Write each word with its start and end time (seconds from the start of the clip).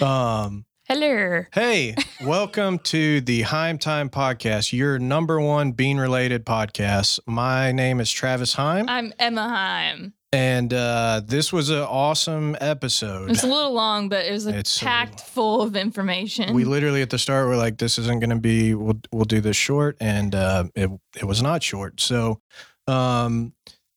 Um, 0.00 0.66
Hello. 0.88 1.44
hey, 1.52 1.94
welcome 2.22 2.78
to 2.80 3.20
the 3.22 3.42
Heim 3.42 3.78
Time 3.78 4.08
Podcast, 4.10 4.72
your 4.72 4.98
number 4.98 5.40
one 5.40 5.72
bean 5.72 5.96
related 5.98 6.44
podcast. 6.44 7.18
My 7.26 7.72
name 7.72 8.00
is 8.00 8.10
Travis 8.10 8.52
Heim, 8.54 8.88
I'm 8.88 9.12
Emma 9.18 9.48
Heim. 9.48 10.12
and 10.32 10.72
uh, 10.72 11.22
this 11.24 11.52
was 11.52 11.70
an 11.70 11.78
awesome 11.80 12.56
episode. 12.60 13.30
It's 13.30 13.42
a 13.42 13.46
little 13.46 13.72
long, 13.72 14.08
but 14.08 14.26
it 14.26 14.32
was 14.32 14.44
like 14.46 14.56
It's 14.56 14.78
packed 14.78 15.20
full 15.22 15.62
of 15.62 15.74
information. 15.76 16.54
We 16.54 16.64
literally 16.64 17.02
at 17.02 17.10
the 17.10 17.18
start 17.18 17.48
were 17.48 17.56
like, 17.56 17.78
"This 17.78 17.98
isn't 17.98 18.20
going 18.20 18.30
to 18.30 18.36
be. 18.36 18.74
We'll 18.74 19.00
we'll 19.10 19.24
do 19.24 19.40
this 19.40 19.56
short," 19.56 19.96
and 20.00 20.34
uh, 20.34 20.64
it 20.74 20.90
it 21.16 21.24
was 21.24 21.42
not 21.42 21.62
short. 21.62 22.00
So, 22.00 22.40
um, 22.86 23.54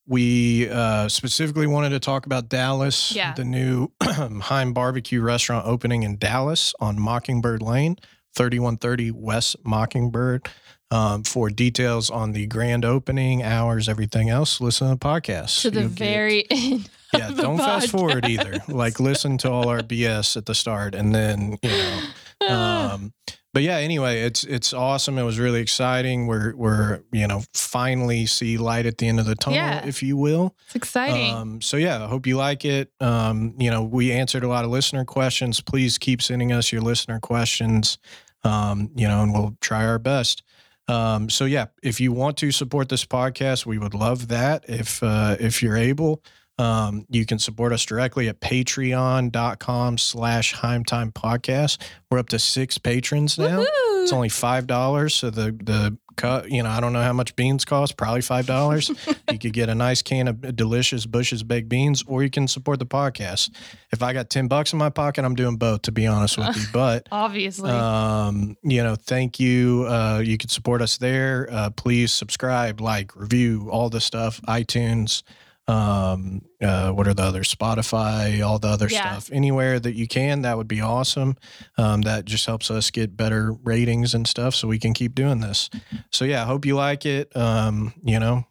we 0.09 0.67
uh, 0.69 1.07
specifically 1.07 1.67
wanted 1.67 1.91
to 1.91 1.99
talk 1.99 2.25
about 2.25 2.49
Dallas, 2.49 3.11
Yeah. 3.13 3.33
the 3.33 3.45
new 3.45 3.89
Heim 4.03 4.73
Barbecue 4.73 5.21
restaurant 5.21 5.65
opening 5.67 6.03
in 6.03 6.17
Dallas 6.17 6.73
on 6.81 6.99
Mockingbird 6.99 7.61
Lane, 7.61 7.95
thirty 8.35 8.59
one 8.59 8.75
thirty 8.77 9.11
West 9.11 9.55
Mockingbird. 9.63 10.49
Um, 10.91 11.21
for 11.23 11.51
details 11.51 12.09
on 12.09 12.31
the 12.31 12.47
grand 12.47 12.83
opening 12.83 13.43
hours, 13.43 13.87
everything 13.87 14.31
else, 14.31 14.59
listen 14.59 14.87
to 14.89 14.95
the 14.95 14.99
podcast. 14.99 15.61
to 15.61 15.69
the 15.69 15.81
You'll 15.81 15.89
get- 15.89 15.97
very 15.99 16.45
end. 16.49 16.89
yeah, 17.13 17.29
don't 17.29 17.59
fast 17.59 17.89
forward 17.91 18.27
either. 18.27 18.55
Like 18.67 18.99
listen 18.99 19.37
to 19.39 19.51
all 19.51 19.69
our 19.69 19.81
BS 19.81 20.35
at 20.35 20.47
the 20.47 20.55
start, 20.55 20.95
and 20.95 21.13
then 21.13 21.57
you 21.61 21.69
know. 21.69 22.01
Um, 22.49 23.13
but 23.53 23.63
yeah, 23.63 23.77
anyway, 23.77 24.21
it's 24.21 24.43
it's 24.43 24.73
awesome. 24.73 25.17
It 25.17 25.23
was 25.23 25.39
really 25.39 25.59
exciting. 25.61 26.27
We're 26.27 26.55
we're 26.55 27.01
you 27.11 27.27
know 27.27 27.43
finally 27.53 28.25
see 28.25 28.57
light 28.57 28.85
at 28.85 28.97
the 28.97 29.07
end 29.07 29.19
of 29.19 29.25
the 29.25 29.35
tunnel, 29.35 29.57
Yeah. 29.57 29.85
if 29.85 30.03
you 30.03 30.17
will. 30.17 30.55
it's 30.67 30.75
exciting. 30.75 31.33
Um, 31.33 31.61
so 31.61 31.77
yeah, 31.77 32.03
I 32.03 32.07
hope 32.07 32.27
you 32.27 32.37
like 32.37 32.65
it. 32.65 32.91
Um, 32.99 33.55
you 33.59 33.71
know, 33.71 33.83
we 33.83 34.11
answered 34.11 34.43
a 34.43 34.47
lot 34.47 34.65
of 34.65 34.71
listener 34.71 35.05
questions. 35.05 35.61
Please 35.61 35.97
keep 35.97 36.21
sending 36.21 36.51
us 36.51 36.71
your 36.71 36.81
listener 36.81 37.19
questions. 37.19 37.97
Um, 38.43 38.91
you 38.95 39.07
know, 39.07 39.21
and 39.23 39.33
we'll 39.33 39.57
try 39.61 39.85
our 39.85 39.99
best. 39.99 40.43
Um, 40.87 41.29
so 41.29 41.45
yeah, 41.45 41.67
if 41.83 41.99
you 41.99 42.11
want 42.11 42.37
to 42.37 42.51
support 42.51 42.89
this 42.89 43.05
podcast, 43.05 43.65
we 43.65 43.77
would 43.77 43.93
love 43.93 44.29
that. 44.29 44.65
If 44.67 45.03
uh, 45.03 45.35
if 45.39 45.61
you're 45.61 45.77
able, 45.77 46.23
um, 46.59 47.05
you 47.09 47.25
can 47.25 47.39
support 47.39 47.71
us 47.71 47.85
directly 47.85 48.27
at 48.27 48.41
patreon.com 48.41 49.97
slash 49.97 50.53
Heimtime 50.55 51.13
Podcast. 51.13 51.77
We're 52.11 52.19
up 52.19 52.29
to 52.29 52.39
six 52.39 52.77
patrons 52.77 53.37
now. 53.37 53.59
Woohoo! 53.59 54.03
It's 54.03 54.11
only 54.13 54.29
five 54.29 54.67
dollars. 54.67 55.15
So 55.15 55.29
the 55.29 55.51
the 55.51 55.97
cut, 56.15 56.51
you 56.51 56.61
know, 56.61 56.69
I 56.69 56.81
don't 56.81 56.91
know 56.91 57.01
how 57.01 57.13
much 57.13 57.33
beans 57.37 57.63
cost. 57.63 57.95
Probably 57.95 58.21
five 58.21 58.45
dollars. 58.45 58.89
you 59.31 59.39
could 59.39 59.53
get 59.53 59.69
a 59.69 59.75
nice 59.75 60.01
can 60.01 60.27
of 60.27 60.55
delicious 60.55 61.05
Bush's 61.05 61.43
baked 61.43 61.69
beans, 61.69 62.03
or 62.07 62.23
you 62.23 62.29
can 62.29 62.47
support 62.47 62.79
the 62.79 62.85
podcast. 62.85 63.51
If 63.91 64.03
I 64.03 64.11
got 64.13 64.29
ten 64.29 64.47
bucks 64.47 64.73
in 64.73 64.79
my 64.79 64.89
pocket, 64.89 65.23
I'm 65.23 65.35
doing 65.35 65.55
both. 65.55 65.83
To 65.83 65.91
be 65.93 66.07
honest 66.07 66.37
with 66.37 66.57
you, 66.57 66.63
but 66.73 67.07
Obviously. 67.11 67.71
um, 67.71 68.57
you 68.63 68.83
know, 68.83 68.95
thank 68.95 69.39
you. 69.39 69.85
Uh, 69.87 70.21
you 70.23 70.37
can 70.37 70.49
support 70.49 70.81
us 70.81 70.97
there. 70.97 71.47
Uh, 71.49 71.69
please 71.69 72.11
subscribe, 72.11 72.81
like, 72.81 73.15
review, 73.15 73.69
all 73.71 73.89
the 73.89 74.01
stuff. 74.01 74.41
iTunes. 74.47 75.23
Um, 75.69 76.41
uh, 76.61 76.91
what 76.91 77.07
are 77.07 77.13
the 77.13 77.23
other? 77.23 77.43
Spotify, 77.43 78.43
all 78.45 78.57
the 78.59 78.67
other 78.69 78.87
Yeah. 78.89 79.11
stuff. 79.17 79.29
Anywhere 79.31 79.79
that 79.79 79.95
you 79.95 80.07
can, 80.07 80.41
that 80.41 80.57
would 80.57 80.67
be 80.67 80.81
awesome. 80.81 81.35
Um, 81.77 82.01
that 82.01 82.25
just 82.25 82.45
helps 82.45 82.71
us 82.71 82.89
get 82.89 83.15
better 83.15 83.53
ratings 83.63 84.13
and 84.13 84.27
stuff, 84.27 84.55
so 84.55 84.67
we 84.67 84.79
can 84.79 84.93
keep 84.93 85.13
doing 85.15 85.41
this. 85.41 85.69
So 86.11 86.25
yeah, 86.25 86.41
I 86.43 86.45
hope 86.45 86.65
you 86.65 86.75
like 86.75 87.05
it. 87.05 87.35
Um, 87.37 87.93
you 88.03 88.19
know, 88.19 88.45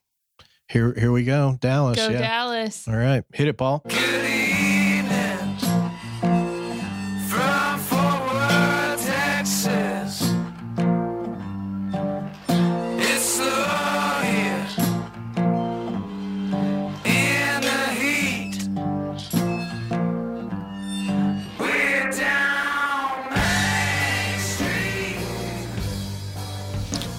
here 0.69 0.95
here 0.99 1.11
we 1.13 1.25
go, 1.25 1.57
Dallas. 1.61 1.97
Go 1.97 2.09
yeah. 2.11 2.21
Dallas. 2.21 2.87
All 2.87 2.97
right, 2.97 3.25
hit 3.33 3.49
it, 3.49 3.57
Paul. 3.59 3.83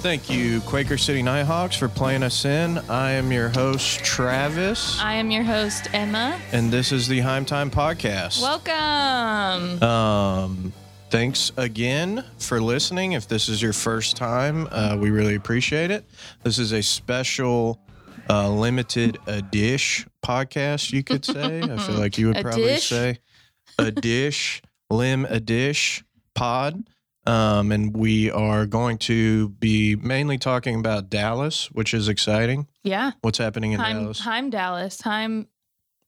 Thank 0.01 0.29
you, 0.29 0.61
Quaker 0.61 0.97
City 0.97 1.21
Nighthawks, 1.21 1.75
for 1.75 1.89
playing 1.89 2.23
us 2.23 2.45
in. 2.45 2.77
I 2.89 3.11
am 3.11 3.31
your 3.33 3.49
host, 3.49 3.99
Travis, 4.03 4.97
I 5.01 5.13
am 5.15 5.29
your 5.29 5.43
host, 5.43 5.89
Emma. 5.93 6.39
and 6.53 6.71
this 6.71 6.91
is 6.93 7.07
the 7.09 7.19
Heim 7.19 7.43
Time 7.43 7.69
Podcast. 7.69 8.41
Welcome. 8.41 9.83
Um, 9.83 10.73
thanks 11.09 11.51
again 11.57 12.23
for 12.37 12.61
listening. 12.61 13.11
If 13.11 13.27
this 13.27 13.49
is 13.49 13.61
your 13.61 13.73
first 13.73 14.15
time, 14.15 14.67
uh, 14.71 14.95
we 14.97 15.09
really 15.11 15.35
appreciate 15.35 15.91
it. 15.91 16.05
This 16.43 16.59
is 16.59 16.71
a 16.71 16.81
special, 16.81 17.81
uh, 18.29 18.49
limited 18.49 19.17
a 19.27 19.41
dish 19.41 20.07
podcast, 20.25 20.93
you 20.93 21.03
could 21.03 21.25
say. 21.25 21.61
I 21.61 21.77
feel 21.77 21.95
like 21.99 22.17
you 22.17 22.27
would 22.27 22.37
probably 22.41 22.63
dish? 22.63 22.87
say 22.87 23.19
a 23.77 23.91
dish, 23.91 24.61
lim 24.89 25.25
a 25.25 25.41
dish 25.41 26.05
pod. 26.35 26.83
Um, 27.29 27.71
and 27.71 27.95
we 27.95 28.31
are 28.31 28.65
going 28.65 28.97
to 28.99 29.49
be 29.49 29.95
mainly 29.95 30.37
talking 30.37 30.79
about 30.79 31.09
Dallas, 31.09 31.69
which 31.71 31.93
is 31.93 32.07
exciting. 32.07 32.67
yeah. 32.83 33.11
What's 33.21 33.37
happening 33.37 33.73
in 33.73 33.79
Heim, 33.79 33.99
Dallas? 34.01 34.19
Heim 34.19 34.49
Dallas. 34.49 35.01
Heim 35.01 35.47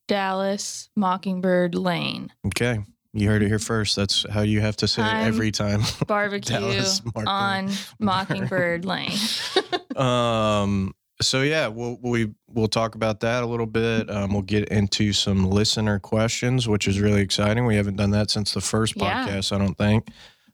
Dallas 0.08 0.90
Mockingbird 0.96 1.76
Lane. 1.76 2.32
Okay. 2.48 2.80
You 3.14 3.28
heard 3.30 3.44
it 3.44 3.48
here 3.50 3.60
first. 3.60 3.96
That's 3.96 4.26
how 4.30 4.42
you 4.42 4.62
have 4.62 4.78
to 4.78 4.88
say 4.88 5.02
it 5.04 5.26
every 5.28 5.52
time. 5.52 5.82
Barbecue 6.08 6.56
Dallas 6.58 7.02
on 7.16 7.70
Mockingbird 8.00 8.86
Lane. 8.86 9.12
um 9.98 10.94
so 11.22 11.42
yeah 11.42 11.68
we'll 11.68 12.00
we 12.02 12.32
we'll 12.48 12.70
talk 12.70 12.96
about 12.96 13.20
that 13.20 13.44
a 13.44 13.46
little 13.46 13.66
bit 13.66 14.10
um 14.10 14.32
we'll 14.34 14.42
get 14.42 14.70
into 14.70 15.12
some 15.12 15.50
listener 15.50 16.00
questions 16.00 16.68
which 16.68 16.88
is 16.88 17.00
really 17.02 17.22
exciting 17.22 17.66
we 17.66 17.76
haven't 17.76 17.98
done 17.98 18.12
that 18.12 18.32
since 18.32 18.54
the 18.54 18.62
first 18.62 18.96
Yeah. 18.96 19.28
podcast 19.28 19.52
i 19.54 19.58
don't 19.58 19.78
think 19.78 20.08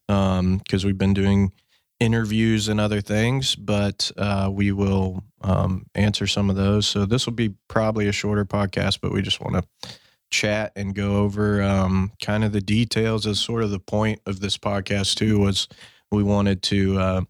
um 0.10 0.58
because 0.58 0.86
we've 0.86 0.98
been 0.98 1.14
doing 1.14 1.52
interviews 2.00 2.68
and 2.68 2.80
other 2.80 3.02
things 3.02 3.56
but 3.56 4.12
uh 4.18 4.50
we 4.52 4.72
will 4.72 5.24
um 5.42 5.86
answer 5.96 6.28
some 6.28 6.50
of 6.50 6.56
those. 6.56 6.86
So 6.88 7.06
this 7.06 7.26
will 7.26 7.34
be 7.34 7.56
probably 7.68 8.08
a 8.08 8.12
shorter 8.12 8.46
podcast 8.46 9.00
but 9.02 9.12
we 9.12 9.22
just 9.22 9.42
want 9.42 9.56
to 9.56 9.90
chat 10.30 10.74
and 10.76 10.94
go 10.94 11.18
over 11.18 11.62
um 11.62 12.12
kind 12.22 12.44
of 12.44 12.52
the 12.52 12.62
details 12.62 13.26
as 13.26 13.40
sort 13.40 13.64
of 13.64 13.72
the 13.72 13.80
point 13.80 14.20
of 14.26 14.42
this 14.42 14.58
podcast 14.58 15.16
too 15.16 15.40
was 15.40 15.68
we 16.12 16.22
wanted 16.22 16.62
to 16.64 17.00
uh 17.00 17.22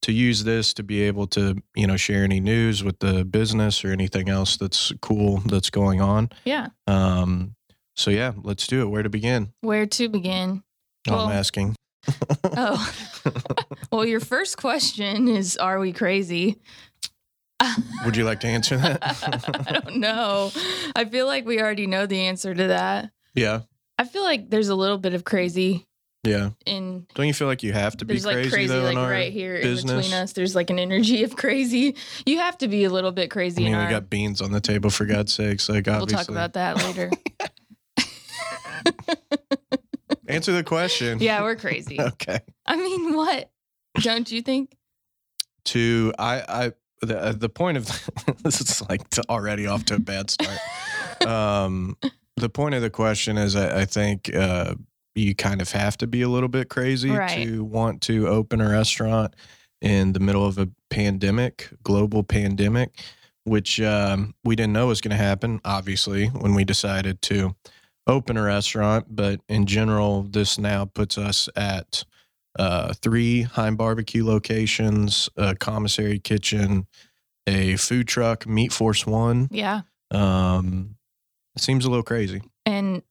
to 0.00 0.12
use 0.12 0.44
this 0.44 0.72
to 0.74 0.82
be 0.82 1.02
able 1.02 1.26
to 1.26 1.56
you 1.74 1.86
know 1.86 1.96
share 1.96 2.24
any 2.24 2.40
news 2.40 2.82
with 2.82 2.98
the 3.00 3.24
business 3.24 3.84
or 3.84 3.88
anything 3.92 4.28
else 4.28 4.56
that's 4.56 4.92
cool 5.02 5.38
that's 5.46 5.70
going 5.70 6.00
on. 6.00 6.30
Yeah. 6.44 6.68
um 6.86 7.54
so 7.96 8.10
yeah 8.10 8.32
let's 8.42 8.66
do 8.66 8.80
it. 8.82 8.86
Where 8.86 9.02
to 9.02 9.10
begin? 9.10 9.52
Where 9.60 9.86
to 9.86 10.08
begin? 10.08 10.62
i'm 11.08 11.30
asking 11.30 11.74
Oh. 12.44 12.92
well, 13.92 14.04
your 14.04 14.20
first 14.20 14.56
question 14.56 15.28
is 15.28 15.56
Are 15.56 15.78
we 15.78 15.92
crazy? 15.92 16.58
would 18.04 18.16
you 18.16 18.24
like 18.24 18.38
to 18.40 18.46
answer 18.46 18.76
that 18.76 18.98
I 19.66 19.72
don't 19.72 19.96
know. 19.96 20.52
I 20.94 21.04
feel 21.06 21.26
like 21.26 21.44
we 21.44 21.60
already 21.60 21.88
know 21.88 22.06
the 22.06 22.20
answer 22.26 22.54
to 22.54 22.68
that. 22.68 23.10
yeah 23.34 23.62
I 23.98 24.04
feel 24.04 24.22
like 24.22 24.48
there's 24.48 24.68
a 24.68 24.76
little 24.76 24.98
bit 24.98 25.14
of 25.14 25.24
crazy 25.24 25.84
yeah 26.24 26.50
in 26.66 27.06
don't 27.14 27.26
you 27.26 27.34
feel 27.34 27.46
like 27.48 27.62
you 27.62 27.72
have 27.72 27.96
to 27.96 28.04
be 28.04 28.14
crazy, 28.14 28.26
like 28.26 28.50
crazy 28.50 28.66
though 28.66 28.82
like 28.82 28.92
in 28.92 28.98
our 28.98 29.10
right 29.10 29.32
here 29.32 29.56
in 29.56 29.76
between 29.76 30.12
us. 30.12 30.32
There's 30.32 30.54
like 30.54 30.70
an 30.70 30.78
energy 30.78 31.24
of 31.24 31.36
crazy. 31.36 31.96
You 32.26 32.38
have 32.38 32.58
to 32.58 32.68
be 32.68 32.84
a 32.84 32.90
little 32.90 33.12
bit 33.12 33.30
crazy. 33.30 33.62
i 33.62 33.64
mean 33.64 33.72
in 33.74 33.78
we 33.78 33.84
our 33.84 33.90
got 33.90 34.10
beans 34.10 34.40
on 34.40 34.52
the 34.52 34.60
table 34.60 34.90
for 34.90 35.04
god's 35.04 35.32
sakes 35.32 35.68
like 35.68 35.86
We'll 35.86 36.06
talk 36.06 36.28
about 36.28 36.54
that 36.54 36.76
later. 36.76 37.10
answer 40.28 40.52
the 40.52 40.64
question 40.64 41.18
yeah, 41.20 41.42
we're 41.42 41.56
crazy. 41.56 42.00
okay 42.12 42.40
I 42.66 42.76
mean, 42.76 43.14
what? 43.14 43.50
Don't 44.00 44.30
you 44.30 44.42
think? 44.42 44.74
to 45.64 46.12
i 46.18 46.42
i 46.48 46.72
the, 47.02 47.18
uh, 47.20 47.32
the 47.32 47.48
point 47.48 47.76
of 47.76 47.86
this 48.42 48.60
is 48.60 48.82
like 48.88 49.08
to 49.10 49.22
already 49.28 49.66
off 49.66 49.84
to 49.84 49.96
a 49.96 49.98
bad 49.98 50.30
start 50.30 50.58
um 51.26 51.96
the 52.36 52.48
point 52.48 52.74
of 52.74 52.80
the 52.82 52.90
question 52.90 53.36
is 53.36 53.54
i, 53.56 53.80
I 53.80 53.84
think 53.84 54.34
uh 54.34 54.74
you 55.14 55.34
kind 55.34 55.60
of 55.60 55.70
have 55.72 55.96
to 55.98 56.06
be 56.06 56.22
a 56.22 56.28
little 56.28 56.48
bit 56.48 56.68
crazy 56.70 57.10
Right. 57.10 57.44
to 57.44 57.64
want 57.64 58.02
to 58.02 58.28
open 58.28 58.60
a 58.60 58.68
restaurant 58.70 59.34
in 59.82 60.12
the 60.12 60.20
middle 60.20 60.46
of 60.46 60.58
a 60.58 60.68
pandemic 60.90 61.68
global 61.82 62.22
pandemic 62.22 62.94
which 63.44 63.80
um, 63.80 64.34
we 64.44 64.54
didn't 64.56 64.72
know 64.74 64.86
was 64.88 65.00
going 65.00 65.10
to 65.16 65.22
happen 65.22 65.60
obviously 65.64 66.26
when 66.28 66.54
we 66.54 66.64
decided 66.64 67.20
to 67.22 67.54
open 68.08 68.36
a 68.36 68.42
restaurant 68.42 69.06
but 69.10 69.40
in 69.48 69.66
general 69.66 70.22
this 70.22 70.58
now 70.58 70.84
puts 70.86 71.16
us 71.18 71.48
at 71.54 72.04
uh, 72.58 72.92
three 72.94 73.42
Heim 73.42 73.76
barbecue 73.76 74.24
locations, 74.26 75.28
a 75.36 75.54
commissary 75.54 76.18
kitchen, 76.18 76.88
a 77.46 77.76
food 77.76 78.08
truck, 78.08 78.48
Meat 78.48 78.72
Force 78.72 79.06
One. 79.06 79.46
Yeah. 79.52 79.82
Um, 80.10 80.96
it 81.54 81.62
seems 81.62 81.84
a 81.84 81.88
little 81.88 82.02
crazy. 82.02 82.42
And 82.66 83.02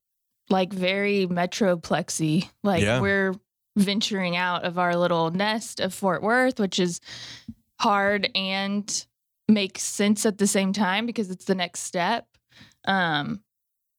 like 0.50 0.74
very 0.74 1.28
metroplexy. 1.28 2.50
Like 2.62 2.84
Yeah. 2.84 3.00
we're 3.00 3.36
venturing 3.78 4.36
out 4.36 4.66
of 4.66 4.78
our 4.78 4.98
little 4.98 5.32
nest 5.32 5.80
of 5.80 5.94
Fort 5.94 6.22
Worth, 6.24 6.60
which 6.60 6.78
is 6.78 7.00
hard 7.80 8.30
and 8.36 9.06
makes 9.48 9.84
sense 9.84 10.26
at 10.26 10.40
the 10.40 10.48
same 10.48 10.74
time 10.74 11.06
because 11.06 11.30
it's 11.30 11.46
the 11.46 11.56
next 11.56 11.82
step. 11.82 12.28
Um, 12.86 13.42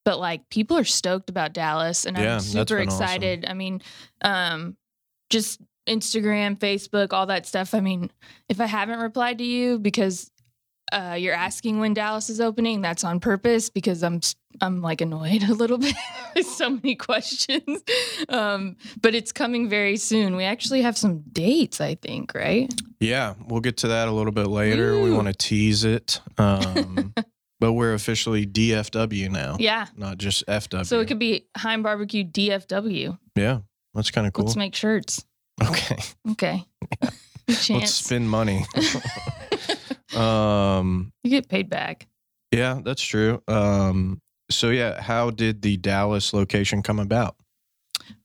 but 0.04 0.18
like 0.18 0.48
people 0.50 0.76
are 0.76 0.84
stoked 0.84 1.30
about 1.30 1.52
Dallas, 1.52 2.06
and 2.06 2.16
Yeah, 2.16 2.34
I'm 2.34 2.40
super 2.40 2.76
been 2.78 2.88
awesome. 2.88 3.02
excited. 3.02 3.44
I 3.48 3.54
mean, 3.54 3.82
um, 4.22 4.76
just 5.30 5.60
Instagram, 5.88 6.58
Facebook, 6.58 7.12
all 7.12 7.26
that 7.26 7.46
stuff. 7.46 7.74
I 7.74 7.80
mean, 7.80 8.10
if 8.48 8.60
I 8.60 8.66
haven't 8.66 9.00
replied 9.00 9.38
to 9.38 9.44
you 9.44 9.78
because 9.78 10.30
uh, 10.92 11.16
you're 11.18 11.34
asking 11.34 11.80
when 11.80 11.92
Dallas 11.94 12.30
is 12.30 12.40
opening, 12.40 12.80
that's 12.80 13.04
on 13.04 13.20
purpose 13.20 13.68
because 13.70 14.02
I'm 14.02 14.20
I'm 14.60 14.80
like 14.82 15.00
annoyed 15.00 15.42
a 15.48 15.54
little 15.54 15.78
bit. 15.78 15.94
with 16.34 16.46
so 16.46 16.70
many 16.70 16.94
questions, 16.94 17.82
um, 18.28 18.76
but 19.00 19.14
it's 19.14 19.32
coming 19.32 19.68
very 19.68 19.96
soon. 19.96 20.36
We 20.36 20.44
actually 20.44 20.82
have 20.82 20.96
some 20.96 21.20
dates, 21.32 21.80
I 21.80 21.94
think, 21.96 22.34
right? 22.34 22.72
Yeah, 23.00 23.34
we'll 23.46 23.60
get 23.60 23.76
to 23.78 23.88
that 23.88 24.08
a 24.08 24.12
little 24.12 24.32
bit 24.32 24.46
later. 24.48 25.00
We 25.00 25.10
want 25.12 25.28
to 25.28 25.34
tease 25.34 25.84
it. 25.84 26.20
Um, 26.38 27.14
but 27.60 27.72
we're 27.72 27.94
officially 27.94 28.46
DFW 28.46 29.30
now, 29.30 29.56
Yeah. 29.58 29.86
not 29.96 30.18
just 30.18 30.44
FW. 30.46 30.86
So 30.86 31.00
it 31.00 31.06
could 31.08 31.18
be 31.18 31.46
Heim 31.56 31.82
Barbecue 31.82 32.24
DFW. 32.24 33.18
yeah, 33.36 33.60
that's 33.94 34.10
kind 34.10 34.26
of 34.26 34.32
cool. 34.32 34.44
Let's 34.46 34.56
make 34.56 34.74
shirts. 34.74 35.24
okay, 35.62 35.98
Okay. 36.30 36.64
let's 37.70 37.94
spend 37.94 38.28
money. 38.30 38.64
um, 40.16 41.12
you 41.22 41.30
get 41.30 41.48
paid 41.48 41.68
back. 41.68 42.06
yeah, 42.52 42.80
that's 42.84 43.02
true. 43.02 43.42
Um, 43.48 44.20
so 44.50 44.70
yeah, 44.70 45.00
how 45.00 45.30
did 45.30 45.62
the 45.62 45.76
Dallas 45.76 46.32
location 46.32 46.82
come 46.82 46.98
about? 46.98 47.36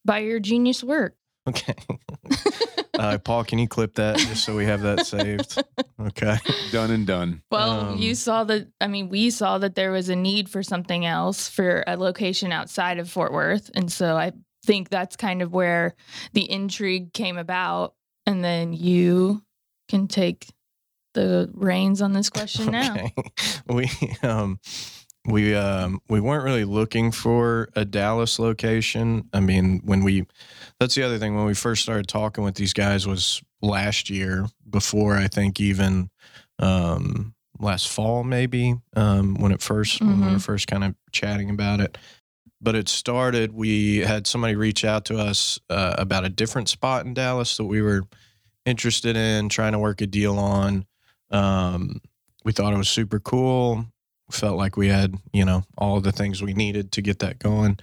By 0.06 0.20
your 0.20 0.40
genius 0.40 0.84
work. 0.84 1.16
Okay, 1.48 1.74
uh, 2.98 3.18
Paul, 3.18 3.44
can 3.44 3.60
you 3.60 3.68
clip 3.68 3.96
that 3.96 4.18
just 4.18 4.46
so 4.46 4.56
we 4.56 4.66
have 4.66 4.82
that 4.82 5.06
saved? 5.06 5.62
Okay. 6.00 6.38
Done 6.72 6.92
and 6.92 7.08
done. 7.08 7.42
Well, 7.52 7.92
Um, 7.92 7.98
you 7.98 8.16
saw 8.16 8.44
that. 8.46 8.68
I 8.82 8.88
mean, 8.88 9.10
we 9.10 9.30
saw 9.30 9.58
that 9.60 9.76
there 9.76 9.92
was 9.92 10.10
a 10.10 10.16
need 10.16 10.50
for 10.50 10.62
something 10.64 11.06
else 11.06 11.48
for 11.48 11.84
a 11.88 11.96
location 11.98 12.52
outside 12.52 13.00
of 13.00 13.10
Fort 13.10 13.32
Worth. 13.32 13.72
And 13.74 13.92
so 13.92 14.18
I 14.18 14.34
think 14.66 14.90
that's 14.90 15.16
kind 15.16 15.42
of 15.42 15.54
where 15.54 15.96
the 16.34 16.50
intrigue 16.50 17.14
came 17.14 17.38
about. 17.38 17.94
And 18.26 18.44
then 18.44 18.74
you 18.74 19.44
can 19.90 20.08
take 20.08 20.48
the 21.14 21.50
reins 21.54 22.02
on 22.02 22.14
this 22.14 22.30
question 22.30 22.72
now. 22.72 22.96
We 23.68 23.90
um 24.24 24.60
we 25.26 25.56
um 25.56 26.02
we 26.10 26.20
weren't 26.20 26.44
really 26.44 26.66
looking 26.66 27.12
for 27.12 27.70
a 27.76 27.86
Dallas 27.86 28.40
location. 28.40 29.30
I 29.34 29.40
mean, 29.40 29.82
when 29.86 30.04
we 30.04 30.26
that's 30.80 30.96
the 30.96 31.04
other 31.04 31.18
thing 31.20 31.36
when 31.36 31.46
we 31.46 31.54
first 31.54 31.82
started 31.84 32.08
talking 32.08 32.44
with 32.44 32.56
these 32.56 32.74
guys 32.74 33.08
was 33.08 33.42
last 33.62 34.10
year 34.10 34.48
before 34.70 35.16
I 35.16 35.28
think 35.28 35.60
even 35.60 36.10
um 36.60 37.34
last 37.60 37.88
fall 37.90 38.24
maybe 38.24 38.76
um 38.96 39.36
when 39.36 39.52
it 39.52 39.62
1st 39.62 40.02
when 40.02 40.20
we 40.20 40.32
were 40.32 40.38
Mhm. 40.38 40.42
first 40.42 40.68
kind 40.68 40.84
of 40.84 40.96
chatting 41.12 41.50
about 41.50 41.80
it. 41.80 41.98
But 42.62 42.76
it 42.76 42.90
started 42.90 43.54
we 43.54 43.98
had 44.00 44.28
somebody 44.28 44.56
reach 44.56 44.84
out 44.86 45.06
to 45.06 45.18
us 45.18 45.60
uh, 45.70 45.96
about 45.98 46.26
a 46.26 46.30
different 46.30 46.70
spot 46.70 47.06
in 47.06 47.14
Dallas 47.14 47.58
that 47.58 47.66
we 47.66 47.82
were 47.82 48.04
interested 48.66 49.16
in 49.18 49.50
trying 49.50 49.74
to 49.74 49.80
work 49.80 50.00
a 50.02 50.08
deal 50.08 50.38
on. 50.40 50.86
Um, 51.30 52.00
we 52.46 52.52
thought 52.54 52.74
it 52.74 52.78
was 52.78 52.90
super 52.90 53.20
cool. 53.20 53.86
Felt 54.32 54.58
like 54.58 54.78
we 54.78 54.88
had, 54.88 55.16
you 55.32 55.46
know, 55.46 55.64
all 55.78 56.00
the 56.02 56.12
things 56.12 56.42
we 56.42 56.54
needed 56.54 56.92
to 56.94 57.02
get 57.02 57.20
that 57.20 57.40
going. 57.40 57.78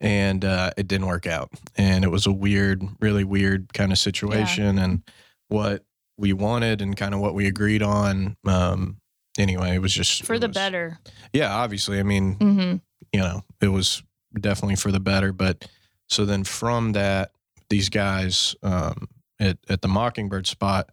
And 0.00 0.44
uh, 0.44 0.70
it 0.78 0.88
didn't 0.88 1.06
work 1.08 1.26
out. 1.26 1.50
And 1.76 2.04
it 2.04 2.08
was 2.08 2.26
a 2.26 2.32
weird, 2.32 2.82
really 3.00 3.24
weird 3.24 3.72
kind 3.74 3.92
of 3.92 3.98
situation. 3.98 4.78
And 4.78 5.02
what 5.48 5.84
we 6.16 6.32
wanted 6.32 6.80
and 6.80 6.96
kind 6.96 7.12
of 7.14 7.20
what 7.20 7.34
we 7.34 7.46
agreed 7.46 7.82
on. 7.82 8.36
Um, 8.46 8.96
anyway, 9.38 9.74
it 9.74 9.80
was 9.80 9.92
just 9.92 10.24
For 10.24 10.38
the 10.38 10.48
was- 10.48 10.54
better. 10.54 10.98
Yeah, 11.32 11.54
obviously. 11.54 11.98
I 11.98 12.02
mean, 12.02 12.34
hmm 12.34 12.74
you 13.12 13.18
know, 13.20 13.42
it 13.60 13.68
was 13.68 14.02
definitely 14.38 14.76
for 14.76 14.92
the 14.92 15.00
better. 15.00 15.32
But 15.32 15.68
so 16.08 16.24
then 16.24 16.44
from 16.44 16.92
that, 16.92 17.32
these 17.68 17.88
guys 17.88 18.54
um, 18.62 19.08
at, 19.40 19.58
at 19.68 19.80
the 19.82 19.88
Mockingbird 19.88 20.46
spot 20.46 20.90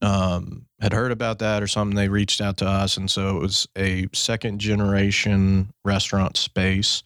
um, 0.00 0.64
had 0.80 0.92
heard 0.92 1.12
about 1.12 1.40
that 1.40 1.62
or 1.62 1.66
something. 1.66 1.96
They 1.96 2.08
reached 2.08 2.40
out 2.40 2.56
to 2.58 2.66
us. 2.66 2.96
And 2.96 3.10
so 3.10 3.36
it 3.36 3.40
was 3.40 3.68
a 3.76 4.06
second 4.14 4.60
generation 4.60 5.72
restaurant 5.84 6.36
space. 6.36 7.02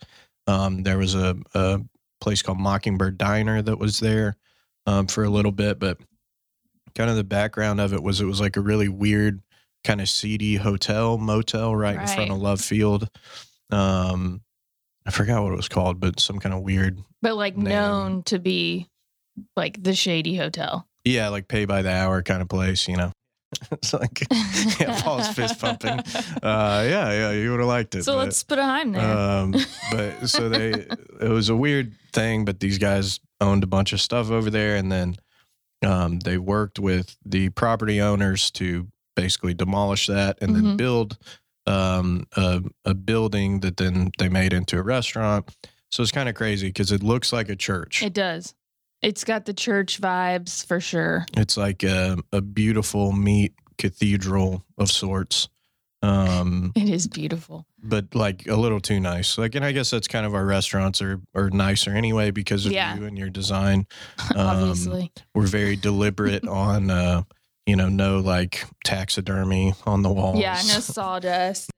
Um, 0.47 0.83
there 0.83 0.99
was 0.99 1.15
a, 1.15 1.37
a 1.55 1.81
place 2.21 2.43
called 2.43 2.61
Mockingbird 2.61 3.19
Diner 3.19 3.63
that 3.63 3.79
was 3.79 3.99
there 3.99 4.37
um, 4.87 5.07
for 5.07 5.25
a 5.25 5.31
little 5.31 5.53
bit. 5.53 5.79
But 5.81 5.99
kind 6.95 7.11
of 7.11 7.17
the 7.17 7.25
background 7.25 7.81
of 7.81 7.93
it 7.93 8.03
was 8.03 8.21
it 8.21 8.27
was 8.27 8.41
like 8.41 8.57
a 8.57 8.61
really 8.61 8.89
weird, 8.89 9.43
kind 9.83 10.01
of 10.01 10.09
seedy 10.09 10.57
hotel, 10.57 11.19
motel 11.19 11.75
right, 11.75 11.99
in 12.01 12.07
front 12.07 12.31
of 12.31 12.39
Love 12.39 12.61
Field. 12.61 13.09
Um, 13.71 14.43
I 15.07 15.11
forgot 15.11 15.43
what 15.43 15.53
it 15.53 15.57
was 15.57 15.69
called, 15.69 15.99
but 16.01 16.21
some 16.21 16.39
kind 16.39 16.55
of 16.55 16.63
weird, 16.63 16.99
But 17.21 17.37
like 17.37 17.57
Name. 17.57 17.65
known 17.65 18.23
to 18.25 18.39
be 18.39 18.89
like 19.57 19.83
the 19.83 19.95
shady 19.95 20.37
hotel. 20.37 20.87
yeah, 21.05 21.29
like 21.29 21.49
pay 21.49 21.65
by 21.65 21.83
the 21.83 21.91
hour 21.93 22.23
kind 22.23 22.43
of 22.43 22.49
place, 22.49 22.89
you 22.89 22.97
know. 22.97 23.13
it's 23.73 23.93
like, 23.93 24.27
yeah, 24.81 25.01
Paul's 25.03 25.29
fist 25.29 25.61
pumping. 25.61 26.01
Uh, 26.43 26.85
yeah, 26.89 27.11
yeah, 27.13 27.31
you 27.33 27.51
would 27.51 27.61
have 27.61 27.69
liked 27.69 27.95
it. 27.95 28.03
so 28.05 28.15
but, 28.15 28.25
let's 28.25 28.43
put 28.43 28.59
a 28.59 28.65
Heim 28.65 28.93
there. 28.93 29.17
um, 29.17 29.55
but 29.93 30.27
so 30.29 30.49
they, 30.49 30.71
it 30.73 31.29
was 31.29 31.49
a 31.51 31.57
weird 31.57 31.95
thing, 32.13 32.45
but 32.45 32.59
these 32.61 32.79
guys 32.79 33.21
owned 33.41 33.63
a 33.63 33.67
bunch 33.69 33.93
of 33.93 34.01
stuff 34.01 34.31
over 34.31 34.51
there, 34.51 34.75
and 34.77 34.91
then 34.91 35.17
um, 35.87 36.19
they 36.21 36.37
worked 36.39 36.79
with 36.79 37.17
the 37.25 37.49
property 37.51 38.01
owners 38.01 38.51
to 38.53 38.89
basically 39.15 39.55
demolish 39.55 40.09
that 40.09 40.37
and 40.41 40.57
then 40.57 40.63
Mhm. 40.65 40.77
build 40.77 41.19
um, 41.67 42.27
a, 42.37 42.61
a 42.85 42.93
building 42.95 43.61
that 43.61 43.77
then 43.77 44.11
they 44.19 44.29
made 44.29 44.53
into 44.53 44.79
a 44.79 44.83
restaurant. 44.83 45.49
So 45.93 46.03
it's 46.03 46.11
kind 46.13 46.29
of 46.29 46.35
crazy 46.35 46.67
because 46.69 46.91
it 46.91 47.03
looks 47.05 47.33
like 47.33 47.49
a 47.49 47.57
church. 47.57 48.03
it 48.03 48.13
does. 48.15 48.55
It's 49.05 49.25
got 49.25 49.45
the 49.45 49.55
church 49.55 50.01
vibes 50.01 50.65
for 50.67 50.81
sure. 50.81 51.27
It's 51.37 51.57
like 51.57 51.83
a, 51.83 52.17
a 52.33 52.41
beautiful 52.41 53.13
meat 53.13 53.55
cathedral 53.79 54.65
of 54.79 54.91
sorts. 54.91 55.49
Um, 56.03 56.73
It 56.77 56.89
is 56.89 57.07
beautiful. 57.07 57.67
but 57.83 58.15
like 58.15 58.47
a 58.47 58.57
little 58.57 58.81
too 58.81 59.01
nice. 59.01 59.37
Like, 59.39 59.55
and 59.55 59.65
I 59.65 59.73
guess 59.73 59.91
that's 59.91 60.09
kind 60.09 60.25
of 60.27 60.35
our 60.35 60.45
restaurants 60.45 61.01
are, 61.03 61.21
are 61.35 61.51
nicer 61.51 61.91
anyway 61.93 62.31
because 62.31 62.67
of 62.67 62.73
Yeah. 62.73 62.95
you 62.97 63.05
and 63.07 63.17
your 63.19 63.31
design. 63.31 63.87
Um, 64.35 64.47
Obviously. 64.47 65.13
We're 65.35 65.47
very 65.47 65.77
deliberate 65.77 66.47
on, 66.49 66.91
uh, 66.91 67.23
you 67.67 67.77
know, 67.77 67.89
no 67.89 68.19
like 68.21 68.65
taxidermy 68.85 69.75
on 69.87 70.03
the 70.03 70.11
walls. 70.11 70.39
Yeah, 70.41 70.55
no 70.69 70.81
sawdust, 70.81 71.71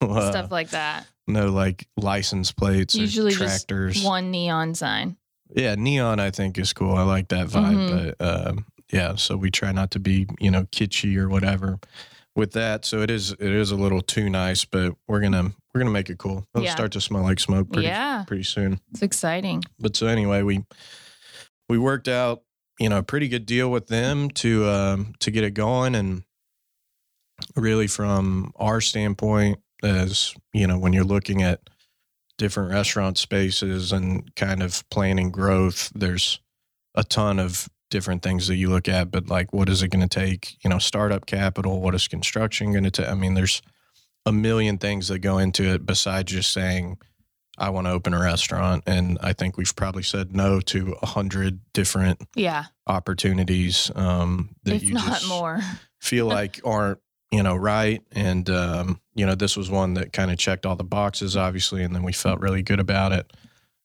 uh, 0.00 0.30
stuff 0.30 0.50
like 0.50 0.70
that. 0.70 1.06
no 1.28 1.50
like 1.50 1.86
license 1.96 2.50
plates 2.52 2.94
Usually 2.94 3.32
tractors. 3.32 4.02
One 4.04 4.30
neon 4.32 4.74
sign. 4.74 5.16
Yeah, 5.54 5.74
neon 5.74 6.18
I 6.20 6.30
think 6.30 6.58
is 6.58 6.72
cool. 6.72 6.94
I 6.94 7.02
like 7.02 7.28
that 7.28 7.48
vibe. 7.48 7.76
Mhm. 7.76 8.14
But 8.18 8.48
um, 8.48 8.66
yeah, 8.92 9.14
so 9.16 9.36
we 9.36 9.50
try 9.50 9.72
not 9.72 9.90
to 9.92 10.00
be 10.00 10.26
you 10.40 10.50
know 10.50 10.64
kitschy 10.64 11.16
or 11.16 11.28
whatever 11.28 11.78
with 12.34 12.52
that. 12.52 12.84
So 12.84 13.00
it 13.02 13.10
is 13.10 13.32
it 13.32 13.40
is 13.40 13.70
a 13.70 13.76
little 13.76 14.00
too 14.00 14.30
nice, 14.30 14.64
but 14.64 14.94
we're 15.08 15.20
gonna 15.20 15.52
we're 15.74 15.80
gonna 15.80 15.90
make 15.90 16.10
it 16.10 16.18
cool. 16.18 16.46
It'll 16.54 16.64
Yeah. 16.64 16.72
start 16.72 16.92
to 16.92 17.00
smell 17.00 17.22
like 17.22 17.40
smoke 17.40 17.70
pretty 17.72 17.88
yeah, 17.88 18.24
pretty 18.26 18.44
soon. 18.44 18.80
it's 18.90 19.02
exciting. 19.02 19.62
But 19.78 19.96
so 19.96 20.06
anyway, 20.06 20.42
we 20.42 20.64
we 21.68 21.78
worked 21.78 22.08
out 22.08 22.42
you 22.80 22.88
know 22.88 22.98
a 22.98 23.02
pretty 23.02 23.28
good 23.28 23.44
deal 23.46 23.70
with 23.70 23.88
them 23.88 24.30
to 24.30 24.66
um, 24.68 25.14
to 25.20 25.30
get 25.30 25.44
it 25.44 25.52
going, 25.54 25.94
and 25.94 26.22
really 27.56 27.86
from 27.86 28.52
our 28.56 28.80
standpoint, 28.80 29.58
as 29.82 30.34
you 30.52 30.66
know, 30.66 30.78
when 30.78 30.92
you're 30.92 31.04
looking 31.04 31.42
at 31.42 31.60
different 32.42 32.72
restaurant 32.72 33.16
spaces 33.18 33.92
and 33.92 34.34
kind 34.34 34.62
of 34.62 34.84
planning 34.90 35.30
growth, 35.30 35.90
there's 35.94 36.40
a 36.94 37.04
ton 37.04 37.38
of 37.38 37.68
different 37.88 38.22
things 38.22 38.48
that 38.48 38.56
you 38.56 38.68
look 38.68 38.88
at. 38.88 39.10
But 39.12 39.28
like, 39.28 39.52
what 39.52 39.68
is 39.68 39.82
it 39.82 39.88
going 39.88 40.06
to 40.06 40.20
take? 40.20 40.56
You 40.64 40.68
know, 40.70 40.78
startup 40.78 41.24
capital. 41.26 41.80
What 41.80 41.94
is 41.94 42.08
construction 42.08 42.72
going 42.72 42.84
to 42.84 42.90
take? 42.90 43.08
I 43.08 43.14
mean, 43.14 43.34
there's 43.34 43.62
a 44.26 44.32
million 44.32 44.78
things 44.78 45.08
that 45.08 45.20
go 45.20 45.38
into 45.38 45.72
it 45.72 45.86
besides 45.86 46.32
just 46.32 46.52
saying 46.52 46.98
I 47.58 47.70
want 47.70 47.86
to 47.86 47.92
open 47.92 48.12
a 48.14 48.20
restaurant. 48.20 48.82
And 48.86 49.18
I 49.22 49.32
think 49.34 49.56
we've 49.56 49.76
probably 49.76 50.02
said 50.02 50.34
no 50.34 50.60
to 50.60 50.96
a 51.00 51.06
hundred 51.06 51.60
different 51.72 52.20
Yeah, 52.34 52.64
opportunities 52.88 53.90
um, 53.94 54.56
that 54.64 54.74
if 54.76 54.82
you 54.82 54.94
not 54.94 55.06
just 55.06 55.28
more. 55.28 55.60
feel 56.00 56.26
like 56.38 56.60
aren't 56.64 56.98
you 57.30 57.42
know 57.42 57.54
right. 57.54 58.02
And 58.12 58.48
um, 58.50 59.00
you 59.14 59.26
know 59.26 59.34
this 59.34 59.56
was 59.56 59.70
one 59.70 59.94
that 59.94 60.12
kind 60.12 60.30
of 60.30 60.38
checked 60.38 60.64
all 60.66 60.76
the 60.76 60.84
boxes, 60.84 61.36
obviously, 61.36 61.82
and 61.82 61.94
then 61.94 62.02
we 62.02 62.12
felt 62.12 62.40
really 62.40 62.62
good 62.62 62.80
about 62.80 63.12
it. 63.12 63.32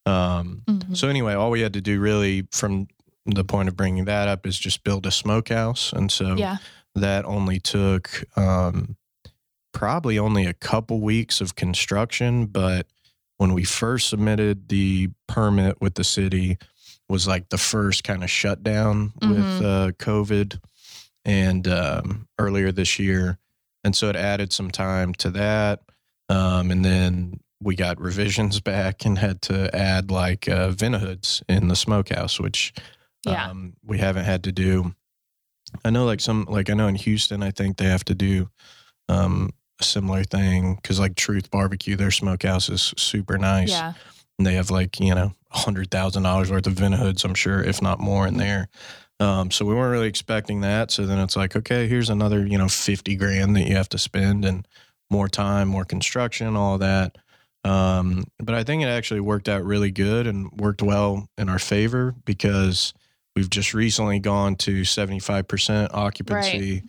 Um, 0.06 0.62
Mhm. 0.68 0.96
so 0.96 1.10
anyway, 1.10 1.34
all 1.34 1.52
we 1.52 1.62
had 1.62 1.74
to 1.74 1.82
do 1.82 2.00
really 2.00 2.48
from 2.52 2.88
the 3.26 3.44
point 3.44 3.68
of 3.68 3.76
bringing 3.76 4.06
that 4.06 4.28
up 4.30 4.46
is 4.48 4.58
just 4.58 4.84
build 4.84 5.06
a 5.06 5.12
smokehouse, 5.12 5.92
and 5.92 6.10
so 6.12 6.36
Yeah, 6.38 6.58
that 6.96 7.26
only 7.26 7.60
took 7.60 8.24
um, 8.38 8.96
probably 9.74 10.18
only 10.18 10.46
a 10.46 10.54
couple 10.54 11.02
weeks 11.02 11.42
of 11.42 11.56
construction, 11.56 12.46
but 12.46 12.88
when 13.38 13.54
we 13.54 13.64
first 13.64 14.10
submitted 14.10 14.70
the 14.70 15.10
permit 15.28 15.80
with 15.82 15.96
the 15.96 16.04
city 16.04 16.58
was 17.10 17.28
like 17.28 17.50
the 17.50 17.58
first 17.58 18.04
kind 18.04 18.24
of 18.24 18.30
shutdown 18.30 19.14
with 19.22 19.38
Mhm. 19.38 19.62
uh, 19.62 19.92
COVID 19.94 20.60
and 21.24 21.68
um, 21.68 22.28
earlier 22.40 22.72
this 22.72 22.98
year. 22.98 23.38
And 23.88 23.96
so 23.96 24.10
it 24.10 24.18
added 24.18 24.52
some 24.52 24.70
time 24.70 25.14
to 25.16 25.30
that. 25.32 25.80
Um, 26.28 26.72
and 26.72 26.84
then 26.84 27.40
we 27.62 27.74
got 27.78 28.02
revisions 28.02 28.60
back 28.60 29.06
and 29.06 29.18
had 29.18 29.42
to 29.44 29.74
add 29.74 30.12
like 30.12 30.50
uh, 30.50 30.72
Vent-A-Hoods 30.72 31.42
in 31.48 31.70
the 31.70 31.76
smokehouse, 31.76 32.38
which 32.38 32.74
Yeah. 33.26 33.50
um, 33.50 33.76
we 33.86 33.98
haven't 34.00 34.26
had 34.26 34.44
to 34.44 34.52
do. 34.52 34.94
I 35.86 35.90
know, 35.90 36.04
like 36.06 36.20
some, 36.20 36.46
like 36.50 36.70
I 36.70 36.74
know 36.74 36.88
in 36.88 36.96
Houston, 36.96 37.42
I 37.42 37.52
think 37.52 37.78
they 37.78 37.86
have 37.86 38.04
to 38.06 38.14
do 38.16 38.50
um, 39.08 39.52
a 39.80 39.84
similar 39.86 40.26
thing 40.26 40.76
because, 40.76 41.00
like 41.00 41.16
Truth 41.16 41.50
Barbecue, 41.50 41.96
their 41.96 42.12
smokehouse 42.12 42.68
is 42.68 42.94
super 42.98 43.38
nice, 43.38 43.70
Yeah. 43.72 43.94
and 44.38 44.46
they 44.46 44.56
have 44.56 44.70
like 44.70 45.00
you 45.00 45.16
know 45.16 45.32
a 45.52 45.58
hundred 45.60 45.92
thousand 45.92 46.24
dollars 46.24 46.52
worth 46.52 46.68
of 46.68 46.74
Vent-A-Hoods, 46.74 47.24
I'm 47.24 47.36
sure, 47.36 47.62
if 47.64 47.82
not 47.82 48.00
more, 48.02 48.28
in 48.28 48.36
there. 48.38 48.68
Um, 49.20 49.50
so 49.50 49.66
we 49.66 49.74
weren't 49.74 49.92
really 49.92 50.08
expecting 50.08 50.62
that. 50.62 50.92
So 50.92 51.06
then 51.06 51.20
it's 51.20 51.36
like, 51.36 51.56
okay, 51.56 51.88
here's 51.88 52.10
another 52.10 52.46
you 52.46 52.58
know 52.58 52.68
fifty 52.68 53.16
grand 53.16 53.56
that 53.56 53.68
you 53.68 53.76
have 53.76 53.90
to 53.90 53.98
spend, 53.98 54.46
and 54.46 54.68
more 55.10 55.28
time, 55.28 55.68
more 55.68 55.86
construction, 55.86 56.56
all 56.56 56.78
that. 56.80 57.18
Um, 57.64 58.24
but 58.40 58.56
I 58.56 58.64
think 58.64 58.84
it 58.84 58.88
actually 58.88 59.20
worked 59.20 59.50
out 59.50 59.64
really 59.64 59.92
good 59.92 60.28
and 60.28 60.50
worked 60.52 60.82
well 60.82 61.28
in 61.38 61.50
our 61.50 61.60
favor 61.60 62.14
because 62.26 62.94
we've 63.36 63.50
just 63.50 63.74
recently 63.74 64.20
gone 64.20 64.56
to 64.58 64.82
75% 64.82 65.90
occupancy. 65.94 66.84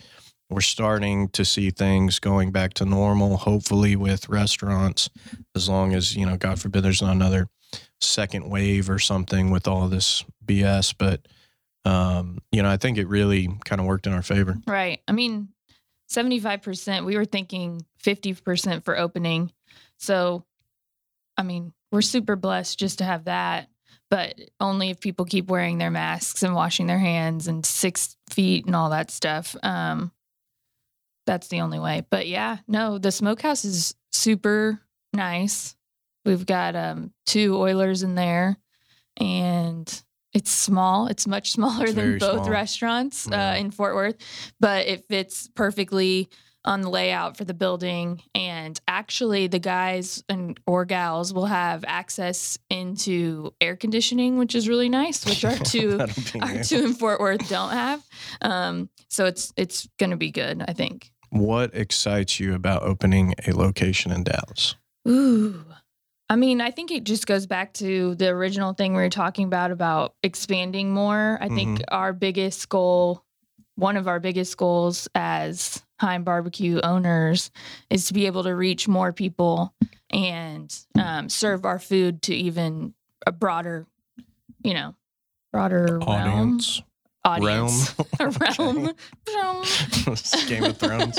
We're 0.51 0.61
starting 0.61 1.29
to 1.31 1.45
see 1.45 1.71
things 1.71 2.19
going 2.19 2.53
back 2.53 2.75
to 2.75 2.85
normal, 2.85 3.37
hopefully 3.37 3.97
with 3.97 4.29
restaurants, 4.29 5.11
as 5.55 5.69
long 5.69 5.95
as, 5.95 6.17
you 6.17 6.25
know, 6.25 6.37
God 6.37 6.61
forbid 6.61 6.85
there's 6.85 7.03
not 7.03 7.13
another 7.13 7.49
second 8.01 8.49
wave 8.49 8.89
or 8.89 8.99
something 8.99 9.51
with 9.51 9.69
all 9.69 9.89
this 9.89 10.25
BS. 10.47 10.95
But, 10.97 11.27
um, 11.88 12.38
you 12.52 12.62
know, 12.62 12.68
I 12.68 12.76
think 12.76 12.99
it 12.99 13.09
really 13.09 13.49
kind 13.64 13.80
of 13.80 13.87
worked 13.87 14.07
in 14.07 14.12
our 14.12 14.23
favor. 14.23 14.59
Right. 14.66 15.00
I 15.09 15.12
mean, 15.12 15.49
75%, 16.11 17.07
we 17.07 17.16
were 17.16 17.25
thinking 17.25 17.85
50% 18.04 18.85
for 18.85 18.99
opening. 18.99 19.52
So, 19.99 20.45
I 21.37 21.42
mean, 21.42 21.73
we're 21.90 22.02
super 22.02 22.37
blessed 22.37 22.78
just 22.78 22.99
to 22.99 23.04
have 23.04 23.25
that, 23.25 23.71
but 24.11 24.38
only 24.61 24.90
if 24.90 25.00
people 25.00 25.25
keep 25.25 25.49
wearing 25.49 25.78
their 25.78 25.90
masks 25.90 26.42
and 26.42 26.54
washing 26.54 26.87
their 26.87 26.99
hands 26.99 27.49
and 27.49 27.64
six 27.64 28.16
feet 28.28 28.66
and 28.66 28.76
all 28.76 28.90
that 28.90 29.11
stuff. 29.11 29.57
Um, 29.62 30.12
that's 31.26 31.49
the 31.49 31.62
only 31.62 31.78
way. 31.78 32.04
But 32.11 32.26
yeah, 32.26 32.59
no, 32.68 32.99
the 32.99 33.12
smokehouse 33.12 33.64
is 33.64 33.95
super 34.12 34.80
nice. 35.14 35.75
We've 36.26 36.45
got 36.45 36.76
um, 36.76 37.12
two 37.25 37.57
Oilers 37.57 38.02
in 38.02 38.14
there 38.14 38.59
and 39.18 40.02
it's 40.35 40.51
small. 40.51 41.07
It's 41.09 41.27
much 41.27 41.51
smaller 41.59 41.85
It's 41.85 41.95
than 41.95 42.19
both 42.19 42.45
small. 42.45 42.51
restaurants 42.51 43.27
Yeah. 43.31 43.51
uh, 43.53 43.55
in 43.57 43.71
Fort 43.71 43.95
Worth, 43.95 44.17
but 44.61 44.87
it 44.87 45.07
fits 45.09 45.49
perfectly 45.55 46.29
on 46.65 46.83
the 46.83 46.91
layout 46.91 47.37
for 47.37 47.45
the 47.45 47.55
building. 47.55 48.21
And 48.35 48.79
actually, 48.89 49.47
the 49.47 49.59
guys 49.61 50.23
and 50.29 50.59
or 50.67 50.85
gals 50.85 51.33
will 51.33 51.47
have 51.47 51.85
access 51.87 52.59
into 52.69 53.55
air 53.61 53.75
conditioning, 53.77 54.37
which 54.39 54.55
is 54.55 54.69
really 54.69 54.89
nice, 54.91 55.25
which 55.25 55.45
our 55.45 55.57
two 55.65 55.99
our 56.41 56.63
two 56.65 56.85
in 56.85 56.95
Fort 56.95 57.21
Worth 57.21 57.49
don't 57.49 57.71
have. 57.71 58.05
Um, 58.43 58.91
so 59.09 59.25
it's 59.25 59.53
it's 59.57 59.89
going 59.99 60.11
to 60.11 60.17
be 60.17 60.31
good, 60.31 60.63
I 60.69 60.73
think. 60.75 61.11
What 61.31 61.75
excites 61.75 62.39
you 62.41 62.55
about 62.55 62.83
opening 62.83 63.35
a 63.47 63.53
location 63.53 64.11
in 64.13 64.25
Dallas? 64.25 64.75
Ooh. 65.07 65.65
I 66.31 66.37
mean, 66.37 66.61
I 66.61 66.71
think 66.71 66.91
it 66.91 67.05
just 67.05 67.27
goes 67.27 67.47
back 67.47 67.73
to 67.75 68.15
the 68.17 68.29
original 68.29 68.75
thing 68.75 68.93
we 68.93 69.01
were 69.01 69.09
talking 69.09 69.47
about 69.47 69.71
about 69.71 70.15
expanding 70.23 70.93
more. 70.93 71.39
I 71.41 71.49
think 71.49 71.83
our 71.89 72.13
biggest 72.13 72.69
goal, 72.69 73.25
one 73.77 73.97
of 73.97 74.07
our 74.09 74.21
biggest 74.21 74.57
goals 74.59 75.09
as 75.15 75.83
Heim 76.01 76.25
Barbecue 76.25 76.81
owners, 76.83 77.51
is 77.89 78.09
to 78.09 78.15
be 78.15 78.27
able 78.27 78.43
to 78.43 78.55
reach 78.55 78.87
more 78.87 79.13
people 79.13 79.73
and 80.11 80.75
um, 80.99 81.29
serve 81.31 81.65
our 81.65 81.79
food 81.79 82.21
to 82.23 82.35
even 82.35 82.93
a 83.27 83.33
broader, 83.33 83.87
you 84.63 84.75
know, 84.75 84.95
broader 85.51 85.99
realm. 85.99 86.61
Audience? 87.29 87.95
Realm. 88.21 88.31
Realm. 89.39 89.65
Game 90.47 90.65
of 90.65 90.77
Thrones. 90.79 91.19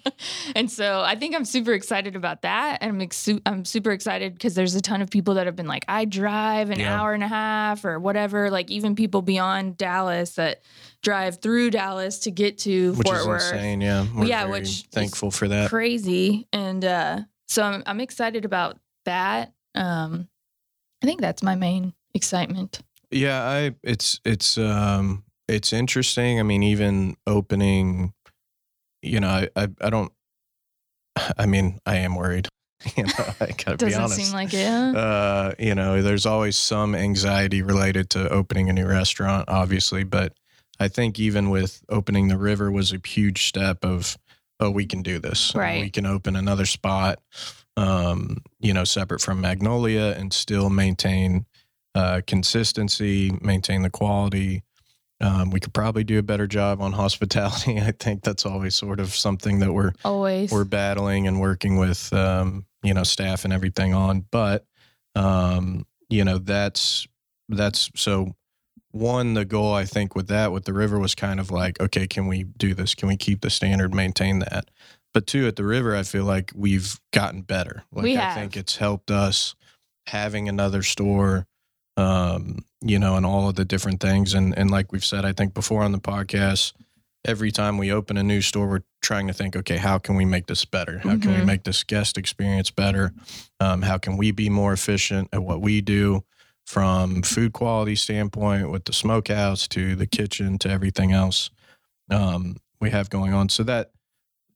and 0.56 0.70
so 0.70 1.00
I 1.00 1.14
think 1.16 1.34
I'm 1.34 1.44
super 1.44 1.72
excited 1.72 2.16
about 2.16 2.42
that. 2.42 2.78
And 2.80 2.92
I'm, 2.92 3.00
ex- 3.00 3.28
I'm 3.46 3.64
super 3.64 3.90
excited 3.90 4.32
because 4.34 4.54
there's 4.54 4.74
a 4.74 4.80
ton 4.80 5.02
of 5.02 5.10
people 5.10 5.34
that 5.34 5.46
have 5.46 5.56
been 5.56 5.66
like, 5.68 5.84
I 5.88 6.04
drive 6.04 6.70
an 6.70 6.80
Yeah. 6.80 6.98
hour 7.00 7.12
and 7.12 7.22
a 7.22 7.28
half 7.28 7.84
or 7.84 7.98
whatever. 7.98 8.50
Like 8.50 8.70
even 8.70 8.94
people 8.96 9.22
beyond 9.22 9.76
Dallas 9.76 10.34
that 10.36 10.62
drive 11.02 11.40
through 11.40 11.70
Dallas 11.70 12.20
to 12.20 12.30
get 12.30 12.58
to 12.58 12.92
Which 12.94 13.06
Fort 13.06 13.20
is 13.20 13.26
Worth. 13.26 13.52
insane. 13.52 13.80
Yeah. 13.80 14.06
We're 14.14 14.24
Yeah, 14.26 14.44
which 14.46 14.62
is 14.68 14.82
thankful 14.90 15.30
for 15.30 15.48
that. 15.48 15.68
Crazy. 15.70 16.46
And 16.52 16.84
uh, 16.84 17.20
so 17.48 17.62
I'm, 17.62 17.82
I'm 17.86 18.00
excited 18.00 18.44
about 18.44 18.78
that. 19.04 19.52
Um, 19.74 20.28
I 21.02 21.06
think 21.06 21.20
that's 21.20 21.42
my 21.42 21.54
main 21.54 21.94
excitement. 22.14 22.80
Yeah, 23.12 23.42
I 23.42 23.74
it's 23.82 24.20
it's 24.24 24.56
um 24.58 25.24
it's 25.50 25.72
interesting. 25.72 26.38
I 26.40 26.42
mean, 26.42 26.62
even 26.62 27.16
opening, 27.26 28.12
you 29.02 29.20
know, 29.20 29.28
I 29.28 29.48
I, 29.56 29.68
I 29.80 29.90
don't. 29.90 30.12
I 31.38 31.46
mean, 31.46 31.80
I 31.86 31.96
am 31.96 32.14
worried. 32.14 32.48
You 32.96 33.04
know, 33.04 33.12
I 33.40 33.46
gotta 33.48 33.76
be 33.76 33.90
Doesn't 33.90 34.02
honest. 34.02 34.16
seem 34.16 34.32
like 34.32 34.54
it. 34.54 34.66
uh, 34.66 35.52
you 35.58 35.74
know, 35.74 36.00
there's 36.00 36.24
always 36.24 36.56
some 36.56 36.94
anxiety 36.94 37.60
related 37.60 38.08
to 38.10 38.26
opening 38.30 38.70
a 38.70 38.72
new 38.72 38.86
restaurant, 38.86 39.50
obviously, 39.50 40.02
but 40.02 40.32
I 40.78 40.88
think 40.88 41.18
even 41.20 41.50
with 41.50 41.82
opening 41.90 42.28
the 42.28 42.38
river 42.38 42.70
was 42.70 42.90
a 42.94 42.98
huge 43.06 43.46
step 43.46 43.84
of, 43.84 44.16
oh, 44.60 44.70
we 44.70 44.86
can 44.86 45.02
do 45.02 45.18
this. 45.18 45.54
Right. 45.54 45.82
We 45.82 45.90
can 45.90 46.06
open 46.06 46.36
another 46.36 46.64
spot, 46.64 47.18
um, 47.76 48.38
you 48.60 48.72
know, 48.72 48.84
separate 48.84 49.20
from 49.20 49.42
Magnolia 49.42 50.14
and 50.16 50.32
still 50.32 50.70
maintain 50.70 51.44
uh, 51.94 52.22
consistency, 52.26 53.30
maintain 53.42 53.82
the 53.82 53.90
quality. 53.90 54.62
Um, 55.22 55.50
we 55.50 55.60
could 55.60 55.74
probably 55.74 56.02
do 56.04 56.18
a 56.18 56.22
better 56.22 56.46
job 56.46 56.80
on 56.80 56.92
hospitality. 56.92 57.78
I 57.80 57.92
think 57.92 58.22
that's 58.22 58.46
always 58.46 58.74
sort 58.74 59.00
of 59.00 59.14
something 59.14 59.58
that 59.60 59.72
we're 59.72 59.92
Always. 60.04 60.50
we're 60.50 60.64
battling 60.64 61.26
and 61.26 61.40
working 61.40 61.76
with 61.76 62.12
um, 62.12 62.64
you 62.82 62.94
know 62.94 63.02
staff 63.02 63.44
and 63.44 63.52
everything 63.52 63.92
on 63.92 64.24
but 64.30 64.64
um, 65.14 65.86
you 66.08 66.24
know 66.24 66.38
that's 66.38 67.06
that's 67.48 67.90
so 67.94 68.34
one 68.92 69.34
the 69.34 69.44
goal 69.44 69.72
i 69.72 69.84
think 69.84 70.16
with 70.16 70.26
that 70.28 70.50
with 70.50 70.64
the 70.64 70.72
river 70.72 70.98
was 70.98 71.14
kind 71.14 71.38
of 71.38 71.50
like 71.50 71.78
okay 71.80 72.06
can 72.08 72.26
we 72.26 72.42
do 72.44 72.74
this 72.74 72.94
can 72.94 73.06
we 73.08 73.16
keep 73.16 73.40
the 73.40 73.50
standard 73.50 73.94
maintain 73.94 74.40
that 74.40 74.68
but 75.14 75.26
two 75.28 75.46
at 75.46 75.54
the 75.56 75.64
river 75.64 75.94
i 75.94 76.02
feel 76.02 76.24
like 76.24 76.50
we've 76.56 76.98
gotten 77.12 77.42
better 77.42 77.84
like 77.92 78.02
We 78.04 78.16
i 78.16 78.20
have. 78.20 78.34
think 78.36 78.56
it's 78.56 78.76
helped 78.78 79.10
us 79.12 79.54
having 80.06 80.48
another 80.48 80.82
store 80.82 81.46
um, 81.96 82.64
you 82.82 82.98
know 82.98 83.16
and 83.16 83.26
all 83.26 83.48
of 83.48 83.54
the 83.56 83.64
different 83.64 84.00
things 84.00 84.34
and 84.34 84.56
and 84.56 84.70
like 84.70 84.90
we've 84.92 85.04
said 85.04 85.24
i 85.24 85.32
think 85.32 85.52
before 85.54 85.82
on 85.82 85.92
the 85.92 85.98
podcast 85.98 86.72
every 87.26 87.50
time 87.50 87.76
we 87.76 87.92
open 87.92 88.16
a 88.16 88.22
new 88.22 88.40
store, 88.40 88.66
we're 88.66 88.80
trying 89.02 89.26
to 89.26 89.34
think, 89.34 89.54
okay, 89.54 89.76
how 89.76 89.98
can 89.98 90.14
we 90.14 90.24
make 90.24 90.46
this 90.46 90.64
better? 90.64 91.00
How 91.00 91.18
can 91.18 91.32
we 91.34 91.40
Mhm. 91.40 91.44
make 91.44 91.64
this 91.64 91.84
guest 91.84 92.16
experience 92.16 92.70
better? 92.70 93.12
Um, 93.60 93.82
how 93.82 93.98
can 93.98 94.16
we 94.16 94.30
be 94.30 94.48
more 94.48 94.72
efficient 94.72 95.28
at 95.30 95.42
what 95.42 95.60
we 95.60 95.82
do 95.82 96.24
from 96.64 97.20
food 97.22 97.52
quality 97.52 97.94
standpoint 97.94 98.70
with 98.70 98.86
the 98.86 98.94
smokehouse 98.94 99.68
to 99.68 99.94
the 99.96 100.06
kitchen 100.06 100.56
to 100.60 100.70
everything 100.70 101.12
else 101.12 101.50
um, 102.10 102.56
we 102.80 102.88
have 102.88 103.10
going 103.10 103.34
on? 103.34 103.50
So 103.50 103.64
that 103.64 103.90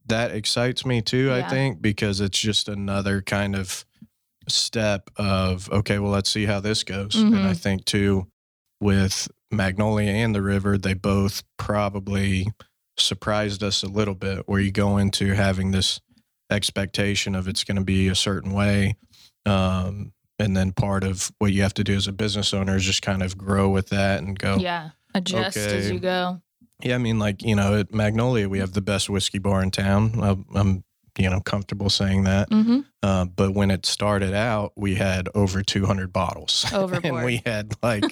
that 0.07 0.31
excites 0.31 0.87
me 0.87 1.03
too. 1.03 1.31
I 1.35 1.43
think 1.43 1.83
because 1.83 2.19
it's 2.23 2.39
just 2.39 2.67
another 2.71 3.21
kind 3.21 3.55
of 3.55 3.85
step 4.49 5.11
of 5.17 5.71
okay, 5.71 5.99
well, 5.99 6.11
let's 6.13 6.31
see 6.31 6.47
how 6.47 6.61
this 6.61 6.83
goes. 6.85 7.15
And 7.17 7.37
I 7.37 7.53
Mhm. 7.53 7.57
think 7.57 7.85
too 7.85 8.27
with 8.81 9.29
Magnolia 9.51 10.11
and 10.11 10.35
the 10.35 10.43
River, 10.43 10.77
they 10.79 10.95
both 10.95 11.43
probably 11.59 12.47
surprised 12.99 13.63
us 13.63 13.83
a 13.83 13.89
little 13.89 14.15
bit 14.15 14.49
where 14.49 14.61
you 14.61 14.71
go 14.73 14.97
into 14.99 15.35
having 15.35 15.71
this 15.71 16.01
expectation 16.51 17.35
of 17.35 17.49
it's 17.49 17.65
going 17.65 17.77
to 17.77 17.85
be 17.85 18.09
a 18.09 18.15
certain 18.15 18.53
way. 18.53 18.97
Um, 19.47 20.13
and 20.39 20.57
then 20.57 20.73
part 20.73 21.05
of 21.05 21.31
what 21.39 21.53
you 21.53 21.63
have 21.63 21.75
to 21.75 21.85
do 21.85 21.95
as 21.95 22.07
a 22.09 22.13
business 22.13 22.53
owner 22.53 22.77
is 22.77 22.85
just 22.85 23.03
kind 23.03 23.23
of 23.23 23.37
grow 23.39 23.69
with 23.71 23.89
that 23.89 24.23
and 24.23 24.39
go, 24.39 24.57
yeah. 24.59 24.91
Adjust 25.15 25.57
as 25.57 25.91
you 25.91 26.01
go. 26.01 26.43
yeah, 26.83 26.97
I 26.97 26.99
mean, 26.99 27.21
like, 27.21 27.43
you 27.43 27.55
know, 27.55 27.79
at 27.79 27.95
Magnolia, 27.95 28.49
we 28.49 28.59
have 28.59 28.73
the 28.73 28.81
best 28.83 29.09
whiskey 29.09 29.39
bar 29.39 29.63
in 29.63 29.71
town. 29.71 30.21
I'm, 30.21 30.45
I'm 30.55 30.85
you 31.19 31.31
know, 31.31 31.41
comfortable 31.41 31.91
saying 31.91 32.25
that. 32.25 32.49
hmm 32.53 32.81
Uh, 33.03 33.25
but 33.27 33.53
when 33.55 33.71
it 33.71 33.85
started 33.87 34.33
out, 34.35 34.73
we 34.77 34.95
had 34.97 35.29
over 35.35 35.63
200 35.63 36.13
bottles. 36.13 36.65
and 36.73 37.25
we 37.25 37.43
had 37.47 37.75
like, 37.83 38.05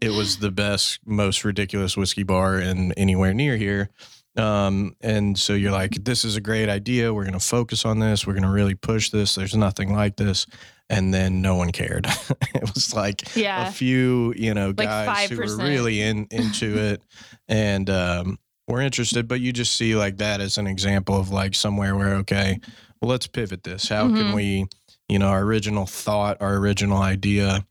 it 0.00 0.10
was 0.10 0.38
the 0.38 0.50
best, 0.50 0.98
most 1.06 1.44
ridiculous 1.44 1.96
whiskey 1.96 2.22
bar 2.24 2.58
in 2.58 2.92
anywhere 2.92 3.32
near 3.34 3.56
here. 3.56 3.88
Um, 4.36 4.96
and 5.00 5.38
so 5.38 5.52
you're 5.54 5.70
like, 5.70 5.92
this 6.04 6.24
is 6.24 6.34
a 6.36 6.40
great 6.40 6.68
idea. 6.68 7.14
We're 7.14 7.22
going 7.22 7.38
to 7.38 7.40
focus 7.40 7.84
on 7.84 8.00
this. 8.00 8.26
We're 8.26 8.32
going 8.32 8.42
to 8.42 8.48
really 8.50 8.74
push 8.74 9.10
this. 9.10 9.36
There's 9.36 9.54
nothing 9.54 9.92
like 9.92 10.16
this. 10.16 10.46
And 10.90 11.14
then 11.14 11.40
no 11.40 11.54
one 11.54 11.70
cared. 11.70 12.06
it 12.54 12.74
was 12.74 12.92
like 12.92 13.34
Yeah. 13.36 13.68
a 13.68 13.70
few, 13.72 14.34
you 14.36 14.52
know, 14.52 14.66
Like 14.76 14.88
guys 14.88 15.30
who 15.30 15.36
were 15.38 15.56
really 15.56 16.02
in 16.02 16.26
into 16.30 16.76
it 16.76 17.02
and 17.48 17.88
um, 17.88 18.38
were 18.68 18.80
interested. 18.80 19.28
But 19.28 19.40
you 19.40 19.52
just 19.52 19.76
see 19.76 19.94
like 19.94 20.18
that 20.18 20.40
as 20.40 20.58
an 20.58 20.66
example 20.66 21.16
of 21.18 21.30
like 21.30 21.54
somewhere 21.54 21.96
where 21.96 22.14
okay, 22.16 22.60
well, 23.00 23.10
let's 23.10 23.26
pivot 23.26 23.62
this. 23.64 23.88
How 23.88 24.04
can 24.08 24.28
Mhm. 24.28 24.34
we, 24.34 24.66
you 25.08 25.18
know, 25.18 25.28
our 25.28 25.42
original 25.42 25.86
thought, 25.86 26.38
our 26.40 26.56
original 26.56 26.98
idea, 26.98 27.66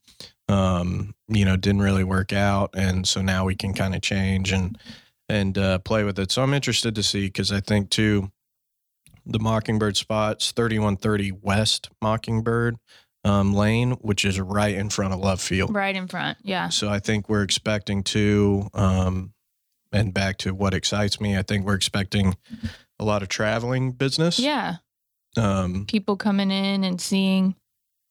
um, 0.49 1.15
you 1.27 1.45
know, 1.45 1.55
didn't 1.55 1.81
really 1.81 2.03
work 2.03 2.33
out, 2.33 2.71
and 2.75 3.07
so 3.07 3.21
now 3.21 3.45
we 3.45 3.55
can 3.55 3.73
kind 3.73 3.95
of 3.95 4.01
change 4.01 4.51
and 4.51 4.77
and 5.29 5.57
uh, 5.57 5.79
play 5.79 6.03
with 6.03 6.19
it. 6.19 6.31
So 6.31 6.43
I'm 6.43 6.53
interested 6.53 6.93
to 6.95 7.01
see 7.03 7.27
because 7.27 7.51
I 7.51 7.61
think 7.61 7.89
too, 7.89 8.29
the 9.25 9.39
Mockingbird 9.39 9.95
spots 9.95 10.51
3130 10.51 11.31
West 11.31 11.89
Mockingbird 12.01 12.75
um, 13.23 13.53
Lane, 13.53 13.91
which 14.01 14.25
is 14.25 14.37
right 14.41 14.75
in 14.75 14.89
front 14.89 15.13
of 15.13 15.21
Love 15.21 15.39
Field. 15.39 15.73
Right 15.73 15.95
in 15.95 16.09
front. 16.09 16.37
Yeah. 16.43 16.67
So 16.67 16.89
I 16.89 16.99
think 16.99 17.29
we're 17.29 17.41
expecting 17.43 18.03
to, 18.03 18.67
um, 18.73 19.33
and 19.93 20.13
back 20.13 20.37
to 20.39 20.53
what 20.53 20.73
excites 20.73 21.21
me, 21.21 21.37
I 21.37 21.43
think 21.43 21.65
we're 21.65 21.75
expecting 21.75 22.35
a 22.99 23.05
lot 23.05 23.21
of 23.21 23.29
traveling 23.29 23.91
business. 23.91 24.39
Yeah. 24.39 24.77
Um, 25.37 25.85
People 25.87 26.17
coming 26.17 26.51
in 26.51 26.83
and 26.83 26.99
seeing 26.99 27.55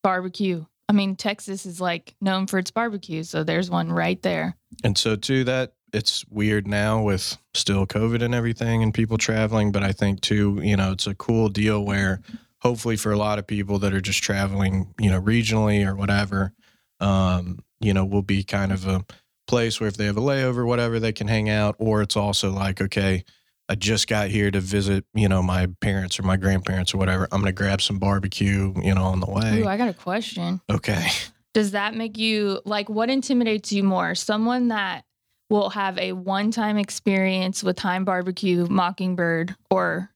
barbecue. 0.02 0.64
I 0.88 0.92
mean, 0.92 1.16
Texas 1.16 1.66
is 1.66 1.80
like 1.80 2.14
known 2.20 2.46
for 2.46 2.58
its 2.58 2.70
barbecue. 2.70 3.22
So 3.22 3.44
there's 3.44 3.70
one 3.70 3.90
right 3.92 4.20
there. 4.22 4.56
and 4.84 4.96
so 4.96 5.16
too 5.16 5.44
that 5.44 5.74
it's 5.92 6.24
weird 6.28 6.66
now 6.66 7.02
with 7.02 7.36
still 7.54 7.86
COVID 7.86 8.22
and 8.22 8.34
everything 8.34 8.82
and 8.82 8.94
people 8.94 9.18
traveling, 9.18 9.72
but 9.72 9.82
I 9.82 9.92
think 9.92 10.22
too, 10.22 10.58
you 10.62 10.76
know, 10.76 10.92
it's 10.92 11.06
a 11.06 11.14
cool 11.14 11.48
deal 11.50 11.84
where 11.84 12.20
hopefully 12.58 12.96
for 12.96 13.12
a 13.12 13.18
lot 13.18 13.38
of 13.38 13.46
people 13.46 13.78
that 13.80 13.92
are 13.92 14.00
just 14.00 14.22
traveling, 14.22 14.94
you 14.98 15.10
know, 15.10 15.20
regionally 15.20 15.86
or 15.86 15.94
whatever, 15.94 16.52
um, 17.00 17.58
you 17.80 17.92
know, 17.92 18.06
will 18.06 18.22
be 18.22 18.42
kind 18.42 18.72
of 18.72 18.86
a 18.86 19.04
place 19.52 19.78
where 19.78 19.88
if 19.88 19.98
they 19.98 20.06
have 20.06 20.16
a 20.16 20.20
layover, 20.22 20.66
whatever, 20.66 20.98
they 20.98 21.12
can 21.12 21.28
hang 21.28 21.50
out. 21.50 21.76
Or 21.78 22.00
it's 22.00 22.16
also 22.16 22.50
like, 22.50 22.80
okay, 22.80 23.22
I 23.68 23.74
just 23.74 24.08
got 24.08 24.30
here 24.30 24.50
to 24.50 24.60
visit, 24.60 25.04
you 25.12 25.28
know, 25.28 25.42
my 25.42 25.66
parents 25.82 26.18
or 26.18 26.22
my 26.22 26.38
grandparents 26.38 26.94
or 26.94 26.98
whatever. 26.98 27.28
I'm 27.30 27.42
going 27.42 27.52
to 27.54 27.62
grab 27.62 27.82
some 27.82 27.98
barbecue, 27.98 28.72
you 28.82 28.94
know, 28.94 29.04
on 29.04 29.20
the 29.20 29.30
way. 29.30 29.60
Ooh, 29.60 29.66
I 29.66 29.76
got 29.76 29.90
a 29.90 29.94
question. 29.94 30.62
okay. 30.70 31.06
Does 31.52 31.72
that 31.72 31.94
make 31.94 32.16
you 32.16 32.62
like 32.64 32.88
what 32.88 33.10
intimidates 33.10 33.74
you 33.74 33.84
more? 33.84 34.14
Someone 34.14 34.68
that 34.68 35.04
will 35.50 35.68
have 35.68 35.98
a 35.98 36.12
one 36.12 36.50
time 36.50 36.78
experience 36.78 37.62
with 37.62 37.78
Heim 37.78 38.06
Barbecue, 38.06 38.66
Mockingbird, 38.70 39.54
or 39.70 40.10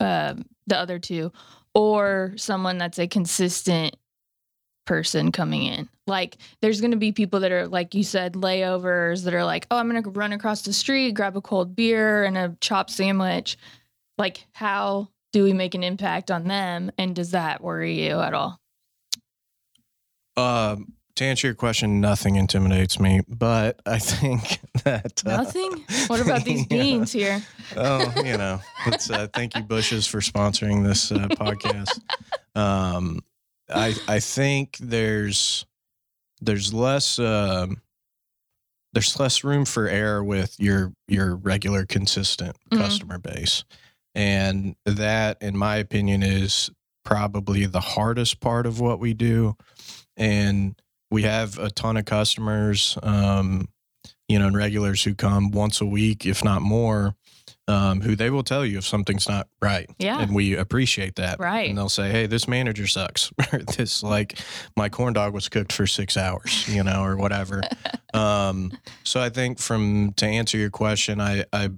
uh, 0.00 0.34
the 0.66 0.76
other 0.76 0.98
two, 0.98 1.30
or 1.72 2.32
someone 2.34 2.78
that's 2.78 2.98
a 2.98 3.06
consistent 3.06 3.94
person 4.90 5.30
coming 5.30 5.62
in? 5.62 5.88
Like, 6.08 6.36
there's 6.60 6.80
going 6.80 6.90
to 6.90 6.96
be 6.96 7.12
people 7.12 7.38
that 7.40 7.52
are, 7.52 7.68
like 7.68 7.94
you 7.94 8.02
said, 8.02 8.32
layovers 8.32 9.22
that 9.22 9.34
are 9.34 9.44
like, 9.44 9.68
oh, 9.70 9.76
I'm 9.76 9.88
going 9.88 10.02
to 10.02 10.10
run 10.10 10.32
across 10.32 10.62
the 10.62 10.72
street, 10.72 11.12
grab 11.12 11.36
a 11.36 11.40
cold 11.40 11.76
beer 11.76 12.24
and 12.24 12.36
a 12.36 12.56
chopped 12.60 12.90
sandwich. 12.90 13.56
Like, 14.18 14.48
how 14.50 15.06
do 15.32 15.44
we 15.44 15.52
make 15.52 15.76
an 15.76 15.84
impact 15.84 16.32
on 16.32 16.48
them? 16.48 16.90
And 16.98 17.14
does 17.14 17.30
that 17.30 17.62
worry 17.62 18.04
you 18.04 18.18
at 18.18 18.34
all? 18.34 18.58
Um, 20.36 20.94
to 21.14 21.24
answer 21.24 21.46
your 21.46 21.54
question, 21.54 22.00
nothing 22.00 22.34
intimidates 22.34 22.98
me, 22.98 23.20
but 23.28 23.80
I 23.86 24.00
think 24.00 24.58
that 24.84 25.22
uh, 25.24 25.36
Nothing? 25.36 25.84
What 26.08 26.20
about 26.20 26.44
these 26.44 26.66
beans 26.66 27.12
here? 27.12 27.40
Oh, 27.76 28.12
you 28.16 28.36
know, 28.36 28.58
let's 28.86 29.08
uh, 29.08 29.28
thank 29.32 29.54
you, 29.54 29.62
Bush's, 29.62 30.08
for 30.08 30.18
sponsoring 30.18 30.82
this 30.82 31.12
uh, 31.12 31.28
podcast. 31.28 32.00
Um, 32.56 33.20
I 33.72 33.94
I 34.08 34.20
think 34.20 34.76
there's 34.80 35.66
there's 36.40 36.72
less 36.74 37.18
um, 37.18 37.80
there's 38.92 39.18
less 39.20 39.44
room 39.44 39.64
for 39.64 39.88
error 39.88 40.22
with 40.24 40.58
your 40.58 40.92
your 41.08 41.36
regular 41.36 41.86
consistent 41.86 42.56
Mhm. 42.70 42.78
customer 42.78 43.18
base, 43.18 43.64
and 44.14 44.74
that, 44.84 45.40
in 45.42 45.56
my 45.56 45.76
opinion, 45.76 46.22
is 46.22 46.70
probably 47.04 47.66
the 47.66 47.80
hardest 47.80 48.40
part 48.40 48.66
of 48.66 48.80
what 48.80 48.98
we 49.00 49.14
do. 49.14 49.56
And 50.16 50.80
we 51.10 51.22
have 51.22 51.58
a 51.58 51.70
ton 51.70 51.96
of 51.96 52.04
customers, 52.04 52.96
um, 53.02 53.68
you 54.28 54.38
know, 54.38 54.46
and 54.48 54.56
regulars 54.56 55.02
who 55.02 55.14
come 55.14 55.50
once 55.50 55.80
a 55.80 55.86
week, 55.86 56.26
if 56.26 56.44
not 56.44 56.62
more, 56.62 57.16
um, 57.70 58.00
who 58.00 58.16
they 58.16 58.30
will 58.30 58.42
tell 58.42 58.64
you 58.64 58.78
if 58.78 58.84
something's 58.86 59.28
not 59.28 59.46
right. 59.62 59.88
Yeah. 59.98 60.20
And 60.20 60.34
we 60.34 60.56
appreciate 60.56 61.14
that. 61.16 61.38
Right. 61.38 61.68
And 61.68 61.78
they'll 61.78 61.88
say, 61.88 62.10
hey, 62.10 62.26
this 62.26 62.48
manager 62.48 62.86
sucks. 62.86 63.30
This, 63.76 64.02
like, 64.02 64.38
my 64.76 64.88
corn 64.88 65.12
dog 65.12 65.32
was 65.34 65.48
cooked 65.48 65.72
for 65.72 65.86
six 65.86 66.16
hours, 66.16 66.68
you 66.68 66.82
know, 66.82 67.02
or 67.04 67.16
whatever. 67.16 67.62
um, 68.14 68.72
so 69.04 69.20
I 69.20 69.28
think 69.28 69.58
from, 69.58 70.12
to 70.14 70.26
answer 70.26 70.58
your 70.58 70.70
question, 70.70 71.20
I, 71.20 71.44
I, 71.52 71.70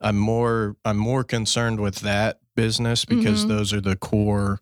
I'm 0.00 0.16
more, 0.18 0.76
I'm 0.84 0.96
more 0.96 1.24
concerned 1.24 1.80
with 1.80 1.96
that 1.96 2.38
business 2.54 3.04
because 3.04 3.44
Mhm. 3.44 3.48
those 3.48 3.72
are 3.74 3.80
the 3.82 3.96
core, 3.96 4.60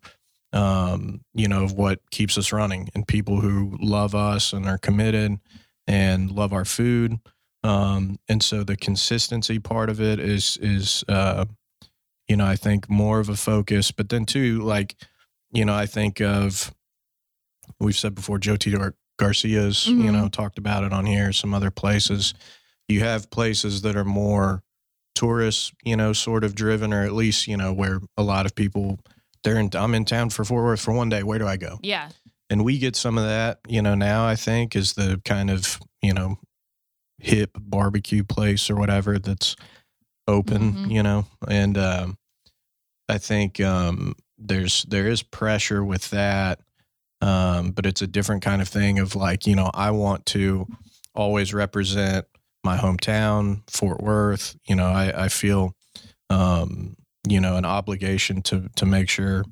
um, 0.53 1.21
you 1.33 1.47
know, 1.47 1.63
of 1.63 1.73
what 1.73 1.99
keeps 2.11 2.37
us 2.37 2.51
running 2.51 2.89
and 2.95 3.07
people 3.07 3.39
who 3.41 3.77
love 3.81 4.13
us 4.15 4.53
and 4.53 4.65
are 4.65 4.77
committed 4.77 5.37
and 5.87 6.31
love 6.31 6.51
our 6.53 6.65
food. 6.65 7.19
Um, 7.65 8.19
and 8.29 8.43
so 8.43 8.63
the 8.63 8.75
consistency 8.77 9.59
part 9.59 9.89
of 9.89 9.99
it 10.01 10.19
is, 10.19 10.57
is, 10.61 11.03
uh, 11.07 11.45
you 12.27 12.35
know, 12.37 12.45
I 12.45 12.55
think 12.55 12.89
more 12.89 13.19
of 13.19 13.29
a 13.29 13.35
focus, 13.35 13.91
but 13.91 14.09
then 14.09 14.25
too, 14.25 14.61
like, 14.61 14.95
you 15.51 15.65
know, 15.65 15.73
I 15.73 15.85
think 15.85 16.21
of, 16.21 16.73
we've 17.79 17.95
said 17.95 18.13
before, 18.15 18.37
Joe 18.39 18.55
T. 18.55 18.71
Gar- 18.71 18.95
Garcia's, 19.17 19.87
you 19.87 19.95
Mhm. 19.95 20.11
know, 20.13 20.27
talked 20.29 20.57
about 20.57 20.83
it 20.83 20.91
on 20.93 21.05
here, 21.05 21.31
some 21.33 21.53
other 21.53 21.71
places. 21.71 22.33
You 22.87 22.99
have 23.01 23.29
places 23.31 23.81
that 23.83 23.95
are 23.95 24.05
more 24.05 24.61
tourist, 25.15 25.73
you 25.83 25.95
know, 25.95 26.13
sort 26.13 26.43
of 26.43 26.53
driven, 26.55 26.93
or 26.93 27.03
at 27.03 27.13
least, 27.13 27.47
you 27.47 27.55
know, 27.57 27.71
where 27.73 27.99
a 28.17 28.23
lot 28.23 28.45
of 28.45 28.53
people, 28.55 28.99
they're 29.43 29.57
in, 29.59 29.69
I'm 29.73 29.95
in 29.95 30.05
town 30.05 30.29
for 30.31 30.43
Fort 30.43 30.63
Worth 30.65 30.81
for 30.81 30.91
one 30.93 31.09
day. 31.09 31.23
Where 31.23 31.39
do 31.39 31.47
I 31.47 31.57
go? 31.57 31.79
Yeah. 31.81 32.09
and 32.51 32.63
we 32.63 32.77
get 32.77 32.95
some 32.95 33.17
of 33.17 33.23
that 33.23 33.59
you 33.67 33.81
know 33.81 33.95
now 33.95 34.27
i 34.27 34.35
think 34.35 34.75
is 34.75 34.93
the 34.93 35.19
kind 35.25 35.49
of 35.49 35.79
you 36.03 36.13
know 36.13 36.37
hip 37.19 37.51
barbecue 37.59 38.23
place 38.23 38.69
or 38.69 38.75
whatever 38.75 39.17
that's 39.19 39.55
open 40.27 40.73
Mhm. 40.73 40.91
you 40.91 41.03
know 41.03 41.25
and 41.47 41.77
um 41.77 42.17
i 43.09 43.17
think 43.17 43.59
um 43.61 44.15
there's 44.37 44.83
there 44.89 45.07
is 45.07 45.21
pressure 45.23 45.83
with 45.83 46.09
that 46.09 46.59
um 47.21 47.71
but 47.71 47.85
it's 47.85 48.01
a 48.01 48.07
different 48.07 48.41
kind 48.43 48.61
of 48.61 48.67
thing 48.67 48.99
of 48.99 49.15
like 49.15 49.47
you 49.47 49.55
know 49.55 49.69
i 49.73 49.91
want 49.91 50.25
to 50.25 50.67
always 51.13 51.53
represent 51.53 52.25
my 52.63 52.75
hometown 52.77 53.61
fort 53.69 54.01
worth 54.01 54.57
you 54.67 54.75
know 54.75 54.87
i 54.87 55.25
i 55.25 55.29
feel 55.29 55.73
um 56.29 56.95
you 57.27 57.39
know 57.39 57.55
an 57.55 57.65
obligation 57.65 58.41
to 58.41 58.67
to 58.75 58.85
make 58.85 59.09
sure 59.09 59.43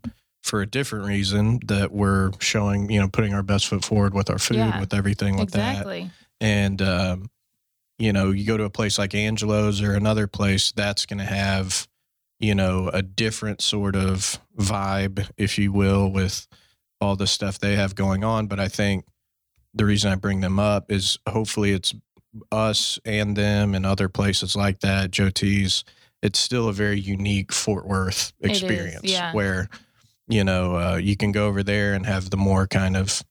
for 0.44 0.62
a 0.62 0.66
different 0.68 1.06
reason 1.06 1.60
that 1.68 1.92
we're 1.92 2.32
showing 2.40 2.90
you 2.90 3.00
know 3.00 3.08
putting 3.08 3.34
our 3.34 3.44
best 3.44 3.68
foot 3.68 3.86
forward 3.86 4.14
with 4.14 4.30
our 4.30 4.40
food 4.40 4.58
Yeah, 4.58 4.80
with 4.80 4.94
everything 4.94 5.38
like 5.38 5.52
that 5.52 5.70
exactly. 5.72 6.10
and 6.42 6.82
um, 6.82 7.30
you 7.98 8.14
know 8.14 8.32
you 8.32 8.46
go 8.46 8.58
to 8.58 8.64
a 8.64 8.70
place 8.70 8.98
like 8.98 9.14
angelo's 9.14 9.82
or 9.82 9.94
another 9.94 10.28
place 10.28 10.72
that's 10.72 11.06
going 11.06 11.20
to 11.20 11.26
have 11.26 11.88
you 12.40 12.56
know 12.56 12.90
a 12.94 13.02
different 13.02 13.62
sort 13.62 13.96
of 13.96 14.40
vibe 14.58 15.30
if 15.38 15.58
you 15.58 15.72
will 15.72 16.12
with 16.12 16.48
all 17.00 17.16
the 17.16 17.28
stuff 17.28 17.60
they 17.60 17.76
have 17.76 17.96
going 17.96 18.24
on 18.24 18.48
but 18.48 18.60
i 18.60 18.68
think 18.68 19.06
the 19.74 19.86
reason 19.86 20.12
i 20.12 20.16
bring 20.16 20.42
them 20.42 20.60
up 20.60 20.92
is 20.92 21.18
hopefully 21.28 21.72
it's 21.72 21.94
us 22.52 23.00
and 23.06 23.36
them 23.36 23.76
and 23.76 23.86
other 23.86 24.10
places 24.10 24.56
like 24.56 24.80
that 24.80 25.12
joe 25.12 25.30
t's 25.30 25.84
it's 26.22 26.40
still 26.40 26.70
a 26.70 26.74
very 26.74 27.00
unique 27.00 27.52
fort 27.52 27.86
worth 27.86 28.34
It 28.40 28.52
is, 28.52 28.62
experience 28.64 29.04
yeah. 29.04 29.34
where 29.34 29.70
you 30.28 30.44
know 30.44 30.76
uh, 30.76 30.96
you 30.96 31.16
can 31.16 31.32
go 31.32 31.48
over 31.48 31.62
there 31.64 31.94
and 31.94 32.06
have 32.06 32.30
the 32.30 32.38
more 32.38 32.66
kind 32.66 32.98
of 32.98 33.22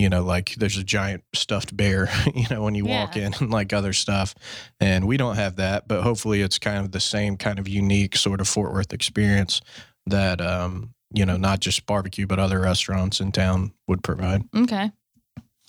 you 0.00 0.08
know 0.08 0.22
like 0.24 0.54
there's 0.56 0.78
a 0.78 0.82
giant 0.84 1.22
stuffed 1.34 1.76
bear 1.76 2.08
you 2.34 2.46
know 2.50 2.62
when 2.62 2.74
you 2.74 2.86
walk 2.86 3.16
in 3.16 3.34
and 3.40 3.50
like 3.58 3.72
other 3.72 3.92
stuff 3.92 4.34
and 4.80 5.06
we 5.06 5.16
don't 5.16 5.36
have 5.36 5.56
that 5.56 5.86
but 5.86 6.02
hopefully 6.02 6.40
it's 6.40 6.58
kind 6.58 6.78
of 6.84 6.92
the 6.92 7.00
same 7.00 7.36
kind 7.36 7.58
of 7.58 7.68
unique 7.68 8.16
sort 8.16 8.40
of 8.40 8.48
fort 8.48 8.72
worth 8.72 8.92
experience 8.92 9.60
that 10.06 10.40
um 10.40 10.94
you 11.12 11.26
know 11.26 11.36
not 11.36 11.60
just 11.60 11.84
barbecue 11.86 12.26
but 12.26 12.38
other 12.38 12.60
restaurants 12.60 13.20
in 13.20 13.30
town 13.30 13.72
would 13.86 14.02
provide 14.02 14.42
Okay. 14.56 14.90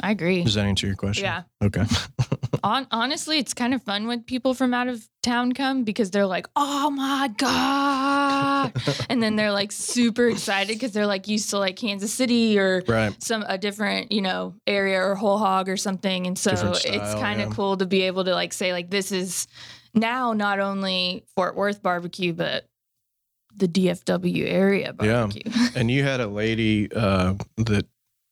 I 0.04 0.12
agree. 0.12 0.44
does 0.44 0.56
that 0.56 0.66
answer 0.66 0.88
your 0.88 0.96
question 0.96 1.26
Yeah. 1.26 1.44
okay 1.62 1.86
On, 2.64 2.88
honestly, 2.92 3.38
it's 3.40 3.54
kind 3.54 3.74
of 3.74 3.82
fun 3.82 4.08
when 4.08 4.24
people 4.24 4.54
from 4.54 4.74
out 4.74 4.88
of 4.88 5.08
town 5.24 5.52
come 5.52 5.84
because 5.84 6.12
they're 6.12 6.26
like, 6.26 6.48
"Oh 6.56 6.90
my 6.90 7.30
god!" 7.38 8.74
and 9.10 9.22
then 9.22 9.36
they're 9.36 9.52
like 9.52 9.72
super 9.72 10.28
excited 10.28 10.74
because 10.74 10.92
they're 10.92 11.08
like 11.08 11.28
used 11.28 11.50
to 11.52 11.60
like 11.60 11.76
Kansas 11.76 12.14
City 12.14 12.60
or 12.60 12.84
right 12.88 13.16
some 13.22 13.44
a 13.48 13.58
different 13.58 14.12
you 14.12 14.22
know 14.22 14.56
area 14.68 15.02
or 15.02 15.16
whole 15.16 15.38
hog 15.38 15.70
or 15.70 15.78
something, 15.78 16.28
and 16.28 16.38
so 16.38 16.52
Different 16.52 16.86
it's 16.86 17.14
kind 17.16 17.42
of 17.42 17.50
yeah. 17.50 17.56
cool 17.56 17.78
to 17.78 17.86
be 17.86 18.04
able 18.04 18.24
to 18.26 18.34
like 18.34 18.54
say 18.54 18.74
like 18.74 18.90
this 18.90 19.12
is 19.12 19.48
now 19.94 20.34
not 20.34 20.60
only 20.60 21.24
Fort 21.36 21.56
Worth 21.56 21.82
barbecue, 21.82 22.34
but 22.34 22.68
the 23.56 23.68
DFW 23.68 24.46
area 24.48 24.94
barbecue. 24.94 25.42
Yeah. 25.46 25.68
And 25.76 25.92
you 25.92 26.04
had 26.04 26.22
a 26.22 26.28
lady 26.28 26.92
uh, 26.92 27.36
that 27.58 27.86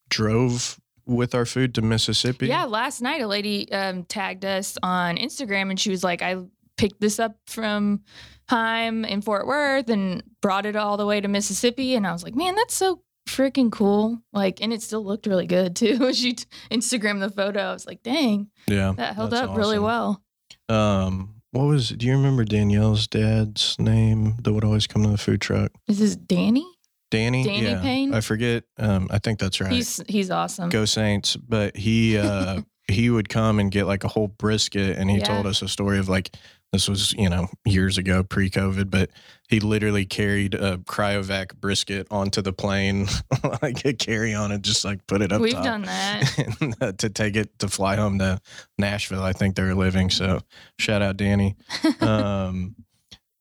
drove 0.09 0.79
with 1.09 1.33
our 1.35 1.45
food 1.45 1.75
to 1.75 1.81
Mississippi. 1.81 2.47
Yeah, 2.47 2.65
last 2.65 3.01
night 3.01 3.21
a 3.21 3.27
lady 3.27 3.71
um, 3.71 4.03
tagged 4.03 4.45
us 4.45 4.77
on 4.83 5.17
Instagram 5.17 5.69
and 5.69 5.79
she 5.79 5.89
was 5.89 6.03
like, 6.03 6.21
I 6.21 6.37
picked 6.77 7.01
this 7.01 7.19
up 7.19 7.35
from 7.47 8.01
Heim 8.49 9.03
in 9.05 9.21
Fort 9.21 9.47
Worth 9.47 9.89
and 9.89 10.23
brought 10.41 10.65
it 10.65 10.75
all 10.75 10.97
the 10.97 11.05
way 11.05 11.19
to 11.19 11.27
Mississippi. 11.27 11.95
And 11.95 12.05
I 12.07 12.11
was 12.13 12.23
like, 12.23 12.35
man, 12.35 12.55
that's 12.55 12.75
so 12.75 13.01
freaking 13.27 13.71
cool. 13.71 14.19
Like, 14.33 14.61
and 14.61 14.71
it 14.71 14.81
still 14.81 15.03
looked 15.03 15.27
really 15.27 15.45
good 15.47 15.75
too. 15.75 16.13
she 16.13 16.33
t- 16.33 16.45
Instagrammed 16.71 17.19
the 17.19 17.29
photo. 17.29 17.59
I 17.59 17.73
was 17.73 17.85
like, 17.85 18.01
dang, 18.03 18.49
Yeah. 18.67 18.93
that 18.97 19.15
held 19.15 19.33
up 19.33 19.57
really 19.57 19.79
well. 19.79 20.23
Um, 20.67 21.35
what 21.51 21.63
was? 21.65 21.89
Do 21.89 22.05
you 22.05 22.11
remember 22.13 22.43
Danielle's 22.43 23.07
dad's 23.07 23.75
name 23.79 24.35
that 24.43 24.53
would 24.53 24.63
always 24.63 24.85
come 24.85 25.03
to 25.03 25.09
the 25.09 25.17
food 25.17 25.41
truck? 25.41 25.71
Is 25.87 25.97
this 25.99 26.15
Danny? 26.15 26.65
Danny. 27.11 27.43
Danny 27.43 27.61
yeah, 27.67 27.81
Payne? 27.81 28.13
I 28.13 28.21
forget. 28.21 28.63
Um, 28.77 29.07
I 29.09 29.19
think 29.19 29.39
that's 29.39 29.59
right. 29.59 29.71
He's 29.71 30.01
he's 30.07 30.29
awesome. 30.31 30.69
Go 30.69 30.85
Saints. 30.85 31.35
But 31.35 31.75
he 31.75 32.17
uh, 32.17 32.61
he 32.87 33.09
would 33.09 33.29
come 33.29 33.59
and 33.59 33.71
get 33.71 33.85
like 33.85 34.03
a 34.03 34.07
whole 34.07 34.27
brisket, 34.27 34.97
and 34.97 35.09
he 35.09 35.17
Yeah. 35.17 35.23
told 35.25 35.45
us 35.45 35.61
a 35.61 35.67
story 35.67 35.99
of 35.99 36.07
like 36.09 36.35
this 36.71 36.87
was 36.87 37.13
you 37.13 37.27
know 37.29 37.47
years 37.65 37.97
ago 37.97 38.23
pre-COVID, 38.23 38.91
but 38.91 39.09
he 39.47 39.59
literally 39.59 40.05
carried 40.05 40.53
a 40.53 40.77
cryovac 40.77 41.55
brisket 41.59 42.05
onto 42.11 42.43
the 42.43 42.53
plane 42.53 43.07
like 43.63 43.83
a 43.85 43.93
carry 43.93 44.35
on 44.35 44.51
and 44.51 44.63
just 44.63 44.85
like 44.85 45.05
put 45.07 45.23
it 45.23 45.31
up. 45.31 45.41
We've 45.41 45.53
top. 45.53 45.63
done 45.63 45.81
that. 45.83 46.57
and, 46.61 46.75
uh, 46.79 46.91
to 46.91 47.09
take 47.09 47.35
it 47.35 47.57
to 47.57 47.67
fly 47.69 47.95
home 47.95 48.19
to 48.19 48.39
Nashville. 48.77 49.23
I 49.23 49.33
think 49.33 49.55
they're 49.55 49.73
living. 49.73 50.11
So 50.11 50.41
shout 50.77 51.01
out 51.01 51.17
Danny. 51.17 51.55
Um, 52.01 52.75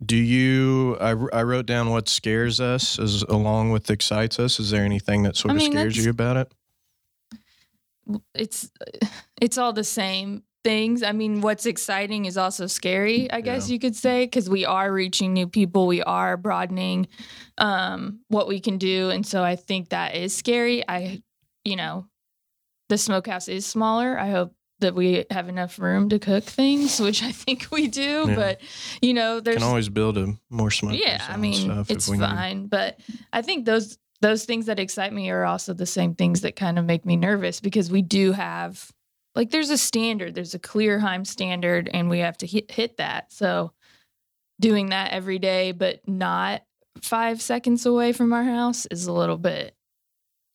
do 0.04 0.16
you? 0.16 0.96
I, 1.00 1.10
I 1.10 1.42
wrote 1.42 1.66
down 1.66 1.90
what 1.90 2.08
scares 2.08 2.60
us 2.60 2.98
as 2.98 3.22
along 3.24 3.70
with 3.70 3.90
excites 3.90 4.38
us. 4.38 4.60
Is 4.60 4.70
there 4.70 4.84
anything 4.84 5.22
that 5.24 5.36
sort 5.36 5.52
I 5.52 5.56
of 5.56 5.62
scares 5.62 5.96
you 5.96 6.10
about 6.10 6.36
it? 6.36 6.52
it's 8.34 8.70
it's 9.40 9.58
all 9.58 9.72
the 9.72 9.84
same 9.84 10.42
things. 10.64 11.02
I 11.02 11.12
mean, 11.12 11.40
what's 11.40 11.66
exciting 11.66 12.24
is 12.24 12.36
also 12.36 12.66
scary, 12.66 13.30
I 13.30 13.40
guess 13.40 13.68
Yeah. 13.68 13.74
you 13.74 13.78
could 13.78 13.94
say, 13.96 14.24
because 14.24 14.48
we 14.50 14.64
are 14.64 14.92
reaching 14.92 15.32
new 15.32 15.46
people, 15.46 15.86
we 15.86 16.02
are 16.02 16.36
broadening 16.36 17.08
um, 17.58 18.20
what 18.28 18.48
we 18.48 18.60
can 18.60 18.78
do, 18.78 19.10
and 19.10 19.26
so 19.26 19.42
I 19.42 19.56
think 19.56 19.90
that 19.90 20.14
is 20.14 20.34
scary. 20.34 20.86
I, 20.88 21.22
you 21.64 21.76
know, 21.76 22.06
the 22.88 22.98
smokehouse 22.98 23.48
is 23.48 23.66
smaller. 23.66 24.18
I 24.18 24.30
hope 24.30 24.54
that 24.80 24.94
we 24.94 25.24
have 25.30 25.48
enough 25.48 25.78
room 25.78 26.08
to 26.10 26.18
cook 26.18 26.44
things, 26.44 27.00
which 27.00 27.22
I 27.22 27.32
think 27.32 27.68
we 27.70 27.88
do. 27.88 28.26
Yeah. 28.28 28.34
But 28.34 28.60
you 29.02 29.14
know, 29.14 29.40
there's 29.40 29.56
Can 29.56 29.64
always 29.64 29.88
build 29.88 30.18
a 30.18 30.34
more 30.50 30.70
smoke. 30.70 30.98
yeah, 30.98 31.24
I 31.28 31.36
mean, 31.36 31.84
it's 31.88 32.08
we 32.08 32.16
need. 32.16 32.24
fine. 32.24 32.66
But 32.66 33.00
I 33.32 33.42
think 33.42 33.64
those 33.66 33.98
those 34.20 34.44
things 34.44 34.66
that 34.66 34.80
excite 34.80 35.12
me 35.12 35.30
are 35.30 35.44
also 35.44 35.74
the 35.74 35.86
same 35.86 36.14
things 36.14 36.40
that 36.40 36.56
kind 36.56 36.78
of 36.78 36.84
make 36.84 37.06
me 37.06 37.16
nervous 37.16 37.60
because 37.60 37.90
we 37.90 38.02
do 38.02 38.32
have 38.32 38.90
like 39.34 39.50
there's 39.50 39.70
a 39.70 39.78
standard, 39.78 40.34
there's 40.34 40.54
a 40.54 40.58
clear 40.58 40.98
Heim 40.98 41.24
standard, 41.24 41.88
and 41.92 42.10
we 42.10 42.18
have 42.20 42.36
to 42.38 42.46
hit, 42.46 42.70
hit 42.70 42.96
that. 42.96 43.32
So 43.32 43.72
doing 44.60 44.88
that 44.88 45.12
every 45.12 45.38
day, 45.38 45.70
but 45.70 46.00
not 46.08 46.62
five 47.02 47.40
seconds 47.40 47.86
away 47.86 48.12
from 48.12 48.32
our 48.32 48.42
house 48.42 48.86
is 48.86 49.06
a 49.06 49.12
little 49.12 49.36
bit 49.36 49.76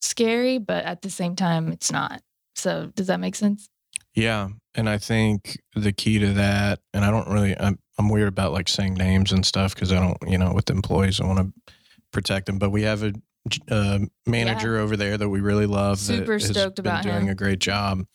scary, 0.01 0.57
but 0.57 0.83
at 0.83 1.01
the 1.01 1.09
same 1.09 1.37
time, 1.37 1.71
it's 1.71 1.91
not. 1.91 2.21
So 2.55 2.91
does 2.93 3.07
that 3.07 3.21
make 3.21 3.35
sense? 3.35 3.69
Yeah, 4.15 4.49
and 4.75 4.89
I 4.89 4.97
think 4.97 5.59
the 5.75 5.91
key 5.91 6.19
to 6.19 6.33
that, 6.33 6.79
and 6.93 7.03
I 7.03 7.11
don't 7.11 7.27
really, 7.27 7.57
I'm, 7.59 7.79
I'm 7.97 8.09
weird 8.09 8.27
about 8.27 8.53
like 8.53 8.67
saying 8.67 8.93
names 8.95 9.31
and 9.31 9.45
stuff 9.45 9.73
because 9.73 9.91
I 9.91 9.99
don't, 9.99 10.17
you 10.27 10.37
know, 10.37 10.53
with 10.53 10.69
employees, 10.69 11.19
I 11.19 11.25
want 11.25 11.39
to 11.39 11.73
protect 12.11 12.45
them. 12.45 12.59
But 12.59 12.71
we 12.71 12.83
have 12.83 13.03
a 13.03 13.13
uh, 13.69 13.99
manager 14.25 14.77
over 14.77 14.95
there 14.95 15.17
that 15.17 15.29
we 15.29 15.41
really 15.41 15.65
love. 15.65 15.99
Super 15.99 16.39
stoked 16.39 16.79
about 16.79 17.03
doing 17.03 17.23
him. 17.23 17.29
a 17.29 17.35
great 17.35 17.59
job, 17.59 18.05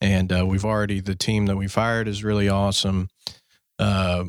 and 0.00 0.32
uh, 0.32 0.46
we've 0.46 0.64
already 0.64 1.00
the 1.00 1.14
team 1.16 1.46
that 1.46 1.56
we've 1.56 1.74
hired 1.74 2.08
is 2.08 2.22
really 2.22 2.48
awesome. 2.48 3.08
Uh, 3.78 4.24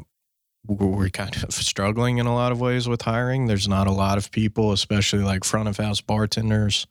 we're 0.68 1.10
kind 1.10 1.44
of 1.44 1.54
struggling 1.54 2.18
in 2.18 2.26
a 2.26 2.34
lot 2.34 2.52
of 2.52 2.60
ways 2.60 2.90
with 2.90 3.02
hiring. 3.02 3.46
There's 3.46 3.68
not 3.68 3.88
a 3.88 3.92
lot 3.92 4.18
of 4.18 4.32
people, 4.32 4.74
especially 4.74 5.24
like 5.24 5.44
front 5.44 5.70
of 5.70 5.78
house 5.78 6.02
bartenders. 6.02 6.88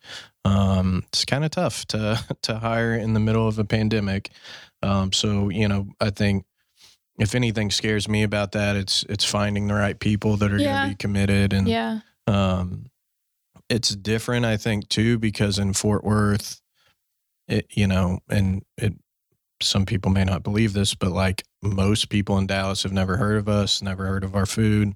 Um, 0.47 1.03
it's 1.09 1.25
kind 1.25 1.45
of 1.45 1.51
tough 1.51 1.85
to 1.87 2.19
to 2.43 2.59
hire 2.59 2.95
in 2.95 3.15
the 3.15 3.21
middle 3.21 3.47
of 3.49 3.59
a 3.59 3.65
pandemic. 3.65 4.31
Um, 4.83 5.13
so 5.13 5.49
you 5.49 5.69
know, 5.69 5.89
I 6.01 6.11
think 6.11 6.45
if 7.19 7.35
anything 7.35 7.71
scares 7.71 8.09
me 8.09 8.23
about 8.23 8.53
that, 8.53 8.77
it's 8.77 9.05
it's 9.09 9.25
finding 9.25 9.67
the 9.67 9.75
right 9.75 9.99
people 9.99 10.37
that 10.37 10.53
are 10.53 10.59
Yeah. 10.59 10.73
going 10.73 10.83
to 10.83 10.89
be 10.91 10.95
committed 10.97 11.53
and 11.53 11.67
Yeah. 11.69 12.01
um, 12.27 12.87
it's 13.69 13.89
different, 13.97 14.45
I 14.47 14.57
think, 14.57 14.89
too, 14.89 15.19
because 15.19 15.59
in 15.59 15.73
Fort 15.73 16.05
Worth, 16.05 16.61
it 17.49 17.67
you 17.71 17.87
know, 17.87 18.21
and 18.29 18.63
it 18.77 18.95
some 19.63 19.87
people 19.87 20.11
may 20.13 20.25
not 20.25 20.43
believe 20.43 20.73
this, 20.75 20.95
but 20.95 21.11
like 21.13 21.43
most 21.63 22.11
people 22.11 22.37
in 22.39 22.47
Dallas 22.47 22.83
have 22.83 22.93
never 22.93 23.17
heard 23.17 23.39
of 23.39 23.49
us, 23.49 23.81
never 23.83 24.07
heard 24.07 24.23
of 24.23 24.35
our 24.37 24.47
food. 24.47 24.93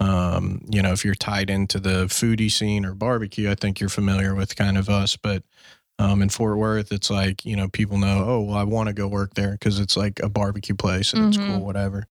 Um, 0.00 0.62
you 0.70 0.82
know, 0.82 0.92
if 0.92 1.04
you're 1.04 1.14
tied 1.14 1.48
into 1.48 1.80
the 1.80 2.04
foodie 2.06 2.50
scene 2.52 2.84
or 2.84 2.94
barbecue, 2.94 3.50
I 3.50 3.54
think 3.54 3.80
you're 3.80 3.88
familiar 3.88 4.34
with 4.34 4.54
kind 4.56 4.76
of 4.76 4.88
us. 4.90 5.16
But 5.16 5.42
um, 5.98 6.20
in 6.20 6.28
Fort 6.28 6.58
Worth, 6.58 6.92
it's 6.92 7.08
like 7.10 7.44
you 7.46 7.56
know 7.56 7.68
people 7.68 7.96
know, 7.98 8.24
oh, 8.26 8.42
well, 8.42 8.56
I 8.56 8.64
want 8.64 8.88
to 8.88 8.92
go 8.92 9.08
work 9.08 9.34
there 9.34 9.52
because 9.52 9.80
it's 9.80 9.96
like 9.96 10.20
a 10.20 10.28
barbecue 10.28 10.74
place 10.74 11.12
and 11.14 11.28
it's 11.28 11.38
Mhm. 11.38 11.46
cool, 11.46 11.64
whatever. 11.64 12.06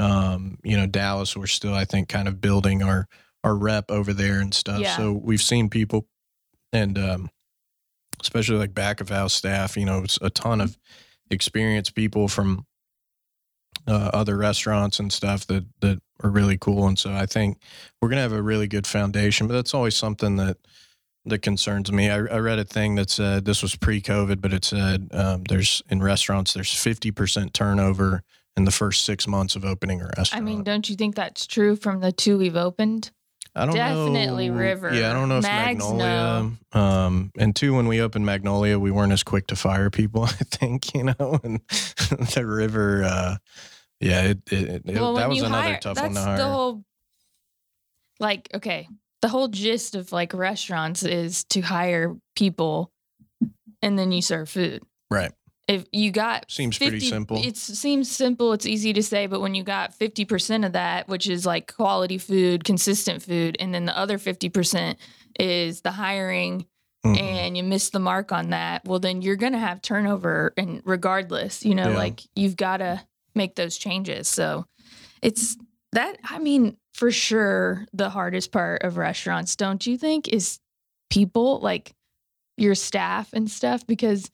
Um, 0.00 0.58
you 0.64 0.76
know, 0.76 0.86
Dallas, 0.86 1.36
we're 1.36 1.46
still, 1.46 1.74
I 1.74 1.84
think, 1.84 2.08
kind 2.08 2.26
of 2.26 2.40
building 2.40 2.82
our 2.82 3.06
our 3.44 3.54
rep 3.54 3.90
over 3.90 4.12
there 4.12 4.40
and 4.40 4.52
stuff. 4.52 4.80
Yeah. 4.80 4.96
So 4.96 5.12
we've 5.12 5.40
seen 5.42 5.70
people, 5.70 6.06
and 6.72 6.98
um, 6.98 7.30
especially 8.20 8.58
like 8.58 8.74
back 8.74 9.00
of 9.00 9.08
house 9.08 9.32
staff. 9.34 9.76
You 9.76 9.84
know, 9.84 10.02
it's 10.02 10.18
a 10.20 10.30
ton 10.30 10.60
of 10.60 10.76
experienced 11.30 11.94
people 11.94 12.26
from 12.28 12.66
uh, 13.86 14.10
other 14.12 14.36
restaurants 14.36 14.98
and 15.00 15.12
stuff 15.12 15.46
that 15.46 15.64
that 15.80 16.00
are 16.22 16.30
really 16.30 16.58
cool. 16.58 16.86
And 16.86 16.98
so 16.98 17.12
I 17.12 17.26
think 17.26 17.58
we're 18.00 18.08
gonna 18.08 18.22
have 18.22 18.32
a 18.32 18.42
really 18.42 18.68
good 18.68 18.86
foundation. 18.86 19.46
But 19.46 19.54
that's 19.54 19.74
always 19.74 19.96
something 19.96 20.36
that 20.36 20.58
that 21.26 21.42
concerns 21.42 21.92
me. 21.92 22.10
I, 22.10 22.16
I 22.16 22.38
read 22.38 22.58
a 22.58 22.64
thing 22.64 22.94
that 22.94 23.10
said 23.10 23.44
this 23.44 23.62
was 23.62 23.76
pre-COVID, 23.76 24.40
but 24.40 24.52
it 24.52 24.64
said 24.64 25.08
um, 25.12 25.44
there's 25.44 25.82
in 25.90 26.02
restaurants 26.02 26.52
there's 26.54 26.74
fifty 26.74 27.10
percent 27.10 27.54
turnover 27.54 28.22
in 28.56 28.64
the 28.64 28.70
first 28.70 29.04
six 29.04 29.26
months 29.26 29.56
of 29.56 29.64
opening 29.64 30.00
a 30.00 30.10
restaurant. 30.16 30.34
I 30.34 30.40
mean, 30.40 30.62
don't 30.62 30.88
you 30.88 30.96
think 30.96 31.14
that's 31.14 31.46
true 31.46 31.76
from 31.76 32.00
the 32.00 32.12
two 32.12 32.38
we've 32.38 32.56
opened? 32.56 33.10
I 33.54 33.66
don't 33.66 33.74
definitely 33.74 34.48
know. 34.48 34.56
River. 34.56 34.94
Yeah, 34.94 35.10
I 35.10 35.12
don't 35.12 35.28
know 35.28 35.38
if 35.38 35.42
Mags, 35.42 35.84
Magnolia. 35.84 36.52
Um, 36.72 37.32
and 37.36 37.54
two, 37.54 37.74
when 37.74 37.88
we 37.88 38.00
opened 38.00 38.24
Magnolia, 38.24 38.78
we 38.78 38.92
weren't 38.92 39.12
as 39.12 39.24
quick 39.24 39.48
to 39.48 39.56
fire 39.56 39.90
people. 39.90 40.24
I 40.24 40.28
think 40.28 40.94
you 40.94 41.04
know, 41.04 41.40
and 41.42 41.60
the 41.68 42.44
River. 42.46 43.04
Uh, 43.04 43.36
yeah, 44.00 44.22
it, 44.22 44.38
it, 44.50 44.82
it, 44.86 45.00
well, 45.00 45.14
that 45.14 45.28
was 45.28 45.40
another 45.42 45.62
hire, 45.62 45.78
tough 45.80 46.00
one 46.00 46.14
to 46.14 46.20
hire. 46.20 46.36
the 46.36 46.48
whole. 46.48 46.84
Like, 48.18 48.48
okay, 48.54 48.88
the 49.22 49.28
whole 49.28 49.48
gist 49.48 49.94
of 49.94 50.12
like 50.12 50.34
restaurants 50.34 51.02
is 51.02 51.44
to 51.44 51.60
hire 51.60 52.16
people, 52.36 52.92
and 53.82 53.98
then 53.98 54.12
you 54.12 54.22
serve 54.22 54.48
food. 54.48 54.82
right. 55.10 55.32
If 55.68 55.84
you 55.92 56.10
got 56.10 56.50
Seems 56.50 56.76
pretty 56.78 56.98
simple. 56.98 57.36
It 57.40 57.56
seems 57.56 58.10
simple. 58.10 58.52
It's 58.52 58.66
easy 58.66 58.92
to 58.92 59.04
say, 59.04 59.28
but 59.28 59.40
when 59.40 59.54
you 59.54 59.62
got 59.62 59.94
fifty 59.94 60.24
percent 60.24 60.64
of 60.64 60.72
that, 60.72 61.06
which 61.06 61.28
is 61.28 61.46
like 61.46 61.72
quality 61.72 62.18
food, 62.18 62.64
consistent 62.64 63.22
food, 63.22 63.56
and 63.60 63.72
then 63.72 63.84
the 63.84 63.96
other 63.96 64.18
fifty 64.18 64.48
percent 64.48 64.98
is 65.38 65.82
the 65.82 65.92
hiring 65.92 66.66
Mhm. 67.06 67.18
and 67.20 67.56
you 67.56 67.62
miss 67.62 67.90
the 67.90 68.00
mark 68.00 68.32
on 68.32 68.50
that, 68.50 68.84
well, 68.84 68.98
then 68.98 69.22
you're 69.22 69.36
going 69.36 69.52
to 69.52 69.58
have 69.60 69.80
turnover. 69.80 70.52
And 70.58 70.82
regardless, 70.84 71.64
you 71.64 71.74
know, 71.76 71.90
Yeah. 71.90 71.96
like 71.96 72.20
you've 72.34 72.56
got 72.56 72.78
to 72.78 73.00
make 73.34 73.54
those 73.54 73.76
changes. 73.78 74.28
So 74.28 74.64
it's 75.22 75.56
that, 75.92 76.18
I 76.24 76.38
mean, 76.38 76.76
for 76.94 77.10
sure, 77.10 77.86
the 77.92 78.10
hardest 78.10 78.52
part 78.52 78.82
of 78.82 78.96
restaurants, 78.96 79.56
don't 79.56 79.86
you 79.86 79.96
think, 79.98 80.28
is 80.28 80.58
people 81.10 81.60
like 81.60 81.92
your 82.56 82.74
staff 82.74 83.32
and 83.32 83.50
stuff? 83.50 83.86
Because 83.86 84.30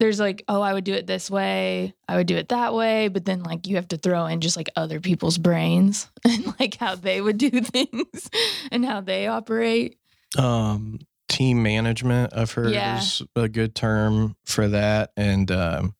there's 0.00 0.18
like, 0.18 0.42
oh, 0.48 0.60
I 0.60 0.72
would 0.72 0.84
do 0.84 0.94
it 0.94 1.06
this 1.06 1.30
way, 1.30 1.94
I 2.08 2.16
would 2.16 2.26
do 2.26 2.36
it 2.36 2.48
that 2.48 2.74
way. 2.74 3.08
But 3.08 3.24
then, 3.24 3.42
like, 3.44 3.66
you 3.68 3.76
have 3.76 3.88
to 3.88 3.96
throw 3.96 4.26
in 4.26 4.40
just 4.40 4.56
like 4.56 4.68
other 4.74 4.98
people's 5.00 5.38
brains 5.38 6.08
and 6.24 6.54
like 6.58 6.76
how 6.76 6.96
they 6.96 7.20
would 7.20 7.38
do 7.38 7.50
things 7.60 8.28
and 8.72 8.84
how 8.84 9.00
they 9.00 9.26
operate. 9.28 9.98
um, 10.38 10.98
team 11.28 11.62
management, 11.62 12.32
I've 12.36 12.52
heard 12.52 12.72
Yeah. 12.72 12.98
is 12.98 13.22
a 13.36 13.48
good 13.48 13.74
term 13.74 14.36
for 14.44 14.68
that, 14.68 15.12
and 15.16 15.50
um, 15.50 15.94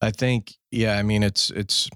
I 0.00 0.10
think, 0.10 0.54
yeah, 0.70 0.98
I 0.98 1.02
mean, 1.02 1.22
it's 1.22 1.50
it's 1.50 1.88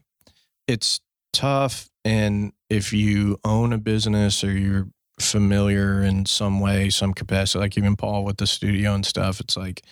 it's 0.66 1.00
tough, 1.32 1.88
and 2.04 2.52
if 2.68 2.92
you 2.92 3.38
own 3.44 3.72
a 3.72 3.78
business 3.78 4.42
or 4.44 4.52
you're 4.52 4.88
familiar 5.20 6.02
in 6.02 6.24
some 6.26 6.60
way, 6.60 6.88
some 6.90 7.12
capacity, 7.12 7.58
like 7.60 7.76
even 7.76 7.96
Paul 7.96 8.24
with 8.24 8.38
the 8.38 8.46
studio 8.46 8.94
and 8.94 9.04
stuff, 9.04 9.40
it's 9.40 9.56
like 9.56 9.82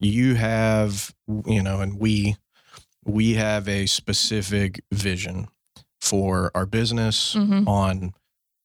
you 0.00 0.34
have, 0.34 1.14
you 1.46 1.62
know, 1.62 1.80
and 1.80 1.98
we 1.98 2.36
we 3.04 3.34
have 3.34 3.68
a 3.68 3.86
specific 3.86 4.82
vision 4.90 5.46
for 6.00 6.50
our 6.54 6.66
business 6.66 7.34
Mhm. 7.34 7.66
on 7.68 8.12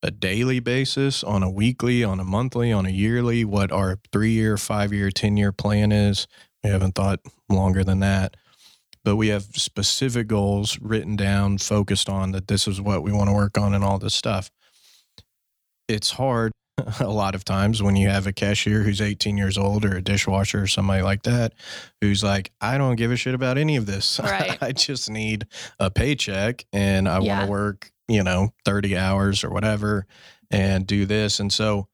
a 0.02 0.12
daily 0.12 0.60
basis, 0.62 1.23
on 1.25 1.43
a 1.43 1.49
weekly, 1.49 2.04
on 2.06 2.19
a 2.21 2.23
monthly, 2.23 2.71
on 2.71 2.86
a 2.86 2.89
yearly, 2.89 3.43
what 3.43 3.71
our 3.71 3.99
three 4.13 4.32
year, 4.32 4.56
five 4.58 4.93
year, 4.93 5.12
10 5.12 5.36
year 5.38 5.52
plan 5.52 5.91
is. 5.91 6.25
We 6.63 6.69
haven't 6.69 6.95
thought 6.95 7.19
longer 7.49 7.84
than 7.84 7.99
that. 7.99 8.36
But 9.10 9.15
we 9.15 9.30
have 9.30 9.45
specific 9.56 10.28
goals 10.28 10.78
written 10.80 11.15
down, 11.15 11.58
focused 11.58 12.10
on 12.10 12.32
that 12.34 12.48
this 12.48 12.67
is 12.67 12.80
what 12.80 13.02
we 13.02 13.12
want 13.12 13.28
to 13.28 13.34
work 13.34 13.58
on 13.58 13.74
and 13.74 13.84
all 13.84 13.98
this 13.98 14.13
stuff. 14.13 14.52
It's 15.88 16.12
hard 16.12 16.52
a 17.00 17.08
lot 17.08 17.34
of 17.34 17.43
times 17.43 17.82
when 17.82 17.95
you 17.95 18.08
have 18.08 18.28
a 18.28 18.32
cashier 18.32 18.84
who's 18.84 19.02
18 19.02 19.36
years 19.36 19.58
old 19.58 19.84
or 19.84 19.98
a 19.98 20.02
dishwasher 20.04 20.62
or 20.62 20.67
somebody 20.67 21.02
like 21.02 21.24
that 21.24 21.56
who's 22.02 22.24
like, 22.24 22.52
I 22.62 22.78
don't 22.78 22.98
give 22.98 23.12
a 23.12 23.15
shit 23.15 23.34
about 23.34 23.58
any 23.58 23.78
of 23.78 23.88
this. 23.88 24.19
Right. 24.24 24.62
I 24.62 24.74
just 24.74 25.10
need 25.10 25.48
a 25.80 25.89
paycheck 25.89 26.65
and 26.72 27.10
I 27.10 27.17
want 27.17 27.45
to 27.45 27.48
work, 27.48 27.91
you 28.08 28.22
know, 28.22 28.54
30 28.63 28.95
hours 28.95 29.43
or 29.43 29.50
whatever 29.50 30.06
and 30.52 30.86
do 30.86 31.08
this. 31.08 31.39
And 31.39 31.52
so 31.52 31.88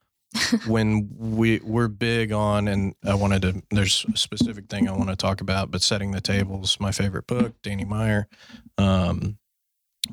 when 0.68 1.10
we 1.18 1.60
we're 1.64 1.88
big 1.88 2.32
on 2.32 2.68
and 2.68 2.96
I 3.04 3.16
wanted 3.16 3.42
to 3.44 3.64
there's 3.72 4.06
a 4.14 4.18
specific 4.18 4.68
thing 4.70 4.88
I 4.88 4.92
want 4.92 5.10
to 5.10 5.16
talk 5.16 5.42
about, 5.42 5.72
but 5.72 5.82
setting 5.82 6.12
the 6.12 6.22
tables, 6.22 6.80
my 6.80 6.92
favorite 6.92 7.28
book, 7.28 7.54
Danny 7.62 7.86
Meyer. 7.86 8.28
Um 8.78 9.38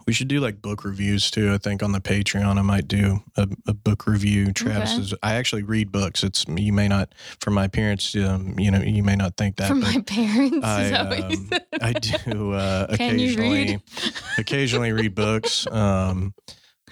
we 0.06 0.14
should 0.14 0.28
do 0.28 0.40
like 0.40 0.62
book 0.62 0.84
reviews 0.84 1.30
too. 1.30 1.52
I 1.52 1.58
think 1.58 1.82
on 1.82 1.92
the 1.92 2.00
Patreon, 2.00 2.56
I 2.58 2.62
might 2.62 2.88
do 2.88 3.22
a, 3.36 3.46
a 3.66 3.74
book 3.74 4.06
review. 4.06 4.50
Travis 4.52 4.92
Okay. 4.94 5.02
is, 5.02 5.14
I 5.22 5.34
actually 5.34 5.64
read 5.64 5.92
books. 5.92 6.24
It's, 6.24 6.46
you 6.48 6.72
may 6.72 6.88
not, 6.88 7.14
from 7.42 7.52
my 7.52 7.68
parents, 7.68 8.14
um, 8.16 8.58
you 8.58 8.70
know, 8.70 8.80
you 8.80 9.02
may 9.02 9.16
not 9.16 9.36
think 9.36 9.56
that, 9.56 9.68
From 9.68 9.80
my 9.80 10.00
parents. 10.06 10.64
I, 10.66 10.82
is 10.84 10.90
that 10.92 11.08
what 11.10 11.30
you 11.30 11.36
um? 11.36 11.50
I 11.82 11.92
do 11.92 12.52
uh, 12.52 12.86
occasionally 12.90 13.50
read? 13.50 13.82
occasionally 14.38 14.92
read 14.92 15.14
books. 15.14 15.66
Um, 15.70 16.32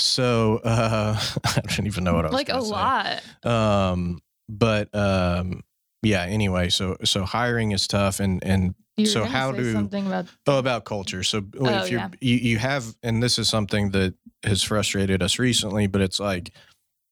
so 0.00 0.60
uh, 0.64 1.18
I 1.44 1.60
don't 1.76 1.86
even 1.86 2.04
know 2.04 2.14
what 2.14 2.24
I 2.24 2.28
was 2.28 2.34
like 2.34 2.48
a 2.48 2.62
say. 2.62 2.70
lot. 2.70 3.22
Um, 3.44 4.18
but 4.48 4.94
um, 4.94 5.62
yeah. 6.02 6.22
Anyway, 6.22 6.68
so 6.70 6.96
so 7.04 7.24
hiring 7.24 7.72
is 7.72 7.86
tough, 7.86 8.20
and 8.20 8.42
and 8.44 8.74
You 8.96 9.06
so 9.06 9.24
how 9.24 9.52
do- 9.52 9.72
something 9.72 10.06
about 10.06 10.26
oh, 10.46 10.58
about 10.58 10.84
culture. 10.84 11.22
So 11.22 11.42
Oh, 11.58 11.66
if 11.84 11.90
you're 11.90 12.00
yeah. 12.00 12.08
you, 12.20 12.36
you 12.36 12.58
have, 12.58 12.96
and 13.02 13.22
this 13.22 13.38
is 13.38 13.48
something 13.48 13.90
that 13.90 14.14
has 14.44 14.62
frustrated 14.62 15.22
us 15.22 15.38
recently, 15.38 15.86
but 15.86 16.00
it's 16.00 16.18
like 16.18 16.50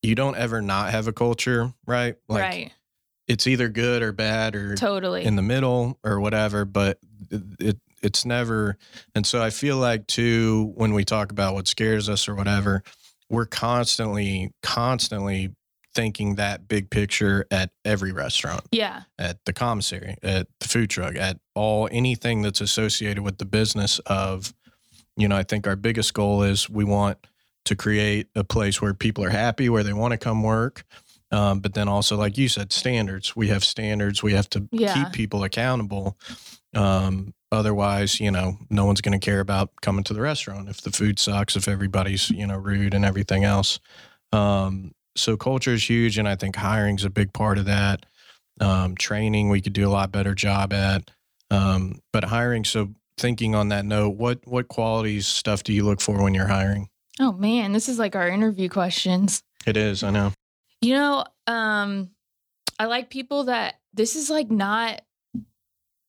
you 0.03 0.15
don't 0.15 0.37
ever 0.37 0.63
not 0.63 0.91
have 0.91 1.07
a 1.09 1.13
culture, 1.13 1.73
right? 1.87 2.17
Like 2.29 2.43
right? 2.43 2.73
it's 3.27 3.47
either 3.47 3.69
good 3.69 4.01
or 4.03 4.13
bad 4.13 4.55
or 4.57 4.75
Totally. 4.77 5.25
in 5.25 5.37
the 5.37 5.43
middle 5.43 5.99
or 6.03 6.19
whatever 6.21 6.65
but 6.65 6.99
it, 7.31 7.43
it 7.61 7.79
it's 8.03 8.25
never 8.25 8.77
and 9.15 9.27
so 9.27 9.43
i 9.43 9.51
feel 9.51 9.77
like 9.77 10.07
too 10.07 10.73
when 10.77 10.93
we 10.95 11.05
talk 11.05 11.31
about 11.33 11.55
what 11.55 11.67
scares 11.69 12.09
us 12.09 12.29
or 12.29 12.35
whatever 12.35 12.83
we're 13.31 13.47
constantly 13.47 14.51
constantly 14.63 15.51
thinking 15.95 16.37
that 16.37 16.69
big 16.69 16.91
picture 16.91 17.45
at 17.51 17.71
every 17.85 18.13
restaurant 18.13 18.63
yeah. 18.71 19.03
at 19.19 19.45
the 19.47 19.53
commissary 19.53 20.17
at 20.23 20.47
the 20.61 20.69
food 20.69 20.89
truck 20.89 21.17
at 21.17 21.39
all 21.55 21.89
anything 21.91 22.43
that's 22.43 22.61
associated 22.61 23.23
with 23.23 23.39
the 23.39 23.45
business 23.45 23.99
of 24.07 24.55
you 25.17 25.27
know 25.27 25.37
i 25.37 25.43
think 25.43 25.67
our 25.67 25.77
biggest 25.77 26.15
goal 26.15 26.43
is 26.43 26.71
we 26.71 26.85
want 26.85 27.19
to 27.65 27.75
create 27.75 28.29
a 28.37 28.45
place 28.45 28.81
where 28.81 28.95
people 28.95 29.25
are 29.25 29.31
happy 29.31 29.69
where 29.69 29.83
they 29.83 29.93
want 29.93 30.13
to 30.13 30.19
come 30.19 30.43
work 30.43 30.85
um, 31.31 31.61
but 31.61 31.75
then 31.75 31.89
also 31.89 32.17
like 32.17 32.39
you 32.39 32.49
said 32.49 32.73
standards 32.73 33.35
we 33.35 33.49
have 33.49 33.65
standards 33.65 34.23
we 34.23 34.33
have 34.35 34.49
to 34.51 34.69
Yeah. 34.71 34.95
keep 34.95 35.13
people 35.13 35.43
accountable 35.43 36.17
um, 36.75 37.35
otherwise 37.51 38.21
you 38.21 38.31
know 38.31 38.59
no 38.71 38.85
one's 38.85 39.01
going 39.01 39.19
to 39.19 39.25
care 39.25 39.41
about 39.41 39.71
coming 39.81 40.05
to 40.05 40.15
the 40.15 40.21
restaurant 40.21 40.69
if 40.69 40.81
the 40.83 40.91
food 40.91 41.19
sucks 41.19 41.57
if 41.57 41.69
everybody's 41.69 42.31
you 42.31 42.47
know 42.47 42.57
rude 42.57 42.95
and 42.95 43.05
everything 43.05 43.45
else. 43.45 43.81
Um, 44.33 44.93
so 45.17 45.37
culture 45.37 45.73
is 45.73 45.89
huge 45.89 46.19
and 46.19 46.29
i 46.29 46.37
think 46.37 46.55
hiring's 46.55 47.05
a 47.05 47.11
big 47.11 47.33
part 47.33 47.59
of 47.59 47.65
that. 47.65 48.07
Um, 48.61 48.97
training 48.97 49.51
we 49.51 49.61
could 49.61 49.73
do 49.73 49.89
a 49.89 49.91
lot 49.91 50.11
better 50.13 50.35
job 50.35 50.73
at. 50.73 51.11
Um, 51.51 52.01
but 52.13 52.25
hiring 52.25 52.65
so 52.65 52.91
thinking 53.17 53.55
on 53.55 53.69
that 53.69 53.85
note 53.85 54.17
what 54.17 54.41
what 54.45 54.69
qualities 54.69 55.27
stuff 55.27 55.63
do 55.65 55.73
you 55.73 55.85
look 55.85 56.01
for 56.01 56.23
when 56.23 56.35
you're 56.35 56.47
hiring? 56.47 56.89
Oh 57.21 57.33
man, 57.33 57.73
this 57.73 57.89
is 57.89 57.99
like 57.99 58.15
our 58.15 58.29
interview 58.29 58.69
questions. 58.69 59.43
it 59.67 59.77
is 59.77 60.03
i 60.03 60.11
know. 60.11 60.33
You 60.81 60.95
know, 60.95 61.25
um, 61.49 62.11
I 62.79 62.85
like 62.85 63.11
people 63.11 63.45
that 63.45 63.81
this 63.93 64.15
is 64.15 64.31
like 64.31 64.51
not 64.51 65.03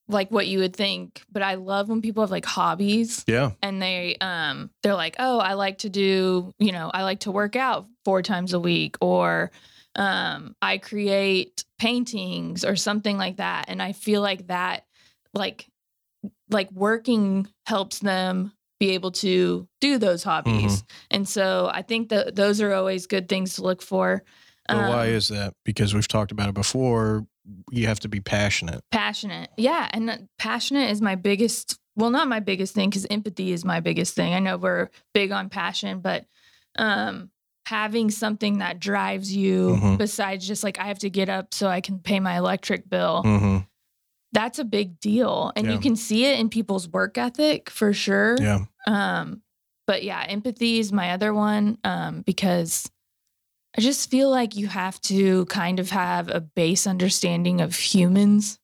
like 0.09 0.31
what 0.31 0.47
you 0.47 0.59
would 0.59 0.75
think, 0.75 1.23
but 1.31 1.43
I 1.43 1.53
love 1.53 1.87
when 1.87 2.01
people 2.01 2.23
have 2.23 2.31
like 2.31 2.45
hobbies 2.45 3.23
yeah 3.27 3.51
and 3.61 3.81
they 3.81 4.17
um 4.19 4.71
they're 4.81 4.95
like, 4.95 5.15
"Oh, 5.19 5.37
I 5.39 5.53
like 5.53 5.77
to 5.79 5.89
do, 5.89 6.53
you 6.59 6.71
know, 6.71 6.89
I 6.93 7.03
like 7.03 7.21
to 7.21 7.31
work 7.31 7.55
out 7.55 7.87
four 8.03 8.21
times 8.21 8.53
a 8.53 8.59
week 8.59 8.97
or 9.01 9.51
um 9.95 10.55
I 10.61 10.79
create 10.79 11.63
paintings 11.77 12.65
or 12.65 12.75
something 12.75 13.17
like 13.17 13.37
that." 13.37 13.65
And 13.67 13.81
I 13.81 13.93
feel 13.93 14.21
like 14.21 14.47
that 14.47 14.85
like 15.33 15.67
like 16.49 16.71
working 16.71 17.47
helps 17.65 17.99
them 17.99 18.51
be 18.79 18.91
able 18.91 19.11
to 19.11 19.67
do 19.81 19.97
those 19.97 20.23
hobbies. 20.23 20.83
And 21.11 21.27
so 21.27 21.69
I 21.71 21.81
think 21.81 22.09
that 22.09 22.35
those 22.35 22.61
are 22.61 22.73
always 22.73 23.07
good 23.07 23.27
things 23.29 23.55
to 23.55 23.61
look 23.61 23.81
for. 23.81 24.23
but 24.67 24.77
why 24.89 25.07
Um, 25.07 25.13
is 25.13 25.27
that 25.27 25.53
because 25.65 25.93
we've 25.93 26.07
talked 26.07 26.31
about 26.31 26.49
it 26.49 26.55
before 26.55 27.25
you 27.71 27.87
have 27.87 27.99
to 28.01 28.07
be 28.09 28.19
passionate. 28.19 28.81
Passionate. 28.91 29.49
Yeah 29.57 29.87
and 29.91 30.27
passionate 30.37 30.89
is 30.91 31.01
my 31.01 31.15
biggest 31.15 31.77
well 31.95 32.09
not 32.11 32.27
my 32.27 32.39
biggest 32.39 32.73
thing 32.75 32.89
because 32.89 33.05
empathy 33.09 33.51
is 33.51 33.65
my 33.65 33.79
biggest 33.79 34.15
thing. 34.15 34.33
I 34.33 34.39
know 34.39 34.57
we're 34.57 34.89
big 35.13 35.31
on 35.31 35.49
passion 35.49 35.99
but 36.01 36.25
um 36.77 37.29
having 37.65 38.09
something 38.09 38.59
that 38.59 38.79
drives 38.79 39.35
you 39.35 39.77
Mhm. 39.79 39.97
besides 39.99 40.47
just 40.47 40.63
like 40.63 40.79
i 40.79 40.85
have 40.85 40.99
to 40.99 41.09
get 41.09 41.29
up 41.29 41.53
so 41.53 41.67
i 41.67 41.81
can 41.81 41.99
pay 41.99 42.19
my 42.19 42.37
electric 42.37 42.89
bill. 42.89 43.21
Hmm 43.23 43.57
that's 44.31 44.59
a 44.59 44.63
big 44.63 44.99
deal 44.99 45.51
and 45.55 45.65
Yeah. 45.65 45.73
you 45.73 45.79
can 45.79 45.95
see 45.95 46.25
it 46.25 46.39
in 46.39 46.49
people's 46.49 46.87
work 46.87 47.17
ethic 47.17 47.67
for 47.71 47.93
sure. 47.93 48.37
Yeah. 48.39 48.65
Um 48.85 49.41
but 49.87 50.03
yeah 50.03 50.23
empathy 50.27 50.77
is 50.79 50.91
my 50.93 51.11
other 51.11 51.33
one 51.33 51.79
um 51.83 52.21
because 52.21 52.89
i 53.77 53.81
just 53.81 54.09
feel 54.09 54.29
like 54.29 54.55
you 54.55 54.67
have 54.67 54.99
to 55.01 55.45
kind 55.45 55.79
of 55.79 55.89
have 55.89 56.29
a 56.29 56.39
base 56.41 56.85
understanding 56.87 57.61
of 57.61 57.75
humans 57.75 58.59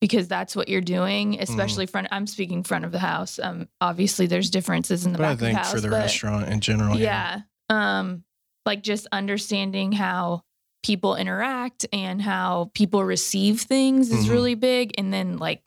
because 0.00 0.28
that's 0.28 0.54
what 0.54 0.68
you're 0.68 0.80
doing 0.80 1.32
Mm-hmm. 1.32 1.42
especially 1.42 1.86
front 1.86 2.08
i'm 2.10 2.26
speaking 2.26 2.62
front 2.62 2.84
of 2.84 2.92
the 2.92 2.98
house 2.98 3.38
um 3.38 3.68
obviously 3.80 4.26
there's 4.26 4.50
differences 4.50 5.04
in 5.06 5.12
the 5.12 5.18
but 5.18 5.24
i 5.24 5.28
back 5.28 5.34
of 5.34 5.38
the 5.40 5.46
think 5.46 5.58
house 5.58 5.72
for 5.72 5.80
the 5.80 5.90
restaurant 5.90 6.48
in 6.48 6.60
general 6.60 6.96
yeah 6.96 7.40
um 7.68 8.24
like 8.66 8.82
just 8.82 9.06
understanding 9.12 9.92
how 9.92 10.42
people 10.88 11.14
interact 11.16 11.84
and 11.92 12.22
how 12.22 12.70
people 12.72 13.04
receive 13.04 13.60
things 13.60 14.10
is 14.10 14.24
Mhm. 14.26 14.30
really 14.30 14.54
big 14.54 14.92
and 14.96 15.12
then 15.12 15.36
like 15.36 15.60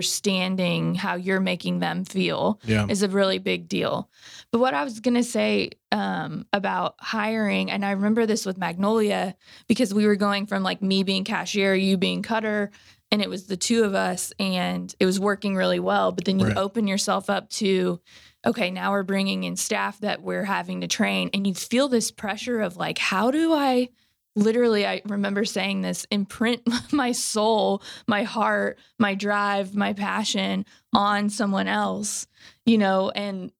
understanding 0.00 0.94
how 0.96 1.14
you're 1.14 1.40
making 1.40 1.78
them 1.78 2.04
feel 2.04 2.60
yeah 2.64 2.84
is 2.88 3.02
a 3.02 3.08
really 3.08 3.38
big 3.38 3.68
deal. 3.68 4.10
But 4.50 4.58
what 4.58 4.74
I 4.74 4.82
was 4.84 4.98
going 5.00 5.14
to 5.14 5.22
say 5.22 5.70
um, 5.92 6.46
about 6.52 6.96
hiring, 6.98 7.70
and 7.70 7.84
I 7.84 7.92
remember 7.92 8.26
this 8.26 8.44
with 8.44 8.58
Magnolia 8.58 9.36
because 9.68 9.94
we 9.94 10.04
were 10.06 10.16
going 10.16 10.46
from 10.46 10.62
like 10.64 10.82
me 10.82 11.02
being 11.04 11.24
cashier, 11.24 11.74
you 11.74 11.96
being 11.96 12.22
cutter, 12.22 12.70
and 13.12 13.22
it 13.22 13.30
was 13.30 13.46
the 13.46 13.56
two 13.56 13.84
of 13.84 13.94
us, 13.94 14.32
and 14.40 14.92
it 14.98 15.06
was 15.06 15.18
working 15.20 15.54
really 15.56 15.78
well. 15.80 16.10
But 16.12 16.24
then 16.24 16.38
you 16.40 16.46
Right. 16.48 16.56
open 16.58 16.86
yourself 16.88 17.30
up 17.30 17.48
to, 17.60 18.00
okay, 18.44 18.70
now 18.70 18.90
we're 18.90 19.04
bringing 19.04 19.44
in 19.44 19.56
staff 19.56 20.00
that 20.00 20.22
we're 20.22 20.44
having 20.44 20.80
to 20.82 20.88
train, 20.88 21.30
and 21.32 21.46
you 21.46 21.54
feel 21.54 21.88
this 21.88 22.10
pressure 22.10 22.60
of 22.60 22.76
like, 22.76 22.98
how 22.98 23.30
do 23.30 23.52
I? 23.52 23.88
Literally, 24.36 24.86
I 24.86 25.02
remember 25.06 25.44
saying 25.44 25.80
this 25.82 26.06
imprint 26.10 26.62
my 26.92 27.12
soul, 27.12 27.82
my 28.06 28.22
heart, 28.22 28.78
my 28.98 29.14
drive, 29.14 29.74
my 29.74 29.92
passion 29.92 30.64
on 30.94 31.30
someone 31.30 31.66
else, 31.66 32.26
you 32.64 32.78
know, 32.78 33.10
and 33.10 33.50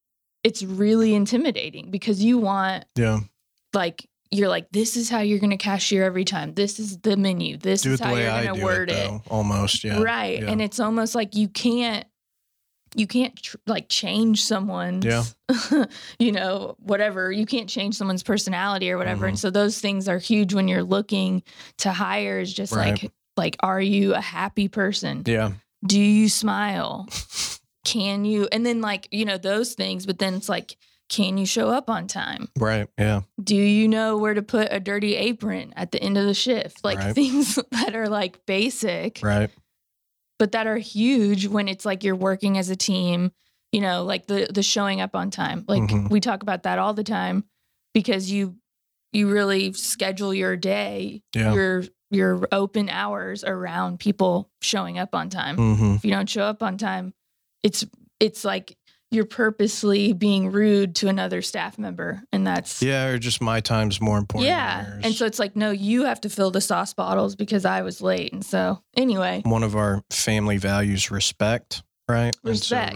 it's 0.45 0.63
really 0.63 1.15
intimidating 1.15 1.91
because 1.91 2.23
you 2.23 2.39
want 2.39 2.85
yeah 2.95 3.19
like 3.75 4.09
you're 4.31 4.49
like 4.49 4.71
this 4.71 4.97
is 4.97 5.09
how 5.09 5.21
you're 5.21 5.39
going 5.39 5.51
to 5.51 5.57
cashier 5.57 6.05
every 6.05 6.25
time. 6.25 6.55
This 6.55 6.79
is 6.79 6.99
the 6.99 7.17
menu. 7.17 7.57
This 7.57 7.83
do 7.83 7.93
is 7.93 8.01
how 8.01 8.15
you're 8.15 8.31
going 8.43 8.55
to 8.55 8.65
word 8.65 8.91
it 8.91 8.97
it. 8.97 9.09
though 9.09 9.23
almost 9.29 9.83
yeah 9.83 10.01
Right. 10.01 10.43
yeah. 10.43 10.51
And 10.51 10.61
it's 10.61 10.81
almost 10.81 11.15
like 11.15 11.35
you 11.35 11.49
can't 11.49 12.07
you 12.97 13.07
can't 13.07 13.37
tr- 13.41 13.57
like 13.67 13.89
change 13.89 14.43
someone's 14.43 15.05
Yeah. 15.05 15.25
you 16.19 16.33
know 16.33 16.77
whatever. 16.81 17.31
You 17.31 17.47
can't 17.47 17.69
change 17.69 17.95
someone's 17.97 18.23
personality 18.23 18.91
or 18.91 18.99
whatever. 18.99 19.27
Mhm. 19.27 19.31
and 19.31 19.39
so 19.39 19.51
those 19.51 19.79
things 19.81 20.09
are 20.09 20.19
huge 20.19 20.55
when 20.55 20.67
you're 20.69 20.83
looking 20.83 21.43
to 21.79 21.93
hire 21.93 22.41
is 22.41 22.53
just 22.53 22.73
Right. 22.73 23.03
like 23.03 23.13
like 23.37 23.57
are 23.61 23.81
you 23.81 24.15
a 24.15 24.21
happy 24.21 24.67
person? 24.69 25.23
Yeah. 25.27 25.53
Do 25.87 26.01
you 26.01 26.29
smile? 26.29 27.07
Can 27.85 28.25
you? 28.25 28.49
And 28.51 28.65
then 28.67 28.81
like 28.81 29.09
you 29.13 29.25
know 29.25 29.39
those 29.39 29.75
things 29.75 30.07
but 30.07 30.19
then 30.19 30.35
it's 30.35 30.49
like 30.49 30.77
can 31.09 31.39
you 31.39 31.47
show 31.47 31.69
up 31.69 31.89
on 31.89 32.09
time? 32.09 32.49
Right. 32.59 32.89
Yeah. 32.99 33.21
Do 33.41 33.55
you 33.55 33.87
know 33.87 34.17
where 34.17 34.35
to 34.35 34.43
put 34.43 34.73
a 34.73 34.81
dirty 34.81 35.15
apron 35.15 35.73
at 35.77 35.93
the 35.93 36.03
end 36.03 36.19
of 36.19 36.25
the 36.27 36.35
shift? 36.35 36.83
Like 36.85 36.99
Right. 36.99 37.15
things 37.21 37.59
that 37.71 37.95
are 37.95 38.09
like 38.09 38.45
basic. 38.47 39.21
Right 39.23 39.51
but 40.39 40.53
that 40.53 40.67
are 40.67 40.77
huge 40.79 41.47
when 41.47 41.69
it's 41.69 41.85
like 41.85 42.05
you're 42.05 42.17
working 42.17 42.59
as 42.59 42.71
a 42.71 42.77
team 42.77 43.33
you 43.73 43.81
know, 43.81 44.05
like 44.05 44.27
the 44.27 44.47
the 44.49 44.63
showing 44.63 45.01
up 45.01 45.15
on 45.17 45.31
time. 45.31 45.65
Like 45.69 45.83
Mhm. 45.83 46.09
we 46.09 46.21
talk 46.21 46.43
about 46.43 46.63
that 46.63 46.79
all 46.79 46.95
the 46.95 47.03
time 47.05 47.45
because 47.93 48.31
you 48.31 48.55
you 49.13 49.29
really 49.29 49.73
schedule 49.73 50.33
your 50.33 50.57
day, 50.57 51.23
Yeah. 51.35 51.53
your 51.53 51.85
your 52.11 52.47
open 52.53 52.89
hours 52.89 53.43
around 53.45 53.99
people 53.99 54.49
showing 54.63 54.99
up 54.99 55.15
on 55.15 55.29
time. 55.31 55.57
hmm 55.57 55.95
If 55.97 56.05
you 56.05 56.13
don't 56.13 56.29
show 56.31 56.45
up 56.45 56.63
on 56.63 56.79
time, 56.79 57.13
it's 57.65 57.85
it's 58.21 58.45
like 58.45 58.79
you're 59.11 59.25
purposely 59.25 60.13
being 60.13 60.51
rude 60.51 60.95
to 60.97 61.09
another 61.09 61.41
staff 61.43 61.79
member 61.79 62.23
and 62.33 62.47
that's 62.47 62.83
Yeah, 62.83 63.07
or 63.07 63.19
just 63.19 63.41
my 63.41 63.61
time's 63.61 64.01
more 64.01 64.19
important. 64.19 64.49
yeah. 64.49 64.99
And 65.03 65.15
so 65.15 65.27
it's 65.27 65.39
like, 65.39 65.55
no, 65.57 65.71
you 65.71 66.05
have 66.05 66.21
to 66.23 66.29
fill 66.29 66.51
the 66.51 66.61
sauce 66.61 66.93
bottles 66.93 67.37
because 67.37 67.65
I 67.65 67.83
was 67.83 68.01
late. 68.01 68.33
And 68.33 68.45
so 68.45 68.83
anyway, 68.97 69.43
one 69.45 69.63
of 69.63 69.77
our 69.77 70.03
family 70.11 70.57
values 70.59 71.11
respect 71.11 71.83
right 72.09 72.35
Respect, 72.45 72.45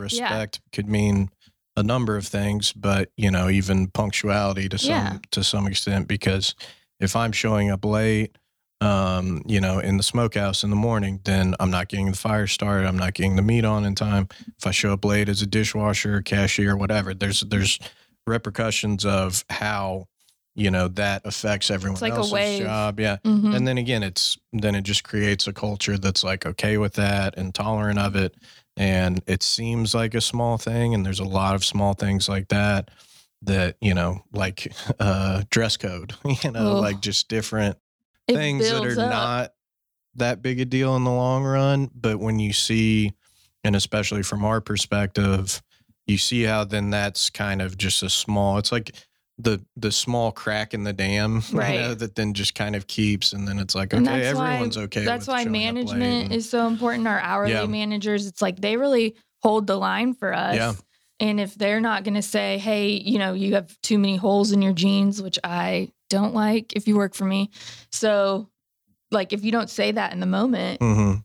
and 0.01 0.11
so 0.11 0.17
yeah. 0.19 0.31
respect 0.33 0.61
could 0.73 0.89
mean 0.89 1.31
a 1.77 1.83
number 1.83 2.17
of 2.17 2.27
things 2.27 2.73
but 2.73 3.09
you 3.17 3.31
know 3.31 3.49
even 3.49 3.87
punctuality 3.89 4.69
to 4.69 4.79
some 4.79 4.91
Yeah. 4.91 5.19
to 5.33 5.43
some 5.43 5.67
extent 5.67 6.07
because 6.09 6.55
if 7.01 7.17
i'm 7.17 7.33
showing 7.33 7.71
up 7.71 7.85
late 7.85 8.37
um 8.81 9.43
you 9.47 9.61
know 9.61 9.79
in 9.79 9.97
the 9.97 10.03
smokehouse 10.03 10.65
in 10.65 10.71
the 10.71 10.77
morning 10.77 11.21
then 11.25 11.55
i'm 11.61 11.71
not 11.71 11.89
getting 11.89 12.11
the 12.11 12.17
fire 12.17 12.47
started 12.47 12.87
i'm 12.87 12.97
not 12.97 13.13
getting 13.15 13.37
the 13.37 13.43
meat 13.43 13.65
on 13.65 13.85
in 13.85 13.95
time 13.95 14.27
if 14.57 14.67
i 14.67 14.71
show 14.71 14.93
up 14.93 15.05
late 15.05 15.29
as 15.29 15.43
a 15.43 15.47
dishwasher 15.47 16.23
cashier 16.23 16.77
whatever 16.77 17.13
there's 17.13 17.41
there's 17.43 17.79
repercussions 18.27 19.05
of 19.05 19.45
how 19.51 20.07
you 20.55 20.71
know 20.71 20.89
that 20.89 21.23
affects 21.25 21.71
everyone 21.71 22.01
like 22.01 22.13
a 22.13 22.17
else's 22.17 22.33
wave. 22.33 22.63
job 22.63 22.99
yeah 22.99 23.19
mhm. 23.25 23.55
and 23.55 23.67
then 23.69 23.79
again 23.79 24.03
it's 24.03 24.39
then 24.53 24.75
it 24.75 24.83
just 24.83 25.05
creates 25.05 25.47
a 25.47 25.53
culture 25.53 25.99
that's 25.99 26.25
like 26.25 26.47
okay 26.47 26.79
with 26.79 26.95
that 26.95 27.37
and 27.37 27.55
tolerant 27.55 27.99
of 27.99 28.17
it 28.17 28.35
and 28.77 29.23
it 29.27 29.43
seems 29.43 29.95
like 29.95 30.15
a 30.15 30.21
small 30.21 30.57
thing 30.57 30.95
and 30.95 31.05
there's 31.05 31.21
a 31.21 31.25
lot 31.25 31.55
of 31.55 31.65
small 31.65 31.93
things 31.93 32.29
like 32.29 32.49
that 32.49 32.91
that 33.43 33.77
you 33.81 33.95
know 33.95 34.23
like 34.33 34.73
uh 35.01 35.43
dress 35.51 35.77
code 35.77 36.15
you 36.43 36.51
know 36.51 36.77
Ugh. 36.77 36.83
like 36.83 37.01
just 37.01 37.29
different 37.29 37.77
It 38.31 38.37
things 38.37 38.71
that 38.71 38.85
are 38.85 38.91
up. 38.93 39.11
not 39.11 39.53
that 40.15 40.43
big 40.43 40.61
a 40.61 40.65
deal 40.65 40.97
in 40.97 41.05
the 41.05 41.11
long 41.11 41.45
run 41.45 41.91
but 41.95 42.19
when 42.19 42.39
you 42.39 42.53
see 42.53 43.13
and 43.65 43.77
especially 43.77 44.23
from 44.23 44.45
our 44.45 44.61
perspective 44.61 45.63
you 46.07 46.19
see 46.19 46.43
how 46.43 46.65
then 46.65 46.91
that's 46.91 47.31
kind 47.31 47.63
of 47.63 47.79
just 47.79 48.03
a 48.03 48.11
small 48.11 48.59
it's 48.59 48.73
like 48.73 48.93
the 49.39 49.65
the 49.77 49.93
small 49.93 50.33
crack 50.33 50.75
in 50.75 50.85
the 50.85 50.93
dam 50.93 51.43
Right. 51.53 51.75
you 51.75 51.81
know 51.81 51.95
that 51.95 52.15
then 52.17 52.35
just 52.35 52.55
kind 52.55 52.75
of 52.77 52.87
keeps 52.87 53.33
and 53.33 53.47
then 53.49 53.59
it's 53.59 53.75
like 53.75 53.95
okay 53.95 54.03
that's 54.05 54.37
why- 54.37 54.51
everyone's 54.53 54.77
okay 54.77 55.05
That's 55.05 55.27
with 55.27 55.35
why 55.35 55.45
showing 55.45 55.49
up 55.49 55.53
late 55.55 55.75
management 55.75 56.25
and- 56.25 56.33
is 56.35 56.51
so 56.51 56.67
important. 56.67 57.07
Our 57.09 57.21
hourly 57.21 57.53
Yeah. 57.53 57.67
managers, 57.67 58.27
it's 58.27 58.43
like 58.43 58.61
they 58.61 58.77
really 58.77 59.15
hold 59.43 59.67
the 59.67 59.77
line 59.77 60.13
for 60.15 60.35
us. 60.35 60.57
Yeah. 60.57 60.73
And 61.21 61.39
if 61.41 61.55
they're 61.55 61.81
not 61.81 62.05
going 62.05 62.15
to 62.15 62.23
say, 62.23 62.59
hey, 62.59 62.89
you 62.91 63.19
know, 63.19 63.33
you 63.35 63.55
have 63.55 63.75
too 63.83 63.99
many 63.99 64.17
holes 64.17 64.53
in 64.53 64.61
your 64.63 64.73
jeans, 64.75 65.23
which 65.23 65.39
I 65.45 65.91
don't 66.11 66.35
like 66.35 66.75
if 66.75 66.87
you 66.87 66.97
work 66.97 67.15
for 67.15 67.25
me. 67.25 67.49
So, 67.91 68.51
like, 69.11 69.33
if 69.33 69.43
you 69.43 69.51
don't 69.53 69.71
say 69.71 69.93
that 69.93 70.13
in 70.13 70.21
the 70.21 70.27
moment, 70.27 70.81
Mhm. 70.81 71.25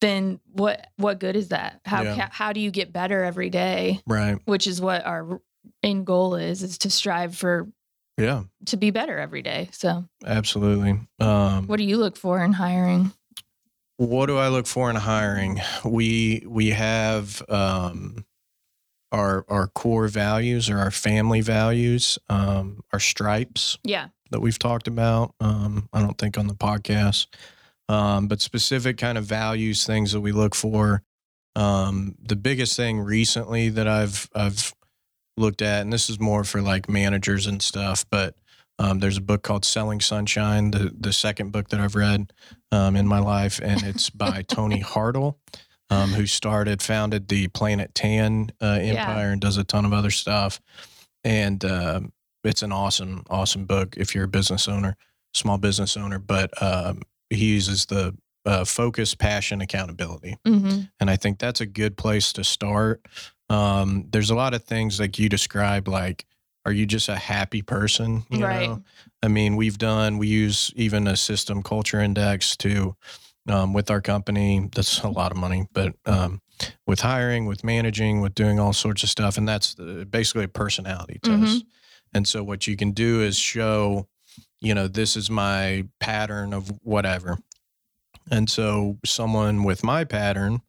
then 0.00 0.38
what 0.52 0.86
what 0.96 1.18
good 1.18 1.34
is 1.34 1.48
that? 1.48 1.80
How 1.84 2.02
Yeah. 2.04 2.14
ca- 2.14 2.28
how 2.30 2.52
do 2.52 2.60
you 2.60 2.70
get 2.70 2.92
better 2.92 3.24
every 3.24 3.50
day? 3.50 4.00
right 4.06 4.38
Which 4.44 4.66
is 4.68 4.80
what 4.80 5.04
our 5.04 5.40
end 5.82 6.06
goal 6.06 6.36
is: 6.36 6.62
is 6.62 6.78
to 6.78 6.90
strive 6.90 7.34
for 7.36 7.68
yeah 8.16 8.44
to 8.66 8.76
be 8.76 8.90
better 8.90 9.18
every 9.18 9.42
day. 9.42 9.68
So, 9.72 10.04
absolutely 10.24 11.00
um 11.18 11.66
what 11.66 11.78
do 11.78 11.84
you 11.84 11.96
look 11.96 12.16
for 12.16 12.42
in 12.44 12.52
hiring? 12.52 13.12
What 13.96 14.26
do 14.26 14.36
I 14.38 14.46
look 14.48 14.68
for 14.68 14.88
in 14.90 14.96
hiring? 14.96 15.60
We 15.84 16.44
we 16.46 16.70
have 16.70 17.42
um, 17.48 18.24
our 19.10 19.44
our 19.48 19.66
core 19.68 20.06
values 20.06 20.70
or 20.70 20.78
our 20.78 20.92
family 20.92 21.40
values, 21.40 22.16
um, 22.28 22.80
our 22.92 23.00
stripes 23.00 23.76
Yeah, 23.82 24.08
that 24.30 24.40
we've 24.40 24.58
talked 24.58 24.88
about. 24.88 25.34
Um, 25.40 25.88
I 25.92 26.00
don't 26.00 26.18
think 26.18 26.36
on 26.38 26.46
the 26.46 26.54
podcast, 26.54 27.26
um, 27.88 28.28
but 28.28 28.40
specific 28.40 28.96
kind 28.98 29.18
of 29.18 29.24
values, 29.24 29.86
things 29.86 30.12
that 30.12 30.20
we 30.20 30.32
look 30.32 30.54
for. 30.54 31.02
Um, 31.56 32.14
the 32.22 32.36
biggest 32.36 32.76
thing 32.76 33.00
recently 33.00 33.68
that 33.70 33.88
I've 33.88 34.28
I've 34.34 34.72
looked 35.36 35.62
at, 35.62 35.82
and 35.82 35.92
this 35.92 36.08
is 36.10 36.20
more 36.20 36.44
for 36.44 36.60
like 36.62 36.88
managers 36.88 37.46
and 37.46 37.62
stuff, 37.62 38.04
but 38.10 38.34
um, 38.80 39.00
there's 39.00 39.16
a 39.16 39.20
book 39.22 39.42
called 39.42 39.64
Selling 39.64 40.00
Sunshine, 40.00 40.70
the 40.70 40.92
the 40.98 41.12
second 41.12 41.50
book 41.52 41.68
that 41.70 41.80
I've 41.80 41.96
read 41.96 42.32
um, 42.70 42.94
in 42.96 43.06
my 43.08 43.18
life, 43.18 43.60
and 43.62 43.82
it's 43.82 44.10
by 44.24 44.42
Tony 44.42 44.82
Hartl, 44.82 45.34
um, 45.90 46.10
who 46.12 46.26
started, 46.26 46.80
founded 46.82 47.26
the 47.28 47.48
Planet 47.48 47.92
Tan 47.94 48.50
uh, 48.60 48.78
Yeah. 48.80 49.00
empire, 49.00 49.30
and 49.32 49.40
does 49.40 49.56
a 49.56 49.64
ton 49.64 49.84
of 49.84 49.92
other 49.92 50.10
stuff. 50.10 50.60
And 51.24 51.64
um, 51.64 52.12
it's 52.44 52.62
an 52.62 52.72
awesome, 52.72 53.22
awesome 53.30 53.64
book 53.66 53.96
if 53.96 54.14
you're 54.14 54.24
a 54.24 54.28
business 54.28 54.68
owner, 54.68 54.96
small 55.34 55.58
business 55.58 55.96
owner. 55.96 56.18
But 56.18 56.50
um, 56.62 57.02
he 57.30 57.46
uses 57.54 57.86
the 57.86 58.16
uh, 58.46 58.64
focus, 58.64 59.14
passion, 59.14 59.60
accountability. 59.60 60.36
hmm 60.46 60.80
And 61.00 61.10
I 61.10 61.16
think 61.16 61.38
that's 61.38 61.60
a 61.60 61.66
good 61.66 61.96
place 61.96 62.32
to 62.34 62.44
start. 62.44 63.04
Um, 63.50 64.06
there's 64.10 64.30
a 64.30 64.34
lot 64.34 64.54
of 64.54 64.64
things 64.64 64.98
like 65.00 65.18
you 65.18 65.28
describe, 65.28 65.88
like, 65.88 66.24
are 66.64 66.72
you 66.72 66.86
just 66.86 67.08
a 67.08 67.16
happy 67.16 67.62
person? 67.62 68.24
You 68.30 68.44
Right. 68.44 68.68
know? 68.68 68.82
I 69.22 69.28
mean, 69.28 69.56
we've 69.56 69.78
done, 69.78 70.18
we 70.18 70.28
use 70.28 70.70
even 70.76 71.06
a 71.06 71.16
system 71.16 71.62
culture 71.62 72.00
index 72.00 72.56
to, 72.58 72.94
um, 73.48 73.72
with 73.72 73.90
our 73.90 74.00
company. 74.02 74.68
That's 74.74 75.00
a 75.02 75.08
lot 75.08 75.30
of 75.32 75.38
money, 75.38 75.66
but 75.72 75.94
um, 76.06 76.40
with 76.86 77.00
hiring, 77.00 77.46
with 77.46 77.64
managing, 77.64 78.20
with 78.20 78.34
doing 78.34 78.58
all 78.60 78.72
sorts 78.74 79.02
of 79.02 79.08
stuff. 79.08 79.38
And 79.38 79.48
that's 79.48 79.78
uh, 79.78 80.04
basically 80.08 80.44
a 80.44 80.48
personality 80.48 81.18
test. 81.22 81.64
Mhm. 81.64 81.66
And 82.12 82.26
so 82.26 82.42
what 82.42 82.66
you 82.66 82.76
can 82.76 82.92
do 82.92 83.22
is 83.22 83.38
show, 83.38 84.08
you 84.60 84.74
know, 84.74 84.88
this 84.88 85.16
is 85.16 85.30
my 85.30 85.86
pattern 86.00 86.52
of 86.52 86.70
whatever. 86.82 87.38
And 88.30 88.48
so 88.48 88.98
someone 89.04 89.64
with 89.64 89.82
my 89.84 90.04
pattern 90.04 90.60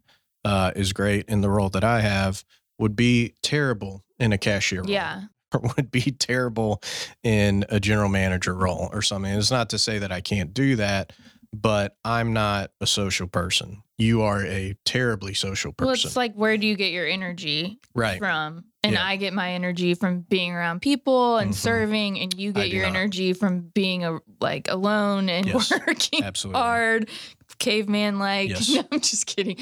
uh, 0.46 0.72
is 0.76 0.94
great 0.94 1.26
in 1.28 1.42
the 1.42 1.50
role 1.50 1.70
that 1.70 1.84
I 1.84 2.02
have 2.02 2.44
would 2.78 2.96
be 2.96 3.36
terrible 3.44 4.04
in 4.20 4.34
a 4.34 4.38
cashier 4.38 4.82
role 4.82 4.90
yeah, 4.90 5.24
or 5.54 5.62
would 5.76 5.92
be 5.92 6.12
terrible 6.12 6.82
in 7.24 7.66
a 7.70 7.80
general 7.80 8.10
manager 8.10 8.54
role 8.54 8.90
or 8.94 9.02
something. 9.02 9.32
It's 9.32 9.52
not 9.52 9.70
to 9.72 9.80
say 9.80 10.00
that 10.00 10.12
I 10.12 10.22
can't 10.22 10.54
do 10.54 10.76
that, 10.78 11.14
but 11.54 11.98
I'm 12.06 12.34
not 12.34 12.72
a 12.80 12.88
social 12.88 13.28
person. 13.28 13.84
You 13.98 14.22
are 14.22 14.46
a 14.46 14.76
terribly 14.86 15.34
social 15.34 15.74
person. 15.74 15.88
well, 15.88 15.96
it's 15.96 16.16
like 16.16 16.34
where 16.36 16.58
do 16.58 16.68
you 16.68 16.76
get 16.76 16.92
your 16.92 17.08
energy 17.08 17.80
right. 17.94 18.20
from? 18.20 18.66
And 18.82 18.94
Yeah. 18.94 19.04
I 19.06 19.18
get 19.18 19.34
my 19.34 19.52
energy 19.52 19.94
from 19.94 20.22
being 20.22 20.54
around 20.54 20.82
people 20.82 21.36
and 21.38 21.52
Mhm. 21.52 21.56
serving, 21.56 22.20
and 22.22 22.34
you 22.34 22.54
get 22.54 22.70
your 22.70 22.84
not. 22.86 22.96
energy 22.96 23.34
from 23.34 23.72
being 23.74 24.06
a 24.06 24.20
like 24.40 24.70
alone 24.70 25.28
and 25.28 25.46
Yes, 25.48 25.72
working 25.88 26.24
Absolutely. 26.24 26.62
hard, 26.62 27.10
caveman 27.58 28.20
like. 28.20 28.50
Yes. 28.52 28.70
No, 28.70 28.84
I'm 28.92 29.02
just 29.02 29.26
kidding. 29.28 29.58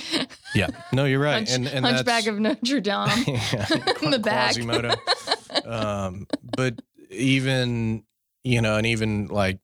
Yeah. 0.54 0.68
No, 0.94 1.06
you're 1.06 1.20
right. 1.20 1.34
Hunch- 1.38 1.50
and 1.50 1.68
and 1.68 1.84
Hunchback 1.84 2.28
of 2.28 2.40
Notre 2.40 2.80
Dame 2.80 3.10
in 4.04 4.12
the 4.12 4.20
back. 4.24 4.56
Um, 5.66 6.28
but 6.56 6.80
even 7.10 8.04
you 8.44 8.62
know, 8.62 8.78
and 8.78 8.86
even 8.86 9.28
like 9.28 9.60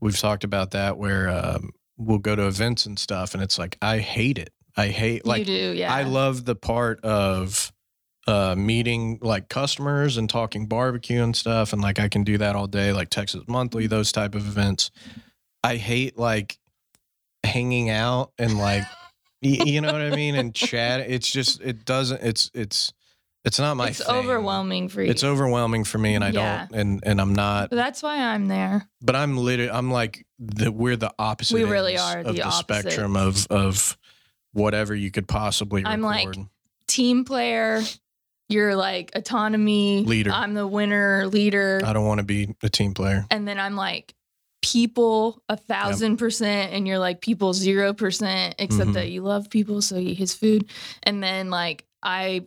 we've 0.00 0.18
talked 0.18 0.44
about 0.44 0.70
that, 0.70 0.96
where 0.98 1.28
um, 1.28 1.70
we'll 1.96 2.18
go 2.18 2.36
to 2.36 2.46
events 2.46 2.86
and 2.86 2.98
stuff, 2.98 3.34
and 3.34 3.42
it's 3.42 3.58
like 3.58 3.76
I 3.82 3.98
hate 3.98 4.38
it. 4.38 4.50
I 4.76 4.88
hate 4.88 5.26
like 5.26 5.46
do, 5.46 5.52
yeah. 5.76 5.92
I 5.92 6.02
love 6.04 6.44
the 6.44 6.54
part 6.56 7.00
of 7.04 7.72
uh, 8.26 8.54
meeting 8.56 9.18
like 9.20 9.48
customers 9.48 10.16
and 10.16 10.28
talking 10.30 10.66
barbecue 10.66 11.22
and 11.22 11.36
stuff, 11.36 11.72
and 11.72 11.82
like 11.82 11.98
I 11.98 12.08
can 12.08 12.24
do 12.24 12.38
that 12.38 12.56
all 12.56 12.66
day, 12.66 12.92
like 12.92 13.10
Texas 13.10 13.42
Monthly, 13.46 13.86
those 13.86 14.12
type 14.12 14.34
of 14.34 14.46
events. 14.46 14.90
I 15.62 15.76
hate 15.76 16.18
like 16.18 16.58
hanging 17.42 17.90
out 17.90 18.32
and 18.38 18.58
like 18.58 18.84
y- 19.42 19.58
you 19.64 19.80
know 19.80 19.92
what 19.92 20.00
I 20.00 20.10
mean 20.10 20.34
and 20.34 20.54
chat. 20.54 21.00
It's 21.08 21.30
just 21.30 21.60
it 21.60 21.84
doesn't. 21.84 22.22
It's 22.22 22.50
it's 22.54 22.92
it's 23.44 23.58
not 23.58 23.76
my. 23.76 23.88
it's 23.88 24.04
thing. 24.04 24.16
overwhelming 24.16 24.88
for 24.88 25.02
you. 25.02 25.10
It's 25.10 25.22
overwhelming 25.22 25.84
for 25.84 25.98
me, 25.98 26.14
and 26.14 26.24
I 26.24 26.30
Yeah. 26.30 26.66
don't, 26.70 26.78
and 26.80 27.00
and 27.04 27.20
I'm 27.20 27.34
not. 27.34 27.68
but 27.70 27.76
that's 27.76 28.02
why 28.02 28.16
I'm 28.18 28.46
there. 28.46 28.88
But 29.02 29.16
I'm 29.16 29.36
literally, 29.36 29.70
I'm 29.70 29.90
like 29.90 30.24
the 30.38 30.72
we're 30.72 30.96
the 30.96 31.12
opposite. 31.18 31.54
We 31.54 31.64
really 31.64 31.98
are 31.98 32.20
of 32.20 32.36
the 32.36 32.42
the, 32.42 32.50
spectrum 32.50 33.16
of 33.16 33.46
of 33.50 33.98
whatever 34.52 34.94
you 34.94 35.10
could 35.10 35.28
possibly. 35.28 35.84
I'm 35.84 36.00
like. 36.00 36.34
Team 36.86 37.24
player. 37.24 37.80
You're 38.54 38.76
like 38.76 39.10
autonomy 39.14 40.04
Leader. 40.04 40.30
I'm 40.30 40.54
the 40.54 40.66
winner 40.66 41.26
leader. 41.26 41.82
I 41.84 41.92
don't 41.92 42.06
want 42.06 42.18
to 42.18 42.24
be 42.24 42.54
a 42.62 42.68
team 42.68 42.94
player. 42.94 43.26
and 43.30 43.46
then 43.48 43.58
I'm 43.58 43.74
like 43.76 44.14
people 44.62 45.42
a 45.50 45.56
thousand 45.56 46.16
percent, 46.16 46.72
and 46.72 46.86
you're 46.88 46.98
like 46.98 47.20
people 47.20 47.52
zero 47.52 47.92
percent, 47.92 48.54
except 48.58 48.90
Mhm. 48.90 48.94
that 48.94 49.10
you 49.10 49.20
love 49.22 49.50
people, 49.50 49.82
so 49.82 49.98
you 49.98 50.10
eat 50.10 50.18
his 50.18 50.34
food. 50.34 50.66
And 51.02 51.22
then 51.22 51.50
like 51.50 51.84
I, 52.02 52.42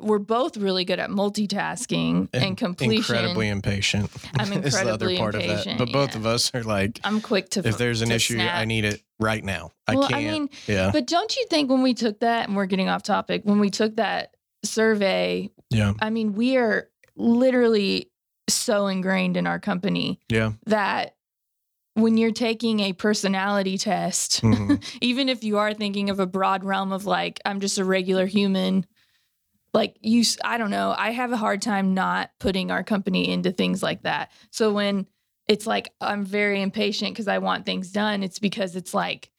we're 0.00 0.18
both 0.20 0.56
really 0.56 0.84
good 0.84 0.98
at 1.00 1.10
multitasking 1.10 2.28
and, 2.32 2.56
completion. 2.56 3.14
Incredibly 3.16 3.48
impatient. 3.48 4.10
I'm 4.38 4.52
is 4.64 4.74
the 4.74 4.92
other 4.92 5.08
incredibly 5.10 5.16
part 5.18 5.34
of 5.36 5.42
that. 5.42 5.50
impatient, 5.50 5.78
But 5.78 5.92
both 5.92 6.10
yeah. 6.12 6.18
of 6.18 6.26
us 6.26 6.52
are 6.54 6.62
like, 6.62 7.00
I'm 7.04 7.20
quick 7.20 7.50
to. 7.50 7.66
if 7.66 7.78
there's 7.78 8.02
an 8.02 8.10
issue, 8.10 8.34
snap. 8.34 8.56
I 8.56 8.64
need 8.64 8.84
it 8.84 9.02
right 9.18 9.42
now. 9.44 9.72
I 9.86 9.94
well, 9.96 10.08
can't. 10.08 10.20
I 10.20 10.30
mean, 10.30 10.50
yeah. 10.66 10.90
but 10.92 11.06
don't 11.06 11.34
you 11.36 11.46
think 11.50 11.70
when 11.70 11.82
we 11.82 11.94
took 11.94 12.20
that, 12.20 12.48
and 12.48 12.56
we're 12.56 12.66
getting 12.66 12.88
off 12.88 13.02
topic, 13.02 13.42
when 13.44 13.58
we 13.60 13.70
took 13.70 13.96
that 13.96 14.35
survey, 14.66 15.50
Yeah. 15.70 15.94
I 16.00 16.10
mean, 16.10 16.34
we 16.34 16.56
are 16.56 16.88
literally 17.16 18.10
so 18.48 18.86
ingrained 18.86 19.36
in 19.36 19.46
our 19.46 19.58
company 19.58 20.20
Yeah. 20.28 20.52
that 20.66 21.14
when 21.94 22.18
you're 22.18 22.30
taking 22.30 22.80
a 22.80 22.92
personality 22.92 23.78
test, 23.78 24.42
Mhm. 24.42 24.82
even 25.00 25.28
if 25.28 25.42
you 25.42 25.58
are 25.58 25.72
thinking 25.72 26.10
of 26.10 26.20
a 26.20 26.26
broad 26.26 26.62
realm 26.64 26.92
of 26.92 27.06
like, 27.06 27.40
I'm 27.46 27.60
just 27.60 27.78
a 27.78 27.84
regular 27.84 28.26
human, 28.26 28.84
like 29.72 29.96
you, 30.00 30.22
I 30.44 30.58
don't 30.58 30.70
know, 30.70 30.94
I 30.96 31.10
have 31.10 31.32
a 31.32 31.36
hard 31.36 31.62
time 31.62 31.94
not 31.94 32.30
putting 32.38 32.70
our 32.70 32.82
company 32.84 33.28
into 33.30 33.50
things 33.50 33.82
like 33.82 34.02
that. 34.02 34.30
So 34.50 34.72
when 34.72 35.06
it's 35.48 35.66
like, 35.66 35.92
I'm 36.00 36.24
very 36.24 36.60
impatient 36.60 37.12
because 37.12 37.28
I 37.28 37.38
want 37.38 37.64
things 37.66 37.90
done, 37.92 38.22
it's 38.22 38.38
because 38.38 38.76
it's 38.76 38.92
like, 38.94 39.30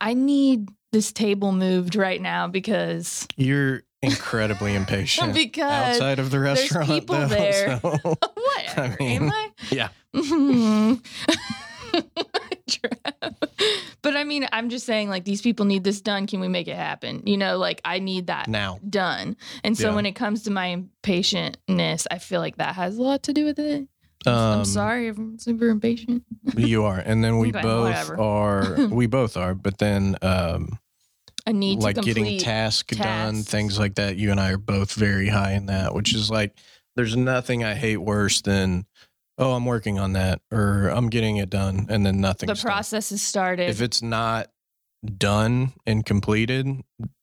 I 0.00 0.14
need 0.14 0.68
this 0.92 1.12
table 1.12 1.52
moved 1.52 1.96
right 1.96 2.20
now 2.20 2.48
because 2.48 3.26
You're 3.36 3.82
incredibly 4.06 4.74
impatient 4.74 5.34
because 5.44 5.62
outside 5.94 6.18
of 6.18 6.30
the 6.30 6.38
restaurant. 6.40 6.88
there's 6.88 7.00
people 7.00 7.16
though, 7.16 7.26
there. 7.28 7.80
so- 7.80 7.98
whatever 8.34 8.96
mean, 9.00 9.22
am 9.24 9.32
I? 9.32 9.50
yeah. 9.70 9.88
But 14.02 14.16
I 14.16 14.22
mean, 14.22 14.46
I'm 14.52 14.68
just 14.68 14.86
saying, 14.86 15.08
like, 15.08 15.24
these 15.24 15.42
people 15.42 15.66
need 15.66 15.82
this 15.82 16.00
done. 16.00 16.28
Can 16.28 16.38
we 16.38 16.46
make 16.46 16.68
it 16.68 16.76
happen? 16.76 17.22
You 17.26 17.36
know, 17.36 17.58
like, 17.58 17.80
I 17.84 17.98
need 17.98 18.28
that 18.28 18.46
now. 18.46 18.78
done. 18.88 19.36
And 19.64 19.76
so 19.76 19.88
Yeah. 19.88 19.94
when 19.96 20.06
it 20.06 20.12
comes 20.12 20.44
to 20.44 20.50
my 20.52 20.76
impatientness, 20.76 22.06
I 22.08 22.18
feel 22.18 22.40
like 22.40 22.56
that 22.58 22.76
has 22.76 22.98
a 22.98 23.02
lot 23.02 23.24
to 23.24 23.32
do 23.32 23.44
with 23.44 23.58
it. 23.58 23.88
Um, 24.24 24.34
I'm 24.60 24.64
sorry, 24.64 25.08
if 25.08 25.18
I'm 25.18 25.38
super 25.40 25.68
impatient. 25.68 26.22
You 26.56 26.84
are, 26.84 26.98
and 26.98 27.24
then 27.24 27.38
we 27.38 27.48
Okay, 27.48 27.62
both 27.62 27.84
whatever. 27.88 28.20
are. 28.20 28.86
We 28.88 29.06
both 29.06 29.36
are, 29.36 29.54
but 29.54 29.78
then 29.78 30.16
um, 30.22 30.78
I 31.46 31.52
need 31.52 31.80
like 31.80 32.00
getting 32.02 32.38
task 32.38 32.88
done, 32.88 33.42
things 33.42 33.78
like 33.78 33.94
that. 33.96 34.16
You 34.16 34.30
and 34.32 34.40
I 34.40 34.52
are 34.52 34.58
both 34.58 34.92
very 34.94 35.28
high 35.28 35.52
in 35.52 35.66
that, 35.66 35.94
which 35.94 36.14
is 36.14 36.30
like 36.30 36.56
there's 36.96 37.16
nothing 37.16 37.62
I 37.62 37.74
hate 37.74 37.98
worse 37.98 38.40
than 38.40 38.86
oh 39.38 39.52
I'm 39.52 39.64
working 39.66 39.98
on 39.98 40.14
that 40.14 40.40
or 40.50 40.88
I'm 40.88 41.08
getting 41.08 41.36
it 41.36 41.50
done 41.50 41.86
and 41.88 42.04
then 42.04 42.20
nothing. 42.20 42.46
the 42.48 42.54
process 42.56 43.12
is 43.12 43.22
started. 43.22 43.68
If 43.70 43.80
it's 43.80 44.02
not 44.02 44.48
done 45.04 45.72
and 45.86 46.04
completed, 46.04 46.66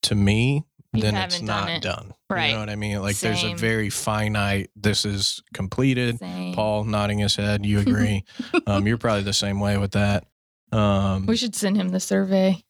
to 0.04 0.14
me, 0.14 0.64
You 0.92 1.02
then 1.02 1.16
it's 1.16 1.34
haven't 1.34 1.46
done 1.48 1.68
it. 1.68 1.82
done. 1.82 2.14
Right. 2.30 2.46
You 2.48 2.54
know 2.54 2.60
what 2.60 2.70
I 2.70 2.76
mean? 2.76 3.02
Like 3.02 3.16
there's 3.18 3.38
a 3.42 3.48
Same. 3.48 3.58
very 3.58 3.90
finite. 3.90 4.70
This 4.76 5.04
is 5.04 5.42
completed. 5.52 6.18
Same. 6.18 6.54
Paul 6.54 6.84
nodding 6.84 7.18
his 7.18 7.36
head. 7.36 7.66
You 7.66 7.80
agree? 7.86 8.24
um, 8.66 8.86
you're 8.86 8.96
probably 8.98 9.22
the 9.24 9.32
same 9.32 9.60
way 9.60 9.76
with 9.76 9.92
that. 9.92 10.24
Um, 10.72 11.26
we 11.26 11.36
should 11.36 11.54
send 11.54 11.76
him 11.76 11.90
the 11.90 12.00
survey. 12.00 12.62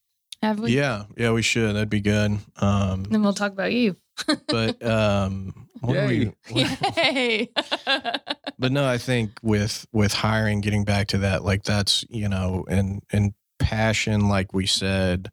Have 0.42 0.60
we? 0.60 0.72
yeah, 0.76 1.04
yeah, 1.16 1.32
we 1.32 1.42
should. 1.42 1.74
That'd 1.74 1.88
be 1.90 2.00
good. 2.00 2.38
Um, 2.56 3.04
Then 3.04 3.22
we'll 3.22 3.32
talk 3.32 3.52
about 3.52 3.72
you. 3.72 3.96
but 4.48 4.84
um, 4.84 5.68
what 5.80 5.96
are 5.96 6.06
we? 6.06 6.32
Yay. 6.54 7.50
but 8.58 8.72
no, 8.72 8.86
I 8.86 8.98
think 8.98 9.32
with 9.42 9.86
with 9.92 10.12
hiring, 10.12 10.60
getting 10.60 10.84
back 10.84 11.08
to 11.08 11.18
that, 11.18 11.44
like 11.44 11.64
that's 11.64 12.04
you 12.08 12.28
know, 12.28 12.64
and 12.68 13.02
and 13.12 13.34
passion, 13.58 14.28
like 14.28 14.52
we 14.52 14.66
said, 14.66 15.30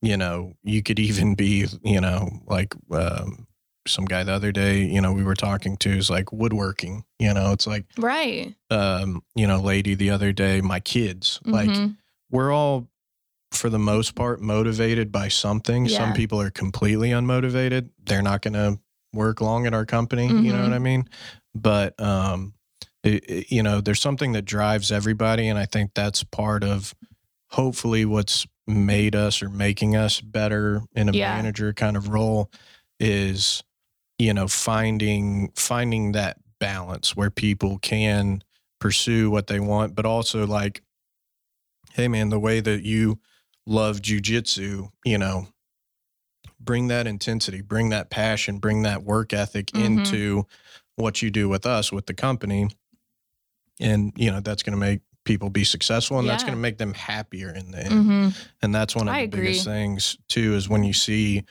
you 0.00 0.16
know, 0.16 0.54
you 0.62 0.82
could 0.82 0.98
even 0.98 1.34
be, 1.34 1.66
you 1.82 2.00
know, 2.00 2.28
like 2.46 2.74
um, 2.92 3.46
some 3.86 4.04
guy 4.04 4.22
the 4.22 4.32
other 4.32 4.52
day, 4.52 4.82
you 4.84 5.00
know, 5.00 5.12
we 5.12 5.24
were 5.24 5.34
talking 5.34 5.76
to 5.78 5.90
is 5.90 6.08
like 6.10 6.32
woodworking. 6.32 7.04
You 7.18 7.34
know, 7.34 7.52
it's 7.52 7.66
like 7.66 7.86
right. 7.98 8.54
um, 8.70 9.22
you 9.34 9.46
know, 9.46 9.60
lady 9.60 9.94
the 9.94 10.10
other 10.10 10.32
day, 10.32 10.60
my 10.60 10.80
kids, 10.80 11.40
like 11.44 11.70
Mhm. 11.70 11.96
we're 12.30 12.52
all 12.52 12.88
for 13.52 13.68
the 13.70 13.78
most 13.78 14.14
part 14.14 14.40
motivated 14.40 15.10
by 15.12 15.28
something. 15.28 15.88
Some 15.88 16.12
people 16.12 16.40
are 16.40 16.50
completely 16.50 17.10
unmotivated. 17.10 17.90
They're 18.04 18.22
not 18.22 18.42
going 18.42 18.54
to 18.54 18.78
work 19.12 19.40
long 19.40 19.66
at 19.66 19.74
our 19.74 19.84
company, 19.84 20.28
you 20.28 20.52
know 20.52 20.62
what 20.62 20.72
I 20.72 20.78
mean? 20.78 21.08
But 21.54 22.00
um 22.00 22.54
it, 23.02 23.24
it- 23.28 23.50
you 23.52 23.62
know, 23.62 23.80
there's 23.80 24.00
something 24.00 24.32
that 24.32 24.44
drives 24.44 24.92
everybody 24.92 25.48
and 25.48 25.58
I 25.58 25.66
think 25.66 25.92
that's 25.94 26.22
part 26.22 26.62
of 26.62 26.94
hopefully 27.50 28.04
what's 28.04 28.46
made 28.68 29.16
us 29.16 29.42
or 29.42 29.48
making 29.48 29.96
us 29.96 30.20
better 30.20 30.82
in 30.94 31.08
a 31.08 31.12
Yeah. 31.12 31.34
manager 31.34 31.72
kind 31.72 31.96
of 31.96 32.08
role 32.10 32.52
is 33.00 33.64
you 34.18 34.32
know 34.32 34.46
finding 34.46 35.50
finding 35.56 36.12
that 36.12 36.36
balance 36.60 37.16
where 37.16 37.30
people 37.30 37.78
can 37.78 38.44
pursue 38.78 39.28
what 39.30 39.48
they 39.48 39.58
want 39.58 39.94
but 39.96 40.06
also 40.06 40.46
like 40.46 40.82
hey 41.94 42.06
man 42.06 42.28
the 42.28 42.38
way 42.38 42.60
that 42.60 42.82
you 42.84 43.18
love 43.66 44.00
jujitsu 44.00 44.90
you 45.04 45.18
know 45.18 45.46
bring 46.60 46.88
that 46.88 47.06
intensity 47.06 47.60
bring 47.60 47.90
that 47.90 48.10
passion 48.10 48.58
bring 48.58 48.82
that 48.82 49.02
work 49.02 49.32
ethic 49.32 49.66
Mhm. 49.68 49.84
into 49.84 50.46
what 50.96 51.22
you 51.22 51.30
do 51.30 51.48
with 51.48 51.64
us 51.66 51.90
with 51.92 52.06
the 52.06 52.14
company. 52.14 52.68
And 53.78 54.12
you 54.16 54.30
know 54.30 54.40
that's 54.40 54.62
going 54.62 54.74
to 54.74 54.78
make 54.78 55.00
people 55.24 55.48
be 55.48 55.64
successful 55.64 56.18
and 56.18 56.28
that's 56.28 56.42
going 56.44 56.54
to 56.56 56.60
make 56.60 56.76
them 56.78 56.92
happier 56.94 57.50
in 57.50 57.70
the 57.70 57.78
end. 57.84 57.92
Mhm. 58.10 58.34
and 58.62 58.74
that's 58.74 58.94
one 58.94 59.08
of 59.08 59.14
I 59.14 59.26
the 59.26 59.36
biggest 59.38 59.64
things 59.64 60.18
too 60.28 60.54
is 60.54 60.68
when 60.68 60.82
you 60.84 60.92
see 60.92 61.44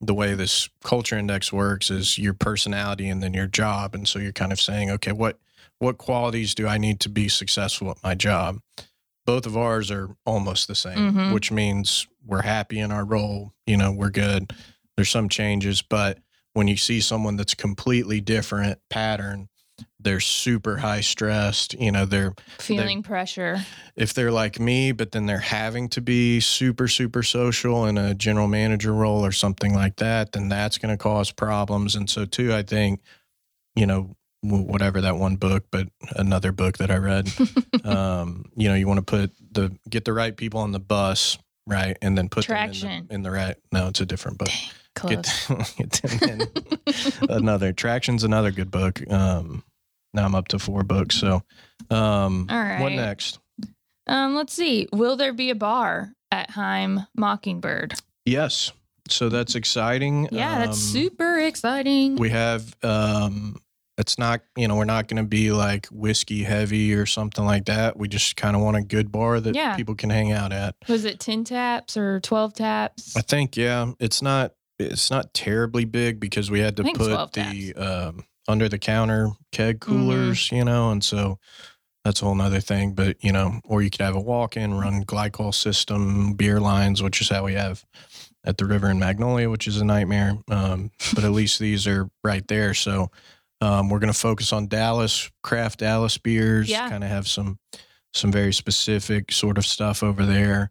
the 0.00 0.14
way 0.14 0.34
this 0.34 0.68
culture 0.84 1.18
index 1.18 1.52
works 1.52 1.90
is 1.90 2.16
your 2.18 2.34
personality 2.34 3.08
and 3.08 3.22
then 3.22 3.32
your 3.34 3.46
job. 3.46 3.94
And 3.94 4.06
so 4.08 4.18
you're 4.18 4.32
kind 4.32 4.52
of 4.52 4.60
saying 4.60 4.90
okay 4.90 5.12
what 5.12 5.38
what 5.78 5.98
qualities 5.98 6.54
do 6.54 6.66
i 6.66 6.78
need 6.78 7.00
to 7.00 7.10
be 7.10 7.28
successful 7.28 7.90
at 7.90 8.02
my 8.02 8.14
job 8.14 8.60
both 9.26 9.44
of 9.44 9.56
ours 9.56 9.90
are 9.90 10.16
almost 10.24 10.66
the 10.68 10.74
same 10.74 11.12
Mhm. 11.12 11.32
which 11.34 11.52
means 11.52 12.06
we're 12.24 12.42
happy 12.42 12.78
in 12.80 12.90
our 12.90 13.04
role 13.04 13.52
you 13.66 13.76
know 13.76 13.92
we're 13.92 14.10
good 14.10 14.52
there's 14.96 15.10
some 15.10 15.28
changes 15.28 15.82
but 15.82 16.18
when 16.54 16.68
you 16.68 16.76
see 16.78 17.00
someone 17.00 17.36
that's 17.36 17.52
completely 17.54 18.20
different 18.20 18.78
pattern 18.88 19.48
they're 20.00 20.20
super 20.20 20.78
high 20.78 21.02
stressed 21.02 21.74
you 21.74 21.92
know 21.92 22.06
they're 22.06 22.32
Feeling 22.58 23.02
pressure. 23.02 23.60
if 23.96 24.14
they're 24.14 24.32
like 24.32 24.58
me, 24.58 24.92
but 24.92 25.12
then 25.12 25.26
they're 25.26 25.38
having 25.38 25.88
to 25.90 26.00
be 26.00 26.40
super, 26.40 26.88
super 26.88 27.22
social 27.22 27.84
in 27.86 27.98
a 27.98 28.14
general 28.14 28.46
manager 28.48 28.92
role 28.94 29.24
or 29.24 29.32
something 29.32 29.74
like 29.74 29.96
that, 29.96 30.32
then 30.32 30.48
that's 30.48 30.78
going 30.78 30.92
to 30.96 31.02
cause 31.02 31.30
problems. 31.32 31.94
And 31.94 32.08
so, 32.08 32.24
too, 32.24 32.54
I 32.54 32.62
think, 32.62 33.00
you 33.74 33.86
know, 33.86 34.15
whatever 34.50 35.00
that 35.02 35.16
one 35.16 35.36
book, 35.36 35.64
but 35.70 35.88
another 36.16 36.52
book 36.52 36.78
that 36.78 36.90
I 36.90 36.96
read, 36.96 37.30
um, 37.84 38.46
you 38.56 38.68
know, 38.68 38.74
you 38.74 38.86
want 38.86 38.98
to 38.98 39.04
put 39.04 39.32
the 39.52 39.76
get 39.88 40.04
the 40.04 40.12
right 40.12 40.36
people 40.36 40.60
on 40.60 40.72
the 40.72 40.78
bus, 40.80 41.38
right, 41.66 41.96
and 42.02 42.16
then 42.16 42.28
put 42.28 42.46
them 42.46 42.56
in 42.56 42.62
Traction. 42.64 43.06
the, 43.08 43.14
in 43.14 43.22
the 43.22 43.30
right. 43.30 43.56
No, 43.72 43.88
it's 43.88 44.00
a 44.00 44.06
different 44.06 44.38
book. 44.38 44.48
Close. 44.94 45.46
Get, 45.76 46.00
get 46.02 47.20
another 47.28 47.74
Traction's 47.74 48.24
another 48.24 48.50
good 48.50 48.70
book. 48.70 49.02
Um, 49.12 49.62
now 50.14 50.24
I'm 50.24 50.34
up 50.34 50.48
to 50.48 50.58
four 50.58 50.84
books. 50.84 51.16
So, 51.16 51.42
um, 51.90 52.46
All 52.48 52.78
what 52.80 52.92
next? 52.92 53.38
Um, 54.06 54.34
let's 54.34 54.54
see. 54.54 54.88
Will 54.92 55.16
there 55.16 55.34
be 55.34 55.50
a 55.50 55.54
bar 55.54 56.12
at 56.30 56.48
Heim 56.50 57.00
Mockingbird? 57.14 57.92
Yes. 58.24 58.72
So 59.08 59.28
that's 59.28 59.54
exciting. 59.54 60.28
Yeah, 60.32 60.60
that's 60.60 60.70
Um, 60.78 60.92
super 60.92 61.38
exciting. 61.40 62.16
We 62.16 62.30
have 62.30 62.74
um 62.82 63.60
it's 63.98 64.18
not, 64.18 64.42
you 64.56 64.68
know, 64.68 64.76
we're 64.76 64.84
not 64.84 65.08
going 65.08 65.22
to 65.22 65.28
be 65.28 65.52
like 65.52 65.86
whiskey 65.86 66.42
heavy 66.44 66.94
or 66.94 67.06
something 67.06 67.44
like 67.44 67.64
that. 67.66 67.96
We 67.96 68.08
just 68.08 68.36
kind 68.36 68.54
of 68.54 68.62
want 68.62 68.76
a 68.76 68.82
good 68.82 69.10
bar 69.10 69.40
that 69.40 69.54
Yeah. 69.54 69.74
people 69.76 69.94
can 69.94 70.10
hang 70.10 70.32
out 70.32 70.52
at. 70.52 70.74
Was 70.88 71.04
it 71.04 71.18
10 71.20 71.44
taps 71.44 71.96
or 71.96 72.20
12 72.20 72.54
taps? 72.54 73.16
I 73.16 73.22
think 73.22 73.56
yeah, 73.56 73.92
it's 73.98 74.20
not 74.22 74.52
it's 74.78 75.10
not 75.10 75.32
terribly 75.32 75.86
big 75.86 76.20
because 76.20 76.50
we 76.50 76.60
had 76.60 76.76
to 76.76 76.84
put 76.84 77.32
the 77.32 77.72
um 77.74 78.24
under 78.48 78.68
the 78.68 78.78
counter 78.78 79.30
keg 79.50 79.80
coolers, 79.80 80.52
you 80.52 80.64
know, 80.64 80.90
and 80.90 81.02
so 81.02 81.38
that's 82.04 82.22
a 82.22 82.24
whole 82.26 82.34
nother 82.36 82.60
thing. 82.60 82.92
But, 82.92 83.16
you 83.24 83.32
know, 83.32 83.60
or 83.64 83.82
you 83.82 83.90
could 83.90 84.02
have 84.02 84.14
a 84.14 84.20
walk 84.20 84.56
in, 84.56 84.74
run 84.74 85.04
glycol 85.04 85.52
system, 85.52 86.34
beer 86.34 86.60
lines, 86.60 87.02
which 87.02 87.20
is 87.20 87.28
how 87.30 87.44
we 87.44 87.54
have 87.54 87.84
at 88.44 88.58
the 88.58 88.64
river 88.66 88.88
in 88.88 89.00
Magnolia, 89.00 89.50
which 89.50 89.66
is 89.66 89.80
a 89.80 89.84
nightmare. 89.84 90.38
Um, 90.48 90.92
but 91.14 91.24
at 91.24 91.32
least 91.32 91.58
these 91.58 91.86
are 91.88 92.08
right 92.22 92.46
there. 92.46 92.74
So 92.74 93.10
um, 93.60 93.88
we're 93.88 93.98
going 93.98 94.12
to 94.12 94.18
focus 94.18 94.52
on 94.52 94.66
Dallas, 94.68 95.30
craft 95.42 95.80
Dallas 95.80 96.18
beers, 96.18 96.68
Yeah. 96.68 96.88
kind 96.88 97.02
of 97.04 97.10
have 97.10 97.26
some 97.28 97.58
some 98.14 98.32
very 98.32 98.52
specific 98.52 99.30
sort 99.30 99.58
of 99.58 99.66
stuff 99.66 100.02
over 100.02 100.24
there. 100.24 100.70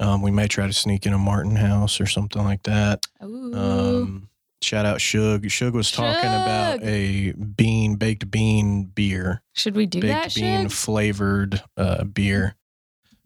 Um, 0.00 0.20
we 0.20 0.30
may 0.30 0.46
try 0.46 0.66
to 0.66 0.72
sneak 0.74 1.06
in 1.06 1.12
a 1.14 1.18
Martin 1.18 1.56
House 1.56 2.00
or 2.00 2.06
something 2.06 2.42
like 2.44 2.62
that. 2.64 3.06
Ooh. 3.22 3.54
Um, 3.54 4.28
shout 4.62 4.84
out 4.84 5.00
Shug. 5.00 5.48
Shug 5.50 5.74
was 5.74 5.90
talking 5.90 6.28
about 6.28 6.82
a 6.82 7.32
bean 7.32 7.96
baked 7.96 8.30
bean 8.30 8.84
beer, 8.84 9.42
Should 9.54 9.74
we 9.74 9.86
do 9.86 10.00
baked 10.00 10.12
that, 10.12 10.34
bean 10.34 10.62
Shug? 10.64 10.70
flavored 10.72 11.62
uh, 11.78 12.04
beer, 12.04 12.56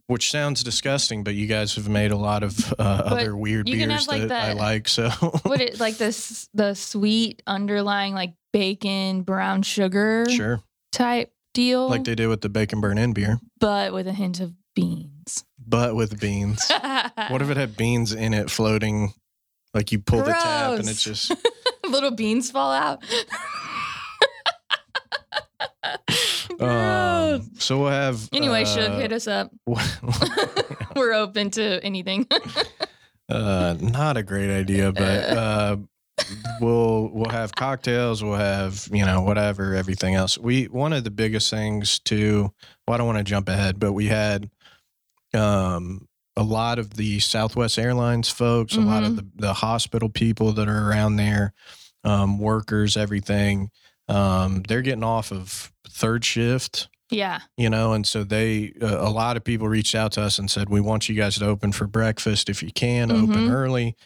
which 0.06 0.30
sounds 0.30 0.62
disgusting, 0.62 1.24
but 1.24 1.34
you 1.34 1.46
guys 1.46 1.74
have 1.74 1.88
made 1.88 2.12
a 2.12 2.16
lot 2.16 2.42
of 2.42 2.72
uh, 2.78 2.82
other 2.82 3.36
weird 3.36 3.66
beers 3.66 4.06
like, 4.06 4.28
that 4.28 4.50
I 4.50 4.52
like. 4.52 4.88
So 4.88 5.10
What 5.42 5.60
it 5.60 5.80
like 5.80 5.96
this 5.96 6.48
the 6.54 6.74
sweet 6.74 7.42
underlying 7.46 8.14
like 8.14 8.34
bacon 8.52 9.22
brown 9.22 9.62
sugar 9.62 10.26
sure, 10.28 10.62
type 10.92 11.32
deal, 11.54 11.88
like 11.88 12.04
they 12.04 12.14
did 12.14 12.28
with 12.28 12.40
the 12.40 12.48
bacon 12.48 12.80
burn 12.80 12.98
in 12.98 13.12
beer, 13.12 13.38
but 13.58 13.92
with 13.92 14.06
a 14.06 14.12
hint 14.12 14.40
of 14.40 14.52
beans. 14.74 15.44
but 15.58 15.94
with 15.96 16.20
beans. 16.20 16.70
what 17.28 17.42
if 17.42 17.50
it 17.50 17.56
had 17.56 17.76
beans 17.76 18.12
in 18.12 18.34
it 18.34 18.50
floating? 18.50 19.12
Like 19.74 19.92
you 19.92 19.98
pull 19.98 20.22
the 20.22 20.32
tap 20.32 20.78
and 20.78 20.88
it's 20.88 21.02
just 21.02 21.32
Little 21.86 22.10
beans 22.10 22.50
fall 22.50 22.72
out. 22.72 23.04
Um, 26.60 27.50
so 27.58 27.80
we'll 27.80 27.90
have 27.90 28.28
anyway, 28.32 28.62
uh, 28.62 28.66
Shug, 28.66 28.92
hit 29.00 29.12
us 29.12 29.26
up. 29.28 29.50
We're 30.96 31.12
open 31.12 31.50
to 31.52 31.84
anything. 31.84 32.26
uh, 33.28 33.76
not 33.80 34.16
a 34.16 34.22
great 34.22 34.50
idea, 34.50 34.92
but 34.92 35.02
uh, 35.02 35.76
we'll 36.60 37.10
we'll 37.12 37.30
have 37.30 37.54
cocktails. 37.54 38.22
We'll 38.22 38.36
have 38.36 38.88
you 38.92 39.04
know 39.04 39.22
whatever 39.22 39.74
everything 39.74 40.14
else. 40.14 40.38
We 40.38 40.64
one 40.64 40.92
of 40.92 41.04
the 41.04 41.10
biggest 41.10 41.50
things 41.50 41.98
too. 41.98 42.52
Well, 42.86 42.94
I 42.94 42.98
don't 42.98 43.06
want 43.06 43.18
to 43.18 43.24
jump 43.24 43.48
ahead, 43.48 43.78
but 43.78 43.92
we 43.92 44.06
had 44.06 44.50
um, 45.34 46.08
a 46.36 46.42
lot 46.42 46.78
of 46.78 46.94
the 46.94 47.20
Southwest 47.20 47.78
Airlines 47.78 48.28
folks, 48.28 48.76
a 48.76 48.80
lot 48.80 49.04
of 49.04 49.16
the, 49.16 49.26
the 49.36 49.54
hospital 49.54 50.08
people 50.08 50.52
that 50.52 50.68
are 50.68 50.90
around 50.90 51.16
there, 51.16 51.52
um, 52.04 52.38
workers, 52.38 52.96
everything. 52.96 53.70
Um, 54.08 54.62
they're 54.68 54.82
getting 54.82 55.04
off 55.04 55.32
of 55.32 55.72
third 55.90 56.24
shift 56.24 56.88
yeah. 57.10 57.40
you 57.56 57.70
know 57.70 57.92
and 57.94 58.06
so 58.06 58.22
they 58.22 58.72
uh, 58.82 58.98
a 59.00 59.08
lot 59.10 59.36
of 59.36 59.44
people 59.44 59.66
reached 59.68 59.94
out 59.94 60.12
to 60.12 60.22
us 60.22 60.38
and 60.38 60.50
said 60.50 60.68
we 60.68 60.80
want 60.80 61.08
you 61.08 61.14
guys 61.14 61.36
to 61.38 61.46
open 61.46 61.72
for 61.72 61.86
breakfast 61.86 62.48
if 62.50 62.62
you 62.62 62.70
can 62.72 63.10
open 63.10 63.46
Mhm. 63.46 63.50
early 63.50 63.96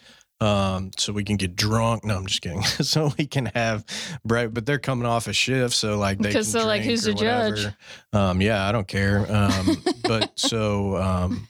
um 0.41 0.91
so 0.97 1.13
we 1.13 1.25
can 1.25 1.37
get 1.37 1.55
drunk 1.57 2.05
no 2.05 2.17
i'm 2.17 2.27
just 2.27 2.41
kidding 2.43 2.63
so 2.93 3.11
we 3.19 3.27
can 3.27 3.47
have 3.55 3.85
break 4.25 4.55
but 4.55 4.65
they're 4.67 4.79
coming 4.79 5.07
off 5.07 5.27
a 5.27 5.33
shift 5.33 5.75
so 5.75 5.99
like 5.99 6.19
they 6.19 6.29
Because 6.29 6.49
so, 6.51 6.65
like, 6.67 6.83
who's 6.83 7.03
the 7.03 7.13
judge? 7.15 7.67
um 8.13 8.41
yeah 8.41 8.67
i 8.69 8.73
don't 8.73 8.89
care 8.89 9.27
um 9.31 9.83
but 10.05 10.31
so 10.39 10.97
um 10.97 11.49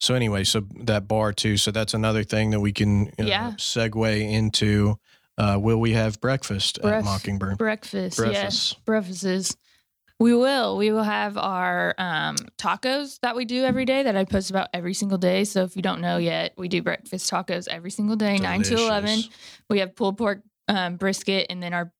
so 0.00 0.14
anyway 0.14 0.42
so 0.44 0.62
that 0.80 1.06
bar 1.06 1.32
too 1.32 1.56
so 1.56 1.70
that's 1.70 1.94
another 1.94 2.24
thing 2.24 2.50
that 2.50 2.60
we 2.60 2.72
can 2.72 3.08
uh, 3.20 3.24
Yeah. 3.24 3.50
segue 3.58 4.20
into 4.32 4.96
uh 5.38 5.58
will 5.60 5.78
we 5.78 5.92
have 5.92 6.20
breakfast 6.20 6.78
at 6.78 7.04
mockingbird 7.04 7.58
Breakfast. 7.58 8.18
Yes. 8.18 8.74
breakfast 8.84 8.84
breakfasts. 8.84 9.56
We 10.20 10.36
will. 10.36 10.76
We 10.76 10.92
will 10.92 11.02
have 11.02 11.36
our 11.36 11.96
um, 11.98 12.36
tacos 12.56 13.18
that 13.22 13.34
we 13.34 13.44
do 13.44 13.64
every 13.64 13.84
day 13.84 14.04
that 14.04 14.14
I 14.14 14.24
post 14.24 14.50
about 14.50 14.68
every 14.72 14.94
single 14.94 15.18
day. 15.18 15.42
So 15.42 15.64
if 15.64 15.74
you 15.74 15.82
don't 15.82 16.00
know 16.00 16.16
yet, 16.16 16.54
we 16.56 16.68
do 16.68 16.80
breakfast 16.80 17.28
tacos 17.28 17.66
every 17.66 17.90
single 17.90 18.14
day, 18.14 18.36
nine 18.36 18.62
to 18.62 18.76
eleven. 18.76 19.18
We 19.68 19.80
have 19.80 19.96
pulled 19.96 20.18
pork 20.18 20.42
um, 20.68 20.94
brisket 20.96 21.48
and 21.50 21.60
then 21.60 21.74
our 21.74 21.92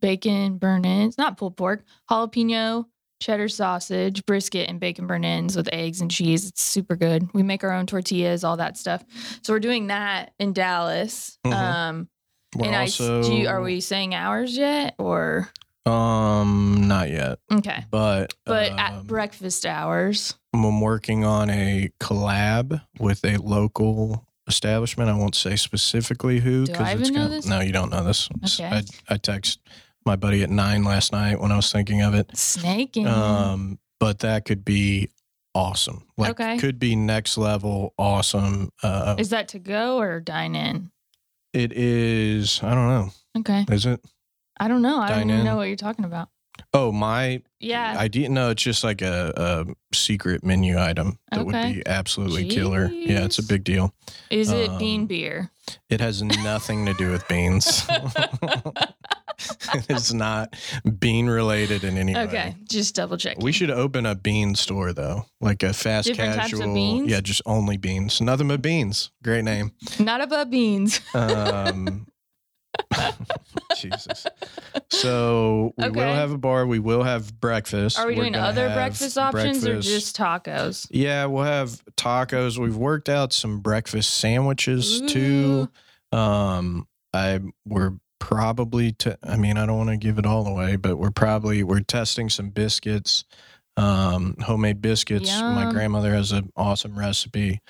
bacon 0.00 0.58
burnt 0.58 0.86
ends, 0.86 1.18
not 1.18 1.38
pulled 1.38 1.56
pork, 1.56 1.82
jalapeno, 2.08 2.84
cheddar 3.20 3.48
sausage, 3.48 4.24
brisket, 4.26 4.68
and 4.68 4.78
bacon 4.78 5.08
burnt 5.08 5.24
ends 5.24 5.56
with 5.56 5.68
eggs 5.72 6.00
and 6.00 6.10
cheese. 6.10 6.48
It's 6.48 6.62
super 6.62 6.94
good. 6.94 7.28
We 7.34 7.42
make 7.42 7.64
our 7.64 7.72
own 7.72 7.86
tortillas, 7.86 8.44
all 8.44 8.58
that 8.58 8.76
stuff. 8.76 9.04
So 9.42 9.52
we're 9.52 9.58
doing 9.58 9.88
that 9.88 10.34
in 10.38 10.52
Dallas. 10.52 11.38
Mhm. 11.44 11.52
Um, 11.52 12.08
We're 12.56 12.66
and 12.66 12.74
also 12.76 13.20
I 13.20 13.22
do. 13.22 13.34
You, 13.34 13.48
are 13.48 13.60
we 13.62 13.80
saying 13.80 14.14
hours 14.14 14.56
yet 14.56 14.94
or 14.98 15.50
um 15.84 16.82
not 16.88 17.10
yet 17.10 17.38
okay? 17.52 17.84
but 17.90 18.34
But 18.44 18.72
um, 18.72 18.78
at 18.78 19.06
breakfast 19.06 19.64
hours. 19.66 20.34
I'm 20.52 20.80
working 20.80 21.24
on 21.24 21.50
a 21.50 21.90
collab 22.00 22.80
with 22.98 23.24
a 23.24 23.36
local 23.36 24.26
establishment. 24.48 25.10
I 25.10 25.14
won't 25.14 25.34
say 25.34 25.54
specifically 25.56 26.40
who 26.40 26.66
because 26.66 27.00
it's 27.00 27.10
gonna- 27.10 27.28
this? 27.28 27.46
no, 27.46 27.60
you 27.60 27.72
don't 27.72 27.90
know 27.90 28.02
this. 28.04 28.28
Okay. 28.44 28.64
I 28.66 28.82
I 29.08 29.16
text 29.18 29.60
my 30.04 30.16
buddy 30.16 30.42
at 30.42 30.50
nine 30.50 30.82
last 30.84 31.12
night 31.12 31.40
when 31.40 31.52
I 31.52 31.56
was 31.56 31.70
thinking 31.70 32.00
of 32.02 32.14
it. 32.14 32.36
Snaking. 32.36 33.06
Um, 33.06 33.78
but 34.00 34.20
that 34.20 34.44
could 34.44 34.64
be 34.64 35.10
awesome. 35.54 36.04
Like 36.16 36.30
Okay. 36.32 36.58
could 36.58 36.78
be 36.78 36.94
next 36.96 37.36
level 37.38 37.92
awesome. 37.98 38.70
Uh, 38.82 39.16
Is 39.18 39.30
that 39.30 39.48
to 39.48 39.58
go 39.58 39.98
or 39.98 40.20
dine 40.20 40.54
in? 40.54 40.90
It 41.56 41.72
is. 41.72 42.60
I 42.62 42.74
don't 42.74 42.88
know. 42.88 43.10
Okay. 43.38 43.64
Is 43.70 43.86
it? 43.86 44.00
I 44.58 44.68
don't 44.68 44.82
know. 44.82 44.98
I 44.98 45.08
don't 45.08 45.28
even 45.30 45.40
in. 45.40 45.44
know 45.44 45.56
what 45.56 45.64
you're 45.68 45.76
talking 45.76 46.04
about. 46.04 46.28
Oh, 46.72 46.90
my 46.92 47.42
Yeah. 47.60 47.96
idea. 47.98 48.28
No, 48.28 48.50
it's 48.50 48.62
just 48.62 48.82
like 48.84 49.02
a, 49.02 49.32
a 49.36 49.94
secret 49.94 50.44
menu 50.44 50.78
item 50.78 51.18
that 51.30 51.44
would 51.44 51.52
be 51.52 51.82
absolutely 51.86 52.48
killer. 52.48 52.86
Yeah, 52.86 53.24
it's 53.24 53.38
a 53.38 53.42
Jeez. 53.42 53.48
big 53.48 53.64
deal. 53.64 53.94
Is 54.30 54.50
it 54.50 54.70
bean 54.78 55.02
um, 55.02 55.06
beer? 55.06 55.50
It 55.90 56.00
has 56.00 56.22
nothing 56.22 56.86
to 56.86 56.94
do 56.94 57.10
with 57.10 57.26
beans. 57.28 57.86
it 59.74 59.90
is 59.90 60.14
not 60.14 60.54
bean 60.98 61.26
related 61.26 61.84
in 61.84 61.96
any 61.96 62.14
way. 62.14 62.22
Okay. 62.22 62.54
Just 62.68 62.94
double 62.94 63.16
check. 63.16 63.38
We 63.38 63.52
should 63.52 63.70
open 63.70 64.06
a 64.06 64.14
bean 64.14 64.54
store 64.54 64.92
though, 64.92 65.26
like 65.40 65.62
a 65.62 65.72
fast 65.72 66.08
Different 66.08 66.36
types 66.36 66.52
of 66.52 66.60
casual. 66.60 66.74
beans? 66.74 67.10
Yeah, 67.10 67.20
just 67.20 67.42
only 67.46 67.76
beans. 67.76 68.20
Nothing 68.20 68.48
but 68.48 68.62
beans. 68.62 69.10
Great 69.22 69.44
name. 69.44 69.72
Not 69.98 70.20
above 70.20 70.50
beans. 70.50 71.00
Um, 71.14 72.06
Jesus. 73.76 74.26
So 74.90 75.72
we 75.76 75.90
will 75.90 76.02
have 76.02 76.32
a 76.32 76.38
bar. 76.38 76.66
We 76.66 76.78
will 76.78 77.02
have 77.02 77.38
breakfast. 77.40 77.98
Are 77.98 78.06
we 78.06 78.14
We're 78.14 78.22
doing 78.22 78.34
other 78.34 78.68
breakfast 78.70 79.18
options 79.18 79.66
or 79.66 79.80
just 79.80 80.16
tacos? 80.16 80.86
Yeah, 80.90 81.26
we'll 81.26 81.44
have 81.44 81.82
tacos. 81.96 82.58
We've 82.58 82.76
worked 82.76 83.08
out 83.08 83.32
some 83.32 83.60
breakfast 83.60 84.14
sandwiches 84.16 85.02
too. 85.08 85.68
Um, 86.12 86.86
I 87.12 87.40
we're 87.66 87.94
probably 88.18 88.92
to. 88.92 89.18
I 89.22 89.36
mean, 89.36 89.56
I 89.56 89.66
don't 89.66 89.78
want 89.78 89.90
to 89.90 89.96
give 89.96 90.18
it 90.18 90.26
all 90.26 90.46
away, 90.46 90.76
but 90.76 90.96
we're 90.96 91.10
probably 91.10 91.62
we're 91.62 91.80
testing 91.80 92.28
some 92.28 92.50
biscuits, 92.50 93.24
um, 93.76 94.36
homemade 94.42 94.80
biscuits. 94.80 95.30
My 95.40 95.70
grandmother 95.70 96.14
has 96.14 96.32
an 96.32 96.50
awesome 96.56 96.98
recipe. 96.98 97.60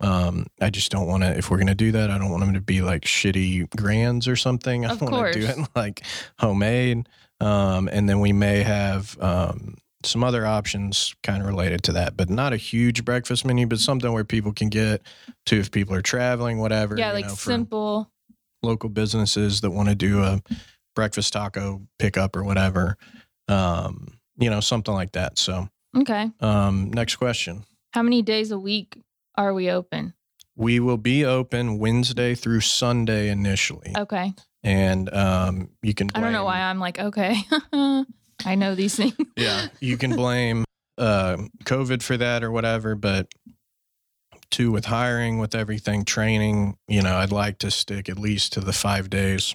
Um, 0.00 0.46
I 0.60 0.70
just 0.70 0.90
don't 0.90 1.06
want 1.06 1.22
to. 1.22 1.36
If 1.36 1.50
we're 1.50 1.58
gonna 1.58 1.74
do 1.74 1.92
that, 1.92 2.10
I 2.10 2.18
don't 2.18 2.30
want 2.30 2.44
them 2.44 2.54
to 2.54 2.60
be 2.60 2.82
like 2.82 3.02
shitty 3.02 3.68
grands 3.76 4.28
or 4.28 4.36
something. 4.36 4.84
I 4.86 4.94
want 4.94 5.32
to 5.32 5.40
do 5.40 5.46
it 5.46 5.68
like 5.76 6.02
homemade. 6.38 7.08
Um, 7.40 7.88
and 7.92 8.08
then 8.08 8.20
we 8.20 8.32
may 8.32 8.62
have 8.62 9.16
um 9.20 9.76
some 10.04 10.22
other 10.22 10.46
options 10.46 11.14
kind 11.22 11.42
of 11.42 11.48
related 11.48 11.82
to 11.84 11.92
that, 11.92 12.16
but 12.16 12.30
not 12.30 12.52
a 12.52 12.56
huge 12.56 13.04
breakfast 13.04 13.44
menu, 13.44 13.66
but 13.66 13.78
something 13.78 14.12
where 14.12 14.24
people 14.24 14.52
can 14.52 14.68
get 14.68 15.02
to 15.46 15.58
if 15.58 15.70
people 15.70 15.94
are 15.94 16.02
traveling, 16.02 16.58
whatever. 16.58 16.96
Yeah, 16.96 17.08
you 17.08 17.14
like 17.14 17.26
know, 17.26 17.34
for 17.34 17.50
simple. 17.50 18.10
Local 18.66 18.90
businesses 18.90 19.60
that 19.62 19.70
want 19.70 19.88
to 19.88 19.94
do 19.94 20.22
a 20.22 20.42
breakfast 20.94 21.32
taco 21.32 21.82
pickup 21.98 22.36
or 22.36 22.44
whatever. 22.44 22.96
Um, 23.48 24.08
you 24.38 24.50
know, 24.50 24.60
something 24.60 24.92
like 24.92 25.12
that. 25.12 25.38
So, 25.38 25.68
Okay. 25.96 26.30
um, 26.40 26.90
next 26.92 27.16
question. 27.16 27.64
How 27.92 28.02
many 28.02 28.20
days 28.20 28.50
a 28.50 28.58
week 28.58 28.98
are 29.36 29.54
we 29.54 29.70
open? 29.70 30.12
We 30.56 30.80
will 30.80 30.98
be 30.98 31.24
open 31.24 31.78
Wednesday 31.78 32.34
through 32.34 32.60
Sunday 32.60 33.28
initially, 33.28 33.92
Okay. 33.96 34.32
and 34.62 35.12
um, 35.14 35.70
you 35.82 35.94
can. 35.94 36.08
I 36.14 36.20
don't 36.20 36.32
know 36.32 36.44
why 36.44 36.60
I'm 36.60 36.78
like, 36.80 36.98
okay. 36.98 37.36
I 38.44 38.54
know 38.54 38.74
these 38.74 38.96
things. 38.96 39.14
yeah, 39.36 39.68
you 39.80 39.96
can 39.98 40.16
blame 40.16 40.64
uh, 40.98 41.36
COVID 41.64 42.02
for 42.02 42.16
that 42.16 42.42
or 42.42 42.50
whatever, 42.50 42.94
but 42.94 43.28
with 44.64 44.86
hiring, 44.86 45.38
with 45.38 45.54
everything, 45.54 46.04
training, 46.04 46.76
you 46.88 47.02
know, 47.02 47.16
I'd 47.16 47.32
like 47.32 47.58
to 47.58 47.70
stick 47.70 48.08
at 48.08 48.18
least 48.18 48.52
to 48.54 48.60
the 48.60 48.72
five 48.72 49.10
days, 49.10 49.54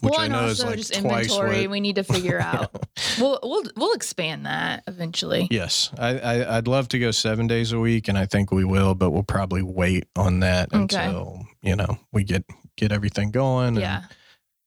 which 0.00 0.12
well, 0.12 0.20
I 0.20 0.28
know 0.28 0.40
also 0.42 0.50
is 0.50 0.64
like 0.64 0.76
just 0.76 0.96
inventory. 0.96 1.62
what. 1.62 1.70
We 1.70 1.80
need 1.80 1.96
to 1.96 2.04
figure 2.04 2.40
out. 2.52 2.70
We'll 3.18 3.38
we'll 3.42 3.64
we'll 3.76 3.92
expand 3.94 4.46
that 4.46 4.82
eventually. 4.86 5.48
Yes, 5.50 5.90
I, 5.98 6.18
I 6.18 6.56
I'd 6.58 6.68
love 6.68 6.88
to 6.88 6.98
go 6.98 7.10
seven 7.10 7.46
days 7.46 7.72
a 7.72 7.78
week, 7.80 8.08
and 8.08 8.16
I 8.16 8.26
think 8.26 8.52
we 8.52 8.64
will, 8.64 8.94
but 8.94 9.10
we'll 9.10 9.22
probably 9.22 9.62
wait 9.62 10.04
on 10.16 10.40
that 10.40 10.72
Okay. 10.72 10.82
until 11.06 11.46
you 11.62 11.76
know 11.76 11.98
we 12.12 12.22
get 12.24 12.44
get 12.76 12.92
everything 12.92 13.30
going. 13.30 13.68
and- 13.68 13.78
Yeah. 13.80 14.02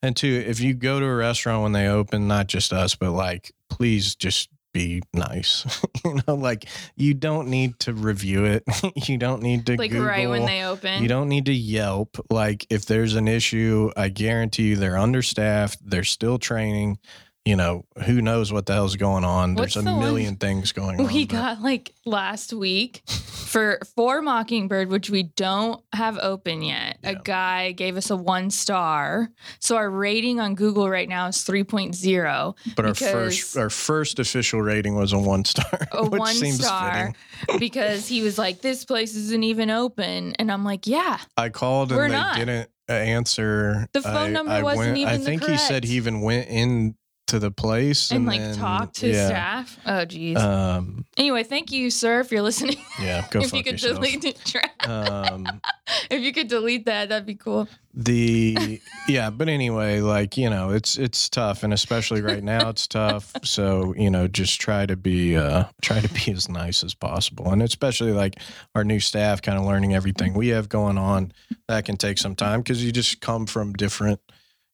And 0.01 0.17
two, 0.17 0.43
if 0.45 0.59
you 0.59 0.73
go 0.73 0.99
to 0.99 1.05
a 1.05 1.15
restaurant 1.15 1.63
when 1.63 1.71
they 1.71 1.87
open, 1.87 2.27
not 2.27 2.47
just 2.47 2.73
us, 2.73 2.93
but 2.93 3.11
like, 3.11 3.53
please 3.69 4.15
just 4.15 4.49
be 4.73 5.01
nice. 5.13 5.65
you 6.05 6.19
know, 6.27 6.35
like 6.35 6.65
you 6.95 7.13
don't 7.13 7.47
need 7.47 7.79
to 7.81 7.93
review 7.93 8.45
it. 8.45 8.63
you 9.07 9.17
don't 9.17 9.41
need 9.41 9.65
to 9.67 9.75
Like 9.77 9.91
Google. 9.91 10.07
right 10.07 10.29
when 10.29 10.45
they 10.45 10.63
open. 10.63 11.01
You 11.01 11.07
don't 11.07 11.29
need 11.29 11.45
to 11.45 11.53
Yelp. 11.53 12.17
Like 12.29 12.65
if 12.69 12.85
there's 12.85 13.15
an 13.15 13.27
issue, 13.27 13.91
I 13.95 14.09
guarantee 14.09 14.69
you 14.69 14.75
they're 14.75 14.97
understaffed. 14.97 15.77
They're 15.87 16.03
still 16.03 16.39
training. 16.39 16.97
You 17.45 17.57
know, 17.57 17.83
who 18.05 18.21
knows 18.21 18.53
what 18.53 18.65
the 18.67 18.73
hell's 18.73 18.95
going 18.95 19.25
on? 19.25 19.55
What's 19.55 19.73
there's 19.73 19.85
a 19.85 19.89
the 19.89 19.97
million 19.97 20.37
things 20.37 20.71
going 20.71 20.99
on. 21.01 21.07
we 21.07 21.25
but- 21.25 21.33
got 21.33 21.61
like 21.61 21.93
last 22.05 22.53
week 22.53 23.03
for 23.09 23.79
for 23.95 24.21
Mockingbird, 24.21 24.89
which 24.89 25.09
we 25.09 25.23
don't 25.23 25.83
have 25.91 26.17
open 26.19 26.61
yet. 26.61 26.99
A 27.03 27.15
guy 27.15 27.73
gave 27.73 27.97
us 27.97 28.09
a 28.09 28.15
one 28.15 28.49
star. 28.49 29.29
So 29.59 29.75
our 29.75 29.89
rating 29.89 30.39
on 30.39 30.55
Google 30.55 30.89
right 30.89 31.09
now 31.09 31.27
is 31.27 31.37
3.0. 31.37 32.55
but 32.77 32.85
our 32.85 32.93
first 32.93 33.57
our 33.57 33.69
first 33.69 34.19
official 34.19 34.61
rating 34.61 34.95
was 34.95 35.11
a 35.11 35.19
one 35.19 35.43
star, 35.43 35.87
A 35.91 36.03
which 36.07 36.19
one 36.19 36.35
seems 36.35 36.63
star. 36.63 37.13
because 37.59 38.07
he 38.07 38.21
was 38.21 38.37
like, 38.37 38.61
This 38.61 38.85
place 38.85 39.15
isn't 39.15 39.43
even 39.43 39.69
open. 39.69 40.33
And 40.39 40.49
I'm 40.49 40.63
like, 40.63 40.87
Yeah, 40.87 41.19
I 41.35 41.49
called 41.49 41.91
and 41.91 41.99
they 42.01 42.07
not. 42.07 42.37
didn't 42.37 42.69
uh, 42.89 42.93
answer. 42.93 43.87
The 43.91 44.01
phone 44.01 44.15
I, 44.15 44.27
number 44.29 44.51
I 44.53 44.63
wasn't 44.63 44.95
went, 44.95 45.09
I 45.09 45.11
even 45.13 45.19
the 45.19 45.25
think 45.25 45.43
he 45.43 45.57
said 45.57 45.83
he 45.83 45.95
even 45.97 46.21
went 46.21 46.47
in 46.49 46.95
to 47.33 47.39
the 47.39 47.49
place 47.49 48.11
and, 48.11 48.27
like 48.27 48.39
then- 48.39 48.55
talk 48.55 48.93
to 48.93 49.09
yeah. 49.09 49.25
staff. 49.25 49.79
Oh, 49.87 50.05
geez. 50.05 50.37
Um, 50.37 51.03
anyway, 51.17 51.41
thank 51.41 51.71
you, 51.71 51.89
sir, 51.89 52.19
if 52.19 52.31
you're 52.31 52.43
listening. 52.43 52.77
yeah, 53.01 53.25
go 53.31 53.39
if 53.39 53.49
fuck 53.49 53.57
you 53.57 53.63
could 53.63 53.81
yourself. 53.81 53.95
delete 53.95 54.45
track, 54.45 54.87
um, 54.87 55.47
if 56.11 56.21
you 56.21 56.31
could 56.31 56.47
delete 56.47 56.85
that, 56.85 57.09
that'd 57.09 57.25
be 57.25 57.33
cool. 57.33 57.67
the 57.95 58.79
yeah, 59.07 59.31
but 59.31 59.49
anyway, 59.49 59.99
like 59.99 60.37
you 60.37 60.47
know, 60.47 60.69
it's 60.69 60.95
it's 60.95 61.27
tough, 61.27 61.63
and 61.63 61.73
especially 61.73 62.21
right 62.21 62.43
now, 62.43 62.69
it's 62.73 62.85
tough. 62.85 63.33
So 63.43 63.95
you 63.97 64.11
know, 64.11 64.27
just 64.27 64.61
try 64.61 64.85
to 64.85 64.95
be 64.95 65.35
uh 65.35 65.65
try 65.81 66.01
to 66.01 66.09
be 66.13 66.31
as 66.31 66.47
nice 66.47 66.83
as 66.83 66.93
possible, 66.93 67.51
and 67.51 67.63
especially 67.63 68.11
like 68.11 68.35
our 68.75 68.83
new 68.83 68.99
staff, 68.99 69.41
kind 69.41 69.57
of 69.57 69.65
learning 69.65 69.95
everything 69.95 70.35
we 70.35 70.49
have 70.49 70.69
going 70.69 70.99
on. 70.99 71.33
That 71.67 71.85
can 71.85 71.97
take 71.97 72.19
some 72.19 72.35
time 72.35 72.61
because 72.61 72.85
you 72.85 72.91
just 72.91 73.21
come 73.21 73.47
from 73.47 73.73
different, 73.73 74.19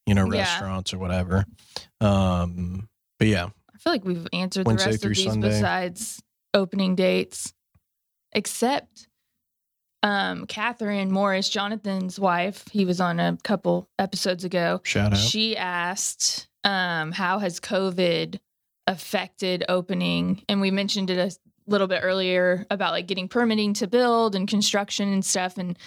you 0.10 0.16
know, 0.16 0.26
Yeah. 0.32 0.40
restaurants 0.40 0.94
or 0.94 0.98
whatever. 0.98 1.46
Um, 2.02 2.90
but 3.18 3.28
yeah, 3.28 3.46
I 3.74 3.78
feel 3.78 3.94
like 3.94 4.04
we've 4.06 4.28
answered 4.34 4.66
Wednesday 4.66 4.86
the 4.86 4.92
rest 4.92 5.02
through 5.02 5.12
of 5.12 5.16
these 5.18 5.26
Sunday. 5.26 5.50
besides 5.50 6.22
opening 6.54 6.96
dates, 6.96 7.54
except 8.34 9.08
um, 10.02 10.46
Catherine 10.48 11.12
Morris, 11.12 11.50
Jonathan's 11.50 12.20
wife. 12.20 12.64
He 12.72 12.86
was 12.86 13.02
on 13.02 13.20
a 13.20 13.38
couple 13.44 13.90
episodes 14.00 14.44
ago. 14.46 14.80
shout 14.84 15.12
out. 15.14 15.18
She 15.20 15.58
asked, 15.58 16.48
um, 16.64 17.12
"How 17.12 17.40
has 17.40 17.60
COVID 17.60 18.40
affected 18.88 19.66
opening?" 19.68 20.44
And 20.48 20.62
we 20.62 20.72
mentioned 20.72 21.10
it 21.10 21.18
a 21.18 21.38
little 21.70 21.88
bit 21.88 22.00
earlier 22.02 22.66
about 22.72 22.94
like 22.94 23.08
getting 23.08 23.28
permitting 23.28 23.74
to 23.76 23.88
build 23.88 24.36
and 24.36 24.48
construction 24.48 25.12
and 25.12 25.24
stuff. 25.24 25.58
And 25.58 25.78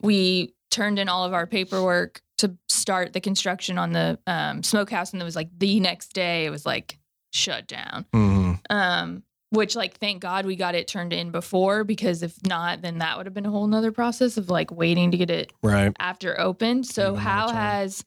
we 0.00 0.54
turned 0.70 0.98
in 0.98 1.08
all 1.08 1.24
of 1.24 1.32
our 1.34 1.46
paperwork 1.46 2.22
to 2.38 2.56
start 2.68 3.12
the 3.12 3.20
construction 3.20 3.78
on 3.78 3.92
the 3.92 4.18
um, 4.26 4.62
smokehouse, 4.62 5.12
and 5.12 5.20
it 5.20 5.24
was 5.24 5.36
like 5.36 5.48
the 5.58 5.80
next 5.80 6.12
day 6.12 6.46
it 6.46 6.50
was 6.50 6.64
like 6.66 6.98
shut 7.32 7.66
down. 7.66 8.06
Mhm. 8.14 8.58
Um, 8.70 9.22
which 9.50 9.74
like 9.74 9.98
thank 9.98 10.20
God 10.20 10.44
we 10.44 10.56
got 10.56 10.74
it 10.74 10.88
turned 10.88 11.12
in 11.12 11.30
before 11.30 11.82
because 11.84 12.22
if 12.22 12.34
not, 12.46 12.82
then 12.82 12.98
that 12.98 13.16
would 13.16 13.26
have 13.26 13.34
been 13.34 13.46
a 13.46 13.50
whole 13.50 13.66
nother 13.66 13.92
process 13.92 14.36
of 14.36 14.50
like 14.50 14.70
waiting 14.70 15.10
to 15.10 15.16
get 15.16 15.30
it 15.30 15.52
Right. 15.62 15.92
after 15.98 16.38
open. 16.38 16.84
So 16.84 17.12
more 17.12 17.20
how 17.20 17.48
has 17.50 18.04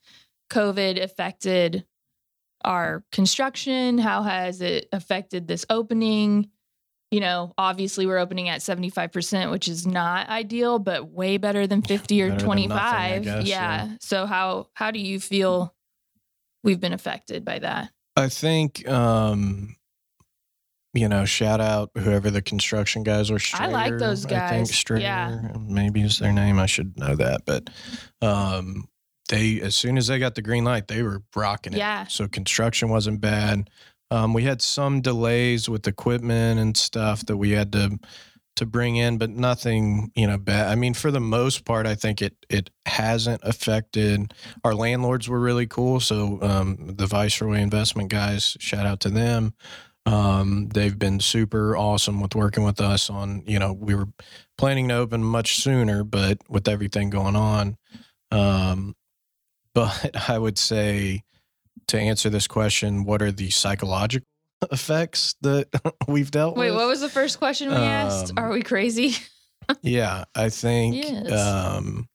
COVID 0.51 1.01
affected 1.01 1.84
our 2.63 3.03
construction? 3.11 3.97
How 3.97 4.21
has 4.21 4.61
it 4.61 4.88
affected 4.91 5.47
this 5.47 5.65
opening? 5.69 6.49
You 7.12 7.20
know, 7.20 7.53
obviously 7.57 8.05
we're 8.05 8.20
opening 8.20 8.47
at 8.47 8.62
75%, 8.62 9.51
which 9.51 9.68
is 9.68 9.86
not 9.86 10.30
ideal, 10.30 10.80
but 10.80 11.09
way 11.09 11.36
better 11.36 11.68
than 11.68 11.82
50 11.82 12.22
or 12.22 12.30
Better 12.30 12.38
than 12.38 12.45
nothing, 12.47 12.68
25. 12.70 13.24
guess, 13.24 13.45
yeah. 13.45 13.86
yeah. 13.86 13.95
So 13.99 14.26
how 14.26 14.68
how 14.74 14.91
do 14.91 14.99
you 14.99 15.20
feel 15.20 15.76
we've 16.64 16.80
been 16.80 16.93
affected 16.93 17.43
by 17.43 17.59
that? 17.59 17.91
I 18.16 18.30
think, 18.30 18.88
um, 18.88 19.76
you 20.93 21.09
know, 21.09 21.26
shout 21.26 21.59
out 21.59 21.91
whoever 21.97 22.30
the 22.32 22.41
construction 22.41 23.03
guys 23.03 23.30
were. 23.30 23.39
I 23.55 23.68
like 23.68 23.97
those 23.97 24.26
I 24.26 24.30
think 24.49 24.68
guys. 24.68 24.76
Strayer, 24.76 25.01
Yeah. 25.01 25.41
maybe 25.59 26.01
is 26.01 26.20
their 26.20 26.32
name. 26.34 26.59
I 26.59 26.66
should 26.66 26.97
know 26.97 27.16
that, 27.16 27.41
but 27.45 27.70
um, 28.22 28.88
they 29.28 29.59
as 29.62 29.76
soon 29.76 29.97
as 29.97 30.07
they 30.07 30.18
got 30.20 30.36
the 30.36 30.41
green 30.41 30.64
light, 30.64 30.88
they 30.88 31.03
were 31.03 31.24
rocking 31.36 31.74
it. 31.74 31.78
Yeah. 31.78 32.07
So 32.07 32.28
construction 32.30 32.88
wasn't 32.89 33.20
bad. 33.22 33.70
Um, 34.12 34.34
we 34.34 34.43
had 34.43 34.62
some 34.62 35.01
delays 35.01 35.70
with 35.70 35.88
equipment 35.88 36.59
and 36.59 36.76
stuff 36.76 37.26
that 37.26 37.38
we 37.38 37.51
had 37.51 37.72
to 37.72 37.97
to 38.57 38.66
bring 38.66 38.97
in, 38.97 39.18
but 39.18 39.30
nothing, 39.30 40.12
you 40.14 40.28
know, 40.28 40.38
bad. 40.38 40.68
I 40.68 40.76
mean, 40.76 40.93
for 40.93 41.09
the 41.09 41.22
most 41.22 41.64
part, 41.64 41.88
I 41.88 41.95
think 41.95 42.22
it 42.22 42.36
it 42.49 42.70
hasn't 42.86 43.41
affected. 43.43 44.34
Our 44.64 44.76
landlords 44.76 45.30
were 45.30 45.39
really 45.39 45.66
cool. 45.66 46.01
So 46.01 46.39
um, 46.41 46.93
the 46.97 47.07
Viceroy 47.07 47.59
Investment 47.59 48.09
guys, 48.09 48.57
shout 48.59 48.86
out 48.86 48.99
to 49.01 49.09
them. 49.09 49.53
Um, 50.05 50.70
they've 50.74 50.97
been 50.97 51.20
super 51.20 51.78
awesome 51.78 52.20
with 52.22 52.36
working 52.36 52.64
with 52.64 52.82
us 52.82 53.09
on. 53.09 53.43
You 53.47 53.59
know, 53.59 53.72
we 53.72 53.95
were 53.95 54.09
planning 54.57 54.89
to 54.89 54.95
open 54.95 55.24
much 55.24 55.55
sooner, 55.55 56.03
but 56.03 56.39
with 56.49 56.68
everything 56.68 57.09
going 57.09 57.36
on, 57.38 57.78
um, 58.32 58.95
but 59.74 60.30
I 60.30 60.38
would 60.38 60.57
say 60.57 61.24
to 61.88 61.99
answer 61.99 62.30
this 62.30 62.47
question, 62.47 63.03
what 63.03 63.22
are 63.22 63.32
the 63.32 63.49
psychological 63.49 64.26
effects 64.72 65.36
that 65.41 65.67
we've 66.07 66.32
dealt 66.32 66.55
Wait, 66.57 66.67
with? 66.67 66.76
Wait, 66.76 66.82
what 66.82 66.88
was 66.88 67.01
the 67.01 67.09
first 67.09 67.38
question 67.39 67.69
we 67.69 67.76
asked? 67.76 68.32
Um, 68.32 68.43
Are 68.43 68.51
we 68.51 68.61
crazy? 68.61 69.15
Yeah, 69.84 70.26
I 70.36 70.49
think 70.49 70.95
Yes. 70.95 71.32
um 71.32 72.07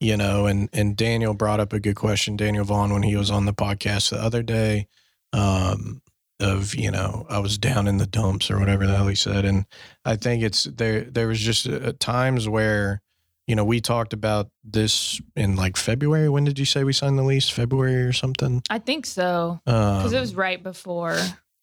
you 0.00 0.16
know, 0.18 0.46
and 0.46 0.68
and 0.72 0.96
Daniel 0.96 1.32
brought 1.32 1.60
up 1.60 1.72
a 1.72 1.80
good 1.80 1.96
question, 1.96 2.36
Daniel 2.36 2.64
Vaughn, 2.64 2.92
when 2.92 3.02
he 3.04 3.16
was 3.16 3.30
on 3.30 3.46
the 3.46 3.54
podcast 3.54 4.10
the 4.10 4.20
other 4.20 4.42
day, 4.42 4.88
um, 5.32 6.02
of, 6.40 6.74
you 6.74 6.90
know, 6.90 7.26
I 7.30 7.38
was 7.38 7.56
down 7.56 7.86
in 7.86 7.96
the 7.98 8.06
dumps 8.06 8.50
or 8.50 8.58
whatever 8.58 8.86
the 8.86 8.96
hell 8.96 9.06
he 9.06 9.14
said. 9.14 9.44
And 9.46 9.64
I 10.04 10.16
think 10.16 10.42
it's 10.42 10.64
there 10.64 11.02
there 11.04 11.28
was 11.28 11.40
just 11.40 11.66
uh, 11.66 11.92
times 12.00 12.48
where, 12.48 13.00
you 13.46 13.54
know, 13.54 13.64
we 13.64 13.80
talked 13.80 14.12
about 14.12 14.48
this 14.62 15.20
in 15.36 15.56
like 15.56 15.76
February. 15.76 16.28
When 16.28 16.44
did 16.44 16.58
you 16.58 16.64
say 16.64 16.84
we 16.84 16.92
signed 16.92 17.18
the 17.18 17.22
lease? 17.22 17.50
February 17.50 18.02
or 18.02 18.12
something? 18.12 18.62
I 18.70 18.78
think 18.78 19.06
so. 19.06 19.60
Um, 19.66 19.98
Because 19.98 20.12
it 20.12 20.20
was 20.20 20.34
right 20.34 20.62
before. 20.62 21.16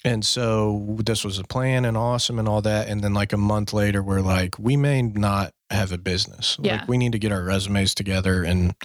and 0.06 0.26
so 0.26 0.98
this 1.04 1.24
was 1.24 1.40
a 1.40 1.44
plan 1.44 1.86
and 1.86 1.98
awesome 1.98 2.38
and 2.40 2.48
all 2.48 2.62
that. 2.62 2.88
And 2.88 3.02
then 3.02 3.14
like 3.14 3.34
a 3.34 3.38
month 3.38 3.74
later, 3.74 4.02
we're 4.04 4.22
like, 4.22 4.58
we 4.60 4.78
may 4.78 5.02
not 5.02 5.54
have 5.70 5.92
a 5.92 5.98
business. 5.98 6.58
Yeah. 6.62 6.78
Like 6.78 6.88
we 6.88 6.98
need 6.98 7.14
to 7.14 7.20
get 7.20 7.32
our 7.32 7.44
resumes 7.44 7.96
together 7.96 8.44
and 8.44 8.76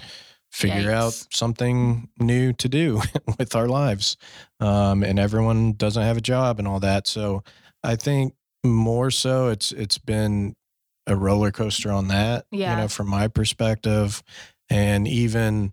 figure 0.53 0.91
out 0.91 1.13
something 1.33 2.09
new 2.19 2.53
to 2.55 2.69
do 2.69 3.03
with 3.39 3.55
our 3.55 3.67
lives. 3.69 4.17
Um, 4.61 5.03
and 5.03 5.19
everyone 5.19 5.73
doesn't 5.75 6.03
have 6.03 6.17
a 6.17 6.21
job 6.23 6.59
and 6.59 6.67
all 6.67 6.81
that. 6.81 7.07
So 7.07 7.43
I 7.83 7.97
think 7.97 8.33
more 8.65 9.11
so 9.11 9.49
it's 9.49 9.71
it's 9.73 9.99
been 9.99 10.55
a 11.07 11.17
roller 11.17 11.51
coaster 11.51 11.93
on 11.93 12.09
that. 12.09 12.47
Yeah. 12.51 12.75
You 12.75 12.83
know, 12.83 12.89
from 12.89 13.09
my 13.09 13.29
perspective. 13.29 14.23
And 14.69 15.07
even 15.07 15.73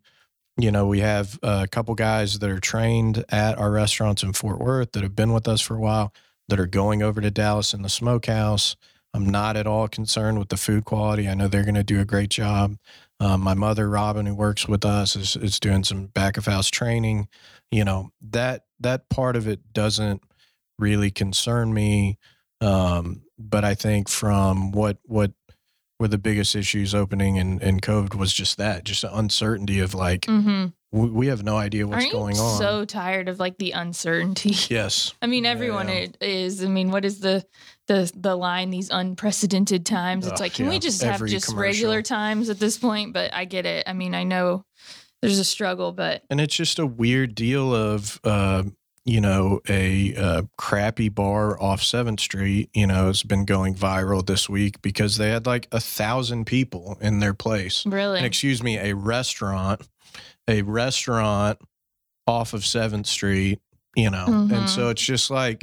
you 0.57 0.71
know, 0.71 0.85
we 0.85 0.99
have 0.99 1.39
a 1.41 1.67
couple 1.67 1.95
guys 1.95 2.39
that 2.39 2.49
are 2.49 2.59
trained 2.59 3.25
at 3.29 3.57
our 3.57 3.71
restaurants 3.71 4.21
in 4.21 4.33
Fort 4.33 4.59
Worth 4.59 4.91
that 4.91 5.03
have 5.03 5.15
been 5.15 5.33
with 5.33 5.47
us 5.47 5.61
for 5.61 5.75
a 5.75 5.79
while 5.79 6.13
that 6.47 6.59
are 6.59 6.67
going 6.67 7.01
over 7.01 7.21
to 7.21 7.31
Dallas 7.31 7.73
in 7.73 7.81
the 7.81 7.89
smokehouse. 7.89 8.75
I'm 9.15 9.29
not 9.29 9.57
at 9.57 9.67
all 9.67 9.87
concerned 9.87 10.39
with 10.39 10.49
the 10.49 10.57
food 10.57 10.85
quality. 10.85 11.27
I 11.27 11.33
know 11.33 11.47
they're 11.47 11.63
going 11.63 11.75
to 11.75 11.83
do 11.83 11.99
a 11.99 12.05
great 12.05 12.29
job. 12.29 12.77
Um, 13.19 13.41
my 13.41 13.53
mother, 13.53 13.89
Robin, 13.89 14.25
who 14.25 14.35
works 14.35 14.67
with 14.67 14.85
us, 14.85 15.15
is, 15.15 15.35
is 15.35 15.59
doing 15.59 15.83
some 15.83 16.07
back 16.07 16.37
of 16.37 16.45
house 16.45 16.69
training. 16.69 17.27
You 17.71 17.85
know 17.85 18.11
that 18.29 18.65
that 18.81 19.09
part 19.09 19.35
of 19.35 19.47
it 19.47 19.73
doesn't 19.73 20.21
really 20.77 21.09
concern 21.09 21.73
me. 21.73 22.17
Um, 22.61 23.22
but 23.39 23.63
I 23.63 23.75
think 23.75 24.09
from 24.09 24.71
what 24.71 24.97
what 25.05 25.31
were 25.99 26.07
the 26.07 26.17
biggest 26.17 26.55
issues 26.55 26.93
opening 26.93 27.37
and, 27.39 27.61
and 27.61 27.81
COVID 27.81 28.15
was 28.15 28.33
just 28.33 28.57
that, 28.57 28.83
just 28.83 29.03
the 29.03 29.15
uncertainty 29.15 29.79
of 29.79 29.93
like 29.93 30.21
Mm-hmm. 30.21 30.65
we, 30.91 31.09
we 31.09 31.27
have 31.27 31.43
no 31.43 31.55
idea 31.55 31.87
what's 31.87 32.03
Aren't 32.05 32.13
going 32.13 32.37
on. 32.39 32.57
so 32.57 32.83
tired 32.83 33.29
of 33.29 33.39
like 33.39 33.57
the 33.57 33.71
uncertainty? 33.71 34.49
yes, 34.73 35.13
I 35.21 35.27
mean, 35.27 35.45
everyone 35.45 35.87
Yeah. 35.87 36.07
is. 36.19 36.63
I 36.63 36.67
mean, 36.67 36.91
what 36.91 37.05
is 37.05 37.19
the 37.19 37.45
the 37.87 38.11
the 38.15 38.35
line? 38.35 38.69
These 38.71 38.89
unprecedented 38.89 39.85
times. 39.85 40.25
It's 40.25 40.33
Ugh, 40.33 40.39
like, 40.41 40.53
can 40.55 40.67
we 40.67 40.73
yeah. 40.73 40.79
just 40.79 41.01
have 41.03 41.15
Every 41.15 41.29
just 41.29 41.45
commercial. 41.47 41.61
regular 41.61 42.01
times 42.01 42.49
at 42.49 42.59
this 42.59 42.77
point? 42.77 43.13
But 43.13 43.33
I 43.33 43.45
get 43.45 43.65
it. 43.65 43.83
I 43.87 43.93
mean, 43.93 44.13
I 44.15 44.23
know 44.23 44.65
there's 45.21 45.39
a 45.39 45.45
struggle, 45.45 45.91
but 45.93 46.23
and 46.29 46.41
it's 46.41 46.55
just 46.55 46.79
a 46.79 46.85
weird 46.85 47.33
deal 47.35 47.73
of 47.73 48.19
uh, 48.25 48.63
you 49.05 49.19
know 49.21 49.59
a 49.67 50.15
uh, 50.15 50.41
crappy 50.57 51.09
bar 51.09 51.59
off 51.61 51.81
Seventh 51.83 52.19
Street. 52.19 52.69
You 52.73 52.87
know, 52.87 53.07
has 53.07 53.23
been 53.23 53.45
going 53.45 53.75
viral 53.75 54.25
this 54.25 54.47
week 54.49 54.81
because 54.81 55.17
they 55.17 55.29
had 55.29 55.45
like 55.45 55.67
a 55.71 55.79
thousand 55.79 56.45
people 56.45 56.97
in 57.01 57.19
their 57.19 57.33
place. 57.33 57.85
really, 57.85 58.17
And 58.17 58.25
excuse 58.25 58.63
me, 58.63 58.77
a 58.77 58.93
restaurant, 58.95 59.81
a 60.47 60.61
restaurant 60.61 61.59
off 62.27 62.53
of 62.53 62.65
Seventh 62.65 63.07
Street. 63.07 63.59
You 63.95 64.09
know, 64.09 64.25
Mhm. 64.27 64.51
and 64.57 64.69
so 64.69 64.89
it's 64.89 65.03
just 65.03 65.29
like 65.29 65.61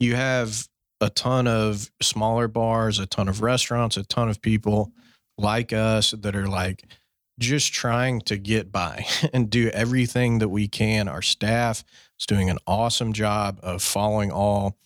you 0.00 0.16
have 0.16 0.66
a 1.00 1.10
ton 1.10 1.46
of 1.46 1.90
smaller 2.02 2.48
bars, 2.48 2.98
a 2.98 3.06
ton 3.06 3.28
of 3.28 3.40
restaurants, 3.40 3.96
a 3.96 4.02
ton 4.04 4.28
of 4.28 4.42
people 4.42 4.90
like 5.36 5.72
us 5.72 6.10
that 6.10 6.34
are 6.34 6.48
like 6.48 6.84
just 7.38 7.72
trying 7.72 8.20
to 8.22 8.36
get 8.36 8.72
by 8.72 9.06
and 9.32 9.48
do 9.50 9.68
everything 9.68 10.38
that 10.40 10.48
we 10.48 10.68
can. 10.68 11.08
Our 11.08 11.22
staff 11.22 11.84
is 12.18 12.26
doing 12.26 12.50
an 12.50 12.58
awesome 12.66 13.12
job 13.12 13.60
of 13.62 13.82
following 13.82 14.30
all 14.32 14.76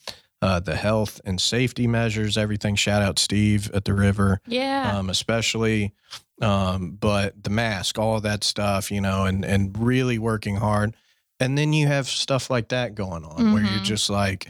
uh, 0.40 0.58
the 0.60 0.76
health 0.76 1.20
and 1.24 1.40
safety 1.40 1.86
measures, 1.86 2.36
everything. 2.36 2.74
Shout 2.74 3.00
out 3.02 3.18
Steve 3.18 3.70
at 3.72 3.84
the 3.84 3.94
river, 3.94 4.40
yeah, 4.46 4.98
um, 4.98 5.08
especially. 5.10 5.92
Um, 6.40 6.92
but 6.98 7.44
the 7.44 7.50
mask, 7.50 7.98
all 7.98 8.16
of 8.16 8.24
that 8.24 8.42
stuff, 8.42 8.90
you 8.90 9.00
know, 9.00 9.24
and 9.26 9.44
and 9.44 9.76
really 9.78 10.18
working 10.18 10.56
hard. 10.56 10.96
And 11.38 11.56
then 11.56 11.72
you 11.72 11.86
have 11.86 12.08
stuff 12.08 12.50
like 12.50 12.68
that 12.68 12.94
going 12.96 13.24
on 13.24 13.52
where 13.52 13.62
you're 13.62 13.80
Mhm. 13.80 13.84
just 13.84 14.10
like, 14.10 14.48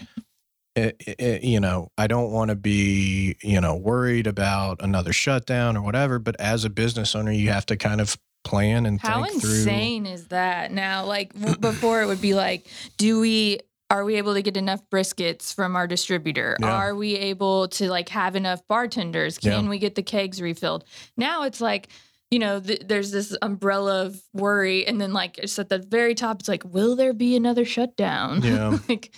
it, 0.75 0.97
it, 1.07 1.43
you 1.45 1.61
know, 1.61 1.89
I 1.99 2.07
don't 2.07 2.33
want 2.33 2.49
to 2.51 2.55
be, 2.57 3.37
you 3.43 3.61
know, 3.61 3.77
worried 3.77 4.27
about 4.27 4.79
another 4.83 5.12
shutdown 5.12 5.77
or 5.77 5.83
whatever. 5.83 6.18
But 6.18 6.41
as 6.41 6.64
a 6.64 6.70
business 6.70 7.14
owner, 7.14 7.33
you 7.33 7.51
have 7.51 7.66
to 7.66 7.77
kind 7.77 8.01
of 8.01 8.16
plan 8.45 8.87
and 8.87 9.01
How 9.01 9.23
think 9.25 9.41
through. 9.43 9.51
insane 9.51 10.07
is 10.07 10.29
that 10.29 10.73
now? 10.73 11.05
Like 11.05 11.33
w- 11.35 11.57
before, 11.59 12.03
it 12.03 12.07
would 12.07 12.20
be 12.23 12.35
like, 12.35 12.66
do 12.97 13.20
we 13.20 13.61
are 13.91 14.05
we 14.07 14.14
able 14.16 14.33
to 14.33 14.41
get 14.41 14.57
enough 14.57 14.81
briskets 14.91 15.55
from 15.55 15.77
our 15.77 15.87
distributor? 15.87 16.57
Yeah. 16.59 16.73
Are 16.73 16.95
we 16.95 17.14
able 17.14 17.68
to 17.68 17.91
like 17.91 18.09
have 18.09 18.35
enough 18.35 18.66
bartenders? 18.66 19.37
Can 19.39 19.64
Yeah. 19.64 19.68
we 19.70 19.79
get 19.79 19.95
the 19.95 20.03
kegs 20.03 20.41
refilled? 20.41 20.85
Now 21.16 21.43
it's 21.45 21.61
like. 21.61 21.89
You 22.31 22.39
know, 22.39 22.61
th- 22.61 22.85
there's 22.87 23.11
this 23.11 23.37
umbrella 23.43 24.07
of 24.07 24.18
worry, 24.33 24.87
and 24.87 24.99
then 24.99 25.12
like 25.12 25.37
it's 25.37 25.59
at 25.59 25.68
the 25.68 25.77
very 25.77 26.14
top. 26.14 26.41
It's 26.41 26.49
like, 26.49 26.64
will 26.64 26.97
there 26.97 27.12
be 27.12 27.37
another 27.37 27.66
shutdown? 27.66 28.41
Yeah. 28.41 28.79
like 28.89 29.14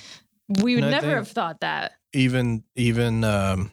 we 0.49 0.75
would 0.75 0.85
And 0.85 0.91
never 0.91 1.17
have 1.17 1.29
thought 1.29 1.61
that. 1.61 1.93
even 2.13 2.65
even 2.77 3.25
um, 3.25 3.73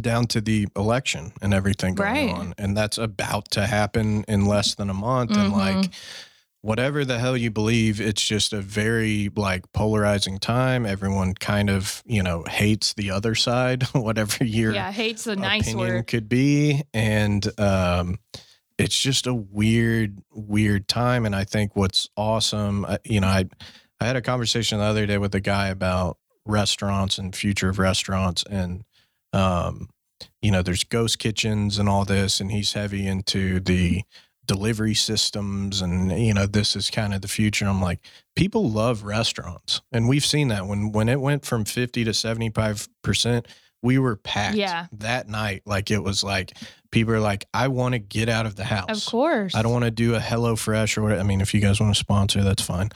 down 0.00 0.26
to 0.26 0.40
the 0.40 0.66
election 0.76 1.32
and 1.40 1.54
everything 1.54 1.94
going 1.94 2.10
Right. 2.10 2.34
on, 2.34 2.54
and 2.58 2.76
that's 2.76 2.98
about 2.98 3.50
to 3.52 3.66
happen 3.66 4.24
in 4.26 4.46
less 4.46 4.74
than 4.74 4.90
a 4.90 4.94
month. 4.94 5.36
And 5.36 5.50
Mhm. 5.50 5.52
like, 5.52 5.90
whatever 6.62 7.04
the 7.04 7.18
hell 7.18 7.36
you 7.36 7.50
believe, 7.50 8.00
it's 8.00 8.22
just 8.24 8.52
a 8.52 8.60
very 8.60 9.30
like 9.36 9.70
polarizing 9.72 10.38
time. 10.38 10.84
Everyone 10.84 11.34
kind 11.34 11.70
of 11.70 12.02
you 12.06 12.22
know 12.22 12.44
hates 12.48 12.94
the 12.94 13.10
other 13.10 13.34
side, 13.36 13.84
whatever 13.92 14.44
your 14.44 14.72
yeah, 14.72 14.90
hate's 14.90 15.26
a 15.28 15.36
nice 15.36 15.72
word. 15.74 16.06
could 16.08 16.28
be, 16.28 16.82
and 16.92 17.48
um, 17.60 18.18
it's 18.78 18.98
just 18.98 19.28
a 19.28 19.34
weird, 19.34 20.18
weird 20.32 20.88
time. 20.88 21.24
And 21.24 21.36
I 21.36 21.44
think 21.44 21.76
what's 21.76 22.08
awesome, 22.16 22.84
you 23.04 23.20
know, 23.20 23.28
I 23.28 23.44
I 24.04 24.06
had 24.08 24.16
a 24.16 24.22
conversation 24.22 24.78
the 24.78 24.84
other 24.84 25.06
day 25.06 25.16
with 25.18 25.34
a 25.34 25.40
guy 25.40 25.68
about 25.68 26.18
restaurants 26.44 27.16
and 27.16 27.34
future 27.34 27.70
of 27.70 27.78
restaurants, 27.78 28.44
and 28.50 28.84
um, 29.32 29.88
you 30.42 30.50
know, 30.50 30.60
there's 30.62 30.84
ghost 30.84 31.18
kitchens 31.18 31.78
and 31.78 31.88
all 31.88 32.04
this, 32.04 32.38
and 32.40 32.52
he's 32.52 32.74
heavy 32.74 33.06
into 33.06 33.60
the 33.60 34.02
delivery 34.46 34.92
systems 34.92 35.80
and 35.80 36.12
you 36.20 36.34
know 36.34 36.44
this 36.44 36.76
is 36.76 36.90
kind 36.90 37.14
of 37.14 37.22
the 37.22 37.28
future. 37.28 37.64
I'm 37.64 37.80
like 37.80 38.00
people 38.36 38.68
love 38.68 39.02
restaurants 39.02 39.80
and 39.90 40.06
we've 40.06 40.24
seen 40.24 40.48
that. 40.48 40.66
When 40.66 40.92
when 40.92 41.08
it 41.08 41.18
went 41.18 41.46
from 41.46 41.64
50 41.64 42.04
to 42.04 42.12
75 42.12 42.86
percent 43.02 43.48
we 43.82 43.96
were 43.98 44.16
packed 44.16 44.56
Yeah. 44.56 44.86
that 44.98 45.28
night. 45.28 45.62
Like 45.64 45.90
it 45.90 46.02
was 46.02 46.22
like 46.22 46.52
people 46.90 47.14
are 47.14 47.20
like 47.20 47.46
i 47.54 47.68
want 47.68 47.94
to 47.94 47.98
get 47.98 48.28
out 48.28 48.44
of 48.44 48.54
the 48.54 48.64
house. 48.64 49.06
Of 49.06 49.10
course. 49.10 49.54
i 49.54 49.62
don't 49.62 49.72
want 49.72 49.86
to 49.86 49.90
do 49.90 50.14
a 50.14 50.20
hello 50.20 50.56
fresh 50.56 50.98
or 50.98 51.02
whatever 51.02 51.20
i 51.20 51.24
mean 51.24 51.40
if 51.40 51.54
you 51.54 51.60
guys 51.60 51.80
want 51.80 51.94
to 51.94 51.98
sponsor 51.98 52.42
that's 52.42 52.62
fine 52.62 52.90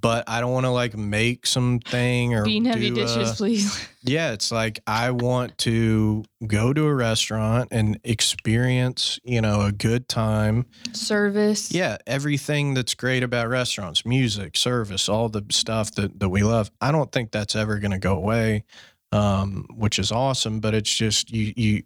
but 0.00 0.24
i 0.28 0.40
don't 0.40 0.52
want 0.52 0.66
to 0.66 0.70
like 0.70 0.96
make 0.96 1.46
something 1.46 2.34
or 2.34 2.44
Bean 2.44 2.64
heavy 2.64 2.90
dishes, 2.90 3.32
a- 3.32 3.34
please. 3.34 3.88
yeah, 4.02 4.32
it's 4.32 4.50
like 4.50 4.80
I 4.86 5.10
want 5.10 5.58
to 5.58 6.24
go 6.46 6.72
to 6.72 6.86
a 6.86 6.94
restaurant 6.94 7.68
and 7.70 7.98
experience, 8.04 9.18
you 9.24 9.40
know, 9.40 9.60
a 9.62 9.72
good 9.72 10.08
time. 10.08 10.66
Service. 10.92 11.70
Yeah, 11.72 11.98
everything 12.06 12.74
that's 12.74 12.94
great 12.94 13.22
about 13.22 13.48
restaurants, 13.48 14.06
music, 14.06 14.56
service, 14.56 15.08
all 15.08 15.28
the 15.28 15.44
stuff 15.50 15.94
that 15.96 16.18
that 16.20 16.28
we 16.28 16.42
love. 16.42 16.70
I 16.80 16.92
don't 16.92 17.12
think 17.12 17.30
that's 17.30 17.54
ever 17.54 17.78
going 17.78 17.90
to 17.90 17.98
go 17.98 18.16
away, 18.16 18.64
um, 19.12 19.66
which 19.74 19.98
is 19.98 20.10
awesome. 20.12 20.60
But 20.60 20.74
it's 20.74 20.92
just 20.94 21.30
you 21.30 21.52
you 21.56 21.82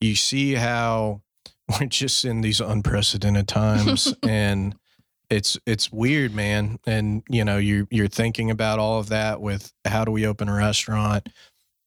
you 0.00 0.14
see 0.14 0.54
how 0.54 1.22
we're 1.80 1.86
just 1.86 2.24
in 2.24 2.40
these 2.40 2.60
unprecedented 2.60 3.48
times 3.48 4.14
and 4.22 4.74
it's 5.30 5.56
it's 5.64 5.92
weird 5.92 6.34
man 6.34 6.78
and 6.86 7.22
you 7.28 7.44
know 7.44 7.56
you 7.56 7.86
you're 7.90 8.08
thinking 8.08 8.50
about 8.50 8.78
all 8.78 8.98
of 8.98 9.08
that 9.10 9.40
with 9.40 9.72
how 9.84 10.04
do 10.04 10.10
we 10.10 10.26
open 10.26 10.48
a 10.48 10.54
restaurant? 10.54 11.28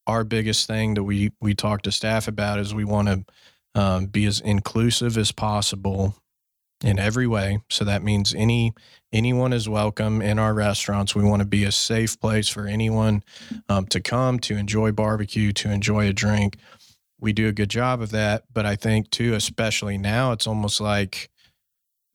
Our 0.07 0.23
biggest 0.23 0.65
thing 0.65 0.95
that 0.95 1.03
we 1.03 1.31
we 1.41 1.53
talk 1.53 1.83
to 1.83 1.91
staff 1.91 2.27
about 2.27 2.59
is 2.59 2.73
we 2.73 2.85
want 2.85 3.09
to 3.09 3.25
um, 3.75 4.05
be 4.07 4.25
as 4.25 4.39
inclusive 4.39 5.17
as 5.17 5.31
possible 5.31 6.15
in 6.83 6.99
every 6.99 7.27
way. 7.27 7.59
So 7.69 7.85
that 7.85 8.01
means 8.01 8.33
any 8.33 8.73
anyone 9.11 9.53
is 9.53 9.67
welcome 9.67 10.21
in 10.21 10.39
our 10.39 10.53
restaurants. 10.53 11.13
We 11.13 11.23
want 11.23 11.41
to 11.41 11.47
be 11.47 11.65
a 11.65 11.71
safe 11.71 12.19
place 12.19 12.47
for 12.47 12.65
anyone 12.65 13.23
um, 13.67 13.85
to 13.87 13.99
come 13.99 14.39
to 14.39 14.55
enjoy 14.55 14.91
barbecue 14.93 15.51
to 15.53 15.69
enjoy 15.69 16.07
a 16.07 16.13
drink. 16.13 16.57
We 17.19 17.33
do 17.33 17.47
a 17.47 17.53
good 17.53 17.69
job 17.69 18.01
of 18.01 18.11
that 18.11 18.43
but 18.53 18.65
i 18.65 18.75
think 18.75 19.09
too 19.09 19.33
especially 19.33 19.97
now 19.97 20.33
it's 20.33 20.45
almost 20.45 20.81
like 20.81 21.29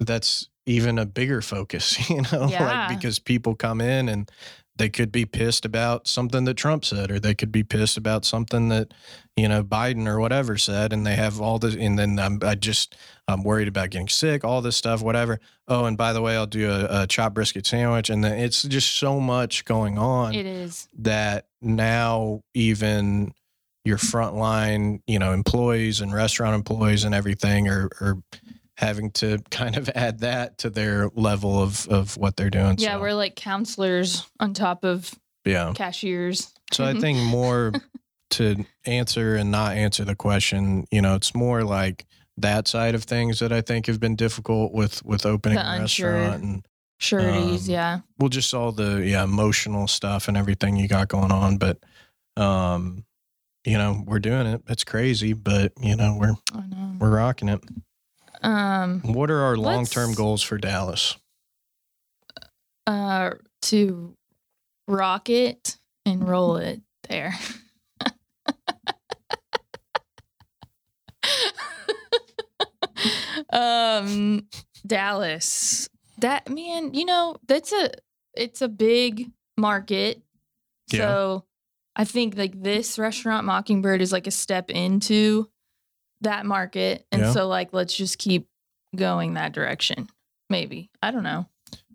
that's 0.00 0.50
even 0.68 0.98
a 0.98 1.06
bigger 1.06 1.40
focus 1.42 2.08
you 2.10 2.22
know 2.32 2.48
Yeah. 2.48 2.86
like 2.88 2.96
because 2.98 3.18
people 3.18 3.54
come 3.54 3.80
in 3.80 4.08
and 4.08 4.30
they 4.76 4.88
could 4.88 5.10
be 5.10 5.24
pissed 5.24 5.64
about 5.64 6.06
something 6.06 6.44
that 6.44 6.54
Trump 6.54 6.84
said, 6.84 7.10
or 7.10 7.18
they 7.18 7.34
could 7.34 7.50
be 7.50 7.64
pissed 7.64 7.96
about 7.96 8.24
something 8.24 8.68
that, 8.68 8.94
you 9.36 9.48
know, 9.48 9.64
Biden 9.64 10.06
or 10.06 10.20
whatever 10.20 10.56
said, 10.56 10.92
and 10.92 11.04
they 11.04 11.16
have 11.16 11.40
all 11.40 11.58
this. 11.58 11.74
And 11.74 11.98
then 11.98 12.16
I'm, 12.20 12.38
I 12.44 12.54
just, 12.54 12.94
I'm 13.26 13.42
worried 13.42 13.66
about 13.66 13.90
getting 13.90 14.06
sick, 14.06 14.44
all 14.44 14.62
this 14.62 14.76
stuff, 14.76 15.02
whatever. 15.02 15.40
Oh, 15.66 15.86
and 15.86 15.98
by 15.98 16.12
the 16.12 16.22
way, 16.22 16.36
I'll 16.36 16.46
do 16.46 16.70
a, 16.70 17.02
a 17.02 17.06
chopped 17.08 17.34
brisket 17.34 17.66
sandwich, 17.66 18.08
and 18.08 18.22
then 18.22 18.38
it's 18.38 18.62
just 18.62 18.94
so 18.98 19.18
much 19.18 19.64
going 19.64 19.98
on 19.98 20.32
It 20.36 20.46
is. 20.46 20.86
that 21.00 21.48
now 21.60 22.42
even 22.54 23.34
your 23.84 23.98
frontline, 23.98 25.00
you 25.08 25.18
know, 25.18 25.32
employees 25.32 26.00
and 26.00 26.14
restaurant 26.14 26.54
employees 26.54 27.02
and 27.02 27.16
everything 27.16 27.66
are, 27.66 27.88
are 28.00 28.18
having 28.78 29.10
to 29.10 29.38
kind 29.50 29.76
of 29.76 29.88
add 29.94 30.20
that 30.20 30.56
to 30.58 30.70
their 30.70 31.10
level 31.14 31.60
of, 31.62 31.86
of 31.88 32.16
what 32.16 32.36
they're 32.36 32.48
doing. 32.50 32.76
Yeah, 32.78 32.94
so, 32.94 33.00
we're 33.00 33.12
like 33.14 33.34
counselors 33.36 34.24
on 34.40 34.54
top 34.54 34.84
of 34.84 35.12
yeah. 35.44 35.72
cashiers. 35.74 36.54
So 36.72 36.84
I 36.84 36.94
think 37.00 37.18
more 37.18 37.72
to 38.30 38.64
answer 38.86 39.34
and 39.34 39.50
not 39.50 39.76
answer 39.76 40.04
the 40.04 40.14
question, 40.14 40.86
you 40.92 41.02
know, 41.02 41.16
it's 41.16 41.34
more 41.34 41.64
like 41.64 42.06
that 42.36 42.68
side 42.68 42.94
of 42.94 43.02
things 43.02 43.40
that 43.40 43.52
I 43.52 43.60
think 43.62 43.86
have 43.86 43.98
been 43.98 44.14
difficult 44.14 44.72
with 44.72 45.04
with 45.04 45.26
opening 45.26 45.58
The 45.58 45.68
a 45.68 45.80
unsure. 45.80 46.12
restaurant 46.12 46.42
and 46.44 46.66
Sureties, 47.00 47.68
Um, 47.68 47.72
yeah. 47.74 48.00
well 48.18 48.28
just 48.28 48.52
all 48.54 48.72
the 48.72 49.02
yeah 49.06 49.22
emotional 49.24 49.86
stuff 49.86 50.26
and 50.28 50.36
everything 50.36 50.76
you 50.76 50.88
got 50.88 51.06
going 51.06 51.30
on 51.30 51.56
but 51.56 51.78
um 52.36 53.04
you 53.64 53.78
know 53.78 54.02
we're 54.04 54.18
doing 54.18 54.46
it 54.48 54.62
it's 54.68 54.82
crazy 54.82 55.32
but 55.32 55.72
you 55.80 55.94
know 55.94 56.16
we're 56.18 56.34
I 56.52 56.66
know. 56.66 56.96
we're 56.98 57.10
rocking 57.14 57.48
it 57.48 57.60
Um, 58.42 59.00
what 59.02 59.30
are 59.30 59.40
our 59.40 59.56
long-term 59.56 60.14
goals 60.14 60.42
for 60.42 60.58
Dallas 60.58 61.16
uh, 62.88 63.30
to 63.60 64.14
rock 64.88 65.28
it 65.28 65.76
and 66.06 66.26
roll 66.26 66.56
it 66.56 66.80
there. 67.08 67.34
um, 73.52 74.46
Dallas. 74.86 75.88
That 76.18 76.48
man, 76.48 76.94
you 76.94 77.04
know, 77.04 77.36
that's 77.46 77.72
a 77.72 77.90
it's 78.34 78.62
a 78.62 78.68
big 78.68 79.30
market. 79.56 80.22
Yeah. 80.90 81.00
So 81.00 81.44
I 81.94 82.04
think 82.04 82.36
like 82.38 82.60
this 82.60 82.98
restaurant 82.98 83.44
Mockingbird 83.44 84.00
is 84.00 84.12
like 84.12 84.26
a 84.26 84.32
step 84.32 84.70
into 84.70 85.50
that 86.22 86.46
market. 86.46 87.06
And 87.12 87.22
Yeah. 87.22 87.32
so 87.32 87.48
like 87.48 87.72
let's 87.72 87.96
just 87.96 88.18
keep 88.18 88.46
going 88.96 89.34
that 89.34 89.52
direction. 89.52 90.08
Maybe. 90.50 90.90
I 91.02 91.10
don't 91.10 91.22
know. 91.22 91.46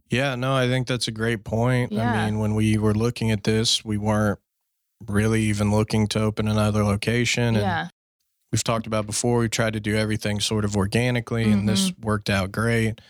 Yeah, 0.09 0.35
no, 0.35 0.55
I 0.55 0.67
think 0.67 0.85
that's 0.87 1.07
a 1.07 1.11
great 1.11 1.43
point. 1.43 1.91
Yeah. 1.91 2.11
I 2.11 2.25
mean, 2.25 2.39
when 2.39 2.53
we 2.53 2.77
were 2.77 2.93
looking 2.93 3.31
at 3.31 3.43
this, 3.43 3.83
we 3.83 3.97
weren't 3.97 4.39
really 5.07 5.41
even 5.43 5.71
looking 5.71 6.07
to 6.09 6.21
open 6.21 6.47
another 6.47 6.83
location. 6.83 7.55
And 7.55 7.57
yeah. 7.57 7.87
we've 8.51 8.63
talked 8.63 8.85
about 8.85 9.07
before, 9.07 9.39
we 9.39 9.49
tried 9.49 9.73
to 9.73 9.79
do 9.79 9.95
everything 9.95 10.39
sort 10.39 10.65
of 10.65 10.75
organically, 10.77 11.49
and 11.51 11.67
this 11.67 11.89
Mm-hmm. 11.89 12.05
worked 12.05 12.29
out 12.29 12.51
great. 12.51 13.01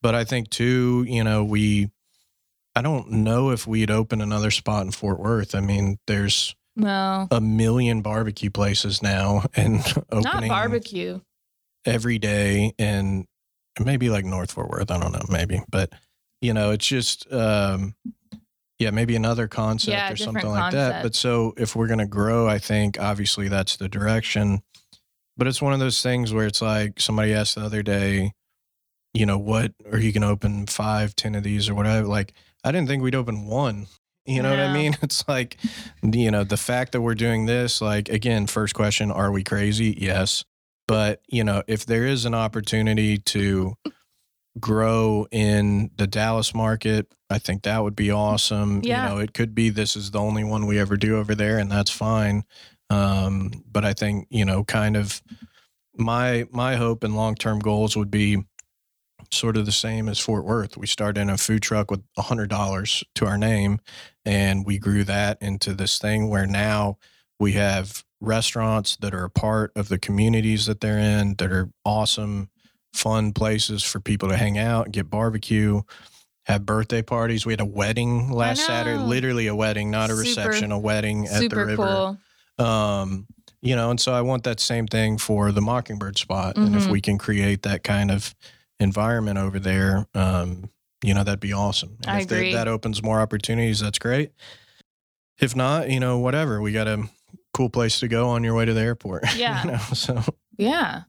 But 0.00 0.14
I 0.14 0.24
think, 0.24 0.48
too, 0.48 1.04
you 1.06 1.22
know, 1.22 1.44
we, 1.44 1.90
I 2.74 2.80
don't 2.80 3.10
know 3.10 3.50
if 3.50 3.66
we'd 3.66 3.90
open 3.90 4.22
another 4.22 4.50
spot 4.50 4.86
in 4.86 4.92
Fort 4.92 5.20
Worth. 5.20 5.54
I 5.54 5.60
mean, 5.60 5.98
there's 6.06 6.56
Well, 6.76 7.28
a 7.30 7.40
million 7.40 8.02
barbecue 8.02 8.50
places 8.50 9.02
now 9.02 9.44
and 9.54 9.80
opening 10.12 10.48
not 10.48 10.48
barbecue. 10.48 11.20
every 11.84 12.18
day 12.18 12.72
and 12.78 13.26
maybe 13.80 14.10
like 14.10 14.24
North 14.24 14.52
Fort 14.52 14.68
Worth. 14.68 14.90
I 14.90 14.98
don't 14.98 15.12
know, 15.12 15.24
maybe, 15.28 15.62
but 15.70 15.92
you 16.40 16.52
know, 16.52 16.72
it's 16.72 16.86
just, 16.86 17.32
um, 17.32 17.94
yeah, 18.78 18.90
maybe 18.90 19.16
another 19.16 19.48
concept 19.48 19.92
Yeah, 19.96 20.12
or 20.12 20.16
something 20.16 20.48
like 20.48 20.72
that. 20.72 21.02
But 21.02 21.14
so 21.14 21.54
if 21.56 21.74
we're 21.74 21.86
going 21.86 21.98
to 21.98 22.06
grow, 22.06 22.46
I 22.46 22.58
think 22.58 23.00
obviously 23.00 23.48
that's 23.48 23.76
the 23.76 23.88
direction. 23.88 24.60
But 25.38 25.46
it's 25.46 25.62
one 25.62 25.72
of 25.72 25.80
those 25.80 26.02
things 26.02 26.32
where 26.32 26.46
it's 26.46 26.60
like 26.60 27.00
somebody 27.00 27.32
asked 27.32 27.54
the 27.54 27.62
other 27.62 27.82
day, 27.82 28.32
you 29.14 29.24
know, 29.24 29.38
what 29.38 29.72
are 29.90 29.98
you 29.98 30.12
going 30.12 30.22
to 30.22 30.28
open 30.28 30.66
five, 30.66 31.16
ten 31.16 31.34
of 31.34 31.42
these 31.42 31.70
or 31.70 31.74
whatever? 31.74 32.06
Like, 32.06 32.34
I 32.64 32.72
didn't 32.72 32.88
think 32.88 33.02
we'd 33.02 33.14
open 33.14 33.46
one. 33.46 33.86
You 34.26 34.42
know 34.42 34.50
what 34.50 34.60
I 34.60 34.72
mean? 34.72 34.96
It's 35.02 35.26
like, 35.28 35.56
you 36.02 36.30
know, 36.30 36.44
the 36.44 36.56
fact 36.56 36.92
that 36.92 37.00
we're 37.00 37.14
doing 37.14 37.46
this, 37.46 37.80
like, 37.80 38.08
again, 38.08 38.46
first 38.46 38.74
question, 38.74 39.10
are 39.10 39.30
we 39.30 39.44
crazy? 39.44 39.96
Yes. 39.98 40.44
But, 40.88 41.20
you 41.28 41.44
know, 41.44 41.62
if 41.66 41.86
there 41.86 42.06
is 42.06 42.24
an 42.24 42.34
opportunity 42.34 43.18
to 43.18 43.74
grow 44.58 45.26
in 45.30 45.90
the 45.96 46.06
Dallas 46.06 46.54
market, 46.54 47.06
I 47.28 47.38
think 47.38 47.62
that 47.62 47.82
would 47.82 47.96
be 47.96 48.10
awesome. 48.10 48.80
Yeah. 48.82 49.08
You 49.08 49.14
know, 49.14 49.20
it 49.20 49.34
could 49.34 49.54
be 49.54 49.70
this 49.70 49.96
is 49.96 50.10
the 50.10 50.20
only 50.20 50.44
one 50.44 50.66
we 50.66 50.78
ever 50.78 50.96
do 50.96 51.18
over 51.18 51.34
there, 51.34 51.58
and 51.58 51.70
that's 51.70 51.90
fine. 51.90 52.44
Um, 52.88 53.50
but 53.70 53.84
I 53.84 53.92
think, 53.92 54.28
you 54.30 54.44
know, 54.44 54.64
kind 54.64 54.96
of 54.96 55.22
my 55.96 56.46
my 56.52 56.76
hope 56.76 57.04
and 57.04 57.16
long 57.16 57.34
term 57.34 57.58
goals 57.58 57.96
would 57.96 58.10
be 58.10 58.44
sort 59.30 59.56
of 59.56 59.66
the 59.66 59.72
same 59.72 60.08
as 60.08 60.18
Fort 60.18 60.44
Worth. 60.44 60.76
We 60.76 60.86
started 60.86 61.20
in 61.20 61.30
a 61.30 61.38
food 61.38 61.62
truck 61.62 61.90
with 61.90 62.02
$100 62.18 63.04
to 63.14 63.26
our 63.26 63.38
name, 63.38 63.80
and 64.24 64.64
we 64.66 64.78
grew 64.78 65.04
that 65.04 65.38
into 65.40 65.74
this 65.74 65.98
thing 65.98 66.28
where 66.28 66.46
now 66.46 66.98
we 67.38 67.52
have 67.52 68.04
restaurants 68.20 68.96
that 68.96 69.14
are 69.14 69.24
a 69.24 69.30
part 69.30 69.72
of 69.76 69.88
the 69.88 69.98
communities 69.98 70.66
that 70.66 70.80
they're 70.80 70.98
in 70.98 71.34
that 71.36 71.52
are 71.52 71.70
awesome, 71.84 72.48
fun 72.92 73.32
places 73.32 73.82
for 73.82 74.00
people 74.00 74.28
to 74.28 74.36
hang 74.36 74.56
out, 74.58 74.90
get 74.90 75.10
barbecue, 75.10 75.82
have 76.46 76.64
birthday 76.64 77.02
parties. 77.02 77.44
We 77.44 77.52
had 77.52 77.60
a 77.60 77.64
wedding 77.66 78.30
last 78.30 78.64
Saturday, 78.64 78.98
literally 78.98 79.48
a 79.48 79.54
wedding, 79.54 79.90
not 79.90 80.10
a 80.10 80.14
Super- 80.16 80.20
reception, 80.28 80.72
a 80.72 80.78
wedding 80.78 81.26
at 81.26 81.50
the 81.50 81.56
river 81.56 82.16
cool. 82.58 82.64
um 82.66 83.26
you 83.62 83.74
know 83.74 83.90
and 83.90 83.98
so 84.00 84.12
i 84.12 84.20
want 84.20 84.44
that 84.44 84.60
same 84.60 84.86
thing 84.86 85.16
for 85.18 85.50
the 85.50 85.60
mockingbird 85.62 86.16
spot 86.18 86.56
and 86.56 86.74
if 86.76 86.84
Mhm. 86.84 86.90
we 86.90 87.00
can 87.00 87.16
create 87.18 87.62
that 87.62 87.82
kind 87.82 88.10
of 88.10 88.34
environment 88.80 89.38
over 89.38 89.58
there 89.58 90.06
um 90.14 90.68
you 91.02 91.14
know 91.14 91.24
that'd 91.24 91.40
be 91.40 91.52
awesome 91.52 91.96
and 92.02 92.10
I 92.16 92.20
if 92.20 92.28
that- 92.28 92.34
agree. 92.36 92.52
that 92.54 92.68
opens 92.68 93.02
more 93.02 93.20
opportunities 93.20 93.80
that's 93.80 93.98
great 93.98 94.32
if 95.40 95.54
not 95.56 95.90
you 95.90 96.00
know 96.00 96.18
whatever 96.18 96.60
we 96.60 96.72
got 96.72 96.86
a 96.88 97.04
cool 97.54 97.70
place 97.70 98.00
to 98.00 98.08
go 98.08 98.28
on 98.30 98.44
your 98.44 98.54
way 98.54 98.64
to 98.66 98.74
the 98.74 98.80
airport 98.80 99.24
Yeah. 99.36 99.62
you 99.64 99.70
know 99.72 99.78
so 99.94 100.22
Yeah. 100.58 101.02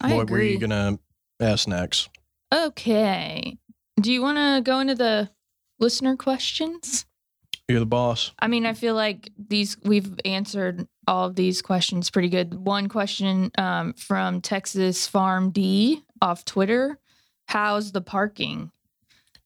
I 0.00 0.14
what 0.14 0.28
were 0.30 0.40
you 0.42 0.58
gonna 0.58 0.98
ask 1.40 1.66
next 1.68 2.08
okay. 2.54 3.58
Do 4.00 4.12
you 4.12 4.20
want 4.22 4.36
to 4.38 4.60
go 4.62 4.78
into 4.80 4.94
the 4.94 5.30
listener 5.78 6.16
questions? 6.16 7.06
you're 7.68 7.80
the 7.80 7.86
boss 7.86 8.30
I 8.38 8.46
mean, 8.46 8.64
I 8.66 8.74
feel 8.74 8.94
like 8.94 9.30
these 9.38 9.76
we've 9.82 10.14
answered 10.24 10.86
all 11.08 11.26
of 11.26 11.34
these 11.34 11.62
questions 11.62 12.10
pretty 12.10 12.28
good. 12.28 12.54
One 12.54 12.88
question 12.88 13.50
um, 13.58 13.92
from 13.94 14.40
Texas 14.40 15.06
Farm 15.08 15.50
D 15.50 16.02
off 16.20 16.44
Twitter: 16.44 16.98
How's 17.46 17.92
the 17.92 18.00
parking? 18.00 18.70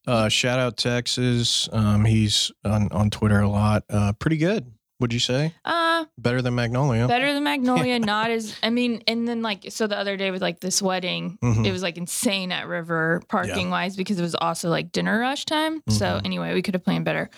uh 0.07 0.31
shout 0.31 0.59
out 0.59 0.79
texas 0.79 1.69
um 1.73 2.07
he's 2.07 2.51
on 2.65 2.91
on 2.91 3.11
twitter 3.11 3.41
a 3.41 3.49
lot 3.49 3.85
uh 3.91 4.15
pretty 4.15 4.39
good 4.39 4.73
would 4.99 5.13
you 5.13 5.19
say 5.19 5.53
Uh, 5.63 6.07
better 6.17 6.41
than 6.41 6.55
magnolia 6.55 7.07
better 7.07 7.35
than 7.35 7.45
Magnolia. 7.45 7.99
not 8.15 8.31
as 8.31 8.57
I 8.63 8.71
mean, 8.71 9.03
and 9.07 9.29
then 9.29 9.43
like 9.43 9.67
so 9.69 9.87
the 9.87 9.99
other 9.99 10.17
day 10.17 10.31
with 10.31 10.41
like 10.41 10.59
this 10.61 10.81
wedding, 10.81 11.39
Mhm. 11.43 11.67
it 11.67 11.71
was 11.73 11.83
like 11.83 11.99
insane 11.99 12.51
at 12.51 12.67
River 12.67 13.21
parking 13.29 13.69
wise 13.69 13.95
because 13.95 14.19
it 14.19 14.23
was 14.23 14.35
also 14.35 14.71
like 14.71 14.91
dinner 14.91 15.19
rush 15.21 15.45
time. 15.45 15.83
So 15.91 16.07
Mhm. 16.07 16.25
anyway, 16.25 16.55
we 16.55 16.63
could 16.63 16.75
have 16.75 16.85
planned 16.85 17.05
better. 17.05 17.29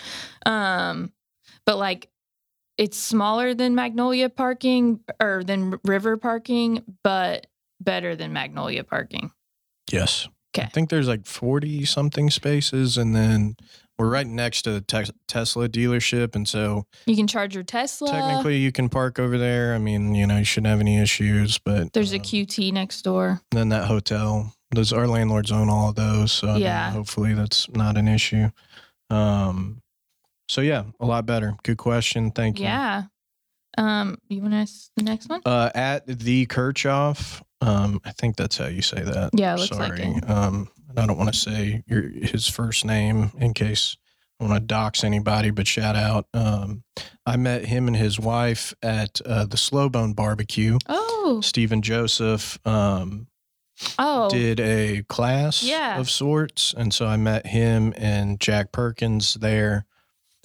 Um, 0.47 1.12
but 1.66 1.78
like 1.78 2.11
it's 2.78 2.97
smaller 2.97 3.55
than 3.55 3.74
Magnolia 3.74 4.28
parking 4.28 5.01
or 5.20 5.43
than 5.45 5.78
River 5.85 6.16
parking, 6.16 6.83
but 7.03 7.47
better 7.85 8.14
than 8.16 8.33
Magnolia 8.33 8.85
parking. 8.85 9.30
Yes. 9.91 10.28
Okay. 10.55 10.66
I 10.66 10.68
think 10.70 10.91
there's 10.91 11.09
like 11.09 11.26
40 11.26 11.85
something 11.87 12.28
spaces, 12.30 12.99
and 12.99 13.14
then 13.16 13.57
we're 13.99 14.09
right 14.11 14.26
next 14.26 14.62
to 14.62 14.72
the 14.72 14.80
Tex 14.80 15.11
Tesla 15.26 15.68
dealership. 15.68 16.35
And 16.35 16.47
so 16.47 16.85
You 17.07 17.16
can 17.16 17.26
charge 17.26 17.55
your 17.55 17.64
Tesla. 17.64 18.11
technically 18.11 18.59
you 18.59 18.72
can 18.72 18.89
park 18.89 19.18
over 19.18 19.39
there. 19.39 19.74
I 19.74 19.78
mean, 19.78 20.14
you 20.14 20.26
know, 20.26 20.39
you 20.39 20.45
shouldn't 20.45 20.68
have 20.70 20.80
any 20.80 20.99
issues, 21.01 21.59
but 21.59 21.93
there's 21.93 22.12
a 22.12 22.16
um, 22.16 22.22
QT 22.22 22.72
next 22.72 23.03
door. 23.03 23.41
Then 23.51 23.70
that 23.70 23.87
hotel, 23.87 24.53
those 24.74 24.93
our 24.93 25.07
landlords 25.07 25.51
own 25.53 25.68
all 25.70 25.89
of 25.91 25.95
those. 25.95 26.33
So 26.33 26.49
I 26.49 26.53
mean, 26.55 26.62
Yeah. 26.62 26.91
hopefully 26.91 27.33
that's 27.35 27.68
not 27.70 27.97
an 27.97 28.09
issue. 28.09 28.51
Um, 29.11 29.80
so 30.49 30.61
yeah, 30.61 30.85
a 31.01 31.07
lot 31.07 31.24
better. 31.26 31.55
Good 31.62 31.78
question. 31.78 32.30
Thank 32.30 32.59
you. 32.59 32.64
Yeah. 32.66 33.05
Um, 33.78 34.18
you 34.28 34.43
want 34.43 34.53
to 34.53 34.59
ask 34.59 34.91
the 34.97 35.03
next 35.03 35.28
one? 35.30 35.41
Uh, 35.47 35.70
at 35.74 36.07
the 36.07 36.47
Kirchhoff, 36.47 37.41
um, 37.63 38.01
I 38.05 38.11
think 38.13 38.37
that's 38.37 38.59
how 38.59 38.67
you 38.67 38.83
say 38.83 39.03
that. 39.03 39.31
Yeah, 39.33 39.55
it 39.55 39.61
looks 39.61 39.73
like 39.79 39.97
Sorry. 39.97 40.11
it. 40.17 40.29
Um, 40.31 40.69
I 40.97 41.07
don't 41.07 41.17
want 41.17 41.33
to 41.33 41.39
say 41.39 41.83
your 41.87 42.03
his 42.03 42.49
first 42.49 42.85
name 42.85 43.31
in 43.39 43.55
case 43.55 43.97
I 44.41 44.45
want 44.45 44.55
to 44.57 44.61
dox 44.61 45.05
anybody, 45.05 45.51
but 45.51 45.67
shout 45.67 45.97
out. 45.97 46.27
Um, 46.35 46.83
I 47.25 47.37
met 47.37 47.65
him 47.65 47.87
and 47.87 47.97
his 47.97 48.19
wife 48.19 48.75
at 48.83 49.21
uh, 49.25 49.47
the 49.47 49.57
Slow 49.57 49.89
Bone 49.89 50.13
Barbecue. 50.13 50.79
Oh, 50.89 51.41
Stephen 51.43 51.81
Joseph 51.81 52.59
um, 52.67 53.29
oh, 53.99 54.29
did 54.29 54.59
a 54.61 55.05
class 55.05 55.63
Yeah. 55.63 55.99
of 55.99 56.11
sorts, 56.11 56.75
and 56.77 56.93
so 56.93 57.07
I 57.07 57.17
met 57.17 57.47
him 57.47 57.95
and 57.97 58.41
Jack 58.41 58.73
Perkins 58.73 59.35
there. 59.35 59.87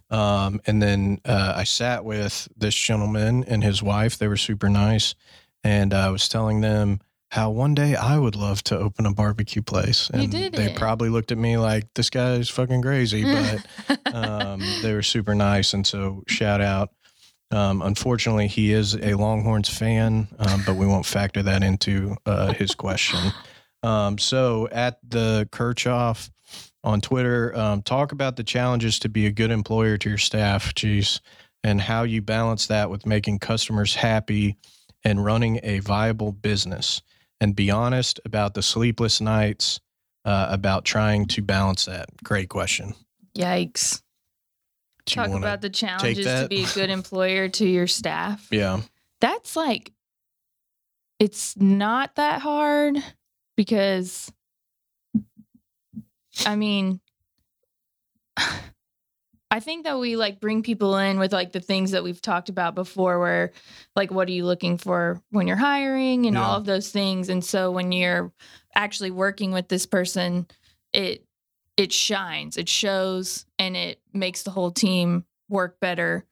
Um, 0.09 0.61
and 0.65 0.82
then 0.82 1.20
uh, 1.26 1.53
I 1.57 1.63
sat 1.65 2.05
with 2.05 2.47
this 2.55 2.76
gentleman 2.76 3.43
and 3.45 3.63
his 3.63 3.84
wife. 3.84 4.18
They 4.18 4.28
were 4.30 4.38
super 4.38 4.70
nice, 4.70 5.15
and 5.63 5.93
I 5.93 6.09
was 6.11 6.30
telling 6.30 6.61
them 6.61 7.01
how 7.38 7.51
one 7.51 7.75
day 7.75 7.95
I 7.95 8.17
would 8.17 8.35
love 8.35 8.63
to 8.63 8.77
open 8.79 9.05
a 9.05 9.13
barbecue 9.13 9.61
place. 9.61 10.09
You 10.11 10.21
And 10.21 10.31
did 10.31 10.53
they 10.53 10.73
probably 10.73 11.09
looked 11.09 11.31
at 11.31 11.38
me 11.38 11.55
like 11.57 11.85
this 11.93 12.09
guy's 12.09 12.49
fucking 12.49 12.81
crazy, 12.81 13.23
but 13.88 14.15
um, 14.15 14.59
they 14.81 14.91
were 14.91 15.03
super 15.03 15.35
nice. 15.35 15.75
And 15.75 15.85
so 15.85 16.23
shout 16.27 16.61
out. 16.61 16.89
Um, 17.51 17.83
unfortunately, 17.83 18.47
he 18.47 18.73
is 18.73 18.95
a 18.95 19.13
Longhorns 19.13 19.69
fan, 19.69 20.27
um, 20.39 20.63
but 20.65 20.77
we 20.77 20.88
won't 20.88 21.05
factor 21.05 21.43
that 21.43 21.61
into 21.61 22.17
uh, 22.25 22.53
his 22.53 22.73
question. 22.73 23.19
Um, 23.83 24.17
so 24.17 24.67
at 24.71 24.97
the 25.07 25.47
Kirchhoff 25.51 26.31
on 26.83 27.01
Twitter, 27.01 27.55
um, 27.55 27.83
talk 27.83 28.13
about 28.13 28.35
the 28.35 28.43
challenges 28.43 28.97
to 28.99 29.09
be 29.09 29.27
a 29.27 29.31
good 29.31 29.51
employer 29.51 29.95
to 29.99 30.09
your 30.09 30.17
staff, 30.17 30.73
Jeez. 30.73 31.21
and 31.63 31.81
how 31.81 32.01
you 32.01 32.23
balance 32.23 32.65
that 32.65 32.89
with 32.89 33.05
making 33.05 33.38
customers 33.38 33.93
happy 33.93 34.57
and 35.03 35.23
running 35.23 35.59
a 35.61 35.79
viable 35.79 36.31
business. 36.31 37.03
And 37.39 37.55
be 37.55 37.69
honest 37.69 38.19
about 38.25 38.55
the 38.55 38.63
sleepless 38.63 39.21
nights, 39.21 39.79
uh, 40.25 40.47
about 40.49 40.83
trying 40.83 41.25
to 41.27 41.41
balance 41.41 41.85
that. 41.85 42.09
Great 42.23 42.49
question. 42.49 42.93
Yikes. 43.35 44.01
Do 45.05 45.15
Talk 45.15 45.29
about 45.29 45.61
the 45.61 45.69
challenges 45.69 46.25
to 46.25 46.47
be 46.49 46.63
a 46.65 46.67
good 46.73 46.89
employer 46.99 47.47
to 47.47 47.65
your 47.65 47.88
staff. 47.88 48.47
yeah. 48.51 48.81
That's 49.21 49.55
like, 49.55 49.93
it's 51.17 51.55
not 51.57 52.15
that 52.15 52.41
hard 52.41 52.97
because, 53.55 54.31
I 56.45 56.55
mean, 56.55 56.99
I 59.49 59.59
think 59.61 59.85
that 59.85 59.97
we 59.99 60.17
like 60.17 60.39
bring 60.41 60.61
people 60.61 60.97
in 60.97 61.19
with 61.19 61.31
like 61.31 61.53
the 61.53 61.61
things 61.61 61.91
that 61.91 62.03
we've 62.03 62.21
talked 62.21 62.49
about 62.49 62.75
before, 62.75 63.19
where 63.19 63.51
like, 63.95 64.11
what 64.11 64.27
are 64.27 64.31
you 64.33 64.45
looking 64.45 64.77
for 64.77 65.21
when 65.31 65.47
you're 65.47 65.55
hiring 65.55 66.25
and 66.25 66.37
all 66.37 66.57
of 66.57 66.65
those 66.65 66.89
things. 66.91 67.29
And 67.29 67.43
so 67.43 67.71
when 67.71 67.91
you're 67.93 68.31
actually 68.75 69.11
working 69.11 69.51
with 69.53 69.69
this 69.69 69.85
person, 69.85 70.47
it, 70.91 71.23
it 71.77 71.93
shines, 71.93 72.57
it 72.57 72.67
shows, 72.67 73.45
and 73.57 73.77
it 73.77 74.01
makes 74.13 74.43
the 74.43 74.51
whole 74.51 74.71
team 74.71 75.23
work 75.47 75.79
better. 75.79 76.25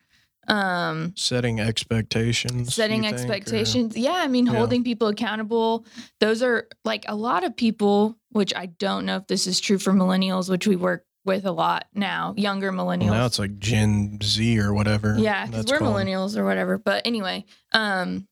Um, 0.47 1.13
Setting 1.15 1.59
expectations. 1.61 2.75
setting 2.75 3.03
you 3.05 3.09
think, 3.09 3.29
or- 3.29 3.33
expectations 3.33 3.97
yeah 3.97 4.11
i 4.13 4.27
mean 4.27 4.45
Yeah. 4.45 4.53
holding 4.53 4.83
people 4.83 5.07
accountable 5.07 5.87
those 6.19 6.43
are 6.43 6.67
like 6.83 7.03
a 7.07 7.15
lot 7.15 7.43
of 7.43 7.55
people 7.55 8.15
which 8.29 8.53
i 8.55 8.67
don't 8.67 9.07
know 9.07 9.15
if 9.17 9.25
this 9.25 9.47
is 9.47 9.59
true 9.59 9.79
for 9.79 9.91
millennials 9.91 10.47
which 10.47 10.67
we 10.67 10.75
work 10.75 11.03
with 11.25 11.45
a 11.45 11.51
lot 11.51 11.87
now 11.93 12.33
younger 12.37 12.71
millennials 12.71 13.09
Well, 13.09 13.19
now 13.19 13.25
it's 13.25 13.39
like 13.39 13.57
Gen 13.59 14.19
Z 14.23 14.59
or 14.59 14.73
whatever. 14.73 15.15
yeah 15.17 15.45
because 15.47 15.65
we're 15.69 15.79
called. 15.79 15.95
millennials 15.95 16.37
or 16.37 16.45
whatever. 16.45 16.77
But 16.77 17.01
anyway 17.05 17.43
um 17.73 18.27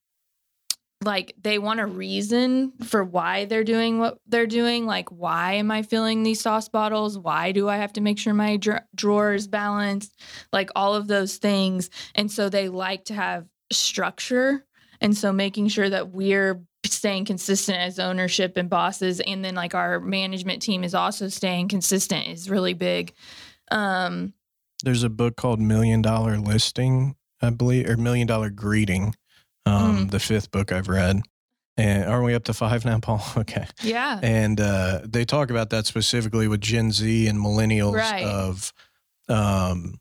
like 1.04 1.36
they 1.42 1.60
want 1.60 1.82
a 1.82 1.86
reason 1.86 2.72
for 2.86 3.04
why 3.04 3.44
they're 3.44 3.66
doing 3.66 4.00
what 4.00 4.20
they're 4.26 4.48
doing. 4.48 4.86
Like 4.86 5.10
why 5.10 5.54
am 5.56 5.70
i 5.70 5.82
filling 5.82 6.24
these 6.24 6.40
sauce 6.40 6.70
bottles? 6.70 7.18
Why 7.20 7.52
do 7.52 7.68
i 7.68 7.76
have 7.78 7.92
to 7.94 8.02
make 8.02 8.18
sure 8.18 8.34
my 8.34 8.56
dra- 8.58 8.86
drawer 8.96 9.34
is 9.34 9.48
balanced? 9.48 10.18
Like 10.54 10.70
all 10.76 10.96
of 10.96 11.08
those 11.08 11.38
things. 11.38 11.90
And 12.16 12.32
so 12.32 12.48
they 12.48 12.70
like 12.70 13.06
to 13.06 13.14
have 13.16 13.46
structure. 13.72 14.66
And 15.02 15.18
so 15.18 15.34
making 15.34 15.68
sure 15.68 15.90
that 15.90 16.10
we're 16.12 16.64
staying 16.86 17.26
consistent 17.26 17.78
as 17.78 18.00
ownership 18.00 18.58
and 18.58 18.70
bosses 18.70 19.20
and 19.22 19.44
then 19.44 19.56
like 19.56 19.74
our 19.74 20.00
management 20.00 20.62
team 20.62 20.84
is 20.84 20.94
also 20.94 21.28
staying 21.28 21.68
consistent 21.68 22.28
is 22.28 22.50
really 22.50 22.74
big 22.74 23.14
um 23.72 24.34
There's 24.84 25.04
a 25.04 25.10
book 25.10 25.36
called 25.38 25.60
Million 25.60 26.02
Dollar 26.02 26.38
Listing, 26.38 27.16
I 27.42 27.50
believe, 27.52 27.90
or 27.90 27.96
Million 27.98 28.28
Dollar 28.28 28.50
Greeting. 28.50 29.16
Um, 29.66 30.08
Mm. 30.08 30.12
the 30.12 30.20
fifth 30.20 30.52
book 30.52 30.74
I've 30.74 30.90
read. 30.90 31.22
And 31.78 32.04
aren't 32.04 32.26
we 32.26 32.36
up 32.36 32.44
to 32.46 32.54
five 32.54 32.84
now, 32.86 33.00
Paul? 33.00 33.24
Okay. 33.38 33.66
yeah 33.82 34.20
And 34.22 34.60
uh, 34.60 35.00
they 35.06 35.24
talk 35.26 35.50
about 35.50 35.70
that 35.70 35.86
specifically 35.86 36.48
with 36.50 36.60
Gen 36.62 36.92
Z 36.92 37.28
and 37.28 37.40
millennials 37.40 37.94
Right. 37.96 38.24
of, 38.26 38.74
um, 39.30 40.00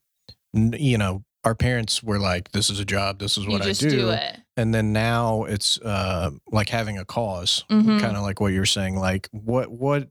you 0.53 0.99
know, 0.99 1.23
our 1.45 1.55
parents 1.55 2.03
were 2.03 2.19
like, 2.19 2.53
"This 2.53 2.71
is 2.71 2.79
a 2.81 2.85
job. 2.85 3.19
This 3.19 3.37
is 3.39 3.47
what 3.47 3.63
I 3.63 3.73
do,", 3.73 3.91
do 3.91 4.11
it 4.11 4.39
and 4.57 4.75
then 4.75 4.93
now 4.93 5.45
it's 5.45 5.79
uh, 5.81 6.31
like 6.51 6.69
having 6.69 6.99
a 6.99 7.05
cause, 7.07 7.65
Mhm. 7.71 8.01
kind 8.01 8.17
of 8.17 8.23
like 8.23 8.39
what 8.41 8.53
you're 8.53 8.67
saying. 8.67 8.97
Like, 8.97 9.29
what 9.33 9.71
what 9.73 10.09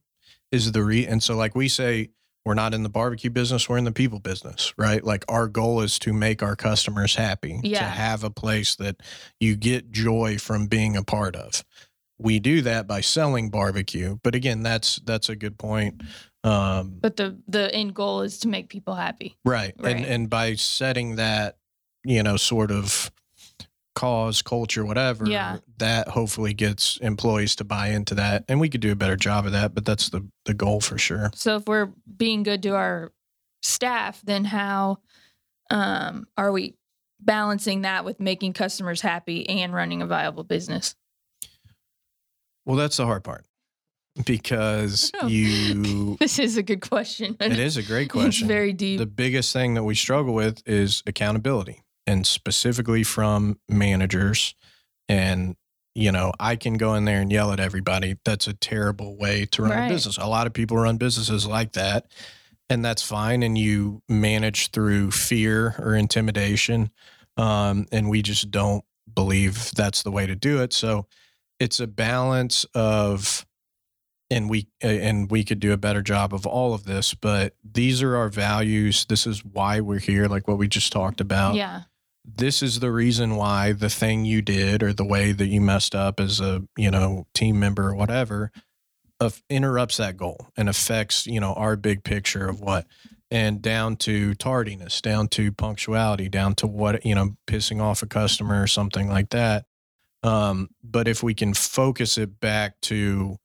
is 0.52 0.72
the 0.72 0.84
re? 0.84 1.06
And 1.06 1.22
so, 1.24 1.36
like 1.36 1.56
we 1.56 1.68
say, 1.70 2.10
we're 2.44 2.56
not 2.56 2.74
in 2.74 2.82
the 2.84 2.90
barbecue 2.90 3.30
business; 3.30 3.70
we're 3.70 3.78
in 3.78 3.84
the 3.86 3.92
people 3.92 4.20
business, 4.20 4.74
right? 4.78 5.04
Like 5.04 5.24
our 5.30 5.48
goal 5.48 5.82
is 5.82 6.00
to 6.00 6.12
make 6.12 6.42
our 6.42 6.56
customers 6.56 7.16
happy, 7.16 7.60
Yeah. 7.64 7.80
to 7.80 7.86
have 7.86 8.24
a 8.24 8.32
place 8.32 8.76
that 8.78 8.98
you 9.40 9.56
get 9.56 9.92
joy 9.92 10.38
from 10.40 10.68
being 10.68 10.98
a 10.98 11.04
part 11.04 11.36
of. 11.36 11.64
we 12.24 12.38
do 12.40 12.62
that 12.62 12.86
by 12.86 13.02
selling 13.02 13.50
barbecue. 13.50 14.16
But 14.24 14.36
again, 14.36 14.62
that's 14.62 14.98
that's 15.06 15.28
a 15.28 15.36
good 15.36 15.58
point. 15.58 16.04
Um, 16.44 16.98
But 17.00 17.18
the 17.18 17.38
the 17.48 17.74
end 17.74 17.94
goal 17.94 18.22
is 18.22 18.40
to 18.40 18.48
make 18.48 18.70
people 18.70 18.96
happy. 18.96 19.38
right. 19.46 19.74
Right. 19.78 19.96
And 19.98 20.06
and 20.06 20.30
by 20.30 20.56
setting 20.56 21.16
that, 21.18 21.58
you 22.04 22.24
know, 22.24 22.38
sort 22.38 22.72
of 22.72 23.12
cause, 23.94 24.42
culture, 24.42 24.86
whatever, 24.86 25.28
Yeah. 25.28 25.58
that 25.78 26.08
hopefully 26.08 26.54
gets 26.54 26.98
employees 26.98 27.56
to 27.58 27.64
buy 27.64 27.90
into 27.90 28.16
that. 28.16 28.46
And 28.48 28.60
we 28.60 28.70
could 28.70 28.82
do 28.82 28.92
a 28.92 28.96
better 28.96 29.18
job 29.18 29.46
of 29.46 29.52
that, 29.52 29.76
but 29.76 29.86
that's 29.86 30.10
the 30.10 30.28
the 30.46 30.54
goal 30.54 30.82
for 30.82 30.98
sure. 30.98 31.30
So 31.36 31.58
if 31.58 31.68
we're 31.68 31.92
being 32.18 32.44
good 32.44 32.64
to 32.64 32.70
our 32.76 33.12
staff, 33.62 34.22
then 34.24 34.46
how 34.46 34.98
um, 35.70 36.26
are 36.38 36.52
we 36.52 36.76
balancing 37.20 37.82
that 37.84 38.04
with 38.04 38.20
making 38.20 38.54
customers 38.54 39.02
happy 39.02 39.48
and 39.48 39.74
running 39.74 40.02
a 40.02 40.08
viable 40.08 40.44
business? 40.44 40.96
Well, 42.66 42.76
that's 42.78 42.98
the 42.98 43.06
hard 43.06 43.24
part 43.24 43.46
because 44.26 45.12
you. 45.28 46.18
This 46.20 46.40
is 46.40 46.58
a 46.58 46.64
good 46.64 46.82
question. 46.82 47.36
It 47.40 47.60
is 47.60 47.78
a 47.78 47.84
great 47.84 48.04
It's 48.06 48.12
question. 48.14 48.48
very 48.48 48.74
deep. 48.74 49.00
the 49.00 49.06
biggest 49.06 49.54
thing 49.54 49.74
that 49.76 49.84
we 49.84 49.96
struggle 49.96 50.34
with 50.34 50.62
is 50.68 51.04
accountability 51.08 51.82
and 52.08 52.26
specifically 52.26 53.04
from 53.04 53.60
managers 53.70 54.56
and 55.10 55.56
you 55.94 56.12
know 56.12 56.32
i 56.40 56.56
can 56.56 56.76
go 56.76 56.96
in 56.96 57.06
there 57.06 57.22
and 57.22 57.32
yell 57.32 57.52
at 57.52 57.60
everybody 57.60 58.18
that's 58.26 58.48
a 58.48 58.54
terrible 58.54 59.18
way 59.18 59.46
to 59.46 59.62
run 59.64 59.72
Right. 59.72 59.86
a 59.88 59.90
business 59.94 60.18
a 60.18 60.26
lot 60.26 60.48
of 60.48 60.54
people 60.54 60.78
run 60.78 60.98
businesses 60.98 61.46
like 61.46 61.74
that 61.74 62.06
and 62.70 62.84
that's 62.84 63.02
fine 63.04 63.44
and 63.44 63.58
you 63.58 64.02
manage 64.10 64.72
through 64.72 65.12
fear 65.12 65.76
or 65.78 65.94
intimidation 65.96 66.90
um, 67.38 67.86
and 67.92 68.10
we 68.10 68.22
just 68.22 68.50
don't 68.52 68.84
believe 69.14 69.72
that's 69.76 70.02
the 70.04 70.12
way 70.12 70.26
to 70.26 70.36
do 70.36 70.62
it 70.62 70.72
so 70.74 71.06
it's 71.60 71.80
a 71.80 71.88
balance 71.88 72.66
of 72.74 73.46
and 74.32 74.50
we 74.50 74.68
and 74.82 75.30
we 75.30 75.44
could 75.44 75.60
do 75.60 75.74
a 75.74 75.78
better 75.78 76.02
job 76.02 76.34
of 76.34 76.48
all 76.48 76.74
of 76.74 76.86
this 76.86 77.14
but 77.14 77.54
these 77.64 78.02
are 78.02 78.16
our 78.16 78.30
values. 78.30 79.06
This 79.06 79.28
is 79.28 79.46
why 79.46 79.82
we're 79.82 80.00
here 80.00 80.26
like 80.28 80.48
what 80.48 80.58
we 80.58 80.68
just 80.68 80.92
talked 80.92 81.22
about. 81.22 81.56
Yeah. 81.56 81.82
this 82.24 82.64
is 82.64 82.80
the 82.80 82.92
reason 82.92 83.36
why 83.36 83.74
the 83.74 83.90
thing 83.90 84.26
you 84.26 84.42
did 84.42 84.82
or 84.82 84.94
the 84.94 85.06
way 85.06 85.34
that 85.34 85.48
you 85.48 85.60
messed 85.60 85.94
up 85.94 86.20
as 86.20 86.40
a 86.40 86.64
you 86.78 86.90
know 86.90 87.28
team 87.34 87.60
member 87.60 87.90
or 87.90 87.96
whatever 87.96 88.52
of 89.20 89.44
interrupts 89.50 89.98
that 89.98 90.18
goal 90.18 90.48
and 90.58 90.70
affects 90.70 91.28
you 91.28 91.40
know 91.40 91.54
our 91.54 91.76
big 91.76 92.04
picture 92.04 92.48
of 92.48 92.60
what 92.60 92.88
and 93.30 93.62
down 93.62 93.96
to 93.96 94.34
tardiness 94.36 95.02
down 95.02 95.28
to 95.28 95.52
punctuality 95.52 96.30
down 96.30 96.54
to 96.56 96.68
what 96.68 97.06
you 97.06 97.16
know 97.16 97.36
pissing 97.48 97.82
off 97.82 98.02
a 98.02 98.08
customer 98.08 98.62
or 98.62 98.68
something 98.68 99.10
like 99.10 99.30
that. 99.30 99.66
Um, 100.24 100.70
but 100.84 101.08
if 101.08 101.24
we 101.24 101.34
can 101.34 101.56
focus 101.56 102.18
it 102.20 102.40
back 102.40 102.80
to 102.82 103.38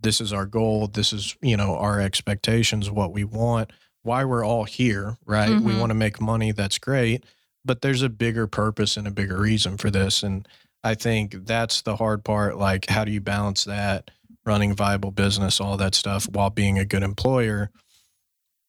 this 0.00 0.20
is 0.20 0.32
our 0.32 0.46
goal 0.46 0.86
this 0.86 1.12
is 1.12 1.36
you 1.42 1.56
know 1.56 1.76
our 1.76 2.00
expectations 2.00 2.90
what 2.90 3.12
we 3.12 3.24
want 3.24 3.70
why 4.02 4.24
we're 4.24 4.44
all 4.44 4.64
here 4.64 5.16
right? 5.26 5.60
We 5.60 5.72
Mhm. 5.74 5.80
want 5.80 5.90
to 5.90 5.94
make 5.94 6.20
money 6.20 6.52
that's 6.52 6.78
great 6.78 7.24
but 7.64 7.82
there's 7.82 8.02
a 8.02 8.08
bigger 8.08 8.46
purpose 8.46 8.96
and 8.96 9.06
a 9.06 9.10
bigger 9.10 9.38
reason 9.40 9.76
for 9.76 9.90
this 9.90 10.22
and 10.22 10.46
i 10.84 10.94
think 10.94 11.44
that's 11.46 11.82
the 11.82 11.96
hard 11.96 12.24
part 12.24 12.56
like 12.56 12.88
how 12.88 13.04
do 13.04 13.10
you 13.12 13.20
balance 13.20 13.64
that 13.64 14.10
running 14.46 14.74
viable 14.74 15.10
business 15.10 15.60
all 15.60 15.76
that 15.76 15.94
stuff 15.94 16.26
while 16.30 16.48
being 16.50 16.78
a 16.78 16.84
good 16.84 17.02
employer? 17.02 17.70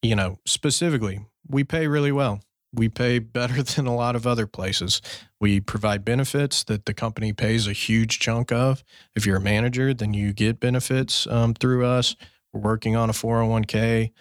You 0.02 0.16
know 0.16 0.40
specifically 0.46 1.26
we 1.48 1.64
pay 1.64 1.88
really 1.88 2.12
well 2.12 2.42
we 2.74 2.90
pay 2.90 3.20
better 3.20 3.64
than 3.76 3.88
a 3.88 3.96
lot 3.96 4.16
of 4.16 4.28
other 4.28 4.48
places. 4.48 5.02
We 5.40 5.60
provide 5.60 6.06
benefits 6.06 6.64
that 6.66 6.86
the 6.86 6.94
company 6.94 7.34
pays 7.34 7.68
a 7.68 7.74
huge 7.74 8.20
chunk 8.20 8.52
of. 8.52 8.84
If 9.16 9.26
you're 9.26 9.38
a 9.38 9.42
manager 9.42 9.94
then 9.94 10.14
you 10.14 10.34
get 10.34 10.60
benefits 10.60 11.28
um, 11.28 11.54
through 11.54 11.86
us. 11.86 12.16
We're 12.54 12.62
working 12.62 12.96
on 12.96 13.10
a 13.10 13.14
401k 13.14 14.12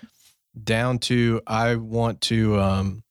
down 0.64 0.98
to 0.98 1.40
i 1.46 1.76
want 1.76 2.20
to 2.20 2.58
um, 2.58 3.02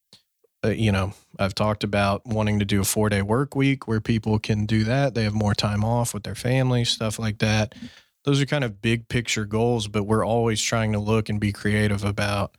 uh, 0.66 0.70
you 0.70 0.92
know 0.92 1.14
i've 1.40 1.56
talked 1.56 1.84
about 1.84 2.26
wanting 2.26 2.60
to 2.60 2.66
do 2.66 2.82
a 2.82 2.84
four 2.84 3.10
day 3.10 3.22
work 3.22 3.56
week 3.56 3.88
where 3.88 4.02
people 4.02 4.40
can 4.40 4.66
do 4.66 4.84
that. 4.84 5.14
They 5.14 5.24
have 5.24 5.34
more 5.34 5.54
time 5.54 5.84
off 5.84 6.14
with 6.14 6.24
their 6.24 6.36
family, 6.36 6.84
stuff 6.84 7.20
like 7.20 7.40
that. 7.40 7.76
Those 8.26 8.42
are 8.42 8.46
kind 8.46 8.64
of 8.64 8.82
big 8.82 9.08
picture 9.08 9.46
goals 9.46 9.88
but 9.88 10.04
we're 10.04 10.26
always 10.26 10.62
trying 10.62 10.94
to 10.94 11.00
look 11.00 11.30
and 11.30 11.40
be 11.40 11.52
creative 11.52 12.04
about 12.04 12.56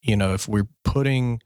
you 0.00 0.16
know 0.16 0.34
if 0.34 0.48
we're 0.48 0.68
putting 0.84 1.40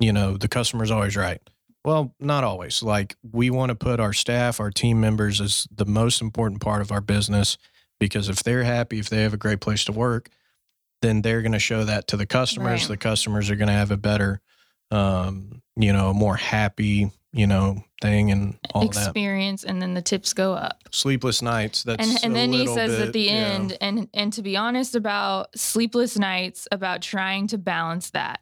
you 0.00 0.12
know 0.12 0.36
the 0.36 0.48
customer's 0.48 0.90
always 0.90 1.16
right. 1.16 1.40
Well 1.84 2.14
not 2.18 2.44
always. 2.44 2.82
Like 2.82 3.16
we 3.32 3.50
want 3.50 3.70
to 3.70 3.74
put 3.74 4.00
our 4.00 4.12
staff 4.12 4.60
our 4.60 4.70
team 4.70 5.00
members 5.00 5.40
as 5.40 5.66
the 5.74 5.86
most 5.86 6.20
important 6.20 6.60
part 6.60 6.82
of 6.82 6.90
our 6.90 7.00
business 7.00 7.58
because 7.98 8.28
if 8.28 8.42
they're 8.42 8.64
happy 8.64 8.98
if 8.98 9.08
they 9.08 9.22
have 9.22 9.34
a 9.34 9.38
great 9.38 9.60
place 9.60 9.84
to 9.84 9.92
work 9.92 10.30
then 11.02 11.22
they're 11.22 11.42
going 11.42 11.52
to 11.52 11.58
show 11.58 11.84
that 11.84 12.08
to 12.08 12.16
the 12.16 12.26
customers. 12.26 12.82
Right. 12.82 12.88
the 12.88 12.96
customers 12.96 13.50
are 13.50 13.56
going 13.56 13.68
to 13.68 13.74
have 13.74 13.90
a 13.90 13.96
better 13.96 14.40
um 14.90 15.62
you 15.76 15.92
know 15.92 16.10
a 16.10 16.14
more 16.14 16.36
happy 16.36 17.10
you 17.32 17.46
know 17.46 17.84
thing 18.00 18.30
and 18.30 18.58
all 18.72 18.88
that. 18.88 19.08
Experience, 19.08 19.64
and 19.64 19.80
then 19.80 19.94
the 19.94 20.02
tips 20.02 20.32
go 20.32 20.54
up. 20.54 20.84
sleepless 20.90 21.42
nights 21.42 21.82
that's 21.82 22.06
and 22.06 22.24
and 22.24 22.36
then 22.36 22.52
he 22.52 22.66
says 22.66 22.96
bit, 22.96 23.08
at 23.08 23.12
the 23.12 23.28
end 23.28 23.76
and 23.80 24.08
and 24.14 24.32
to 24.32 24.42
be 24.42 24.56
honest 24.56 24.94
about 24.94 25.56
sleepless 25.58 26.18
nights 26.18 26.66
about 26.72 27.02
trying 27.02 27.46
to 27.48 27.58
balance 27.58 28.10
that 28.10 28.40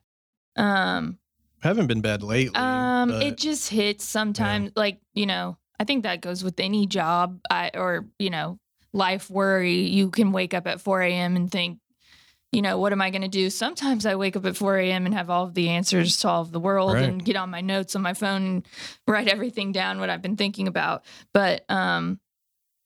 um 0.56 1.18
haven't 1.64 1.88
been 1.88 2.00
bad 2.00 2.22
lately 2.22 2.54
um 2.60 3.08
but 3.08 3.22
it 3.22 3.36
just 3.36 3.68
hits 3.68 4.04
sometimes 4.04 4.70
like 4.76 5.00
you 5.14 5.26
know 5.26 5.56
i 5.80 5.84
think 5.84 6.04
that 6.04 6.20
goes 6.20 6.44
with 6.44 6.60
any 6.60 6.86
job 6.86 7.40
I, 7.50 7.72
or 7.74 8.06
you 8.18 8.30
know 8.30 8.58
life 8.92 9.28
worry. 9.28 9.80
You 9.80 10.08
can 10.10 10.30
wake 10.30 10.54
up 10.54 10.68
at 10.68 10.80
4 10.80 11.02
a.m 11.02 11.34
and 11.34 11.50
think 11.50 11.80
you 12.52 12.62
know 12.62 12.78
what 12.78 12.92
am 12.92 13.02
i 13.02 13.10
going 13.10 13.22
to 13.22 13.28
do? 13.28 13.50
Sometimes 13.50 14.06
i 14.06 14.14
wake 14.14 14.36
up 14.36 14.46
at 14.46 14.56
4 14.56 14.76
a.m 14.78 15.06
and 15.06 15.14
have 15.14 15.30
all 15.30 15.44
of 15.44 15.54
the 15.54 15.70
answers 15.70 16.18
to 16.18 16.28
all 16.28 16.42
of 16.42 16.52
the 16.52 16.60
world 16.60 16.92
Right. 16.94 17.02
and 17.04 17.24
get 17.24 17.34
on 17.34 17.50
my 17.50 17.60
notes 17.60 17.96
on 17.96 18.02
my 18.02 18.14
phone 18.14 18.44
and 18.46 18.68
write 19.08 19.26
everything 19.26 19.72
down 19.72 19.98
what 19.98 20.10
i've 20.10 20.22
been 20.22 20.36
thinking 20.36 20.68
about. 20.68 21.04
But 21.32 21.64
um 21.68 22.20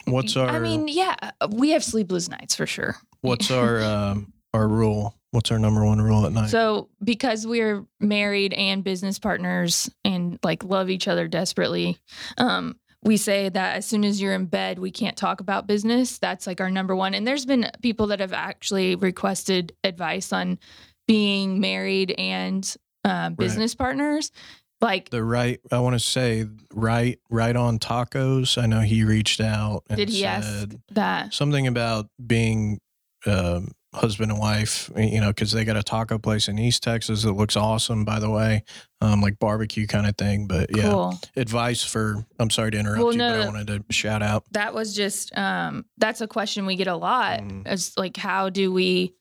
what's 0.07 0.35
our 0.37 0.49
I 0.49 0.59
mean, 0.61 0.89
yeah, 0.89 1.15
we 1.51 1.71
have 1.73 1.85
sleepless 1.85 2.31
nights 2.31 2.55
for 2.57 2.67
sure. 2.67 2.97
what's 3.21 3.51
our 3.51 3.83
um 3.83 4.33
our 4.55 4.67
rule 4.67 5.18
what's 5.31 5.51
our 5.51 5.59
number 5.59 5.85
one 5.85 6.01
rule 6.01 6.25
at 6.27 6.33
night 6.33 6.51
So, 6.51 6.89
because 7.03 7.47
we're 7.47 7.85
married 8.01 8.53
and 8.55 8.83
business 8.83 9.19
partners 9.19 9.91
and 10.05 10.39
like 10.43 10.65
love 10.65 10.91
each 10.91 11.09
other 11.09 11.29
desperately, 11.29 11.99
um, 12.39 12.77
we 13.03 13.17
say 13.17 13.49
that 13.49 13.77
as 13.77 13.87
soon 13.87 14.05
as 14.05 14.21
you're 14.21 14.35
in 14.35 14.47
bed, 14.47 14.79
we 14.79 14.91
can't 14.91 15.17
talk 15.17 15.41
about 15.41 15.67
business. 15.67 16.19
That's 16.19 16.47
like 16.47 16.61
our 16.61 16.71
number 16.71 16.97
one. 16.97 17.15
And 17.15 17.27
there's 17.27 17.47
been 17.47 17.71
people 17.83 18.09
that 18.09 18.21
have 18.21 18.33
actually 18.33 18.97
requested 18.97 19.73
advice 19.85 20.33
on 20.33 20.59
being 21.07 21.61
married 21.61 22.15
and 22.19 22.77
uh, 23.05 23.31
business 23.31 23.75
partners. 23.75 24.33
Like, 24.81 25.11
the 25.11 25.25
right 25.25 25.61
i 25.73 25.81
want 25.81 25.95
to 25.95 25.99
say 25.99 26.47
right 26.73 27.19
right 27.31 27.57
on 27.57 27.81
tacos 27.81 28.63
i 28.63 28.67
know 28.67 28.79
he 28.79 29.03
reached 29.03 29.41
out 29.41 29.83
and 29.91 29.97
did 29.97 30.09
he 30.09 30.21
said 30.21 30.29
ask 30.29 30.69
that? 30.93 31.35
something 31.35 31.67
about 31.67 32.07
being 32.25 32.79
um, 33.27 33.73
husband 33.95 34.31
and 34.31 34.39
wife 34.39 34.91
you 34.97 35.19
know 35.21 35.29
because 35.29 35.51
they 35.51 35.65
got 35.65 35.77
a 35.77 35.83
taco 35.83 36.19
place 36.19 36.47
in 36.49 36.59
east 36.59 36.83
texas 36.83 37.23
that 37.23 37.33
looks 37.33 37.57
awesome 37.57 38.05
by 38.05 38.19
the 38.21 38.29
way 38.29 38.63
um, 39.01 39.23
like 39.23 39.39
barbecue 39.39 39.87
kind 39.87 40.07
of 40.07 40.15
thing 40.17 40.47
but 40.47 40.75
yeah. 40.77 40.83
Cool. 40.83 41.19
advice 41.37 41.83
for 41.83 42.27
i'm 42.39 42.51
sorry 42.51 42.71
to 42.73 42.79
interrupt 42.79 43.03
Well, 43.03 43.13
you 43.15 43.19
but 43.21 43.41
i 43.41 43.47
wanted 43.47 43.67
to 43.69 43.85
shout 43.93 44.23
out. 44.23 44.45
That 44.53 44.75
was 44.75 44.95
just 44.95 45.37
um 45.39 45.87
that's 45.97 46.21
a 46.21 46.27
question 46.29 46.67
we 46.67 46.77
get 46.77 46.87
a 46.87 46.97
lot 46.97 47.41
Mhm. 47.41 47.63
it's 47.67 47.97
like 47.97 48.17
how 48.19 48.51
do 48.51 48.71
we 48.71 49.15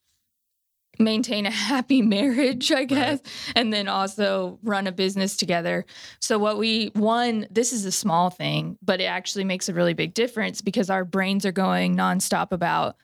maintain 0.99 1.45
a 1.45 1.51
happy 1.51 2.01
marriage 2.15 2.71
i 2.71 2.83
guess 2.83 3.19
and 3.55 3.71
then 3.71 3.87
also 3.87 4.59
run 4.63 4.87
a 4.87 4.91
business 4.91 5.37
together? 5.37 5.85
So 6.19 6.39
what 6.39 6.57
we 6.57 6.87
one 6.93 7.47
this 7.51 7.71
is 7.71 7.85
a 7.85 7.91
small 7.91 8.31
thing 8.31 8.77
but 8.81 8.99
it 8.99 9.05
actually 9.05 9.45
makes 9.45 9.69
a 9.69 9.73
really 9.73 9.93
big 9.93 10.13
difference 10.13 10.61
because 10.61 10.89
our 10.89 11.05
brains 11.05 11.45
are 11.45 11.51
going 11.53 11.95
nonstop 11.95 12.51
about 12.51 12.97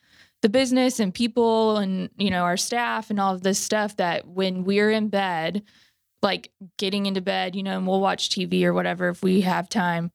the 0.43 0.49
business 0.49 0.99
and 0.99 1.13
people 1.13 1.77
and 1.77 2.09
you 2.17 2.29
know 2.29 2.43
our 2.43 2.57
staff 2.57 3.09
and 3.09 3.19
all 3.19 3.33
of 3.33 3.41
this 3.41 3.57
stuff 3.57 3.95
that 3.95 4.27
when 4.27 4.65
we're 4.65 4.91
in 4.91 5.07
bed 5.07 5.63
like 6.21 6.51
getting 6.77 7.05
into 7.05 7.21
bed 7.21 7.55
you 7.55 7.63
know 7.63 7.77
and 7.77 7.87
we'll 7.87 8.01
watch 8.01 8.29
tv 8.29 8.63
or 8.65 8.73
whatever 8.73 9.07
if 9.07 9.23
we 9.23 9.41
have 9.41 9.69
time 9.69 10.11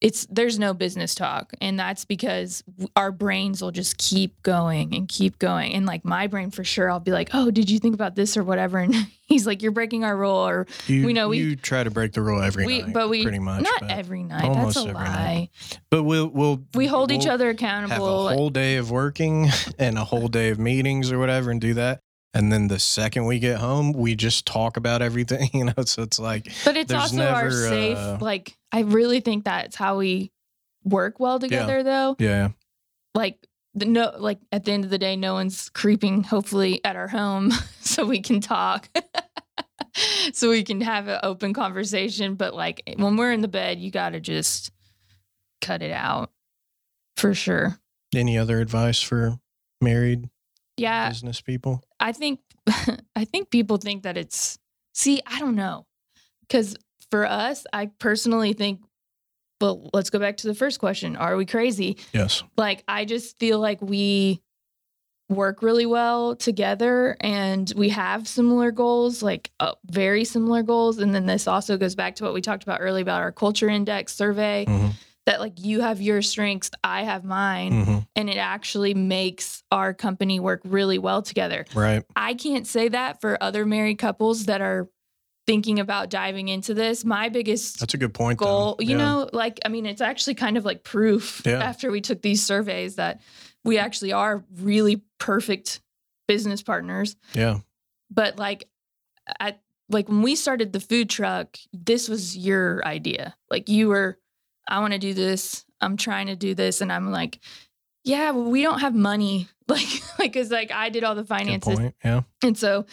it's 0.00 0.26
there's 0.30 0.58
no 0.58 0.74
business 0.74 1.14
talk. 1.14 1.52
And 1.60 1.78
that's 1.78 2.04
because 2.04 2.62
our 2.94 3.10
brains 3.10 3.60
will 3.60 3.72
just 3.72 3.98
keep 3.98 4.40
going 4.42 4.94
and 4.94 5.08
keep 5.08 5.38
going. 5.38 5.74
And 5.74 5.86
like 5.86 6.04
my 6.04 6.26
brain 6.28 6.50
for 6.50 6.62
sure 6.64 6.90
i'll 6.90 7.00
be 7.00 7.10
like 7.12 7.30
oh 7.32 7.50
did 7.50 7.68
you 7.70 7.78
think 7.78 7.94
about 7.94 8.14
this 8.14 8.36
or 8.36 8.44
whatever? 8.44 8.78
And 8.88 8.94
he's 9.22 9.46
like 9.46 9.60
you're 9.60 9.72
breaking 9.72 10.04
our 10.04 10.16
rule 10.16 10.36
or 10.36 10.66
you, 10.86 11.04
We 11.04 11.12
know 11.12 11.28
we- 11.28 11.38
you 11.38 11.56
try 11.56 11.82
to 11.84 11.90
break 11.90 12.12
the 12.12 12.22
rule 12.22 12.40
every 12.42 12.64
we 12.64 12.82
night 12.82 12.94
but 12.94 13.08
we 13.10 13.22
pretty 13.22 13.38
much 13.40 13.62
not 13.62 13.90
every 13.90 14.22
night 14.22 14.44
almost 14.44 14.76
that's 14.76 14.86
a 14.86 14.90
every 14.90 14.94
lie. 14.94 15.34
Night. 15.34 15.78
but 15.90 16.04
we'll 16.04 16.28
we'll 16.28 16.62
we 16.74 16.86
hold 16.86 17.10
each 17.12 17.24
we'll 17.24 17.34
other 17.34 17.46
have 17.48 17.56
accountable 17.56 18.28
a 18.28 18.34
whole 18.34 18.50
day 18.50 18.76
of 18.76 18.90
working 18.90 19.48
and 19.78 19.98
a 19.98 20.04
whole 20.04 20.28
day 20.28 20.48
of 20.50 20.58
meetings 20.58 21.10
or 21.12 21.18
whatever 21.18 21.50
and 21.50 21.60
do 21.60 21.74
that 21.74 22.00
and 22.34 22.52
then 22.52 22.68
the 22.68 22.78
second 22.78 23.26
we 23.26 23.38
get 23.38 23.58
home 23.58 23.92
we 23.92 24.14
just 24.14 24.46
talk 24.46 24.76
about 24.76 25.02
everything 25.02 25.50
you 25.54 25.64
know 25.64 25.84
so 25.84 26.02
it's 26.02 26.18
like 26.18 26.46
but 26.64 26.76
it's 26.76 26.92
also 26.92 27.26
our 27.26 27.50
safe 27.50 27.96
uh, 27.96 28.18
like 28.20 28.56
i 28.72 28.80
really 28.80 29.20
think 29.20 29.44
that's 29.44 29.76
how 29.76 29.98
we 29.98 30.30
work 30.84 31.20
well 31.20 31.38
together 31.38 31.82
though. 31.82 32.16
Yeah 32.18 32.50
like 33.14 33.46
the 33.74 33.84
no 33.84 34.14
like 34.18 34.38
at 34.52 34.64
the 34.64 34.72
end 34.72 34.84
of 34.84 34.90
the 34.90 34.98
day 34.98 35.16
no 35.16 35.34
one's 35.34 35.68
creeping 35.70 36.22
hopefully 36.22 36.80
at 36.84 36.96
our 36.96 37.08
home 37.08 37.50
so 37.80 38.04
we 38.04 38.20
can 38.20 38.40
talk 38.40 38.88
so 40.32 40.50
we 40.50 40.62
can 40.62 40.80
have 40.80 41.08
an 41.08 41.20
open 41.22 41.52
conversation. 41.52 42.34
But 42.34 42.54
like 42.54 42.82
when 42.96 43.16
we're 43.16 43.32
in 43.32 43.40
the 43.40 43.48
bed 43.48 43.78
you 43.78 43.90
got 43.90 44.10
to 44.10 44.20
just 44.20 44.70
cut 45.60 45.82
it 45.82 45.90
out 45.90 46.30
for 47.16 47.34
sure. 47.34 47.78
Any 48.14 48.38
other 48.38 48.60
advice 48.60 49.02
for 49.02 49.38
married 49.80 50.28
yeah 50.78 51.08
business 51.08 51.40
people? 51.40 51.82
I 52.00 52.12
think 52.12 52.40
I 53.16 53.24
think 53.24 53.50
people 53.50 53.76
think 53.76 54.02
that 54.02 54.16
it's 54.16 54.58
see, 54.94 55.20
I 55.26 55.38
don't 55.40 55.56
know. 55.56 55.86
Cuz 56.48 56.76
for 57.10 57.26
us, 57.26 57.66
I 57.72 57.86
personally 57.98 58.52
think 58.52 58.80
but 59.60 59.92
let's 59.92 60.10
go 60.10 60.20
back 60.20 60.36
to 60.38 60.46
the 60.46 60.54
first 60.54 60.78
question. 60.78 61.16
Are 61.16 61.36
we 61.36 61.44
crazy? 61.44 61.98
Yes. 62.12 62.44
Like 62.56 62.84
I 62.86 63.04
just 63.04 63.38
feel 63.38 63.58
like 63.58 63.82
we 63.82 64.40
work 65.28 65.62
really 65.62 65.84
well 65.84 66.36
together 66.36 67.16
and 67.20 67.70
we 67.76 67.90
have 67.90 68.26
similar 68.26 68.70
goals, 68.70 69.22
like 69.22 69.50
uh, 69.60 69.72
very 69.84 70.24
similar 70.24 70.62
goals 70.62 70.98
and 70.98 71.14
then 71.14 71.26
this 71.26 71.46
also 71.46 71.76
goes 71.76 71.94
back 71.94 72.14
to 72.16 72.24
what 72.24 72.32
we 72.34 72.40
talked 72.40 72.62
about 72.62 72.80
earlier 72.80 73.02
about 73.02 73.20
our 73.20 73.32
culture 73.32 73.68
index 73.68 74.14
survey 74.14 74.64
hmm 74.66 74.88
that 75.28 75.40
like 75.40 75.60
you 75.60 75.80
have 75.82 76.00
your 76.00 76.22
strengths, 76.22 76.70
I 76.82 77.02
have 77.04 77.22
mine 77.24 77.84
hmm 77.84 77.98
and 78.16 78.28
it 78.28 78.36
actually 78.36 78.94
makes 78.94 79.62
our 79.70 79.94
company 79.94 80.40
work 80.40 80.60
really 80.64 80.98
well 80.98 81.22
together. 81.22 81.64
Right. 81.74 82.02
I 82.16 82.34
can't 82.34 82.66
say 82.66 82.88
that 82.88 83.20
for 83.20 83.40
other 83.40 83.64
married 83.64 83.98
couples 83.98 84.46
that 84.46 84.60
are 84.60 84.88
thinking 85.46 85.78
about 85.78 86.10
diving 86.10 86.48
into 86.48 86.74
this. 86.74 87.04
My 87.04 87.28
biggest 87.28 87.78
That's 87.78 87.94
a 87.94 87.96
good 87.98 88.12
point. 88.12 88.38
goal, 88.38 88.74
though. 88.76 88.84
you 88.84 88.96
know, 88.96 89.30
like, 89.32 89.60
I 89.64 89.68
mean, 89.68 89.86
it's 89.86 90.00
actually 90.00 90.34
kind 90.34 90.56
of 90.56 90.64
like 90.64 90.82
proof 90.82 91.42
Yeah. 91.46 91.62
after 91.62 91.90
we 91.92 92.00
took 92.00 92.20
these 92.22 92.44
surveys 92.44 92.96
that 92.96 93.20
we 93.64 93.78
actually 93.78 94.12
are 94.12 94.44
really 94.56 95.02
perfect 95.18 95.80
business 96.26 96.60
partners. 96.62 97.14
Yeah. 97.34 97.58
But 98.10 98.36
like, 98.36 98.68
at 99.38 99.60
like 99.90 100.08
when 100.08 100.22
we 100.22 100.34
started 100.34 100.72
the 100.72 100.80
food 100.80 101.08
truck, 101.08 101.56
this 101.72 102.08
was 102.08 102.36
your 102.36 102.84
idea. 102.84 103.36
Like, 103.48 103.68
you 103.68 103.88
were, 103.88 104.18
I 104.68 104.80
want 104.80 104.92
to 104.92 104.98
do 104.98 105.14
this. 105.14 105.64
I'm 105.80 105.96
trying 105.96 106.26
to 106.28 106.36
do 106.36 106.54
this. 106.54 106.80
And 106.80 106.92
I'm 106.92 107.10
like, 107.10 107.40
yeah, 108.04 108.30
well, 108.30 108.50
we 108.50 108.62
don't 108.62 108.80
have 108.80 108.94
money. 108.94 109.48
Like, 109.68 109.86
like, 110.18 110.32
cause 110.32 110.50
like 110.50 110.72
I 110.72 110.88
did 110.88 111.04
all 111.04 111.14
the 111.14 111.26
finances. 111.26 111.78
Yeah. 112.02 112.22
and 112.42 112.56
so 112.56 112.86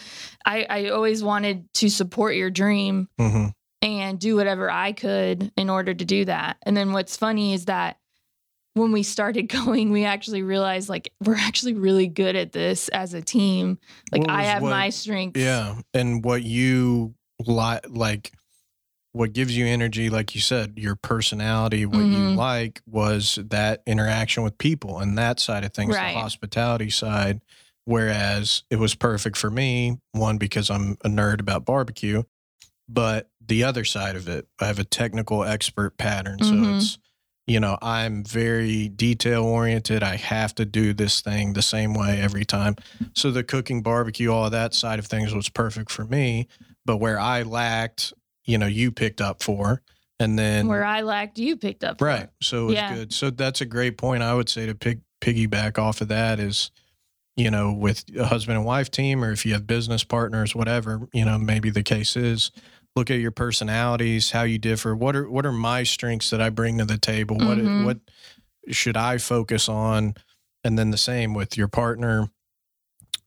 I, 0.44 0.66
I 0.68 0.88
always 0.90 1.24
wanted 1.24 1.72
to 1.72 1.88
support 1.88 2.34
your 2.36 2.50
dream 2.50 3.08
hmm 3.18 3.46
and 3.80 4.18
do 4.20 4.36
whatever 4.36 4.70
I 4.70 4.92
could 4.92 5.52
in 5.56 5.70
order 5.70 5.94
to 5.94 6.04
do 6.04 6.26
that. 6.26 6.58
And 6.64 6.76
then 6.76 6.92
what's 6.92 7.16
funny 7.16 7.54
is 7.54 7.64
that 7.64 7.96
when 8.74 8.92
we 8.92 9.02
started 9.02 9.42
going, 9.48 9.90
we 9.90 10.04
actually 10.04 10.42
realized 10.42 10.90
like 10.90 11.10
we're 11.24 11.36
actually 11.36 11.72
really 11.72 12.08
good 12.08 12.36
at 12.36 12.52
this 12.52 12.88
as 12.90 13.14
a 13.14 13.22
team. 13.22 13.78
Like 14.12 14.28
I 14.28 14.42
have 14.42 14.60
what- 14.60 14.68
my 14.68 14.90
strengths. 14.90 15.40
Yeah. 15.40 15.76
And 15.94 16.22
what 16.22 16.42
you 16.42 17.14
like, 17.46 17.86
like, 17.88 18.32
what 19.16 19.32
gives 19.32 19.56
you 19.56 19.66
energy, 19.66 20.10
like 20.10 20.34
you 20.34 20.40
said, 20.42 20.74
your 20.76 20.94
personality, 20.94 21.86
what 21.86 22.06
you 22.06 22.28
Mhm. 22.28 22.36
like 22.36 22.82
was 22.86 23.38
that 23.42 23.82
interaction 23.86 24.42
with 24.42 24.58
people 24.58 24.98
and 24.98 25.16
that 25.16 25.40
side 25.40 25.64
of 25.64 25.72
things, 25.72 25.94
Right. 25.94 26.12
the 26.12 26.18
hospitality 26.20 26.90
side. 26.90 27.40
Whereas 27.86 28.64
it 28.70 28.76
was 28.76 28.94
perfect 28.94 29.36
for 29.38 29.50
me, 29.50 29.98
one, 30.12 30.36
because 30.36 30.68
I'm 30.70 30.98
a 31.04 31.08
nerd 31.08 31.40
about 31.40 31.64
barbecue, 31.64 32.24
but 32.88 33.30
the 33.40 33.64
other 33.64 33.84
side 33.84 34.16
of 34.16 34.28
it, 34.28 34.48
I 34.60 34.66
have 34.66 34.78
a 34.78 34.84
technical 34.84 35.44
expert 35.44 35.96
pattern. 35.96 36.42
So 36.42 36.56
Mhm. 36.56 36.74
it's, 36.74 36.98
you 37.46 37.58
know, 37.60 37.78
I'm 37.80 38.22
very 38.24 38.88
detail 38.88 39.44
oriented. 39.44 40.02
I 40.02 40.16
have 40.16 40.54
to 40.56 40.64
do 40.66 40.92
this 40.92 41.22
thing 41.22 41.54
the 41.54 41.62
same 41.62 41.94
way 41.94 42.20
every 42.20 42.44
time. 42.44 42.76
So 43.14 43.30
the 43.30 43.44
cooking, 43.44 43.80
barbecue, 43.82 44.30
all 44.30 44.44
of 44.46 44.52
that 44.52 44.74
side 44.74 44.98
of 44.98 45.06
things 45.06 45.32
was 45.32 45.48
perfect 45.48 45.90
for 45.90 46.04
me. 46.04 46.48
But 46.84 46.98
where 46.98 47.18
I 47.18 47.42
lacked, 47.42 48.12
you 48.46 48.56
know, 48.58 48.66
you 48.66 48.90
picked 48.92 49.20
up 49.20 49.42
for. 49.42 49.82
And 50.18 50.38
then, 50.38 50.66
Where 50.68 50.84
I 50.84 51.02
lacked, 51.02 51.38
you 51.38 51.56
picked 51.58 51.84
up. 51.84 51.98
for. 51.98 52.06
right. 52.06 52.28
So 52.40 52.62
it 52.62 52.66
was 52.66 52.74
Yeah. 52.76 52.94
good. 52.94 53.12
So 53.12 53.28
that's 53.30 53.60
a 53.60 53.66
great 53.66 53.98
point. 53.98 54.22
I 54.22 54.32
would 54.34 54.48
say 54.48 54.64
to 54.66 54.74
pig, 54.74 55.00
piggyback 55.20 55.78
off 55.78 56.00
of 56.00 56.08
that 56.08 56.40
is, 56.40 56.70
you 57.36 57.50
know, 57.50 57.72
with 57.72 58.04
a 58.18 58.24
husband 58.24 58.56
and 58.56 58.64
wife 58.64 58.90
team, 58.90 59.22
or 59.22 59.30
if 59.30 59.44
you 59.44 59.52
have 59.52 59.66
business 59.66 60.04
partners, 60.04 60.54
whatever, 60.54 61.06
you 61.12 61.24
know, 61.26 61.36
maybe 61.38 61.68
the 61.68 61.82
case 61.82 62.16
is, 62.16 62.50
look 62.94 63.10
at 63.10 63.20
your 63.20 63.30
personalities, 63.30 64.30
how 64.30 64.42
you 64.44 64.56
differ. 64.58 64.96
What 64.96 65.14
are 65.16 65.28
what 65.28 65.44
are 65.44 65.52
my 65.52 65.82
strengths 65.82 66.30
that 66.30 66.40
I 66.40 66.48
bring 66.48 66.78
to 66.78 66.86
the 66.86 66.96
table? 66.96 67.36
What 67.36 67.58
Mhm. 67.58 67.84
what 67.84 67.98
should 68.70 68.96
I 68.96 69.18
focus 69.18 69.68
on? 69.68 70.14
And 70.64 70.78
then 70.78 70.92
the 70.92 70.96
same 70.96 71.34
with 71.34 71.58
your 71.58 71.68
partner. 71.68 72.30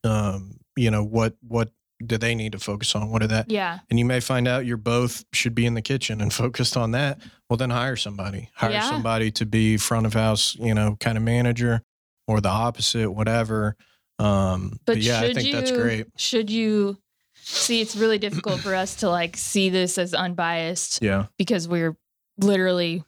Um, 0.02 0.58
you 0.76 0.90
know, 0.90 1.04
what 1.04 1.36
what 1.46 1.70
do 2.04 2.16
they 2.18 2.34
need 2.34 2.52
to 2.52 2.58
focus 2.58 2.94
on? 2.94 3.10
What 3.10 3.22
are 3.22 3.26
that? 3.28 3.50
Yeah. 3.50 3.78
And 3.90 3.98
you 3.98 4.04
may 4.04 4.20
find 4.20 4.48
out 4.48 4.64
you're 4.66 4.76
both 4.76 5.24
should 5.32 5.54
be 5.54 5.66
in 5.66 5.74
the 5.74 5.82
kitchen 5.82 6.20
and 6.20 6.32
focused 6.44 6.76
on 6.76 6.92
that. 6.92 7.20
Well, 7.48 7.56
then 7.56 7.70
hire 7.70 7.96
somebody. 7.96 8.48
Hire 8.54 8.70
Yeah. 8.70 8.88
somebody 8.88 9.30
to 9.32 9.46
be 9.46 9.76
front 9.76 10.06
of 10.06 10.14
house, 10.14 10.56
you 10.56 10.74
know, 10.74 10.96
kind 11.00 11.16
of 11.18 11.24
manager 11.24 11.82
or 12.26 12.40
the 12.40 12.48
opposite, 12.48 13.10
whatever. 13.10 13.76
Um, 14.18 14.70
but, 14.84 14.94
But, 14.94 14.98
yeah, 15.02 15.20
I 15.20 15.32
think 15.32 15.48
you, 15.48 15.52
that's 15.54 15.72
great. 15.72 16.06
Should 16.16 16.50
you 16.50 16.98
see? 17.34 17.80
It's 17.80 17.96
really 17.96 18.18
difficult 18.18 18.60
for 18.60 18.74
us 18.74 18.96
to 18.96 19.08
like 19.10 19.36
see 19.36 19.68
this 19.70 19.96
as 19.98 20.14
unbiased 20.14 21.00
Yeah. 21.02 21.26
because 21.38 21.66
we're 21.66 21.96
literally 22.38 23.02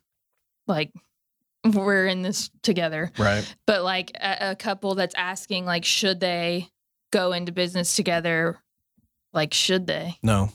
like 0.67 0.91
we're 1.65 2.07
in 2.07 2.23
this 2.23 2.51
together. 2.63 3.11
Right. 3.19 3.45
But 3.67 3.83
like 3.85 4.11
a, 4.21 4.51
a 4.51 4.57
couple 4.57 4.95
that's 4.95 5.15
asking 5.15 5.65
like, 5.65 5.85
should 5.85 6.19
they 6.21 6.69
go 7.13 7.33
into 7.33 7.53
business 7.53 7.95
together? 7.95 8.59
Like, 9.33 9.55
should 9.55 9.87
they? 9.87 10.19
No. 10.23 10.51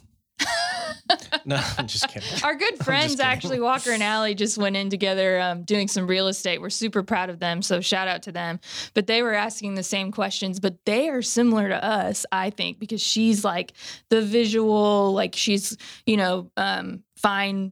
no, 1.46 1.62
I'm 1.78 1.88
just 1.88 2.10
kidding. 2.10 2.28
Our 2.44 2.56
good 2.56 2.78
friends, 2.84 3.14
kidding. 3.14 3.26
actually, 3.26 3.60
Walker 3.62 3.92
and 3.92 4.04
Allie, 4.04 4.36
just 4.36 4.58
went 4.58 4.76
in 4.76 4.90
together 4.90 5.40
um, 5.40 5.64
doing 5.64 5.88
some 5.88 6.06
real 6.06 6.28
estate. 6.28 6.60
We're 6.60 6.70
super 6.70 7.02
proud 7.02 7.30
of 7.30 7.40
them. 7.40 7.62
So 7.62 7.80
shout 7.80 8.10
out 8.10 8.24
to 8.24 8.32
them. 8.34 8.60
But 8.94 9.08
they 9.08 9.22
were 9.24 9.34
asking 9.34 9.76
the 9.76 9.84
same 9.84 10.12
questions, 10.12 10.60
but 10.60 10.84
they 10.86 11.08
are 11.08 11.22
similar 11.22 11.70
to 11.70 11.82
us, 11.84 12.26
I 12.32 12.50
think, 12.50 12.78
because 12.80 13.02
she's 13.02 13.46
like 13.46 13.72
the 14.10 14.22
visual, 14.22 15.14
like 15.14 15.34
she's, 15.36 15.78
you 16.06 16.18
know, 16.18 16.52
um, 16.58 17.04
fine. 17.16 17.72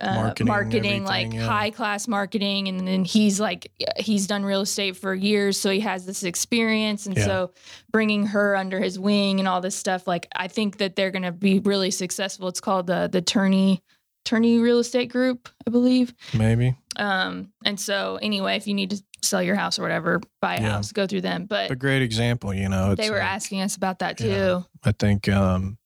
Uh, 0.00 0.14
Marketing, 0.14 0.46
marketing, 0.46 1.04
like 1.04 1.32
yeah. 1.32 1.46
high 1.46 1.70
class 1.70 2.08
marketing, 2.08 2.68
and 2.68 2.88
then 2.88 3.04
he's 3.04 3.38
like 3.38 3.70
he's 3.98 4.26
done 4.26 4.44
real 4.44 4.62
estate 4.62 4.96
for 4.96 5.14
years, 5.14 5.60
so 5.60 5.70
he 5.70 5.80
has 5.80 6.06
this 6.06 6.22
experience, 6.22 7.04
and 7.04 7.16
Yeah. 7.16 7.24
so 7.26 7.50
bringing 7.90 8.26
her 8.28 8.56
under 8.56 8.80
his 8.80 8.98
wing 8.98 9.40
and 9.40 9.46
all 9.48 9.60
this 9.60 9.76
stuff, 9.76 10.06
like 10.06 10.26
I 10.34 10.48
think 10.48 10.78
that 10.78 10.96
they're 10.96 11.10
going 11.10 11.24
to 11.24 11.32
be 11.32 11.58
really 11.58 11.90
successful. 11.90 12.48
It's 12.48 12.60
called 12.60 12.86
the 12.86 13.10
the 13.12 13.20
Turney 13.20 13.82
Turney 14.24 14.58
Real 14.58 14.78
Estate 14.78 15.10
Group, 15.10 15.48
I 15.66 15.70
believe. 15.70 16.14
Maybe. 16.32 16.76
Um, 16.96 17.52
and 17.64 17.78
so 17.78 18.18
anyway, 18.22 18.56
if 18.56 18.66
you 18.66 18.72
need 18.74 18.90
to 18.90 19.02
sell 19.22 19.42
your 19.42 19.54
house 19.56 19.78
or 19.78 19.82
whatever, 19.82 20.20
buy 20.40 20.56
a 20.56 20.60
Yeah. 20.62 20.70
house, 20.70 20.92
go 20.92 21.06
through 21.06 21.20
them. 21.22 21.44
But 21.44 21.70
A 21.70 21.76
great 21.76 22.00
example, 22.02 22.54
you 22.54 22.68
know. 22.70 22.92
It's 22.92 23.00
they 23.02 23.10
were 23.10 23.18
like- 23.18 23.26
asking 23.28 23.60
us 23.60 23.76
about 23.76 23.98
that 23.98 24.16
too. 24.16 24.64
I 24.82 24.92
think 24.92 25.28
um, 25.28 25.76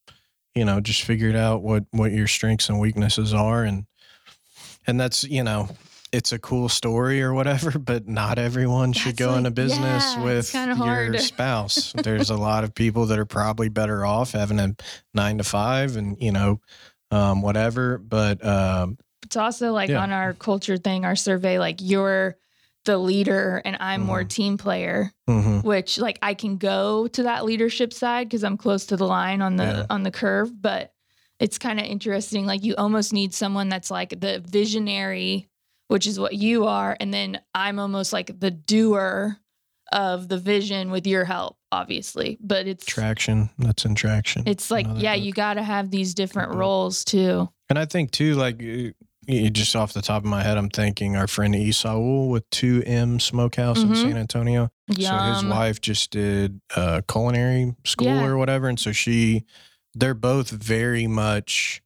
you 0.53 0.63
know, 0.63 0.79
just 0.79 1.03
figured 1.03 1.35
out 1.35 1.63
what 1.63 1.83
what 1.91 2.13
your 2.13 2.27
strengths 2.27 2.69
and 2.69 2.79
weaknesses 2.79 3.33
are 3.33 3.63
and 3.65 3.85
and 4.87 4.99
that's, 4.99 5.23
you 5.23 5.43
know, 5.43 5.69
it's 6.11 6.31
a 6.31 6.39
cool 6.39 6.69
story 6.69 7.21
or 7.21 7.33
whatever, 7.33 7.77
but 7.79 8.07
not 8.07 8.37
everyone 8.39 8.93
should 8.93 9.17
go 9.17 9.29
like- 9.29 9.37
into 9.39 9.51
business 9.51 10.15
yeah, 10.15 10.23
with 10.23 10.53
your 10.53 11.17
spouse. 11.19 11.93
There's 11.93 12.29
a 12.29 12.37
lot 12.37 12.63
of 12.63 12.73
people 12.73 13.07
that 13.07 13.19
are 13.19 13.25
probably 13.25 13.69
better 13.69 14.05
off 14.05 14.31
having 14.31 14.59
a 14.59 14.75
9 15.13 15.37
to 15.39 15.43
5 15.43 15.97
and, 15.97 16.17
you 16.21 16.31
know, 16.31 16.59
um 17.11 17.41
whatever, 17.41 17.97
but 17.99 18.43
um 18.45 18.97
It's 19.23 19.35
also 19.35 19.71
like 19.73 19.89
Yeah. 19.89 20.01
on 20.01 20.11
our 20.11 20.33
culture 20.33 20.77
thing, 20.77 21.05
our 21.05 21.15
survey, 21.15 21.59
like 21.59 21.77
you're 21.81 22.37
the 22.85 22.97
leader 22.97 23.61
and 23.65 23.77
I'm 23.79 24.01
more 24.01 24.23
Mhm. 24.23 24.29
team 24.29 24.57
player. 24.57 25.11
mhm, 25.27 25.63
which 25.63 25.97
like 25.97 26.19
I 26.21 26.33
can 26.35 26.57
go 26.57 27.07
to 27.07 27.23
that 27.23 27.45
leadership 27.45 27.93
side 27.93 28.27
because 28.29 28.43
I'm 28.43 28.57
close 28.57 28.85
to 28.87 28.95
the 28.97 29.07
line 29.07 29.41
on 29.41 29.55
the 29.55 29.63
Yeah. 29.63 29.85
on 29.89 30.03
the 30.03 30.11
curve, 30.11 30.51
but 30.61 30.91
it's 31.39 31.57
kind 31.57 31.79
of 31.79 31.85
interesting. 31.85 32.45
Like 32.45 32.63
you 32.63 32.75
almost 32.77 33.13
need 33.13 33.33
someone 33.33 33.69
that's 33.69 33.91
like 33.91 34.19
the 34.19 34.43
visionary, 34.47 35.47
which 35.87 36.07
is 36.07 36.19
what 36.19 36.33
you 36.35 36.65
are, 36.65 36.95
and 36.99 37.13
then 37.13 37.39
I'm 37.53 37.79
almost 37.79 38.13
like 38.13 38.39
the 38.39 38.51
doer 38.51 39.37
of 39.91 40.27
the 40.29 40.37
vision 40.37 40.89
with 40.91 41.05
your 41.05 41.25
help, 41.25 41.57
obviously. 41.71 42.37
But 42.41 42.67
it's 42.67 42.85
traction, 42.85 43.49
that's 43.59 43.85
in 43.85 43.93
traction. 43.95 44.43
it's 44.47 44.71
like 44.71 44.85
Another 44.85 44.99
yeah, 45.01 45.15
book. 45.15 45.23
you 45.25 45.31
got 45.31 45.53
to 45.55 45.63
have 45.63 45.91
these 45.91 46.13
different 46.15 46.51
book. 46.51 46.59
roles 46.59 47.05
too. 47.05 47.47
And 47.69 47.77
I 47.77 47.85
think 47.85 48.11
too, 48.11 48.33
like 48.35 48.57
just 49.27 49.75
off 49.75 49.93
the 49.93 50.01
top 50.01 50.23
of 50.23 50.29
my 50.29 50.41
head, 50.43 50.57
I'm 50.57 50.69
thinking 50.69 51.15
our 51.15 51.27
friend 51.27 51.53
Esaul 51.55 52.29
with 52.29 52.49
2M 52.51 53.19
Smokehouse 53.21 53.81
in 53.81 53.89
Mhm. 53.89 53.95
San 53.95 54.17
Antonio. 54.17 54.69
So 54.99 55.17
his 55.17 55.43
wife 55.45 55.81
just 55.81 56.11
did 56.11 56.61
uh, 56.75 57.01
culinary 57.07 57.75
school 57.85 58.07
Yeah. 58.07 58.25
or 58.25 58.37
whatever, 58.37 58.67
and 58.67 58.79
so 58.79 58.91
she, 58.91 59.43
they're 59.95 60.13
both 60.13 60.49
very 60.49 61.07
much, 61.07 61.81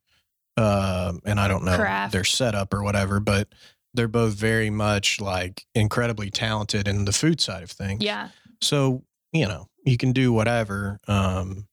uh, 0.56 1.12
and 1.24 1.40
I 1.40 1.48
don't 1.48 1.64
know 1.64 1.76
Craft. 1.76 2.12
their 2.12 2.24
setup 2.24 2.74
or 2.74 2.82
whatever, 2.82 3.20
but 3.20 3.48
they're 3.94 4.08
both 4.08 4.34
very 4.34 4.70
much 4.70 5.20
like 5.20 5.64
incredibly 5.74 6.30
talented 6.30 6.86
in 6.86 7.04
the 7.04 7.12
food 7.12 7.40
side 7.40 7.62
of 7.62 7.70
things. 7.70 8.02
Yeah. 8.02 8.28
So, 8.60 9.04
you 9.32 9.46
know, 9.46 9.68
you 9.84 9.96
can 9.96 10.12
do 10.12 10.32
whatever. 10.32 11.00
Um, 11.08 11.66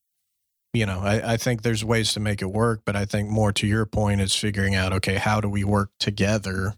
you 0.74 0.86
know, 0.86 1.00
I, 1.00 1.34
I 1.34 1.38
think 1.38 1.62
there's 1.62 1.84
ways 1.84 2.14
to 2.14 2.20
make 2.20 2.42
it 2.42 2.52
work, 2.52 2.82
but 2.86 2.96
I 2.96 3.06
think 3.06 3.30
more 3.30 3.52
to 3.54 3.68
your 3.68 3.86
point 3.86 4.22
is 4.22 4.36
figuring 4.36 4.76
out, 4.76 4.94
okay, 4.94 5.16
how 5.16 5.42
do 5.42 5.50
we 5.50 5.64
work 5.64 5.90
together 6.00 6.76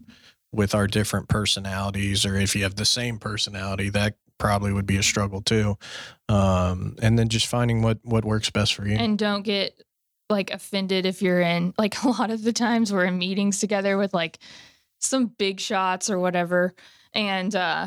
with 0.52 0.74
our 0.74 0.86
different 0.86 1.28
personalities? 1.28 2.24
Or 2.24 2.36
if 2.36 2.56
you 2.56 2.62
have 2.62 2.76
the 2.76 2.84
same 2.84 3.18
personality, 3.18 3.90
that 3.90 4.16
probably 4.40 4.72
would 4.72 4.86
be 4.86 4.96
a 4.96 5.02
struggle 5.04 5.40
too. 5.42 5.76
Um, 6.28 6.96
and 7.00 7.16
then 7.16 7.28
just 7.28 7.46
finding 7.46 7.82
what, 7.82 7.98
what 8.02 8.24
works 8.24 8.50
best 8.50 8.74
for 8.74 8.86
you. 8.88 8.96
And 8.96 9.16
don't 9.16 9.42
get 9.42 9.80
like 10.28 10.50
offended 10.50 11.06
if 11.06 11.22
you're 11.22 11.40
in 11.40 11.74
like 11.78 12.02
a 12.04 12.08
lot 12.08 12.30
of 12.30 12.42
the 12.42 12.52
times 12.52 12.92
we're 12.92 13.04
in 13.04 13.18
meetings 13.18 13.60
together 13.60 13.96
with 13.96 14.12
like 14.14 14.38
some 15.00 15.26
big 15.26 15.60
shots 15.60 16.10
or 16.10 16.18
whatever. 16.18 16.74
And 17.12 17.54
uh 17.54 17.86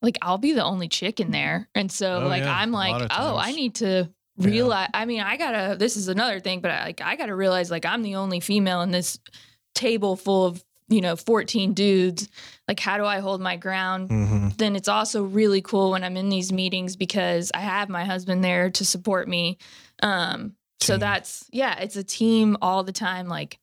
like 0.00 0.18
I'll 0.20 0.38
be 0.38 0.52
the 0.52 0.64
only 0.64 0.88
chick 0.88 1.20
in 1.20 1.30
there. 1.30 1.68
And 1.74 1.90
so 1.90 2.22
Oh, 2.24 2.28
like 2.28 2.42
yeah, 2.42 2.56
I'm 2.56 2.72
like, 2.72 3.08
oh, 3.16 3.36
I 3.36 3.52
need 3.52 3.76
to 3.76 4.08
Yeah. 4.36 4.46
realize 4.48 4.90
I 4.92 5.04
mean, 5.04 5.20
I 5.20 5.36
gotta 5.36 5.76
this 5.78 5.96
is 5.96 6.08
another 6.08 6.40
thing, 6.40 6.60
but 6.60 6.70
I, 6.72 6.84
like 6.86 7.00
I 7.00 7.16
gotta 7.16 7.34
realize 7.34 7.70
like 7.70 7.86
I'm 7.86 8.02
the 8.02 8.16
only 8.16 8.40
female 8.40 8.82
in 8.82 8.90
this 8.90 9.18
table 9.74 10.16
full 10.16 10.46
of, 10.46 10.64
you 10.92 11.00
know, 11.00 11.16
14 11.16 11.72
dudes. 11.72 12.28
Like 12.68 12.78
how 12.78 12.96
do 12.98 13.04
I 13.04 13.18
hold 13.20 13.40
my 13.40 13.56
ground? 13.56 14.10
hmm 14.10 14.48
then 14.58 14.76
it's 14.76 14.88
also 14.88 15.24
really 15.24 15.62
cool 15.62 15.92
when 15.92 16.04
I'm 16.04 16.16
in 16.16 16.28
these 16.28 16.52
meetings 16.52 16.94
because 16.94 17.50
I 17.54 17.60
have 17.60 17.88
my 17.88 18.04
husband 18.04 18.44
there 18.44 18.70
to 18.70 18.84
support 18.84 19.26
me. 19.26 19.58
Um, 20.02 20.54
so 20.80 20.98
that's 20.98 21.44
yeah, 21.52 21.78
it's 21.78 21.96
a 21.96 22.04
team 22.04 22.56
all 22.60 22.84
the 22.84 22.92
time. 22.92 23.28
Like 23.28 23.58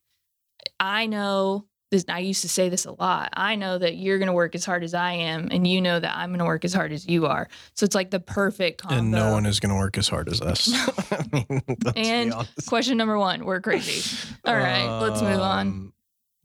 I 0.80 1.06
know 1.06 1.66
this. 1.92 2.06
I 2.08 2.20
used 2.20 2.42
to 2.42 2.50
say 2.50 2.70
this 2.70 2.86
a 2.86 2.92
lot. 2.92 3.30
I 3.34 3.56
know 3.56 3.78
that 3.78 3.98
you're 3.98 4.18
going 4.18 4.28
to 4.28 4.34
work 4.34 4.56
as 4.56 4.66
hard 4.66 4.84
as 4.84 4.94
I 4.94 5.14
am, 5.14 5.50
and 5.52 5.68
you 5.68 5.82
know 5.82 6.00
that 6.00 6.16
I'm 6.16 6.30
going 6.30 6.40
to 6.40 6.46
work 6.46 6.64
as 6.66 6.74
hard 6.74 6.92
as 6.92 7.08
you 7.08 7.26
are. 7.26 7.48
So 7.76 7.84
it's 7.84 7.96
like 7.96 8.12
the 8.12 8.20
perfect 8.20 8.82
combo. 8.82 8.98
And 8.98 9.12
no 9.12 9.32
one 9.32 9.46
is 9.46 9.60
going 9.60 9.72
to 9.72 9.76
work 9.76 9.98
as 9.98 10.08
hard 10.08 10.30
as 10.30 10.42
us. 10.42 10.72
I 11.12 11.26
mean, 11.32 11.62
And. 11.96 12.34
Question 12.68 12.98
number 12.98 13.18
one: 13.18 13.46
We're 13.46 13.62
crazy. 13.62 14.28
All 14.46 14.56
right, 14.56 15.00
let's 15.02 15.22
move 15.22 15.40
on. 15.40 15.92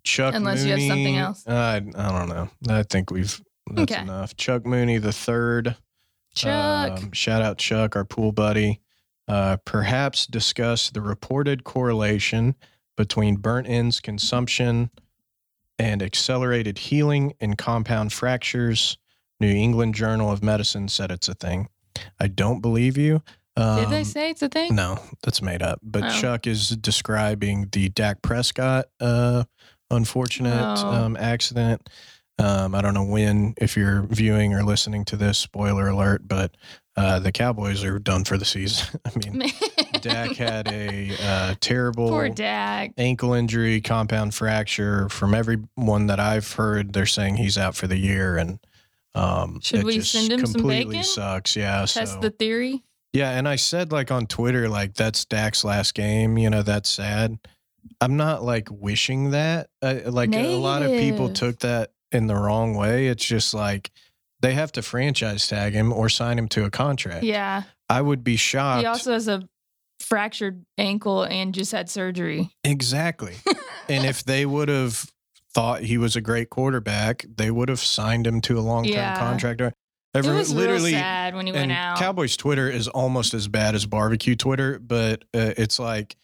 Um, 0.05 0.11
Chuck 0.11 0.35
Unless 0.35 0.65
you 0.65 0.71
have 0.73 0.81
something 0.81 1.05
Mooney, 1.05 1.17
else. 1.19 1.47
I, 1.47 1.77
I 1.77 2.19
don't 2.19 2.29
know. 2.29 2.49
I 2.69 2.83
think 2.83 3.11
we've 3.11 3.41
that's 3.71 3.93
Okay. 3.93 4.03
enough. 4.03 4.37
Chuck 4.37 4.67
Mooney 4.67 4.99
the 4.99 5.13
third. 5.13 5.77
Chuck. 6.35 7.03
Um, 7.03 7.13
shout 7.13 7.41
out 7.43 7.57
Chuck, 7.59 7.97
our 7.97 8.05
pool 8.05 8.33
buddy. 8.33 8.81
Uh, 9.27 9.57
perhaps 9.65 10.27
discuss 10.27 10.91
the 10.91 11.01
reported 11.01 11.65
correlation 11.65 12.55
between 12.97 13.37
burnt 13.37 13.67
ends 13.67 14.01
consumption 14.01 14.91
and 15.79 16.03
accelerated 16.03 16.77
healing 16.79 17.33
in 17.41 17.55
compound 17.57 18.13
fractures. 18.13 18.99
New 19.41 19.49
England 19.51 19.95
Journal 19.95 20.31
of 20.31 20.43
Medicine 20.43 20.89
said 20.89 21.11
it's 21.11 21.29
a 21.29 21.35
thing. 21.35 21.69
I 22.21 22.27
don't 22.29 22.61
believe 22.61 22.99
you. 22.99 23.23
Um, 23.57 23.81
Did 23.81 23.91
they 23.91 24.05
say 24.05 24.31
it's 24.31 24.43
a 24.43 24.49
thing? 24.49 24.75
no, 24.75 24.99
that's 25.23 25.41
made 25.41 25.63
up. 25.63 25.79
But 25.83 26.05
Oh. 26.05 26.11
Chuck 26.11 26.47
is 26.47 26.71
describing 26.71 27.69
the 27.73 27.89
Dak 27.89 28.21
Prescott 28.21 28.87
uh, 29.01 29.45
unfortunate 29.91 30.79
Oh. 30.79 30.87
um, 30.89 31.17
accident. 31.17 31.89
Um, 32.39 32.75
I 32.75 32.81
don't 32.83 32.95
know 32.95 33.05
when, 33.05 33.55
if 33.59 33.77
you're 33.77 34.03
viewing 34.03 34.55
or 34.55 34.65
listening 34.65 35.05
to 35.07 35.17
this, 35.17 35.39
spoiler 35.39 35.87
alert, 35.89 36.27
but 36.27 36.57
uh, 36.97 37.21
the 37.21 37.31
Cowboys 37.31 37.85
are 37.85 38.01
done 38.01 38.25
for 38.25 38.37
the 38.37 38.45
season. 38.45 39.01
I 39.05 39.11
mean, 39.17 39.53
Dak 40.01 40.31
had 40.37 40.67
a 40.73 41.15
uh, 41.23 41.55
terrible 41.61 42.09
Poor 42.09 42.29
Dak. 42.29 42.93
ankle 42.99 43.35
injury, 43.35 43.81
compound 43.81 44.35
fracture. 44.35 45.09
From 45.11 45.33
everyone 45.33 46.09
that 46.09 46.19
I've 46.19 46.53
heard, 46.53 46.93
they're 46.93 47.07
saying 47.07 47.37
he's 47.37 47.57
out 47.57 47.77
for 47.77 47.87
the 47.87 47.99
year. 47.99 48.37
And 48.37 48.59
um, 49.15 49.61
Should 49.61 49.85
we 49.85 50.01
send 50.01 50.33
him 50.33 50.45
some 50.45 50.55
completely 50.55 50.97
bacon? 50.97 51.05
sucks. 51.05 51.55
Yeah. 51.55 51.81
Test 51.87 52.15
so. 52.15 52.19
the 52.21 52.31
theory. 52.31 52.83
Yeah, 53.13 53.31
and 53.31 53.47
I 53.49 53.55
said 53.55 53.93
like 53.93 54.11
on 54.11 54.27
Twitter, 54.27 54.69
like 54.69 54.95
that's 54.95 55.25
Dak's 55.25 55.63
last 55.63 55.95
game. 55.95 56.37
You 56.37 56.51
know, 56.51 56.63
that's 56.63 56.91
sad. 56.91 57.39
I'm 58.01 58.17
not 58.17 58.43
like 58.43 58.69
wishing 58.71 59.31
that. 59.31 59.69
Uh, 59.83 60.01
like 60.07 60.35
a 60.35 60.57
lot 60.57 60.83
of 60.83 60.91
people 60.91 61.31
took 61.31 61.61
that 61.61 61.93
in 62.13 62.27
the 62.27 62.35
wrong 62.37 62.75
way. 62.77 63.09
It's 63.09 63.25
just 63.25 63.55
like 63.55 63.91
they 64.41 64.55
have 64.55 64.73
to 64.73 64.83
franchise 64.83 65.47
tag 65.49 65.73
him 65.73 65.93
or 65.93 66.09
sign 66.09 66.39
him 66.39 66.49
to 66.49 66.65
a 66.65 66.71
contract. 66.71 67.25
Yeah. 67.25 67.63
I 67.89 68.01
would 68.01 68.23
be 68.25 68.37
shocked. 68.37 68.81
He 68.81 68.87
also 68.87 69.13
has 69.13 69.29
a 69.29 69.49
fractured 70.01 70.65
ankle 70.79 71.23
and 71.23 71.55
just 71.55 71.73
had 71.73 71.89
surgery. 71.89 72.51
exactly. 72.63 73.35
and 73.89 74.05
if 74.05 74.25
they 74.25 74.45
would 74.45 74.69
have 74.69 75.07
thought 75.55 75.83
he 75.83 75.99
was 75.99 76.17
a 76.17 76.21
great 76.21 76.51
quarterback, 76.51 77.25
they 77.37 77.51
would 77.51 77.69
have 77.69 77.81
signed 77.81 78.27
him 78.27 78.41
to 78.43 78.59
a 78.59 78.61
long 78.61 78.85
term 78.85 78.93
Yeah. 78.95 79.19
contract. 79.19 79.61
Or- 79.61 79.73
It 80.15 80.27
was 80.27 80.53
literally, 80.53 80.93
sad 80.93 81.35
when 81.35 81.47
he 81.47 81.53
went 81.53 81.73
out. 81.73 81.99
Cowboys 81.99 82.37
Twitter 82.37 82.69
is 82.69 82.87
almost 82.89 83.35
as 83.35 83.49
bad 83.49 83.75
as 83.75 83.87
barbecue 83.87 84.37
Twitter, 84.37 84.79
but 84.79 85.23
uh, 85.35 85.55
it's 85.57 85.79
like 85.79 86.17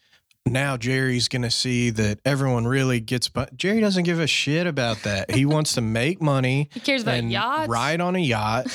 now 0.45 0.75
Jerry's 0.77 1.27
gonna 1.27 1.51
see 1.51 1.89
that 1.91 2.19
everyone 2.25 2.65
really 2.67 2.99
gets. 2.99 3.29
But 3.29 3.55
Jerry 3.55 3.79
doesn't 3.79 4.03
give 4.03 4.19
a 4.19 4.27
shit 4.27 4.65
about 4.67 5.03
that. 5.03 5.31
He 5.31 5.45
wants 5.45 5.73
to 5.73 5.81
make 5.81 6.21
money 6.21 6.69
he 6.73 6.79
cares 6.79 7.03
about 7.03 7.15
and 7.15 7.31
yachts. 7.31 7.69
ride 7.69 8.01
on 8.01 8.15
a 8.15 8.19
yacht 8.19 8.67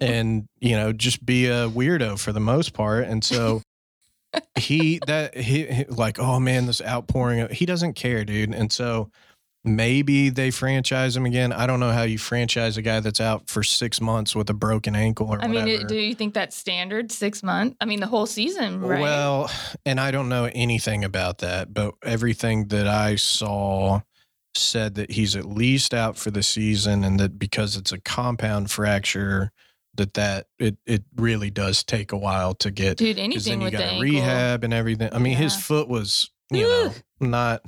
and 0.00 0.46
you 0.60 0.76
know 0.76 0.92
just 0.92 1.24
be 1.26 1.46
a 1.46 1.68
weirdo 1.68 2.18
for 2.18 2.32
the 2.32 2.40
most 2.40 2.72
part. 2.72 3.06
And 3.06 3.24
so 3.24 3.62
he 4.58 5.00
that 5.06 5.36
he, 5.36 5.66
he- 5.66 5.84
like 5.86 6.18
oh 6.18 6.38
man 6.38 6.66
this 6.66 6.80
outpouring 6.82 7.40
of, 7.40 7.50
he 7.50 7.66
doesn't 7.66 7.94
care 7.94 8.24
dude. 8.24 8.54
And 8.54 8.70
so 8.70 9.10
maybe 9.64 10.30
they 10.30 10.50
franchise 10.50 11.16
him 11.16 11.26
again. 11.26 11.52
I 11.52 11.66
don't 11.66 11.80
know 11.80 11.90
how 11.90 12.02
you 12.02 12.18
franchise 12.18 12.76
a 12.76 12.82
guy 12.82 13.00
that's 13.00 13.20
out 13.20 13.48
for 13.48 13.62
six 13.62 14.00
months 14.00 14.34
with 14.34 14.48
a 14.50 14.54
broken 14.54 14.94
ankle 14.96 15.28
or 15.28 15.42
I 15.42 15.46
mean, 15.46 15.62
whatever. 15.64 15.82
it, 15.82 15.88
do 15.88 15.96
you 15.96 16.14
think 16.14 16.34
that's 16.34 16.56
standard? 16.56 17.10
Six 17.12 17.42
months? 17.42 17.76
I 17.80 17.84
mean, 17.84 18.00
the 18.00 18.06
whole 18.06 18.26
season, 18.26 18.80
right? 18.80 19.00
Well, 19.00 19.50
and 19.84 20.00
I 20.00 20.10
don't 20.10 20.28
know 20.28 20.48
anything 20.54 21.04
about 21.04 21.38
that, 21.38 21.74
but 21.74 21.94
everything 22.02 22.68
that 22.68 22.86
I 22.86 23.16
saw 23.16 24.00
said 24.54 24.94
that 24.96 25.10
he's 25.10 25.36
at 25.36 25.44
least 25.44 25.94
out 25.94 26.16
for 26.16 26.30
the 26.30 26.42
season 26.42 27.04
and 27.04 27.20
that 27.20 27.38
because 27.38 27.76
it's 27.76 27.92
a 27.92 28.00
compound 28.00 28.70
fracture 28.70 29.52
that 29.94 30.14
that 30.14 30.46
it 30.58 30.76
it 30.86 31.02
really 31.16 31.50
does 31.50 31.82
take 31.84 32.12
a 32.12 32.16
while 32.16 32.54
to 32.54 32.70
get 32.70 32.96
Dude, 32.96 33.16
because 33.16 33.44
then 33.44 33.54
anything 33.54 33.60
you 33.60 33.64
with 33.64 33.72
the 33.72 33.78
got 33.78 33.88
ankle. 33.88 34.02
rehab 34.02 34.64
and 34.64 34.72
everything. 34.72 35.10
I 35.12 35.18
mean, 35.18 35.36
his 35.36 35.54
foot 35.56 35.88
was, 35.88 36.30
you 36.50 36.62
know, 36.62 36.92
not 37.20 37.62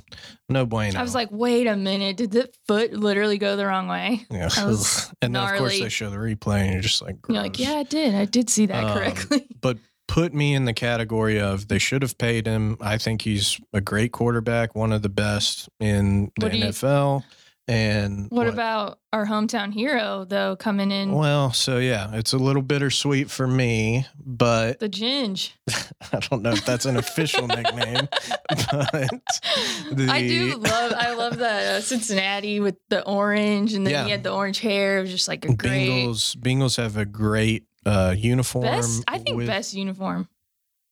no 0.49 0.65
bueno. 0.65 0.99
I 0.99 1.03
was 1.03 1.13
like, 1.15 1.29
wait 1.31 1.67
a 1.67 1.75
minute. 1.75 2.17
Did 2.17 2.31
the 2.31 2.49
foot 2.67 2.93
literally 2.93 3.37
go 3.37 3.55
the 3.55 3.65
wrong 3.65 3.87
way? 3.87 4.25
yeah. 4.31 4.49
and 4.57 5.35
then 5.35 5.35
of 5.35 5.57
course 5.57 5.79
they 5.79 5.89
show 5.89 6.09
the 6.09 6.17
replay 6.17 6.61
and 6.61 6.73
you're 6.73 6.81
just 6.81 7.01
like, 7.01 7.17
You're 7.27 7.37
like, 7.41 7.59
yeah, 7.59 7.73
I 7.75 7.83
did. 7.83 8.15
I 8.15 8.25
did 8.25 8.49
see 8.49 8.65
that 8.67 8.83
Um, 8.83 8.97
correctly. 8.97 9.47
but 9.61 9.77
put 10.07 10.33
me 10.33 10.53
in 10.53 10.65
the 10.65 10.73
category 10.73 11.39
of 11.39 11.67
they 11.67 11.79
should 11.79 12.01
have 12.01 12.17
paid 12.17 12.45
him. 12.45 12.77
I 12.81 12.97
think 12.97 13.21
he's 13.21 13.59
a 13.73 13.79
great 13.81 14.11
quarterback, 14.11 14.75
one 14.75 14.91
of 14.91 15.01
the 15.03 15.09
best 15.09 15.69
in 15.79 16.31
the 16.39 16.49
do 16.49 16.57
you- 16.57 16.65
NFL. 16.65 17.23
And 17.67 18.27
What, 18.29 18.47
about 18.47 18.99
our 19.13 19.25
hometown 19.25 19.71
hero, 19.73 20.25
though, 20.27 20.55
coming 20.55 20.91
in 20.91 21.11
Well, 21.13 21.53
so 21.53 21.77
yeah, 21.77 22.09
it's 22.15 22.33
a 22.33 22.37
little 22.37 22.61
bittersweet 22.61 23.29
for 23.29 23.47
me, 23.47 24.05
but 24.23 24.79
the 24.79 24.89
Ginge? 24.89 25.51
I 26.13 26.19
don't 26.19 26.41
know 26.41 26.51
if 26.51 26.65
that's 26.65 26.85
an 26.85 26.97
official 26.97 27.47
nickname. 27.47 28.07
But 28.49 29.09
the, 29.97 30.07
I 30.09 30.27
do 30.27 30.55
love. 30.57 30.93
I 30.95 31.13
love 31.13 31.37
that 31.39 31.65
uh, 31.65 31.81
Cincinnati 31.81 32.59
with 32.59 32.75
the 32.89 33.03
orange, 33.05 33.73
and 33.73 33.85
then 33.85 33.91
Yeah. 33.93 34.05
he 34.05 34.11
had 34.11 34.23
the 34.23 34.31
orange 34.31 34.59
hair. 34.59 34.99
It 34.99 35.01
was 35.01 35.11
just 35.11 35.27
like 35.27 35.45
a 35.45 35.53
great 35.53 35.89
Bengals. 35.89 36.35
Bengals 36.37 36.77
have 36.77 36.97
a 36.97 37.05
great 37.05 37.65
uh, 37.85 38.13
uniform. 38.17 38.63
best. 38.63 39.03
I 39.07 39.17
think 39.19 39.37
with- 39.37 39.47
best 39.47 39.73
uniform. 39.73 40.27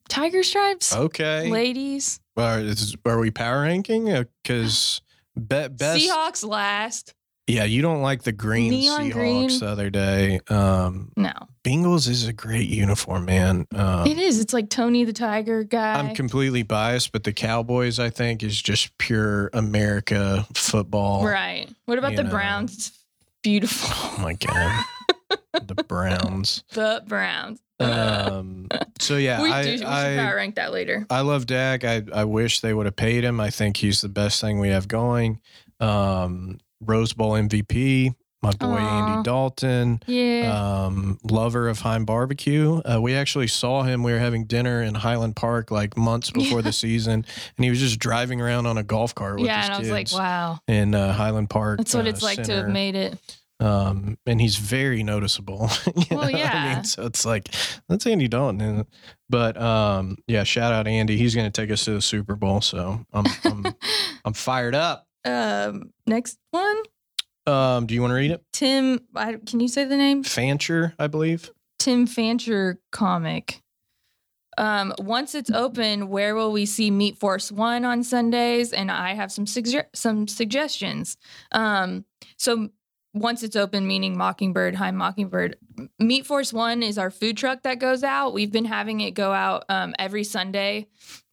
Tiger 0.07 0.41
stripes, 0.43 0.95
Okay. 0.95 1.49
ladies. 1.51 2.19
Are, 2.35 2.59
is, 2.59 2.95
are 3.05 3.19
we 3.19 3.29
power 3.31 3.61
ranking? 3.61 4.05
Because 4.43 5.01
be, 5.35 5.67
best. 5.69 6.05
Seahawks 6.05 6.47
last. 6.47 7.13
Yeah, 7.47 7.63
you 7.63 7.81
don't 7.81 8.03
like 8.03 8.21
the 8.21 8.31
green 8.31 8.69
Neon 8.69 9.09
Seahawks 9.09 9.13
green. 9.13 9.59
the 9.59 9.67
other 9.67 9.89
day. 9.89 10.39
Um, 10.49 11.11
No, 11.17 11.33
Bengals 11.63 12.07
is 12.07 12.27
a 12.27 12.33
great 12.33 12.69
uniform, 12.69 13.25
man. 13.25 13.65
Um, 13.73 14.05
it 14.05 14.19
is. 14.19 14.39
It's 14.39 14.53
like 14.53 14.69
Tony 14.69 15.03
the 15.03 15.13
Tiger 15.13 15.63
guy. 15.63 15.95
I'm 15.99 16.13
completely 16.13 16.61
biased, 16.61 17.11
but 17.11 17.23
the 17.23 17.33
Cowboys, 17.33 17.97
I 17.97 18.11
think, 18.11 18.43
is 18.43 18.61
just 18.61 18.95
pure 18.99 19.49
America 19.53 20.45
football. 20.53 21.25
right. 21.25 21.67
What 21.85 21.97
about 21.97 22.15
the 22.15 22.23
know. 22.23 22.29
Browns? 22.29 22.73
It's 22.75 23.03
beautiful. 23.41 23.89
Oh 23.91 24.21
my 24.21 24.33
god, 24.33 24.85
the 25.53 25.83
Browns. 25.87 26.63
the 26.73 27.03
Browns. 27.07 27.59
Um, 27.79 28.67
so 28.99 29.15
yeah, 29.17 29.41
we 29.43 29.51
I, 29.51 29.63
do. 29.63 29.71
We 29.71 29.77
should 29.77 29.87
I, 29.87 30.15
power 30.17 30.35
rank 30.35 30.55
that 30.55 30.71
later. 30.73 31.05
I 31.09 31.21
love 31.21 31.45
Dak. 31.45 31.83
I, 31.83 32.03
I 32.13 32.25
wish 32.25 32.59
they 32.61 32.73
would 32.73 32.85
have 32.85 32.95
paid 32.95 33.23
him. 33.23 33.39
I 33.39 33.49
think 33.49 33.77
he's 33.77 34.01
the 34.01 34.09
best 34.09 34.41
thing 34.41 34.59
we 34.59 34.69
have 34.69 34.87
going. 34.87 35.39
Um, 35.79 36.59
Rose 36.81 37.13
Bowl 37.13 37.31
MVP. 37.33 38.13
my 38.41 38.51
boy 38.51 38.77
Aw. 38.79 39.09
Andy 39.15 39.23
Dalton, 39.23 40.01
Yeah. 40.07 40.85
um, 40.85 41.19
lover 41.23 41.67
of 41.67 41.79
Heim 41.79 42.05
Barbecue. 42.05 42.81
Uh, 42.81 42.99
we 43.01 43.13
actually 43.13 43.47
saw 43.47 43.83
him. 43.83 44.01
We 44.01 44.13
were 44.13 44.19
having 44.19 44.45
dinner 44.45 44.81
in 44.81 44.95
Highland 44.95 45.35
Park 45.35 45.71
like 45.71 45.97
months 45.97 46.31
before 46.31 46.61
the 46.61 46.71
season, 46.85 47.25
and 47.57 47.63
he 47.63 47.69
was 47.69 47.79
just 47.79 47.99
driving 47.99 48.39
around 48.39 48.65
on 48.65 48.77
a 48.77 48.83
golf 48.83 49.13
cart 49.13 49.35
with 49.39 49.45
yeah, 49.45 49.59
his 49.59 49.65
and 49.65 49.75
I 49.75 49.79
was 49.79 49.89
like, 49.91 50.11
wow, 50.13 50.59
in 50.67 50.95
uh, 50.95 51.11
Highland 51.13 51.49
Park. 51.49 51.79
that's 51.79 51.93
what 51.93 52.05
uh, 52.05 52.09
it's 52.09 52.23
like 52.23 52.43
to 52.43 52.53
have 52.53 52.69
made 52.69 52.95
it. 52.95 53.17
Um, 53.61 54.17
and 54.25 54.39
he's 54.39 54.55
very 54.55 55.03
noticeable. 55.03 55.69
you 55.87 55.93
Well, 56.11 56.19
know 56.21 56.25
what 56.27 56.35
I 56.35 56.37
yeah. 56.37 56.75
mean? 56.75 56.83
So 56.85 57.05
it's 57.05 57.25
like 57.25 57.49
that's 57.89 58.07
Andy 58.07 58.27
Dalton, 58.29 58.61
isn't 58.61 58.87
but 59.29 59.61
um, 59.61 60.17
yeah, 60.27 60.43
shout 60.43 60.71
out 60.73 60.87
Andy. 60.87 61.17
He's 61.17 61.35
going 61.35 61.51
to 61.51 61.61
take 61.61 61.69
us 61.71 61.83
to 61.85 61.91
the 61.91 62.01
Super 62.01 62.35
Bowl, 62.35 62.61
so 62.61 63.05
I'm 63.11 63.25
I'm, 63.43 63.65
I'm 64.25 64.33
fired 64.33 64.75
up. 64.75 65.05
um, 65.25 65.91
next 66.07 66.37
one, 66.51 66.77
Um, 67.45 67.85
do 67.85 67.93
you 67.95 68.01
want 68.01 68.11
to 68.11 68.15
read 68.15 68.31
it? 68.31 68.43
Tim. 68.53 69.01
I, 69.15 69.35
can 69.45 69.59
you 69.59 69.67
say 69.67 69.83
the 69.85 69.97
name? 69.97 70.23
Fancher, 70.23 70.93
I 70.97 71.07
believe. 71.07 71.51
Tim 71.79 72.07
Fancher 72.07 72.79
comic. 72.91 73.61
Um, 74.57 74.93
once 74.99 75.35
it's 75.35 75.51
open, 75.51 76.09
where 76.09 76.35
will 76.35 76.51
we 76.51 76.65
see 76.65 76.91
Meat 76.91 77.17
Force 77.17 77.49
One 77.51 77.85
on 77.85 78.03
Sundays? 78.03 78.73
And 78.73 78.91
I 78.91 79.13
have 79.13 79.31
some 79.31 79.45
sugge- 79.45 79.85
some 79.93 80.27
suggestions. 80.27 81.15
Um, 81.53 82.03
so 82.37 82.69
once 83.13 83.43
it's 83.43 83.55
open, 83.55 83.87
meaning 83.87 84.17
Mockingbird, 84.17 84.75
High 84.75 84.91
Mockingbird, 84.91 85.57
Meat 85.97 86.25
Force 86.25 86.53
One 86.53 86.83
is 86.83 86.97
our 86.97 87.09
food 87.09 87.37
truck 87.37 87.63
that 87.63 87.79
goes 87.79 88.03
out. 88.03 88.33
We've 88.33 88.51
been 88.51 88.65
having 88.65 89.01
it 89.01 89.11
go 89.11 89.31
out 89.31 89.65
um, 89.69 89.95
every 89.97 90.23
Sunday 90.23 90.87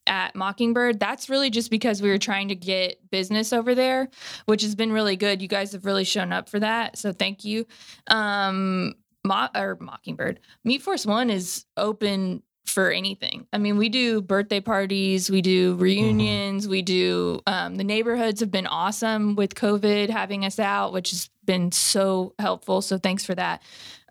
at 0.07 0.35
Mockingbird. 0.35 1.01
That's 1.01 1.29
really 1.29 1.51
just 1.51 1.71
because 1.71 2.01
we 2.01 2.09
were 2.09 2.19
trying 2.19 2.49
to 2.49 2.55
get 2.55 3.11
business 3.11 3.53
over 3.53 3.75
there, 3.75 4.09
which 4.47 4.63
has 4.63 4.75
been 4.75 4.93
really 4.93 5.17
good. 5.17 5.43
You 5.43 5.49
guys 5.49 5.73
have 5.73 5.85
really 5.85 6.05
shown 6.05 6.33
up 6.33 6.49
for 6.49 6.61
that, 6.61 6.97
so 6.97 7.13
thank 7.13 7.45
you. 7.45 7.67
Um, 8.07 8.95
Mo- 9.25 9.49
or 9.57 9.77
Mockingbird. 9.81 10.41
Meat 10.65 10.83
Force 10.83 11.05
One 11.05 11.31
is 11.31 11.65
open 11.77 12.43
for 12.67 12.91
anything. 12.91 13.47
I 13.53 13.59
mean, 13.59 13.77
we 13.77 13.89
do 13.89 14.21
birthday 14.21 14.61
parties, 14.61 15.31
we 15.31 15.43
do 15.43 15.77
reunions, 15.77 16.69
we 16.69 16.83
do. 16.83 17.41
Um, 17.47 17.77
the 17.77 17.85
neighborhoods 17.85 18.41
have 18.41 18.51
been 18.51 18.67
awesome 18.67 19.37
with 19.37 19.55
COVID 19.55 20.11
having 20.11 20.45
us 20.45 20.59
out, 20.59 20.93
which 20.93 21.11
has 21.11 21.31
been 21.45 21.73
so 21.73 22.35
helpful. 22.39 22.83
So 22.83 22.99
thanks 22.99 23.25
for 23.25 23.35
that. 23.35 23.63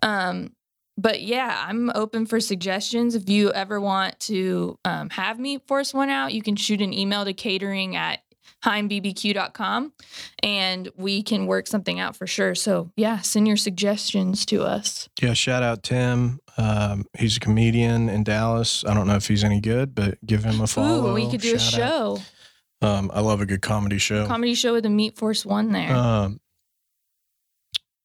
Um, 0.02 0.52
but 0.98 1.20
yeah, 1.20 1.64
I'm 1.66 1.90
open 1.94 2.24
for 2.26 2.40
suggestions. 2.40 3.14
If 3.14 3.28
you 3.28 3.52
ever 3.52 3.80
want 3.80 4.18
to 4.20 4.78
um, 4.84 5.10
have 5.10 5.38
Meat 5.38 5.66
Force 5.66 5.92
One 5.92 6.08
out, 6.08 6.32
you 6.32 6.42
can 6.42 6.56
shoot 6.56 6.80
an 6.80 6.94
email 6.94 7.24
to 7.24 7.34
catering 7.34 7.96
at 7.96 8.20
heimbbq.com 8.64 9.92
and 10.42 10.88
we 10.96 11.22
can 11.22 11.46
work 11.46 11.66
something 11.66 12.00
out 12.00 12.16
for 12.16 12.26
sure. 12.26 12.54
So 12.54 12.90
yeah, 12.96 13.20
send 13.20 13.46
your 13.46 13.56
suggestions 13.56 14.46
to 14.46 14.62
us. 14.62 15.08
Yeah, 15.20 15.34
shout 15.34 15.62
out 15.62 15.82
Tim. 15.82 16.40
Um, 16.58 17.04
he's 17.18 17.36
a 17.36 17.40
comedian 17.40 18.08
in 18.08 18.24
Dallas. 18.24 18.84
I 18.86 18.94
don't 18.94 19.06
know 19.06 19.16
if 19.16 19.28
he's 19.28 19.44
any 19.44 19.60
good, 19.60 19.94
but 19.94 20.18
give 20.24 20.44
him 20.44 20.60
a 20.60 20.66
follow. 20.66 21.10
Ooh, 21.10 21.14
we 21.14 21.30
could 21.30 21.40
do 21.42 21.52
a 21.52 21.54
out. 21.56 21.60
show, 21.60 22.18
Um, 22.82 23.10
I 23.12 23.20
love 23.20 23.40
a 23.40 23.46
good 23.46 23.62
comedy 23.62 23.98
show. 23.98 24.26
comedy 24.26 24.54
show 24.54 24.72
with 24.72 24.86
a 24.86 24.90
Meat 24.90 25.16
Force 25.16 25.44
One 25.44 25.72
there. 25.72 25.94
Um, 25.94 26.40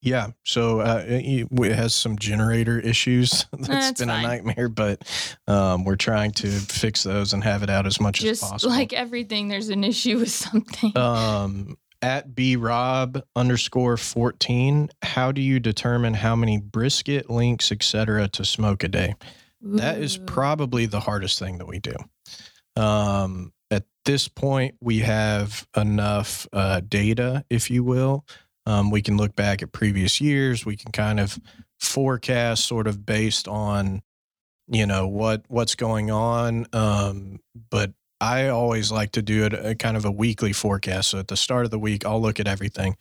yeah, 0.03 0.29
so 0.43 0.79
uh, 0.79 1.03
it, 1.07 1.47
it 1.51 1.75
has 1.75 1.93
some 1.93 2.17
generator 2.17 2.79
issues. 2.79 3.45
That's 3.51 3.67
That's 3.67 3.99
been 3.99 4.09
fine. 4.09 4.25
a 4.25 4.27
nightmare, 4.27 4.67
but 4.67 5.03
um, 5.47 5.83
we're 5.83 5.95
trying 5.95 6.31
to 6.31 6.47
fix 6.49 7.03
those 7.03 7.33
and 7.33 7.43
have 7.43 7.61
it 7.61 7.69
out 7.69 7.85
as 7.85 7.99
much 8.01 8.19
Just 8.21 8.41
as 8.43 8.49
possible. 8.49 8.71
like 8.73 8.93
everything, 8.93 9.47
there's 9.47 9.69
an 9.69 9.83
issue 9.83 10.17
with 10.17 10.31
something. 10.31 10.97
um, 10.97 11.77
at 12.01 12.35
b 12.35 12.55
rob 12.55 13.21
underscore 13.35 13.97
fourteen. 13.97 14.89
How 15.01 15.31
do 15.31 15.41
you 15.41 15.59
determine 15.59 16.13
how 16.13 16.35
many 16.35 16.59
brisket 16.59 17.29
links, 17.29 17.71
etc., 17.71 18.27
to 18.29 18.45
smoke 18.45 18.83
a 18.83 18.87
day? 18.87 19.15
That 19.61 19.99
is 19.99 20.17
probably 20.17 20.87
the 20.87 20.99
hardest 20.99 21.37
thing 21.37 21.59
that 21.59 21.67
we 21.67 21.79
do. 21.79 21.95
Um, 22.75 23.53
at 23.69 23.85
this 24.05 24.27
point, 24.27 24.75
we 24.81 24.99
have 24.99 25.67
enough 25.77 26.47
uh, 26.51 26.81
data, 26.81 27.45
if 27.49 27.69
you 27.69 27.83
will. 27.83 28.25
Um, 28.65 28.89
we 28.89 29.01
can 29.01 29.17
look 29.17 29.35
back 29.35 29.61
at 29.61 29.71
previous 29.71 30.19
years. 30.19 30.65
We 30.65 30.77
can 30.77 30.91
kind 30.91 31.19
of 31.19 31.39
forecast, 31.79 32.65
sort 32.65 32.87
of 32.87 33.05
based 33.05 33.47
on, 33.47 34.01
you 34.67 34.85
know, 34.85 35.07
what 35.07 35.43
what's 35.47 35.75
going 35.75 36.09
on. 36.11 36.65
Um, 36.73 37.39
but 37.69 37.91
I 38.21 38.47
always 38.47 38.91
like 38.91 39.11
to 39.13 39.21
do 39.21 39.43
it 39.45 39.53
a 39.53 39.75
kind 39.75 39.97
of 39.97 40.05
a 40.05 40.11
weekly 40.11 40.53
forecast. 40.53 41.09
So 41.09 41.19
at 41.19 41.27
the 41.27 41.35
start 41.35 41.65
of 41.65 41.71
the 41.71 41.79
week, 41.79 42.05
I'll 42.05 42.21
look 42.21 42.39
at 42.39 42.47
everything, 42.47 42.95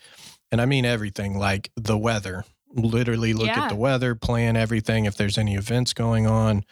and 0.51 0.61
I 0.61 0.65
mean 0.67 0.85
everything, 0.85 1.39
like 1.39 1.71
the 1.77 1.97
weather. 1.99 2.45
Literally 2.73 3.33
look 3.35 3.47
Yeah. 3.49 3.65
at 3.65 3.69
the 3.69 3.77
weather, 3.77 4.15
plan 4.15 4.57
everything. 4.57 5.05
If 5.05 5.17
there's 5.17 5.37
any 5.39 5.55
events 5.57 5.93
going 5.93 6.27
on, 6.27 6.65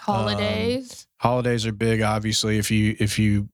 holidays. 0.00 1.06
holidays 1.18 1.64
are 1.66 1.72
big 1.72 2.02
obviously 2.02 2.58
if 2.58 2.70
you 2.70 2.96
if 3.00 3.18
you 3.18 3.48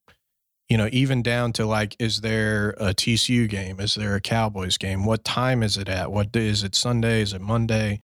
you 0.69 0.77
know 0.77 0.89
even 0.93 1.23
down 1.23 1.53
to 1.53 1.65
like 1.67 1.95
is 1.99 2.21
there 2.23 2.71
a 2.79 2.93
tcu 2.95 3.49
game 3.49 3.79
is 3.81 3.95
there 3.95 4.15
a 4.17 4.21
cowboys 4.21 4.77
game 4.79 5.05
what 5.05 5.25
time 5.25 5.63
is 5.63 5.77
it 5.77 5.89
at 5.89 6.11
what 6.11 6.33
day 6.33 6.47
is 6.49 6.65
it 6.65 6.75
sunday 6.75 7.21
is 7.23 7.33
it 7.33 7.41
monday 7.41 8.01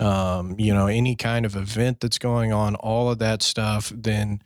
um 0.00 0.54
you 0.58 0.74
know 0.74 0.86
any 0.86 1.14
kind 1.16 1.46
of 1.46 1.56
event 1.56 2.00
that's 2.00 2.18
going 2.18 2.52
on 2.52 2.74
all 2.76 3.10
of 3.10 3.18
that 3.18 3.42
stuff 3.42 3.90
then 3.94 4.40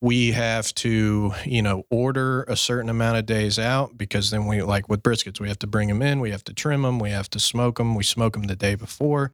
we 0.00 0.32
have 0.32 0.74
to 0.74 1.32
you 1.44 1.62
know 1.62 1.84
order 1.90 2.44
a 2.44 2.56
certain 2.56 2.88
amount 2.88 3.18
of 3.18 3.26
days 3.26 3.58
out 3.58 3.96
because 3.98 4.30
then 4.30 4.46
we 4.46 4.62
like 4.62 4.88
with 4.88 5.02
briskets 5.02 5.40
we 5.40 5.48
have 5.48 5.58
to 5.58 5.66
bring 5.66 5.88
them 5.88 6.00
in 6.02 6.20
we 6.20 6.30
have 6.30 6.44
to 6.44 6.54
trim 6.54 6.82
them 6.82 6.98
we 6.98 7.10
have 7.10 7.28
to 7.28 7.38
smoke 7.38 7.76
them 7.76 7.94
we 7.94 8.02
smoke 8.02 8.32
them 8.32 8.44
the 8.44 8.56
day 8.56 8.74
before 8.74 9.32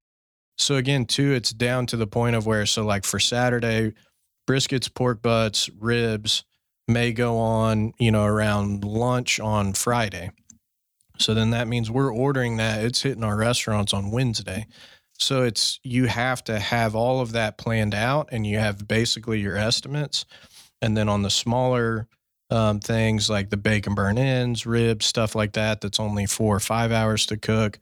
so 0.58 0.74
again 0.74 1.04
too 1.04 1.32
it's 1.32 1.52
down 1.52 1.86
to 1.86 1.96
the 1.96 2.06
point 2.06 2.34
of 2.34 2.46
where 2.46 2.66
so 2.66 2.84
like 2.84 3.04
for 3.04 3.20
saturday 3.20 3.92
briskets, 4.46 4.92
pork 4.92 5.20
butts, 5.22 5.68
ribs 5.78 6.44
may 6.88 7.12
go 7.12 7.36
on, 7.38 7.92
you 7.98 8.12
know, 8.12 8.24
around 8.24 8.84
lunch 8.84 9.40
on 9.40 9.72
Friday. 9.72 10.30
So 11.18 11.34
then 11.34 11.50
that 11.50 11.68
means 11.68 11.90
we're 11.90 12.14
ordering 12.14 12.58
that. 12.58 12.84
It's 12.84 13.02
hitting 13.02 13.24
our 13.24 13.36
restaurants 13.36 13.92
on 13.92 14.10
Wednesday. 14.10 14.66
So 15.18 15.42
it's 15.42 15.80
you 15.82 16.06
have 16.06 16.44
to 16.44 16.58
have 16.58 16.94
all 16.94 17.20
of 17.20 17.32
that 17.32 17.58
planned 17.58 17.94
out 17.94 18.28
and 18.32 18.46
you 18.46 18.58
have 18.58 18.86
basically 18.86 19.40
your 19.40 19.56
estimates. 19.56 20.26
And 20.82 20.96
then 20.96 21.08
on 21.08 21.22
the 21.22 21.30
smaller 21.30 22.06
um, 22.50 22.80
things 22.80 23.28
like 23.28 23.50
the 23.50 23.56
bacon 23.56 23.94
burnt 23.94 24.18
ends, 24.18 24.66
ribs, 24.66 25.06
stuff 25.06 25.34
like 25.34 25.52
that, 25.52 25.80
that's 25.80 25.98
only 25.98 26.26
four 26.26 26.54
or 26.54 26.60
five 26.60 26.92
hours 26.92 27.26
to 27.26 27.36
cook. 27.36 27.78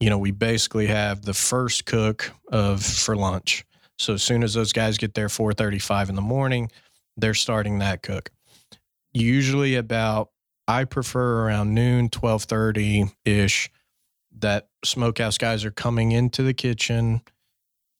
You 0.00 0.10
know, 0.10 0.18
we 0.18 0.30
basically 0.30 0.86
have 0.88 1.22
the 1.22 1.34
first 1.34 1.86
cook 1.86 2.30
of 2.50 2.82
for 2.82 3.16
lunch. 3.16 3.64
So 3.98 4.14
as 4.14 4.22
soon 4.22 4.42
as 4.42 4.54
those 4.54 4.72
guys 4.72 4.98
get 4.98 5.14
there 5.14 5.28
4:35 5.28 6.08
in 6.08 6.16
the 6.16 6.22
morning, 6.22 6.70
they're 7.16 7.34
starting 7.34 7.78
that 7.78 8.02
cook. 8.02 8.30
Usually 9.12 9.76
about 9.76 10.30
I 10.66 10.84
prefer 10.84 11.44
around 11.46 11.74
noon, 11.74 12.08
12:30 12.10 13.12
ish 13.24 13.70
that 14.38 14.68
smokehouse 14.84 15.38
guys 15.38 15.64
are 15.64 15.70
coming 15.70 16.12
into 16.12 16.42
the 16.42 16.54
kitchen, 16.54 17.22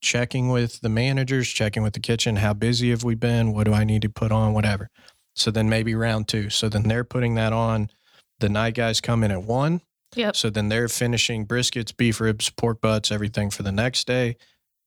checking 0.04 0.50
with 0.50 0.80
the 0.80 0.88
managers, 0.88 1.48
checking 1.48 1.82
with 1.82 1.94
the 1.94 2.00
kitchen, 2.00 2.36
how 2.36 2.52
busy 2.52 2.90
have 2.90 3.02
we 3.02 3.14
been? 3.14 3.52
What 3.52 3.64
do 3.64 3.72
I 3.72 3.84
need 3.84 4.02
to 4.02 4.08
put 4.08 4.30
on? 4.30 4.52
Whatever. 4.52 4.90
So 5.34 5.50
then 5.50 5.68
maybe 5.68 5.94
round 5.94 6.28
two. 6.28 6.50
So 6.50 6.68
then 6.68 6.84
they're 6.84 7.04
putting 7.04 7.34
that 7.34 7.52
on. 7.52 7.90
The 8.38 8.48
night 8.48 8.74
guys 8.74 9.00
come 9.00 9.24
in 9.24 9.30
at 9.30 9.42
one. 9.42 9.80
Yep. 10.14 10.36
So 10.36 10.50
then 10.50 10.68
they're 10.68 10.88
finishing 10.88 11.46
briskets, 11.46 11.96
beef 11.96 12.20
ribs, 12.20 12.50
pork 12.50 12.80
butts, 12.80 13.10
everything 13.10 13.50
for 13.50 13.64
the 13.64 13.72
next 13.72 14.06
day. 14.06 14.36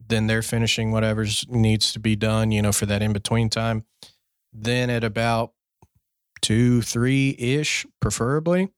Then 0.05 0.27
they're 0.27 0.41
finishing 0.41 0.91
whatever's 0.91 1.45
needs 1.49 1.91
to 1.93 1.99
be 1.99 2.15
done, 2.15 2.51
you 2.51 2.61
know, 2.61 2.71
for 2.71 2.85
that 2.85 3.01
in 3.01 3.11
between 3.11 3.49
time. 3.49 3.83
Then 4.53 4.89
at 4.89 5.03
about 5.03 5.51
two, 6.41 6.81
three 6.81 7.35
ish, 7.37 7.85
preferably, 7.99 8.69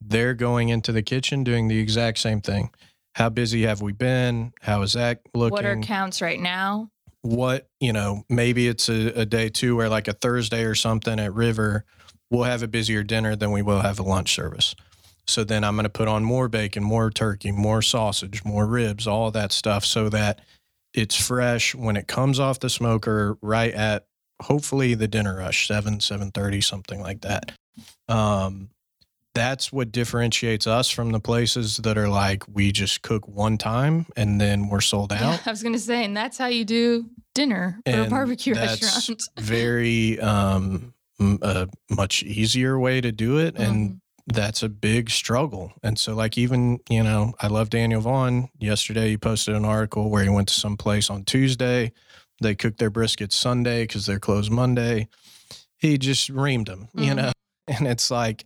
they're 0.00 0.34
going 0.34 0.68
into 0.68 0.92
the 0.92 1.02
kitchen 1.02 1.42
doing 1.42 1.68
the 1.68 1.78
exact 1.80 2.18
same 2.18 2.40
thing. 2.40 2.70
How 3.18 3.28
busy 3.28 3.64
have 3.66 3.82
we 3.82 3.92
been? 3.92 4.52
How 4.62 4.82
is 4.82 4.94
that 4.94 5.20
looking? 5.34 5.52
What 5.52 5.66
are 5.66 5.76
counts 5.76 6.22
right 6.22 6.40
now? 6.40 6.90
what 7.22 7.68
you 7.80 7.92
know 7.92 8.24
maybe 8.28 8.68
it's 8.68 8.88
a, 8.88 9.20
a 9.20 9.26
day 9.26 9.48
two 9.48 9.76
where 9.76 9.88
like 9.88 10.08
a 10.08 10.12
thursday 10.12 10.62
or 10.64 10.74
something 10.74 11.18
at 11.18 11.34
river 11.34 11.84
we'll 12.30 12.44
have 12.44 12.62
a 12.62 12.68
busier 12.68 13.02
dinner 13.02 13.34
than 13.34 13.50
we 13.50 13.62
will 13.62 13.80
have 13.80 13.98
a 13.98 14.02
lunch 14.02 14.34
service 14.34 14.74
so 15.26 15.42
then 15.42 15.64
i'm 15.64 15.74
going 15.74 15.84
to 15.84 15.90
put 15.90 16.08
on 16.08 16.22
more 16.22 16.48
bacon 16.48 16.82
more 16.82 17.10
turkey 17.10 17.50
more 17.50 17.82
sausage 17.82 18.44
more 18.44 18.66
ribs 18.66 19.06
all 19.06 19.30
that 19.30 19.52
stuff 19.52 19.84
so 19.84 20.08
that 20.08 20.40
it's 20.94 21.16
fresh 21.16 21.74
when 21.74 21.96
it 21.96 22.06
comes 22.06 22.38
off 22.38 22.60
the 22.60 22.70
smoker 22.70 23.36
right 23.42 23.74
at 23.74 24.06
hopefully 24.42 24.94
the 24.94 25.08
dinner 25.08 25.38
rush 25.38 25.66
7 25.66 25.98
7.30 25.98 26.62
something 26.62 27.00
like 27.00 27.22
that 27.22 27.52
um, 28.08 28.70
that's 29.38 29.72
what 29.72 29.92
differentiates 29.92 30.66
us 30.66 30.90
from 30.90 31.12
the 31.12 31.20
places 31.20 31.76
that 31.78 31.96
are 31.96 32.08
like 32.08 32.42
we 32.52 32.72
just 32.72 33.02
cook 33.02 33.26
one 33.28 33.56
time 33.56 34.06
and 34.16 34.40
then 34.40 34.68
we're 34.68 34.80
sold 34.80 35.12
out 35.12 35.20
Yeah, 35.20 35.38
I 35.46 35.50
was 35.50 35.62
gonna 35.62 35.78
say, 35.78 36.04
and 36.04 36.16
that's 36.16 36.36
how 36.38 36.46
you 36.46 36.64
do 36.64 37.06
dinner 37.34 37.80
for 37.86 38.00
a 38.02 38.06
barbecue 38.06 38.54
that's 38.54 38.82
restaurant. 38.82 39.22
very 39.38 40.18
um 40.20 40.92
a 41.20 41.68
much 41.90 42.22
easier 42.22 42.78
way 42.78 43.00
to 43.00 43.12
do 43.12 43.38
it 43.38 43.56
and 43.56 44.00
that's 44.30 44.62
a 44.62 44.68
big 44.68 45.08
struggle. 45.08 45.72
And 45.82 45.98
so, 45.98 46.14
like, 46.14 46.36
even, 46.36 46.80
you 46.90 47.02
know, 47.02 47.32
I 47.40 47.46
love 47.46 47.70
Daniel 47.70 48.02
Vaughn. 48.02 48.50
Yesterday, 48.58 49.08
he 49.08 49.16
posted 49.16 49.54
an 49.54 49.64
article 49.64 50.10
where 50.10 50.22
he 50.22 50.28
went 50.28 50.48
to 50.48 50.54
some 50.54 50.76
place 50.76 51.08
on 51.08 51.24
Tuesday. 51.24 51.92
They 52.42 52.54
cooked 52.54 52.78
their 52.78 52.90
brisket 52.90 53.32
Sunday 53.32 53.84
because 53.84 54.04
they're 54.04 54.18
closed 54.20 54.50
Monday. 54.52 55.08
He 55.78 55.96
just 55.96 56.30
reamed 56.30 56.66
them, 56.66 56.88
you 56.92 57.12
Mhm. 57.12 57.16
know? 57.16 57.32
And 57.68 57.86
it's 57.86 58.10
like, 58.10 58.44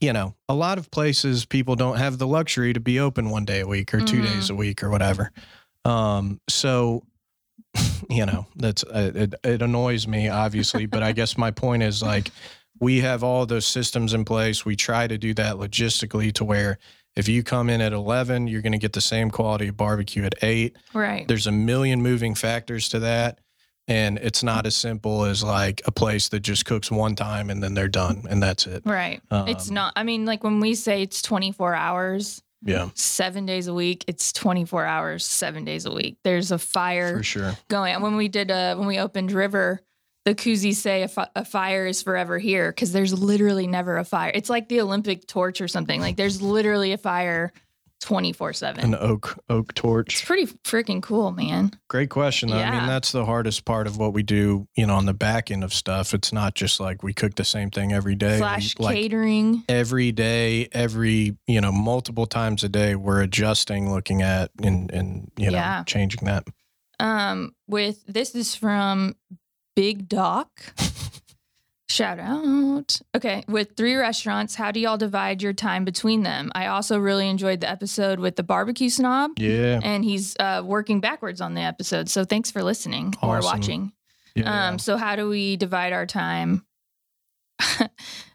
you 0.00 0.12
know, 0.12 0.34
a 0.48 0.54
lot 0.54 0.78
of 0.78 0.90
places 0.90 1.44
people 1.44 1.76
don't 1.76 1.96
have 1.98 2.18
the 2.18 2.26
luxury 2.26 2.72
to 2.72 2.80
be 2.80 2.98
open 3.00 3.30
one 3.30 3.44
day 3.44 3.60
a 3.60 3.66
week 3.66 3.94
or 3.94 4.00
2 4.00 4.18
Mhm. 4.18 4.22
days 4.24 4.50
a 4.50 4.54
week 4.54 4.82
or 4.82 4.90
whatever. 4.90 5.30
Um, 5.84 6.40
so, 6.48 7.04
you 8.10 8.26
know, 8.26 8.46
that's 8.56 8.84
uh, 8.84 9.12
it, 9.14 9.34
it 9.44 9.62
annoys 9.62 10.06
me, 10.06 10.28
obviously. 10.28 10.86
but 10.86 11.02
I 11.02 11.12
guess 11.18 11.36
my 11.38 11.50
point 11.50 11.82
is 11.82 12.02
like, 12.02 12.30
we 12.80 13.00
have 13.00 13.22
all 13.22 13.46
those 13.46 13.66
systems 13.66 14.14
in 14.14 14.24
place. 14.24 14.64
We 14.66 14.76
try 14.76 15.06
to 15.06 15.16
do 15.16 15.32
that 15.34 15.56
logistically 15.56 16.32
to 16.34 16.44
where 16.44 16.78
if 17.16 17.28
you 17.28 17.44
come 17.44 17.70
in 17.70 17.80
at 17.80 17.92
11, 17.92 18.48
you're 18.48 18.62
going 18.62 18.72
to 18.72 18.78
get 18.78 18.92
the 18.92 19.00
same 19.00 19.30
quality 19.30 19.68
of 19.68 19.76
barbecue 19.76 20.24
at 20.24 20.34
8. 20.42 20.76
Right. 20.92 21.26
There's 21.28 21.46
a 21.46 21.52
million 21.52 22.02
moving 22.02 22.34
factors 22.34 22.88
to 22.88 22.98
that. 22.98 23.38
And 23.86 24.18
it's 24.18 24.42
not 24.42 24.64
as 24.66 24.74
simple 24.76 25.24
as 25.24 25.42
like 25.42 25.82
a 25.86 25.92
place 25.92 26.28
that 26.30 26.40
just 26.40 26.64
cooks 26.64 26.90
one 26.90 27.14
time 27.14 27.50
and 27.50 27.62
then 27.62 27.74
they're 27.74 27.88
done 27.88 28.24
and 28.30 28.42
that's 28.42 28.66
it. 28.66 28.82
Right. 28.86 29.20
it's 29.30 29.68
Um, 29.68 29.74
not, 29.74 29.92
I 29.96 30.04
mean, 30.04 30.24
like 30.24 30.42
when 30.42 30.60
we 30.60 30.74
say 30.74 31.02
it's 31.02 31.20
24 31.20 31.74
hours, 31.74 32.42
Yeah, 32.64 32.88
seven 32.94 33.44
days 33.44 33.66
a 33.66 33.74
week, 33.74 34.04
it's 34.08 34.32
24 34.32 34.86
hours, 34.86 35.24
seven 35.24 35.66
days 35.66 35.84
a 35.84 35.92
week. 35.92 36.16
There's 36.24 36.50
a 36.50 36.58
fire 36.58 37.18
for 37.18 37.22
sure. 37.22 37.52
going. 37.68 38.00
When 38.00 38.16
we 38.16 38.28
did, 38.28 38.50
uh, 38.50 38.76
when 38.76 38.86
we 38.88 38.98
opened 38.98 39.32
River, 39.32 39.80
the 40.24 40.34
koozies 40.34 40.76
say 40.76 41.02
a, 41.02 41.08
fi- 41.08 41.28
a 41.36 41.44
fire 41.44 41.84
is 41.86 42.02
forever 42.02 42.38
here 42.38 42.70
because 42.72 42.92
there's 42.92 43.12
literally 43.12 43.66
never 43.66 43.98
a 43.98 44.04
fire. 44.04 44.30
It's 44.34 44.48
like 44.48 44.70
the 44.70 44.80
Olympic 44.80 45.26
torch 45.26 45.60
or 45.60 45.68
something. 45.68 46.00
Like 46.00 46.16
there's 46.16 46.40
literally 46.40 46.92
a 46.92 46.96
fire 46.96 47.52
24 48.04 48.48
An 48.48 48.54
7. 48.54 48.94
oak 48.96 49.38
oak 49.48 49.70
It's 49.72 49.80
torch. 49.80 50.26
pretty 50.26 50.46
freaking 50.64 51.02
cool, 51.02 51.32
man. 51.32 51.72
Great 51.88 52.10
question. 52.10 52.50
though. 52.50 52.58
I 52.58 52.70
mean, 52.70 52.86
that's 52.86 53.12
the 53.12 53.24
hardest 53.24 53.64
part 53.64 53.86
of 53.86 53.96
what 53.96 54.12
we 54.12 54.22
do, 54.22 54.68
you 54.76 54.86
know, 54.86 54.94
on 54.94 55.06
the 55.06 55.14
back 55.14 55.50
end 55.50 55.64
of 55.64 55.72
stuff. 55.72 56.12
It's 56.14 56.32
not 56.32 56.54
just 56.54 56.80
like 56.80 57.02
we 57.02 57.14
cook 57.14 57.34
the 57.36 57.44
same 57.44 57.70
thing 57.70 57.92
every 57.92 58.14
day. 58.14 58.32
We, 58.34 58.38
Slash 58.38 58.78
like 58.78 58.96
catering. 58.96 59.64
every 59.68 60.12
day, 60.12 60.68
every, 60.72 61.36
you 61.46 61.60
know, 61.60 61.72
multiple 61.72 62.26
times 62.26 62.62
a 62.62 62.68
day, 62.68 62.94
we're 62.94 63.22
adjusting, 63.22 63.90
looking 63.92 64.22
at 64.22 64.50
and 64.62 64.90
and 64.90 65.30
you 65.36 65.46
know, 65.50 65.56
Yeah. 65.56 65.84
changing 65.84 66.24
that. 66.26 66.46
Um, 67.00 67.54
with 67.66 68.04
this 68.06 68.34
is 68.34 68.54
from 68.54 69.16
Big 69.74 70.08
Doc. 70.08 70.48
Shout 71.88 72.18
out. 72.18 72.98
Okay, 73.14 73.44
with 73.46 73.76
three 73.76 73.94
restaurants, 73.94 74.54
how 74.54 74.70
do 74.72 74.80
y'all 74.80 74.96
divide 74.96 75.42
your 75.42 75.52
time 75.52 75.84
between 75.84 76.22
them? 76.22 76.50
I 76.54 76.66
also 76.66 76.98
really 76.98 77.28
enjoyed 77.28 77.60
the 77.60 77.68
episode 77.70 78.18
with 78.20 78.36
the 78.36 78.42
barbecue 78.42 78.88
snob, 78.88 79.32
Yeah. 79.38 79.80
and 79.82 80.02
he's 80.04 80.34
uh, 80.40 80.62
working 80.64 81.00
backwards 81.00 81.40
on 81.40 81.54
the 81.54 81.60
episode. 81.60 82.08
So 82.08 82.24
thanks 82.24 82.50
for 82.50 82.62
listening 82.62 83.14
or 83.22 83.40
watching. 83.42 83.92
yeah. 84.34 84.68
Um, 84.68 84.78
so 84.78 84.96
how 84.96 85.14
do 85.14 85.28
we 85.28 85.56
divide 85.56 85.92
our 85.92 86.06
time? 86.06 86.64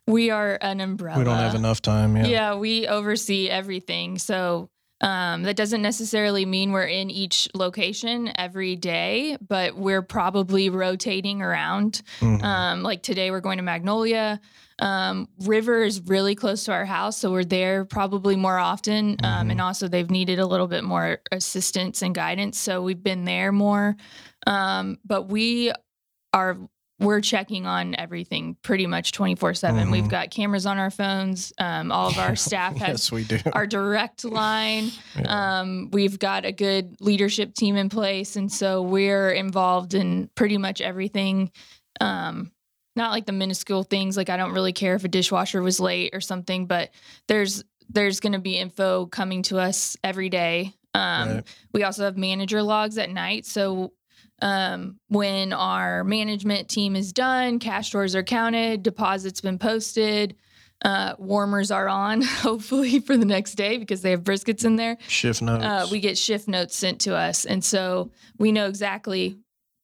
we 0.08 0.30
are 0.30 0.58
an 0.62 0.80
umbrella. 0.80 1.18
we 1.20 1.26
don't 1.26 1.36
have 1.38 1.56
enough 1.56 1.82
time. 1.82 2.16
Yeah. 2.18 2.28
Yeah, 2.28 2.56
we 2.56 2.88
oversee 2.88 3.50
everything. 3.50 4.18
So 4.20 4.70
um, 5.02 5.44
that 5.44 5.56
doesn't 5.56 5.82
necessarily 5.82 6.46
mean 6.46 6.72
we're 6.72 6.84
in 6.84 7.10
each 7.10 7.48
location 7.54 8.32
every 8.36 8.76
day, 8.76 9.38
but 9.48 9.78
we're 9.78 10.02
probably 10.02 10.70
rotating 10.70 11.42
around. 11.42 12.02
Mhm. 12.20 12.44
Um, 12.44 12.84
like 12.84 13.02
today, 13.04 13.32
we're 13.32 13.40
going 13.40 13.58
to 13.58 13.64
Magnolia. 13.64 14.40
Um, 14.80 15.28
River 15.42 15.84
is 15.84 16.02
really 16.02 16.36
close 16.36 16.64
to 16.66 16.72
our 16.72 16.86
house, 16.86 17.18
so 17.18 17.32
we're 17.32 17.44
there 17.44 17.84
probably 17.86 18.36
more 18.36 18.58
often. 18.58 19.18
Um, 19.24 19.48
Mhm. 19.48 19.52
and 19.52 19.62
also, 19.62 19.88
they've 19.88 20.10
needed 20.10 20.40
a 20.40 20.46
little 20.46 20.68
bit 20.68 20.84
more 20.84 21.20
assistance 21.32 22.02
and 22.02 22.16
guidance, 22.16 22.58
so 22.58 22.82
we've 22.82 23.04
been 23.04 23.26
there 23.26 23.52
more. 23.52 23.96
Um, 24.48 24.98
but 25.06 25.24
we 25.30 25.72
are 26.34 26.58
we're 27.00 27.22
checking 27.22 27.66
on 27.66 27.96
everything 27.96 28.56
pretty 28.62 28.86
much 28.86 29.12
24 29.14 29.54
7 29.54 29.88
Mhm. 29.88 29.92
we've 29.92 30.08
got 30.10 30.32
cameras 30.32 30.66
on 30.66 30.78
our 30.78 30.92
phones 30.92 31.54
um, 31.60 31.92
all 31.92 32.10
of 32.10 32.18
our 32.18 32.36
staff 32.48 32.76
has 32.78 32.90
yes, 32.90 33.12
we 33.12 33.24
do. 33.24 33.40
our 33.54 33.66
direct 33.66 34.26
line 34.26 34.92
Yeah. 35.18 35.60
um, 35.62 35.90
we've 35.92 36.20
got 36.20 36.46
a 36.46 36.52
good 36.52 36.96
leadership 37.00 37.54
team 37.56 37.76
in 37.76 37.90
place 37.90 38.36
and 38.36 38.52
so 38.52 38.82
we're 38.82 39.32
involved 39.32 39.94
in 39.94 40.30
pretty 40.36 40.58
much 40.58 40.82
everything 40.82 41.52
um, 42.02 42.52
not 42.96 43.12
like 43.12 43.26
the 43.26 43.32
minuscule 43.32 43.84
things 43.84 44.18
like 44.18 44.30
i 44.30 44.38
don't 44.38 44.54
really 44.54 44.74
care 44.74 44.96
if 44.96 45.04
a 45.04 45.08
dishwasher 45.08 45.62
was 45.62 45.80
late 45.80 46.12
or 46.14 46.22
something 46.22 46.66
but 46.66 46.90
there's 47.28 47.64
there's 47.92 48.20
going 48.20 48.34
to 48.34 48.40
be 48.40 48.58
info 48.58 49.06
coming 49.08 49.42
to 49.44 49.58
us 49.58 49.96
every 50.04 50.30
day 50.30 50.74
um, 50.96 51.30
Right. 51.30 51.44
we 51.72 51.84
also 51.84 52.04
have 52.04 52.18
manager 52.18 52.62
logs 52.64 52.98
at 52.98 53.10
night 53.10 53.46
so 53.46 53.94
um, 54.42 55.00
when 55.08 55.54
our 55.54 56.04
management 56.04 56.70
team 56.70 56.96
is 56.96 57.14
done 57.14 57.60
cash 57.60 57.88
stores 57.90 58.16
are 58.16 58.24
counted 58.24 58.84
deposits 58.84 59.42
been 59.42 59.60
posted 59.60 60.36
uh, 60.84 61.14
warmers 61.18 61.72
are 61.72 61.90
on 61.90 62.22
hopefully 62.24 63.00
for 63.00 63.18
the 63.18 63.26
next 63.26 63.56
day 63.56 63.78
because 63.78 64.02
they 64.02 64.12
have 64.12 64.24
briskets 64.24 64.64
in 64.64 64.78
there. 64.78 64.98
Shift 65.08 65.42
notes. 65.42 65.64
uh, 65.64 65.88
we 65.92 66.00
get 66.00 66.18
shift 66.18 66.48
notes 66.48 66.76
sent 66.76 67.02
to 67.02 67.16
us. 67.16 67.46
And 67.46 67.64
so 67.64 68.12
we 68.38 68.52
know 68.52 68.68
exactly 68.68 69.38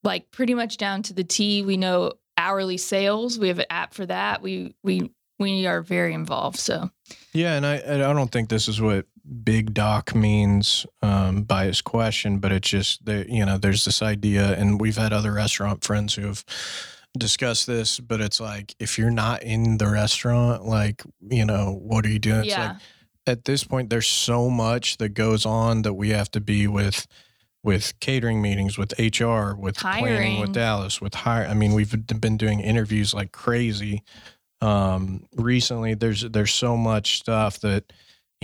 like 0.03 0.31
pretty 0.31 0.53
much 0.53 0.77
down 0.77 1.01
to 1.03 1.13
the 1.13 1.23
t. 1.23 1.63
We 1.63 1.77
know 1.77 2.13
hourly 2.37 2.77
sales. 2.77 3.37
We 3.37 3.49
have 3.49 3.59
an 3.59 3.65
app 3.69 3.93
for 3.93 4.05
that. 4.05 4.41
We 4.41 4.75
we 4.83 5.11
we 5.37 5.67
are 5.67 5.81
very 5.81 6.13
involved 6.13 6.59
so. 6.59 6.89
Yeah, 7.33 7.55
and 7.55 7.65
I 7.65 7.75
and 7.75 8.03
I 8.03 8.13
don't 8.13 8.31
think 8.31 8.49
this 8.49 8.67
is 8.67 8.79
what 8.79 9.05
Big 9.43 9.73
Doc 9.73 10.13
means 10.13 10.85
um, 11.01 11.43
by 11.43 11.65
his 11.65 11.81
question, 11.81 12.39
but 12.39 12.51
it's 12.51 12.69
just 12.69 13.05
that 13.05 13.29
you 13.29 13.45
know 13.45 13.57
there's 13.57 13.85
this 13.85 14.01
idea, 14.01 14.53
and 14.53 14.79
we've 14.79 14.97
had 14.97 15.13
other 15.13 15.33
restaurant 15.33 15.83
friends 15.83 16.15
who 16.15 16.27
have 16.27 16.43
discussed 17.17 17.65
this, 17.65 17.99
but 17.99 18.21
it's 18.21 18.39
like 18.39 18.75
if 18.79 18.97
you're 18.97 19.09
not 19.09 19.41
in 19.43 19.77
the 19.77 19.87
restaurant, 19.87 20.65
like 20.65 21.03
you 21.29 21.45
know 21.45 21.79
what 21.81 22.05
are 22.05 22.09
you 22.09 22.19
doing? 22.19 22.39
It's 22.39 22.49
yeah 22.49 22.73
like 22.73 22.81
at 23.27 23.45
this 23.45 23.63
point 23.63 23.89
there's 23.89 24.07
so 24.07 24.49
much 24.49 24.97
that 24.97 25.09
goes 25.09 25.45
on 25.45 25.81
that 25.83 25.93
we 25.93 26.09
have 26.09 26.29
to 26.31 26.41
be 26.41 26.67
with 26.67 27.07
with 27.63 27.99
catering 27.99 28.41
meetings 28.41 28.77
with 28.77 28.93
hr 28.99 29.53
with 29.55 29.77
planning 29.77 30.05
Hiring. 30.05 30.39
with 30.39 30.53
dallas 30.53 31.01
with 31.01 31.13
hire 31.13 31.47
i 31.47 31.53
mean 31.53 31.73
we've 31.73 31.95
been 32.21 32.37
doing 32.37 32.59
interviews 32.59 33.13
like 33.13 33.31
crazy 33.31 34.03
um 34.61 35.25
recently 35.35 35.95
there's 35.95 36.21
there's 36.29 36.53
so 36.53 36.77
much 36.77 37.17
stuff 37.17 37.59
that 37.61 37.91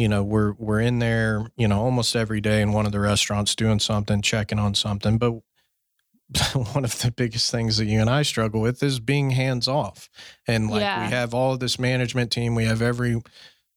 you 0.01 0.07
know 0.07 0.23
we're 0.23 0.53
we're 0.53 0.79
in 0.79 0.97
there 0.97 1.45
you 1.55 1.67
know 1.67 1.79
almost 1.79 2.15
every 2.15 2.41
day 2.41 2.61
in 2.61 2.71
one 2.73 2.87
of 2.87 2.91
the 2.91 2.99
restaurants 2.99 3.53
doing 3.55 3.79
something 3.79 4.21
checking 4.21 4.57
on 4.57 4.73
something 4.73 5.19
but 5.19 5.31
one 6.73 6.83
of 6.85 6.97
the 7.01 7.11
biggest 7.11 7.51
things 7.51 7.77
that 7.77 7.85
you 7.85 7.99
and 7.99 8.09
I 8.09 8.21
struggle 8.23 8.61
with 8.61 8.81
is 8.81 9.01
being 9.01 9.31
hands 9.31 9.67
off. 9.67 10.09
And 10.47 10.69
like 10.69 10.79
Yeah. 10.79 11.05
we 11.05 11.11
have 11.11 11.33
all 11.33 11.53
of 11.53 11.59
this 11.59 11.77
management 11.77 12.31
team, 12.31 12.55
we 12.55 12.63
have 12.63 12.81
every 12.81 13.21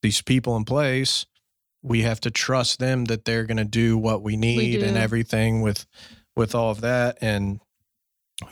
these 0.03 0.23
people 0.23 0.57
in 0.57 0.65
place. 0.65 1.27
We 1.83 2.03
have 2.03 2.21
to 2.21 2.31
trust 2.31 2.79
them 2.79 3.07
that 3.07 3.25
they're 3.25 3.45
going 3.45 3.57
to 3.57 3.65
do 3.65 3.99
what 3.99 4.23
we 4.23 4.37
need 4.37 4.83
and 4.85 4.97
everything 4.97 5.63
with 5.63 5.85
with 6.37 6.55
all 6.55 6.71
of 6.71 6.81
that 6.83 7.19
and 7.21 7.61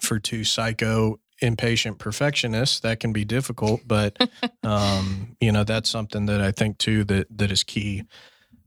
for 0.01 0.19
two 0.19 0.43
psycho 0.45 1.21
impatient 1.43 1.99
perfectionists 1.99 2.81
that 2.81 3.01
can 3.01 3.13
be 3.13 3.25
difficult 3.25 3.81
but 3.87 4.17
um 4.63 5.37
you 5.41 5.51
know 5.51 5.65
that's 5.65 5.89
something 5.89 6.27
that 6.27 6.41
I 6.41 6.53
think 6.53 6.79
too 6.79 7.05
that 7.05 7.27
that 7.39 7.51
is 7.51 7.63
key 7.63 8.05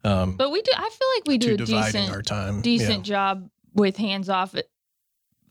um 0.03 0.35
but 0.37 0.51
we 0.51 0.61
do 0.61 0.71
i 0.75 0.89
feel 0.89 1.07
like 1.15 1.23
we 1.25 1.37
do 1.37 1.53
a 1.53 1.57
decent 1.57 2.11
our 2.11 2.21
time 2.21 2.61
decent 2.61 3.03
job 3.05 3.49
with 3.73 3.97
hands 3.97 4.29
off 4.29 4.53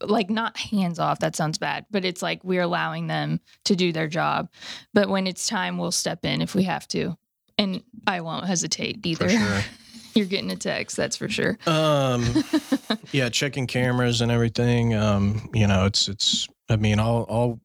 like 0.01 0.29
not 0.29 0.57
hands 0.57 0.99
off 0.99 1.19
that 1.19 1.35
sounds 1.35 1.57
bad 1.57 1.85
but 1.89 2.05
it's 2.05 2.21
like 2.21 2.43
we're 2.43 2.61
allowing 2.61 3.07
them 3.07 3.39
to 3.63 3.75
do 3.75 3.91
their 3.91 4.07
job 4.07 4.49
but 4.93 5.09
when 5.09 5.25
it's 5.25 5.47
time 5.47 5.77
we'll 5.77 5.91
step 5.91 6.23
in 6.25 6.41
if 6.41 6.53
we 6.53 6.63
have 6.63 6.87
to 6.87 7.17
and 7.57 7.81
i 8.05 8.21
won't 8.21 8.45
hesitate 8.45 9.05
either 9.05 9.29
for 9.29 9.35
sure 9.35 9.61
you're 10.15 10.25
getting 10.25 10.51
a 10.51 10.55
text 10.55 10.95
that's 10.95 11.17
for 11.17 11.27
sure 11.27 11.57
Um, 11.67 12.25
yeah, 13.11 13.27
checking 13.29 13.67
cameras 13.67 14.21
and 14.21 14.31
everything. 14.31 14.95
Um, 14.95 15.49
you 15.53 15.67
know, 15.67 15.85
it's 15.85 16.07
it's. 16.07 16.47
I 16.69 16.75
mean, 16.77 16.99
I'll 16.99 17.25
I'll 17.29 17.59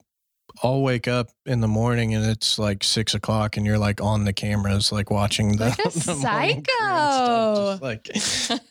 I'll 0.62 0.82
wake 0.82 1.08
up 1.08 1.28
in 1.46 1.60
the 1.60 1.68
morning 1.68 2.14
and 2.14 2.24
it's 2.24 2.58
like 2.58 2.84
six 2.84 3.14
o'clock 3.14 3.56
and 3.56 3.64
you're 3.64 3.78
like 3.78 4.00
on 4.00 4.24
the 4.24 4.32
cameras, 4.32 4.92
like 4.92 5.10
watching 5.10 5.56
the, 5.56 5.66
Like 5.66 5.78
a 5.78 5.82
the 5.98 6.12
and 6.12 6.66
stuff. 6.66 7.82
Like 7.82 8.08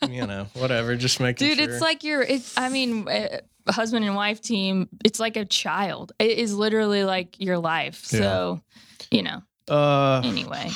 you 0.10 0.28
know, 0.28 0.48
whatever. 0.54 0.96
Just 0.96 1.20
making 1.20 1.48
dude 1.48 1.58
sure. 1.58 1.70
it's 1.70 1.82
like 1.82 2.04
you're 2.04 2.22
it's 2.22 2.58
i 2.58 2.70
mean 2.70 3.08
uh, 3.08 3.40
husband 3.70 4.06
and 4.06 4.16
wife 4.16 4.42
team 4.42 4.90
it's 5.06 5.20
like 5.20 5.38
a 5.38 5.46
child 5.46 6.12
it 6.20 6.38
is 6.38 6.56
literally 6.56 7.04
like 7.04 7.40
your 7.40 7.58
life 7.58 8.04
so 8.04 8.62
you 9.12 9.22
know 9.22 9.42
uh, 9.70 10.22
anyway 10.26 10.70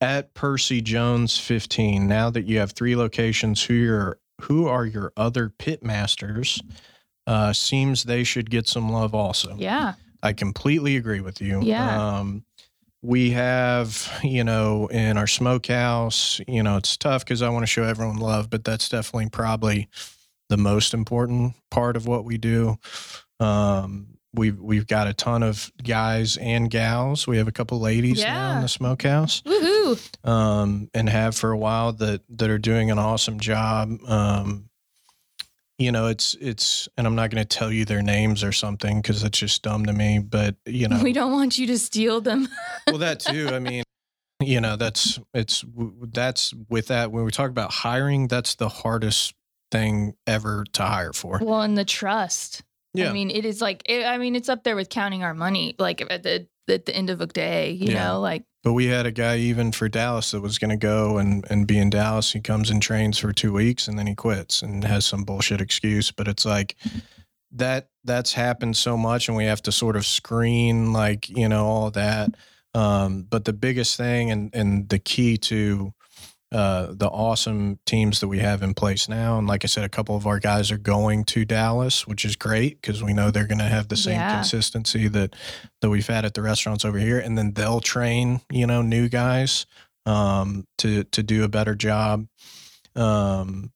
at 0.00 0.32
Percy 0.34 0.80
Jones 0.80 1.36
fifteen. 1.36 2.06
Now 2.06 2.30
that 2.30 2.46
you 2.46 2.58
have 2.58 2.72
three 2.72 2.94
locations, 2.94 3.62
who 3.64 3.74
your 3.74 4.20
who 4.42 4.68
are 4.68 4.86
your 4.86 5.12
other 5.16 5.48
pit 5.48 5.82
masters? 5.82 6.62
Uh, 7.26 7.52
seems 7.52 8.04
they 8.04 8.22
should 8.24 8.50
get 8.50 8.68
some 8.68 8.90
love 8.90 9.14
also. 9.14 9.54
yeah 9.58 9.94
I 10.22 10.32
completely 10.32 10.96
agree 10.96 11.20
with 11.20 11.40
you. 11.40 11.62
Yeah. 11.62 12.18
Um, 12.18 12.44
we 13.02 13.30
have, 13.30 14.10
you 14.24 14.42
know, 14.42 14.88
in 14.88 15.16
our 15.16 15.26
smokehouse, 15.28 16.40
you 16.48 16.62
know, 16.62 16.76
it's 16.76 16.96
tough 16.96 17.24
because 17.24 17.42
I 17.42 17.48
want 17.48 17.62
to 17.62 17.66
show 17.68 17.84
everyone 17.84 18.16
love, 18.16 18.50
but 18.50 18.64
that's 18.64 18.88
definitely 18.88 19.28
probably 19.30 19.88
the 20.48 20.56
most 20.56 20.94
important 20.94 21.54
part 21.70 21.96
of 21.96 22.06
what 22.06 22.24
we 22.24 22.38
do. 22.38 22.76
Um, 23.38 24.18
we've 24.32 24.58
we've 24.58 24.86
got 24.86 25.06
a 25.06 25.14
ton 25.14 25.42
of 25.42 25.70
guys 25.82 26.36
and 26.38 26.70
gals. 26.70 27.26
We 27.26 27.36
have 27.38 27.48
a 27.48 27.52
couple 27.52 27.78
ladies 27.80 28.22
now 28.22 28.56
in 28.56 28.62
the 28.62 28.68
smokehouse, 28.68 29.42
Woohoo! 29.42 30.28
um, 30.28 30.90
and 30.94 31.08
have 31.08 31.36
for 31.36 31.52
a 31.52 31.58
while 31.58 31.92
that 31.94 32.22
that 32.30 32.50
are 32.50 32.58
doing 32.58 32.90
an 32.90 32.98
awesome 32.98 33.38
job. 33.38 33.92
Um, 34.08 34.65
you 35.78 35.92
know, 35.92 36.06
it's 36.08 36.34
it's, 36.40 36.88
and 36.96 37.06
I'm 37.06 37.14
not 37.14 37.30
going 37.30 37.44
to 37.44 37.58
tell 37.58 37.70
you 37.70 37.84
their 37.84 38.02
names 38.02 38.42
or 38.42 38.52
something 38.52 39.00
because 39.02 39.22
it's 39.24 39.38
just 39.38 39.62
dumb 39.62 39.84
to 39.86 39.92
me. 39.92 40.18
But 40.18 40.56
you 40.64 40.88
know, 40.88 41.02
We 41.02 41.12
don't 41.12 41.32
want 41.32 41.58
you 41.58 41.66
to 41.68 41.78
steal 41.78 42.20
them. 42.20 42.48
well 42.88 42.98
that 42.98 43.20
too 43.20 43.48
i 43.52 43.58
mean 43.58 43.82
you 44.40 44.60
know 44.60 44.76
that's 44.76 45.18
it's 45.34 45.64
that's 46.12 46.54
with 46.68 46.86
that 46.88 47.10
when 47.10 47.24
we 47.24 47.30
talk 47.30 47.50
about 47.50 47.72
hiring 47.72 48.28
that's 48.28 48.54
the 48.56 48.68
hardest 48.68 49.34
thing 49.72 50.14
ever 50.26 50.64
to 50.72 50.82
hire 50.82 51.12
for 51.12 51.40
well, 51.42 51.62
and 51.62 51.76
the 51.76 51.84
trust. 51.84 52.62
yeah 52.94 53.10
I 53.10 53.12
mean, 53.12 53.30
it 53.30 53.44
is 53.44 53.60
like 53.60 53.82
it, 53.86 54.04
I 54.06 54.18
mean, 54.18 54.36
it's 54.36 54.48
up 54.48 54.62
there 54.62 54.76
with 54.76 54.88
counting 54.88 55.24
our 55.24 55.34
money. 55.34 55.74
Like 55.78 56.00
at 56.00 56.10
uh, 56.10 56.18
the 56.18 56.46
at 56.68 56.86
the 56.86 56.94
end 56.94 57.10
of 57.10 57.20
a 57.20 57.26
day, 57.26 57.70
you 57.70 57.92
Yeah. 57.92 58.12
know, 58.12 58.20
like 58.20 58.44
but 58.62 58.72
we 58.72 58.86
had 58.86 59.06
a 59.06 59.12
guy 59.12 59.36
even 59.36 59.70
for 59.70 59.88
dallas 59.88 60.32
that 60.32 60.40
was 60.40 60.58
going 60.58 60.70
to 60.70 60.76
go 60.76 61.18
and 61.18 61.44
and 61.50 61.66
be 61.66 61.78
in 61.78 61.88
dallas. 61.90 62.32
He 62.32 62.40
comes 62.40 62.68
and 62.70 62.82
trains 62.82 63.16
for 63.18 63.32
two 63.32 63.52
weeks 63.52 63.86
and 63.88 63.96
then 63.98 64.06
he 64.08 64.14
quits 64.14 64.62
and 64.62 64.82
has 64.84 65.06
some 65.06 65.22
bullshit 65.24 65.60
excuse. 65.60 66.10
But 66.10 66.26
it's 66.28 66.44
like 66.44 66.74
that 67.52 67.88
that's 68.04 68.32
happened 68.32 68.76
so 68.76 68.96
much 68.96 69.28
and 69.28 69.36
we 69.36 69.44
have 69.44 69.62
to 69.62 69.72
sort 69.72 69.96
of 69.96 70.04
screen 70.04 70.92
like 70.92 71.28
you 71.28 71.48
know 71.48 71.64
all 71.66 71.90
that. 71.92 72.30
Um 72.74 73.22
but 73.30 73.44
the 73.44 73.52
biggest 73.52 73.96
thing 73.96 74.30
and 74.30 74.52
and 74.54 74.88
the 74.88 74.98
key 74.98 75.36
to 75.38 75.92
uh 76.52 76.86
the 76.92 77.08
awesome 77.08 77.78
teams 77.86 78.20
that 78.20 78.28
we 78.28 78.38
have 78.38 78.62
in 78.62 78.72
place 78.72 79.08
now 79.08 79.36
and 79.36 79.48
like 79.48 79.64
i 79.64 79.66
said 79.66 79.82
a 79.82 79.88
couple 79.88 80.14
of 80.14 80.26
our 80.26 80.38
guys 80.38 80.70
are 80.70 80.78
going 80.78 81.24
to 81.24 81.44
dallas 81.44 82.06
which 82.06 82.24
is 82.24 82.36
great 82.36 82.80
because 82.80 83.02
we 83.02 83.12
know 83.12 83.30
they're 83.32 83.48
going 83.48 83.58
to 83.58 83.64
have 83.64 83.88
the 83.88 83.96
same 83.96 84.14
Yeah. 84.14 84.30
consistency 84.32 85.08
that 85.08 85.34
that 85.80 85.90
we've 85.90 86.06
had 86.06 86.24
at 86.24 86.34
the 86.34 86.42
restaurants 86.42 86.84
over 86.84 86.98
here 86.98 87.18
and 87.18 87.36
then 87.36 87.52
they'll 87.54 87.80
train 87.80 88.40
you 88.50 88.66
know 88.66 88.80
new 88.80 89.08
guys 89.08 89.66
um 90.06 90.64
to 90.78 91.02
to 91.04 91.22
do 91.22 91.42
a 91.42 91.48
better 91.48 91.74
job 91.74 92.26
um 92.94 93.72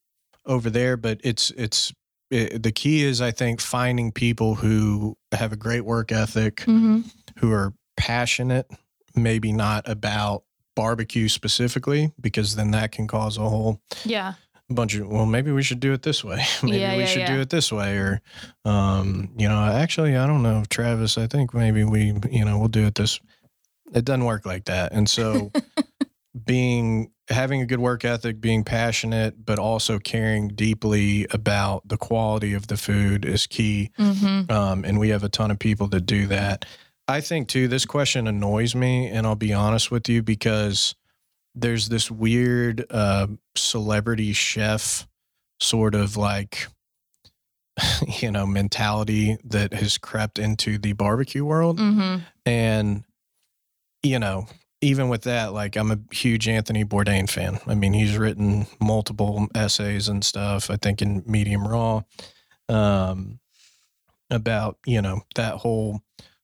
over 0.46 0.70
there 0.70 0.96
but 0.96 1.20
it's 1.24 1.50
it's 1.52 1.92
it, 2.30 2.62
the 2.62 2.72
key 2.72 3.02
is 3.02 3.20
i 3.20 3.30
think 3.30 3.60
finding 3.60 4.12
people 4.12 4.54
who 4.56 5.16
have 5.32 5.52
a 5.52 5.56
great 5.56 5.84
work 5.84 6.12
ethic 6.12 6.56
mhm. 6.58 7.04
who 7.40 7.50
are 7.52 7.74
passionate 7.96 8.70
maybe 9.16 9.52
not 9.52 9.88
about 9.88 10.44
barbecue 10.74 11.28
specifically 11.28 12.12
because 12.20 12.56
then 12.56 12.70
that 12.70 12.92
can 12.92 13.06
cause 13.06 13.36
a 13.36 13.48
whole 13.48 13.80
yeah, 14.04 14.34
bunch 14.68 14.94
of 14.94 15.08
well 15.08 15.26
maybe 15.26 15.50
we 15.50 15.62
should 15.62 15.80
do 15.80 15.92
it 15.92 16.02
this 16.02 16.22
way. 16.22 16.44
Maybe 16.62 16.78
Yeah, 16.78 16.94
we 16.96 17.00
yeah, 17.02 17.06
should 17.06 17.26
do 17.26 17.40
it 17.40 17.50
this 17.50 17.72
way 17.72 17.96
or 17.96 18.20
um 18.64 19.30
you 19.36 19.48
know 19.48 19.58
actually 19.58 20.16
i 20.16 20.26
don't 20.26 20.42
know 20.42 20.62
travis 20.70 21.18
i 21.18 21.26
think 21.26 21.52
maybe 21.54 21.82
we 21.82 22.14
you 22.30 22.44
know 22.44 22.58
we'll 22.58 22.68
do 22.68 22.86
it 22.86 22.94
this 22.94 23.18
it 23.92 24.04
doesn't 24.04 24.24
work 24.24 24.46
like 24.46 24.66
that. 24.66 24.92
And 24.92 25.08
so 25.08 25.50
being 26.44 27.10
having 27.28 27.60
a 27.60 27.66
good 27.66 27.80
work 27.80 28.04
ethic 28.04 28.40
being 28.40 28.64
passionate 28.64 29.44
but 29.44 29.58
also 29.58 29.98
caring 29.98 30.48
deeply 30.48 31.26
about 31.30 31.86
the 31.88 31.96
quality 31.96 32.54
of 32.54 32.66
the 32.68 32.76
food 32.76 33.24
is 33.24 33.46
key. 33.46 33.90
Hmm 33.96 34.42
um, 34.48 34.84
and 34.84 34.98
we 34.98 35.08
have 35.10 35.24
a 35.24 35.28
ton 35.28 35.50
of 35.50 35.58
people 35.58 35.86
that 35.88 36.06
do 36.06 36.26
that. 36.28 36.64
I 37.10 37.20
think 37.20 37.48
too. 37.48 37.68
This 37.68 37.84
question 37.84 38.26
annoys 38.26 38.74
me, 38.74 39.08
and 39.08 39.26
I'll 39.26 39.34
be 39.34 39.52
honest 39.52 39.90
with 39.90 40.08
you 40.08 40.22
because 40.22 40.94
there's 41.54 41.88
this 41.88 42.10
weird 42.10 42.86
uh, 42.90 43.26
celebrity 43.56 44.32
chef 44.32 45.06
sort 45.58 45.94
of 45.94 46.16
like 46.16 46.68
you 48.20 48.30
know 48.30 48.46
mentality 48.46 49.36
that 49.44 49.74
has 49.74 49.98
crept 49.98 50.38
into 50.38 50.78
the 50.78 50.92
barbecue 50.92 51.44
world, 51.44 51.78
hmm 51.78 52.18
and 52.46 53.04
you 54.02 54.18
know. 54.18 54.46
Even 54.82 55.10
with 55.10 55.24
that, 55.24 55.52
like 55.52 55.76
I'm 55.76 55.90
a 55.90 55.98
huge 56.10 56.48
Anthony 56.48 56.86
Bourdain 56.86 57.28
fan. 57.28 57.60
I 57.66 57.74
mean, 57.74 57.92
he's 57.92 58.16
written 58.16 58.66
multiple 58.80 59.46
essays 59.54 60.08
and 60.08 60.24
stuff. 60.24 60.70
I 60.70 60.76
think 60.76 61.02
in 61.02 61.22
Medium 61.26 61.68
Raw, 61.68 62.00
um, 62.70 63.40
about 64.30 64.78
you 64.86 65.02
know 65.02 65.20
that 65.34 65.56
whole 65.56 66.00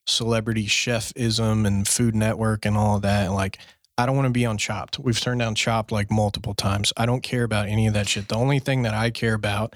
celebrity 0.07 0.67
chefism 0.67 1.67
and 1.67 1.87
Food 1.87 2.15
Network 2.15 2.65
and 2.65 2.77
all 2.77 2.97
of 2.97 3.03
that. 3.03 3.33
Like, 3.33 3.59
I 3.99 4.07
don't 4.07 4.17
want 4.17 4.27
to 4.27 4.33
be 4.33 4.47
on 4.47 4.59
Chopped. 4.59 4.99
We've 4.99 5.19
turned 5.21 5.41
down 5.41 5.55
Chopped 5.55 5.91
like 5.93 6.11
multiple 6.11 6.55
times. 6.55 6.93
I 6.97 7.07
don't 7.07 7.23
care 7.23 7.45
about 7.45 7.69
any 7.69 7.87
of 7.87 7.95
that 7.95 8.09
shit. 8.09 8.29
The 8.29 8.35
only 8.37 8.59
thing 8.59 8.83
that 8.83 8.95
I 8.95 9.11
care 9.11 9.35
about 9.35 9.75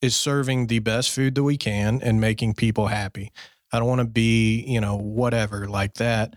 is 0.00 0.14
serving 0.16 0.66
the 0.66 0.80
best 0.80 1.10
food 1.10 1.34
that 1.36 1.42
we 1.42 1.56
can 1.56 2.00
and 2.02 2.20
making 2.20 2.54
people 2.54 2.88
happy. 2.88 3.32
I 3.72 3.78
don't 3.78 3.88
want 3.88 4.00
to 4.00 4.06
be, 4.06 4.60
you 4.66 4.80
know, 4.80 4.96
whatever 4.96 5.66
like 5.68 5.94
that. 5.94 6.34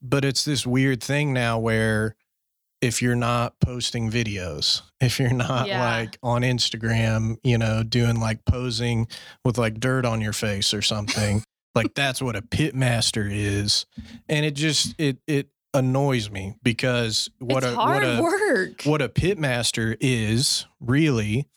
But 0.00 0.24
it's 0.24 0.44
this 0.44 0.66
weird 0.66 1.02
thing 1.02 1.32
now 1.32 1.58
where 1.58 2.16
if 2.80 3.00
you're 3.02 3.16
not 3.16 3.58
posting 3.60 4.10
videos, 4.10 4.82
if 5.00 5.18
you're 5.18 5.32
not 5.32 5.66
Yeah. 5.66 5.84
like 5.98 6.18
on 6.22 6.42
Instagram, 6.42 7.36
you 7.42 7.58
know, 7.58 7.82
doing 7.82 8.20
like 8.20 8.44
posing 8.46 9.06
with 9.44 9.58
like 9.58 9.80
dirt 9.80 10.06
on 10.06 10.20
your 10.20 10.32
face 10.32 10.72
or 10.72 10.82
something, 10.82 11.42
like 11.74 11.94
that's 11.94 12.22
what 12.22 12.36
a 12.36 12.42
pit 12.42 12.74
master 12.74 13.26
is. 13.30 13.86
And 14.28 14.44
it 14.44 14.54
just 14.54 14.94
it 14.98 15.18
it 15.26 15.48
annoys 15.74 16.30
me 16.30 16.54
because 16.62 17.28
what 17.40 17.64
it's 17.64 17.72
a 17.72 17.76
hard 17.76 18.02
what 18.02 18.18
a 18.18 18.22
work. 18.22 18.82
what 18.84 19.02
a 19.02 19.08
pit 19.08 19.38
master 19.38 19.96
is 20.00 20.66
really 20.80 21.48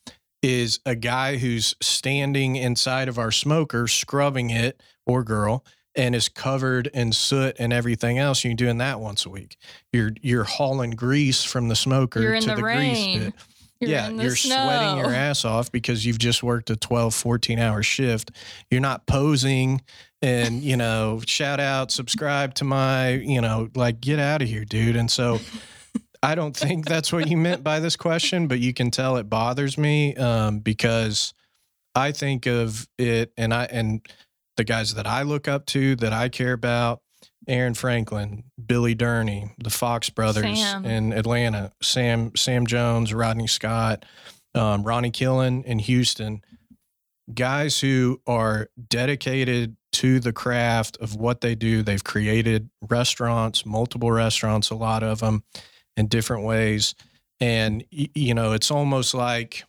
is 0.41 0.79
a 0.85 0.95
guy 0.95 1.37
who's 1.37 1.75
standing 1.81 2.55
inside 2.55 3.07
of 3.07 3.19
our 3.19 3.31
smoker 3.31 3.87
scrubbing 3.87 4.49
it 4.49 4.81
or 5.05 5.23
girl 5.23 5.63
and 5.95 6.15
is 6.15 6.29
covered 6.29 6.87
in 6.93 7.11
soot 7.11 7.55
and 7.59 7.71
everything 7.71 8.17
else 8.17 8.43
you're 8.43 8.53
doing 8.53 8.77
that 8.79 8.99
once 8.99 9.25
a 9.25 9.29
week 9.29 9.57
you're 9.91 10.11
you're 10.21 10.43
hauling 10.43 10.91
grease 10.91 11.43
from 11.43 11.67
the 11.67 11.75
smoker 11.75 12.39
to 12.39 12.47
the 12.47 12.55
the, 12.55 12.61
grease 12.61 13.17
pit 13.17 13.33
You're 13.79 13.89
yeah 13.89 14.09
you're 14.09 14.35
sweating 14.35 14.97
your 14.97 15.13
ass 15.13 15.45
off 15.45 15.71
because 15.71 16.05
you've 16.05 16.19
just 16.19 16.43
worked 16.43 16.69
a 16.69 16.75
12 16.75 17.13
14 17.13 17.59
hour 17.59 17.83
shift. 17.83 18.31
You're 18.71 18.81
not 18.81 19.05
posing 19.07 19.81
and 20.21 20.63
you 20.63 20.77
know 20.77 21.21
shout 21.27 21.59
out 21.59 21.91
subscribe 21.91 22.55
to 22.55 22.63
my 22.63 23.11
you 23.11 23.41
know 23.41 23.69
like 23.75 24.01
get 24.01 24.19
out 24.19 24.41
of 24.41 24.47
here 24.47 24.65
dude. 24.65 24.95
And 24.95 25.11
so 25.11 25.39
I 26.23 26.35
don't 26.35 26.55
think 26.55 26.85
that's 26.85 27.13
what 27.13 27.27
you 27.29 27.37
meant 27.37 27.63
by 27.63 27.79
this 27.79 27.95
question, 27.95 28.47
but 28.47 28.59
you 28.59 28.73
can 28.73 28.91
tell 28.91 29.17
it 29.17 29.29
bothers 29.29 29.77
me 29.77 30.15
um, 30.15 30.59
because 30.59 31.33
I 31.95 32.11
think 32.11 32.45
of 32.45 32.87
it, 32.97 33.31
and 33.37 33.53
I 33.53 33.65
and 33.65 34.05
the 34.55 34.63
guys 34.63 34.95
that 34.95 35.07
I 35.07 35.21
look 35.21 35.47
up 35.47 35.65
to, 35.67 35.95
that 35.97 36.13
I 36.13 36.29
care 36.29 36.53
about, 36.53 37.01
Aaron 37.47 37.73
Franklin, 37.73 38.43
Billy 38.65 38.95
Durney, 38.95 39.51
the 39.57 39.69
Fox 39.69 40.09
brothers 40.09 40.59
Sam. 40.59 40.85
in 40.85 41.13
Atlanta, 41.13 41.71
Sam 41.81 42.31
Sam 42.35 42.65
Jones, 42.67 43.13
Rodney 43.13 43.47
Scott, 43.47 44.05
um, 44.53 44.83
Ronnie 44.83 45.11
Killen 45.11 45.63
in 45.63 45.79
Houston, 45.79 46.41
guys 47.33 47.79
who 47.79 48.21
are 48.27 48.69
dedicated 48.89 49.75
to 49.93 50.19
the 50.19 50.33
craft 50.33 50.97
of 50.99 51.15
what 51.15 51.41
they 51.41 51.55
do. 51.55 51.81
They've 51.81 52.03
created 52.03 52.69
restaurants, 52.81 53.65
multiple 53.65 54.11
restaurants, 54.11 54.69
a 54.69 54.75
lot 54.75 55.01
of 55.03 55.19
them 55.21 55.43
in 55.95 56.07
different 56.07 56.43
ways. 56.43 56.93
And, 57.39 57.83
you 57.91 58.33
know, 58.33 58.53
it's 58.53 58.69
almost 58.71 59.13
like 59.13 59.63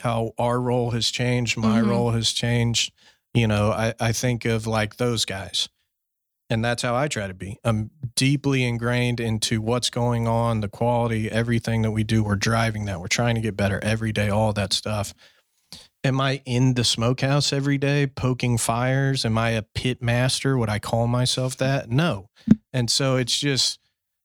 how 0.00 0.32
our 0.38 0.60
role 0.60 0.90
has 0.90 1.10
changed, 1.10 1.56
my 1.56 1.80
Mhm. 1.80 1.88
role 1.88 2.10
has 2.10 2.32
changed. 2.32 2.92
You 3.34 3.46
know, 3.46 3.70
I, 3.70 3.94
I 3.98 4.12
think 4.12 4.44
of 4.44 4.66
like 4.66 4.96
those 4.96 5.24
guys. 5.24 5.68
And 6.52 6.62
that's 6.62 6.82
how 6.82 6.94
I 6.94 7.08
try 7.08 7.28
to 7.28 7.32
be. 7.32 7.58
I'm 7.64 7.90
deeply 8.14 8.62
ingrained 8.62 9.20
into 9.20 9.62
what's 9.62 9.88
going 9.88 10.28
on, 10.28 10.60
the 10.60 10.68
quality, 10.68 11.30
everything 11.30 11.80
that 11.80 11.92
we 11.92 12.04
do. 12.04 12.22
We're 12.22 12.36
driving 12.36 12.84
that. 12.84 13.00
We're 13.00 13.06
trying 13.06 13.36
to 13.36 13.40
get 13.40 13.56
better 13.56 13.80
every 13.82 14.12
day, 14.12 14.28
all 14.28 14.52
that 14.52 14.74
stuff. 14.74 15.14
Am 16.04 16.20
I 16.20 16.42
in 16.44 16.74
the 16.74 16.84
smokehouse 16.84 17.54
every 17.54 17.78
day 17.78 18.06
poking 18.06 18.58
fires? 18.58 19.24
Am 19.24 19.38
I 19.38 19.52
a 19.52 19.62
pit 19.62 20.02
master? 20.02 20.58
Would 20.58 20.68
I 20.68 20.78
call 20.78 21.06
myself 21.06 21.56
that? 21.56 21.88
No. 21.88 22.28
And 22.70 22.90
so 22.90 23.16
it's 23.16 23.38
just, 23.38 23.78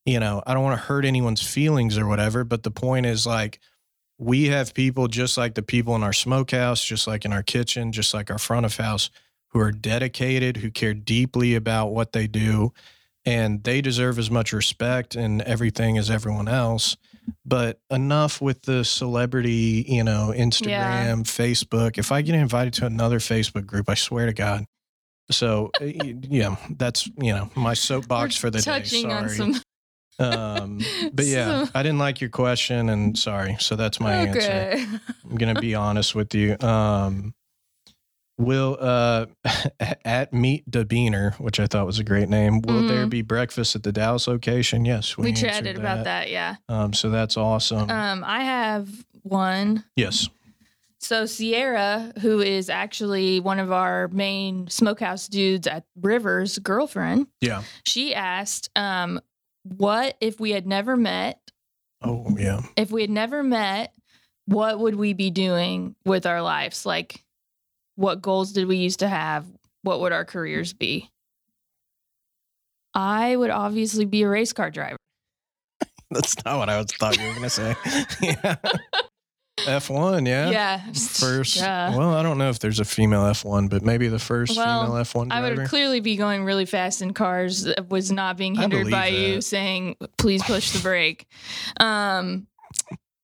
you 0.05 0.19
know, 0.19 0.43
I 0.45 0.53
don't 0.53 0.63
want 0.63 0.77
to 0.77 0.85
hurt 0.85 1.05
anyone's 1.05 1.41
feelings 1.41 1.97
or 1.97 2.07
whatever, 2.07 2.43
but 2.43 2.63
the 2.63 2.71
point 2.71 3.05
is 3.05 3.25
like 3.25 3.61
we 4.17 4.47
have 4.47 4.73
people 4.73 5.07
just 5.07 5.37
like 5.37 5.55
the 5.55 5.63
people 5.63 5.95
in 5.95 6.03
our 6.03 6.11
smokehouse, 6.11 6.83
just 6.83 7.07
like 7.07 7.23
in 7.23 7.31
our 7.31 7.43
kitchen, 7.43 7.93
just 7.93 8.13
like 8.13 8.29
our 8.29 8.37
front 8.37 8.65
of 8.65 8.75
house 8.75 9.11
who 9.49 9.59
are 9.59 9.71
dedicated, 9.71 10.57
who 10.57 10.69
care 10.71 10.93
deeply 10.93 11.55
about 11.55 11.87
what 11.87 12.11
they 12.11 12.27
do, 12.27 12.73
and 13.25 13.63
they 13.63 13.81
deserve 13.81 14.19
as 14.19 14.29
much 14.31 14.53
respect 14.53 15.15
and 15.15 15.41
everything 15.43 15.97
as 15.97 16.09
everyone 16.09 16.47
else. 16.47 16.95
But 17.45 17.79
enough 17.89 18.41
with 18.41 18.61
the 18.61 18.85
celebrity, 18.85 19.85
you 19.87 20.03
know, 20.03 20.33
Instagram, 20.35 21.23
Facebook. 21.23 21.97
If 21.97 22.11
I 22.11 22.21
get 22.21 22.35
invited 22.35 22.73
to 22.75 22.85
another 22.85 23.19
Facebook 23.19 23.65
group, 23.65 23.89
I 23.89 23.95
swear 23.95 24.27
to 24.27 24.33
God, 24.33 24.65
So 25.29 25.71
uh, 25.81 25.85
yeah, 25.85 26.55
that's 26.77 27.05
you 27.21 27.33
know 27.33 27.49
my 27.55 27.73
soapbox 27.73 28.37
We're 28.41 28.47
for 28.47 28.49
the 28.51 28.61
touching 28.61 29.09
day. 29.09 29.13
on 29.13 29.29
Sorry. 29.29 29.53
some. 29.53 29.61
um, 30.19 30.79
but 31.13 31.25
yeah, 31.25 31.65
So- 31.65 31.71
I 31.75 31.83
didn't 31.83 31.99
like 31.99 32.21
your 32.21 32.29
question, 32.29 32.87
and 32.89 33.17
sorry. 33.17 33.57
So 33.59 33.75
that's 33.75 33.99
my 33.99 34.13
answer. 34.13 34.85
I'm 35.29 35.35
gonna 35.35 35.59
be 35.59 35.75
honest 35.75 36.15
with 36.15 36.33
you. 36.33 36.55
Um, 36.61 37.33
will 38.37 38.77
uh, 38.79 39.25
at 40.05 40.33
Meet 40.33 40.69
Beaner, 40.71 41.33
which 41.39 41.59
I 41.59 41.67
thought 41.67 41.85
was 41.85 41.99
a 41.99 42.03
great 42.03 42.29
name. 42.29 42.61
Will 42.61 42.87
there 42.87 43.05
Mhm. 43.05 43.09
be 43.09 43.21
breakfast 43.21 43.75
at 43.75 43.83
the 43.83 43.91
Dallas 43.91 44.27
location? 44.27 44.85
Yes, 44.85 45.17
We, 45.17 45.29
answered 45.29 45.49
chatted 45.49 45.77
about 45.77 46.03
that. 46.05 46.29
Yeah. 46.29 46.55
Um, 46.69 46.93
so 46.93 47.09
that's 47.09 47.37
awesome. 47.37 47.89
Um, 47.89 48.23
I 48.25 48.43
have 48.43 48.89
one. 49.23 49.83
yes. 49.95 50.29
So 50.99 51.25
Sierra, 51.27 52.11
who 52.21 52.39
is 52.41 52.69
actually 52.71 53.39
one 53.39 53.59
of 53.59 53.71
our 53.71 54.07
main 54.07 54.67
smokehouse 54.67 55.27
dudes 55.27 55.67
at 55.67 55.83
Rivers' 56.01 56.57
girlfriend, 56.57 57.27
Yeah. 57.39 57.61
she 57.85 58.15
asked, 58.15 58.69
um, 58.75 59.21
"What 59.63 60.17
if 60.21 60.39
we 60.39 60.51
had 60.51 60.65
never 60.65 60.97
met? 60.97 61.39
Oh 62.01 62.35
yeah. 62.37 62.61
If 62.75 62.89
we 62.91 63.01
had 63.01 63.11
never 63.11 63.43
met, 63.43 63.93
what 64.47 64.79
would 64.79 64.95
we 64.95 65.13
be 65.13 65.29
doing 65.29 65.95
with 66.03 66.25
our 66.25 66.41
lives? 66.41 66.83
Like, 66.85 67.23
what 67.97 68.21
goals 68.21 68.53
did 68.53 68.67
we 68.67 68.77
used 68.77 68.99
to 68.99 69.09
have? 69.09 69.45
What 69.81 69.99
would 69.99 70.13
our 70.13 70.23
careers 70.23 70.71
be?" 70.71 71.11
I 72.93 73.35
would 73.35 73.51
obviously 73.51 74.05
be 74.05 74.23
a 74.23 74.29
race 74.29 74.53
car 74.53 74.71
driver. 74.71 74.97
That's 76.11 76.43
not 76.45 76.57
what 76.57 76.69
I 76.69 76.77
was 76.77 76.87
thought 76.93 77.17
you 77.19 77.27
were 77.27 77.33
gonna 77.33 77.49
say. 77.49 77.75
yeah. 78.21 78.55
F 79.65 79.89
one, 79.89 80.25
yeah. 80.25 80.49
Yeah, 80.49 80.91
First, 80.93 81.57
Duh. 81.59 81.91
well, 81.95 82.13
I 82.13 82.21
don't 82.23 82.37
know 82.37 82.49
if 82.49 82.59
there's 82.59 82.79
a 82.79 82.85
female 82.85 83.25
F 83.25 83.43
one, 83.43 83.67
but 83.67 83.83
maybe 83.83 84.07
the 84.07 84.19
first 84.19 84.55
Well, 84.55 84.83
female 84.83 84.97
F 84.97 85.15
one 85.15 85.31
I 85.31 85.41
would 85.41 85.67
clearly 85.67 85.99
be 85.99 86.15
going 86.15 86.43
really 86.43 86.65
fast 86.65 87.01
in 87.01 87.13
cars 87.13 87.63
that 87.63 87.89
was 87.89 88.11
not 88.11 88.37
being 88.37 88.55
hindered 88.55 88.89
by 88.89 89.07
you 89.07 89.41
saying 89.41 89.95
please 90.17 90.43
push 90.43 90.71
the 90.71 90.79
brake. 90.79 91.27
Um 91.79 92.47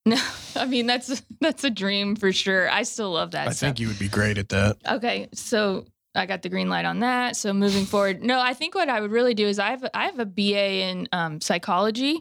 no, 0.06 0.18
I 0.56 0.66
mean 0.66 0.86
that's 0.86 1.24
that's 1.40 1.64
a 1.64 1.70
dream 1.70 2.16
for 2.16 2.32
sure. 2.32 2.70
I 2.70 2.84
still 2.84 3.12
love 3.12 3.32
that 3.32 3.48
I 3.48 3.52
stuff. 3.52 3.68
think 3.70 3.80
you 3.80 3.88
would 3.88 4.00
be 4.00 4.10
great 4.10 4.38
at 4.38 4.50
that. 4.50 4.78
Okay, 4.88 5.30
so 5.34 5.86
I 6.16 6.26
got 6.28 6.44
the 6.44 6.50
green 6.50 6.70
light 6.70 6.86
on 6.86 7.00
that. 7.00 7.36
So 7.36 7.54
moving 7.54 7.86
forward, 7.86 8.22
no, 8.22 8.40
I 8.40 8.54
think 8.54 8.76
what 8.76 8.88
I 8.88 9.02
would 9.02 9.10
really 9.12 9.34
do 9.34 9.48
is 9.48 9.58
I 9.60 9.72
have 9.72 9.86
I 9.94 10.06
have 10.06 10.20
a 10.20 10.26
BA 10.26 10.82
in 10.84 11.08
um, 11.12 11.42
psychology. 11.42 12.20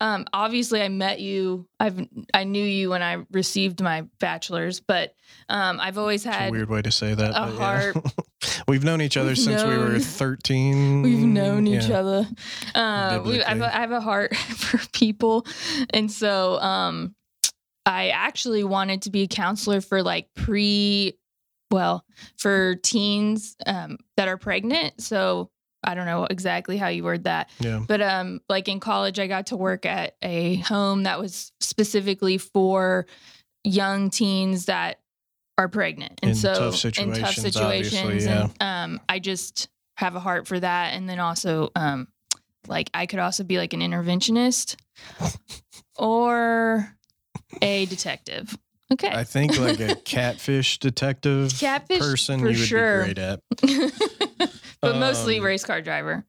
Um, 0.00 0.26
obviously, 0.32 0.82
I 0.82 0.88
met 0.88 1.20
you. 1.20 1.66
I've 1.78 2.06
I 2.34 2.44
knew 2.44 2.64
you 2.64 2.90
when 2.90 3.02
I 3.02 3.24
received 3.30 3.80
my 3.80 4.02
bachelor's, 4.18 4.80
but 4.80 5.14
um, 5.48 5.80
I've 5.80 5.96
always 5.98 6.22
had 6.24 6.50
weird 6.50 6.68
way 6.68 6.82
to 6.82 6.90
say 6.90 7.14
that. 7.14 7.30
a 7.30 7.32
but 7.32 7.52
yeah. 7.54 7.58
heart. 7.58 7.96
We've 8.68 8.84
known 8.84 9.00
each 9.00 9.16
other 9.16 9.34
since 9.34 9.62
we 9.64 9.76
were 9.76 9.98
13. 9.98 11.02
We've 11.02 11.18
known 11.18 11.66
each 11.66 11.86
Yeah. 11.86 11.98
other. 12.00 12.28
Uh, 12.74 13.22
we, 13.24 13.42
I, 13.42 13.50
have 13.50 13.60
a, 13.60 13.76
I 13.76 13.80
have 13.80 13.92
a 13.92 14.00
heart 14.00 14.34
for 14.56 14.78
people, 14.92 15.46
and 15.90 16.10
so 16.10 16.58
um, 16.60 17.14
I 17.86 18.10
actually 18.10 18.64
wanted 18.64 19.02
to 19.02 19.10
be 19.10 19.22
a 19.22 19.26
counselor 19.26 19.80
for 19.80 20.02
like 20.02 20.28
pre, 20.34 21.18
well, 21.70 22.04
for 22.36 22.76
teens 22.76 23.56
um, 23.66 23.98
that 24.16 24.28
are 24.28 24.36
pregnant. 24.36 25.00
So 25.00 25.50
I 25.82 25.94
don't 25.94 26.06
know 26.06 26.24
exactly 26.28 26.76
how 26.76 26.88
you 26.88 27.04
word 27.04 27.24
that, 27.24 27.48
Yeah. 27.58 27.82
but 27.86 28.02
um, 28.02 28.40
like 28.48 28.68
in 28.68 28.80
college, 28.80 29.18
I 29.18 29.26
got 29.26 29.46
to 29.46 29.56
work 29.56 29.86
at 29.86 30.14
a 30.22 30.56
home 30.56 31.04
that 31.04 31.18
was 31.18 31.52
specifically 31.60 32.36
for 32.38 33.06
young 33.64 34.10
teens 34.10 34.66
that 34.66 35.00
are 35.56 35.68
pregnant, 35.68 36.20
and 36.22 36.30
In 36.30 36.34
so 36.34 36.70
tough 36.70 36.84
in 36.98 37.12
tough 37.12 37.34
situations, 37.34 37.54
situations, 37.54 38.26
obviously, 38.26 38.32
and 38.32 38.62
um, 38.94 39.00
I 39.08 39.18
just 39.18 39.68
have 39.96 40.16
a 40.16 40.20
heart 40.20 40.46
for 40.46 40.58
that, 40.60 40.94
and 40.94 41.08
then 41.08 41.18
also 41.18 41.70
um, 41.76 42.08
like 42.66 42.90
I 42.94 43.06
could 43.06 43.18
also 43.18 43.44
be 43.44 43.58
like 43.58 43.72
an 43.72 43.80
interventionist 43.80 44.76
or 45.98 46.94
a 47.62 47.86
detective. 47.86 48.56
Okay, 48.92 49.08
I 49.08 49.22
think 49.24 49.56
like 49.58 49.78
a 49.78 49.94
catfish 50.04 50.78
detective 50.78 51.52
Catfish 51.58 52.00
person 52.00 52.40
you 52.40 52.46
would 52.46 52.56
sure. 52.56 53.04
be 53.06 53.14
great 53.14 53.18
at. 53.18 53.40
but 54.80 54.96
mostly 54.96 55.38
Um, 55.38 55.44
race 55.44 55.64
car 55.64 55.80
driver. 55.80 56.24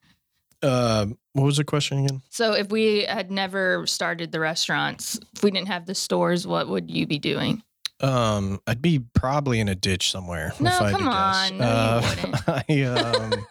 Uh, 0.61 1.07
what 1.34 1.43
was 1.45 1.57
the 1.57 1.64
question 1.64 2.06
again? 2.06 2.22
So 2.30 2.53
if 2.53 2.69
we 2.69 3.03
had 3.06 3.31
never 3.31 3.88
started 3.88 4.31
the 4.31 4.39
restaurants, 4.39 5.19
if 5.35 5.43
we 5.43 5.49
didn't 5.49 5.69
have 5.69 5.88
the 5.88 5.95
stores, 5.95 6.45
what 6.45 6.68
would 6.69 6.91
you 6.91 7.07
be 7.07 7.18
doing? 7.18 7.64
Um, 7.99 8.60
I'd 8.68 8.81
be 8.81 8.99
probably 9.15 9.60
in 9.60 9.68
a 9.68 9.76
ditch 9.76 10.11
somewhere. 10.11 10.53
No, 10.60 10.69
if 10.69 10.81
I 10.81 10.91
come 10.91 11.02
to 11.02 11.07
guess. 11.07 11.52
on. 11.52 11.57
No, 11.57 12.64
you 12.68 12.85
Uh, 12.85 13.03
I 13.07 13.34
um, 13.34 13.45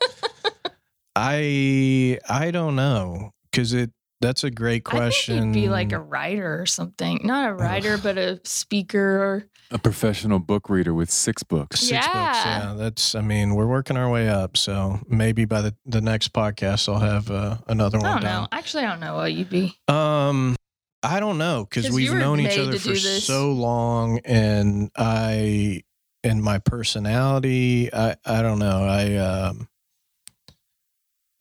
I 1.16 2.18
I 2.28 2.50
don't 2.50 2.76
know 2.76 3.32
because 3.50 3.72
it. 3.72 3.90
That's 4.20 4.44
a 4.44 4.50
great 4.50 4.84
question. 4.84 5.36
I 5.36 5.40
think 5.40 5.54
you'd 5.56 5.62
be 5.62 5.68
like 5.70 5.92
a 5.92 5.98
writer 5.98 6.60
or 6.60 6.66
something. 6.66 7.20
Not 7.24 7.50
a 7.50 7.54
writer, 7.54 7.96
but 7.96 8.18
a 8.18 8.38
speaker. 8.44 9.46
A 9.70 9.78
professional 9.78 10.38
book 10.40 10.68
reader 10.68 10.92
with 10.92 11.10
six 11.10 11.42
books. 11.42 11.80
Six 11.80 12.06
books, 12.06 12.16
Yeah. 12.16 12.70
yeah. 12.70 12.74
That's. 12.76 13.14
I 13.14 13.22
mean, 13.22 13.54
we're 13.54 13.66
working 13.68 13.96
our 13.96 14.10
way 14.10 14.28
up. 14.28 14.56
So 14.56 15.00
maybe 15.08 15.44
by 15.46 15.62
the 15.62 15.74
the 15.86 16.00
next 16.02 16.32
podcast, 16.32 16.92
I'll 16.92 16.98
have 17.00 17.30
uh, 17.30 17.56
another 17.68 17.98
I 17.98 18.00
one 18.02 18.10
I 18.10 18.12
don't 18.14 18.22
down. 18.22 18.42
know. 18.42 18.48
Actually, 18.52 18.84
I 18.84 18.90
don't 18.90 19.00
know 19.00 19.14
what 19.14 19.32
you'd 19.32 19.48
be. 19.48 19.74
Um, 19.88 20.54
I 21.02 21.18
don't 21.18 21.38
know 21.38 21.66
because 21.68 21.90
we've 21.90 22.12
known 22.12 22.40
each 22.40 22.58
other 22.58 22.78
for 22.78 22.94
so 22.96 23.52
long, 23.52 24.18
and 24.26 24.90
I, 24.98 25.82
and 26.22 26.42
my 26.42 26.58
personality, 26.58 27.88
I, 27.94 28.16
I 28.26 28.42
don't 28.42 28.58
know. 28.58 28.84
I, 28.84 29.14
um, 29.16 29.68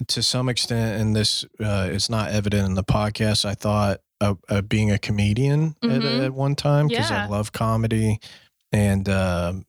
to 0.08 0.24
some 0.24 0.50
extent, 0.50 1.02
and 1.02 1.16
this 1.16 1.46
uh, 1.60 1.88
is 1.92 2.10
not 2.10 2.32
evident 2.32 2.66
in 2.68 2.74
the 2.76 2.84
podcast. 2.84 3.46
I 3.46 3.54
thought 3.54 4.00
of, 4.22 4.40
of 4.50 4.68
being 4.70 4.92
a 4.92 4.98
comedian 4.98 5.76
at, 5.84 5.90
Mhm. 5.90 6.26
at 6.26 6.34
one 6.34 6.56
time 6.56 6.88
because 6.88 7.10
Yeah. 7.10 7.26
I 7.26 7.28
love 7.28 7.52
comedy, 7.52 8.20
and 8.72 9.08
um, 9.10 9.66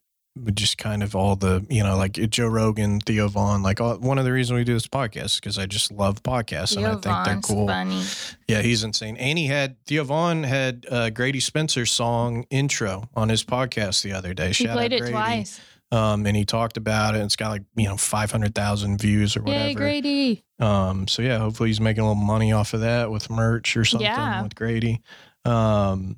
just 0.54 0.78
kind 0.78 1.02
of 1.02 1.14
all 1.16 1.34
the 1.36 1.66
you 1.68 1.82
know 1.82 1.96
like 1.96 2.12
Joe 2.12 2.46
Rogan, 2.46 3.00
Theo 3.00 3.28
Von, 3.28 3.62
like 3.62 3.80
all, 3.80 3.96
one 3.98 4.18
of 4.18 4.24
the 4.24 4.32
reasons 4.32 4.56
we 4.56 4.64
do 4.64 4.74
this 4.74 4.86
podcast 4.86 5.36
because 5.40 5.58
I 5.58 5.66
just 5.66 5.90
love 5.92 6.22
podcasts 6.22 6.76
and 6.76 6.86
I 6.86 6.90
Theo 6.94 7.00
think 7.00 7.24
they're 7.24 7.40
cool. 7.56 7.66
funny. 7.66 8.02
Yeah, 8.48 8.62
he's 8.62 8.82
insane. 8.84 9.16
And 9.16 9.38
he 9.38 9.46
had 9.46 9.76
Theo 9.86 10.04
Von 10.04 10.44
had 10.44 10.86
uh, 10.90 11.10
Grady 11.10 11.40
Spencer's 11.40 11.90
song 11.90 12.46
intro 12.50 13.08
on 13.14 13.28
his 13.28 13.44
podcast 13.44 14.02
the 14.02 14.12
other 14.12 14.32
day. 14.32 14.48
He 14.48 14.52
Shout 14.64 14.76
played 14.76 14.92
it 14.92 15.00
Grady. 15.00 15.12
twice. 15.12 15.60
Um, 15.92 16.24
and 16.26 16.36
he 16.36 16.44
talked 16.44 16.76
about 16.76 17.14
it. 17.14 17.18
And 17.18 17.26
it's 17.26 17.36
got 17.36 17.48
like 17.48 17.62
you 17.76 17.88
know 17.88 17.96
five 17.96 18.30
hundred 18.30 18.54
thousand 18.54 19.00
views 19.00 19.36
or 19.36 19.42
whatever. 19.42 19.68
Yay, 19.68 19.74
Grady. 19.74 20.44
Um, 20.58 21.08
so 21.08 21.22
yeah, 21.22 21.38
hopefully 21.38 21.68
he's 21.70 21.80
making 21.80 22.02
a 22.02 22.06
little 22.08 22.22
money 22.22 22.52
off 22.52 22.74
of 22.74 22.80
that 22.80 23.10
with 23.10 23.28
merch 23.30 23.76
or 23.76 23.84
something 23.84 24.06
Yeah. 24.06 24.42
with 24.42 24.54
Grady. 24.54 25.00
Um, 25.44 26.16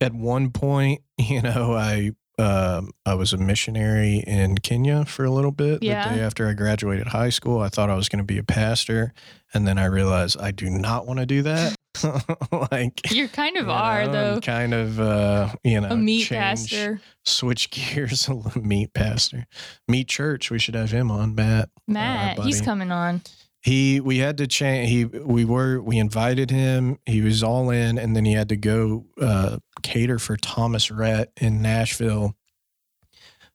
at 0.00 0.12
one 0.12 0.50
point, 0.50 1.02
you 1.18 1.42
know, 1.42 1.74
I 1.74 2.12
um, 2.38 2.90
I 3.06 3.14
was 3.14 3.32
a 3.32 3.38
missionary 3.38 4.18
in 4.26 4.58
Kenya 4.58 5.06
for 5.06 5.24
a 5.24 5.30
little 5.30 5.52
bit. 5.52 5.82
Yeah. 5.82 6.08
The 6.10 6.16
day 6.16 6.20
after 6.20 6.46
I 6.46 6.52
graduated 6.52 7.06
high 7.08 7.30
school, 7.30 7.60
I 7.60 7.68
thought 7.68 7.88
I 7.88 7.94
was 7.94 8.10
going 8.10 8.18
to 8.18 8.24
be 8.24 8.36
a 8.36 8.42
pastor, 8.44 9.14
and 9.54 9.66
then 9.66 9.78
I 9.78 9.86
realized 9.86 10.36
I 10.38 10.50
do 10.50 10.68
not 10.68 11.06
want 11.06 11.18
to 11.20 11.24
do 11.26 11.40
that. 11.42 11.74
like 12.70 13.10
You 13.10 13.28
kind 13.28 13.56
of 13.56 13.66
you 13.66 13.72
are 13.72 14.06
know, 14.06 14.12
though. 14.12 14.32
and 14.34 14.42
kind 14.42 14.74
of 14.74 15.00
uh, 15.00 15.48
you 15.64 15.80
know 15.80 15.88
A 15.88 15.96
meat 15.96 16.24
change- 16.24 16.38
pastor. 16.38 17.00
switch 17.24 17.70
gears 17.70 18.28
a 18.28 18.34
little 18.34 18.62
meat 18.62 18.92
pastor 18.94 19.46
meat 19.88 20.08
church 20.08 20.50
we 20.50 20.58
should 20.58 20.74
have 20.74 20.90
him 20.90 21.10
on 21.10 21.34
matt 21.34 21.68
Matt, 21.88 22.38
he's 22.40 22.60
coming 22.60 22.92
on. 22.92 23.22
he 23.62 24.00
we 24.00 24.18
had 24.18 24.36
to 24.38 24.46
change 24.46 24.88
he 24.90 25.04
we 25.04 25.44
were 25.44 25.80
we 25.80 25.98
invited 25.98 26.50
him 26.50 26.98
he 27.06 27.20
was 27.22 27.42
all 27.42 27.70
in 27.70 27.98
and 27.98 28.14
then 28.14 28.24
he 28.24 28.32
had 28.34 28.48
to 28.50 28.56
go 28.56 29.06
uh 29.20 29.58
cater 29.82 30.18
for 30.18 30.36
thomas 30.36 30.90
rhett 30.90 31.32
in 31.40 31.60
nashville 31.62 32.35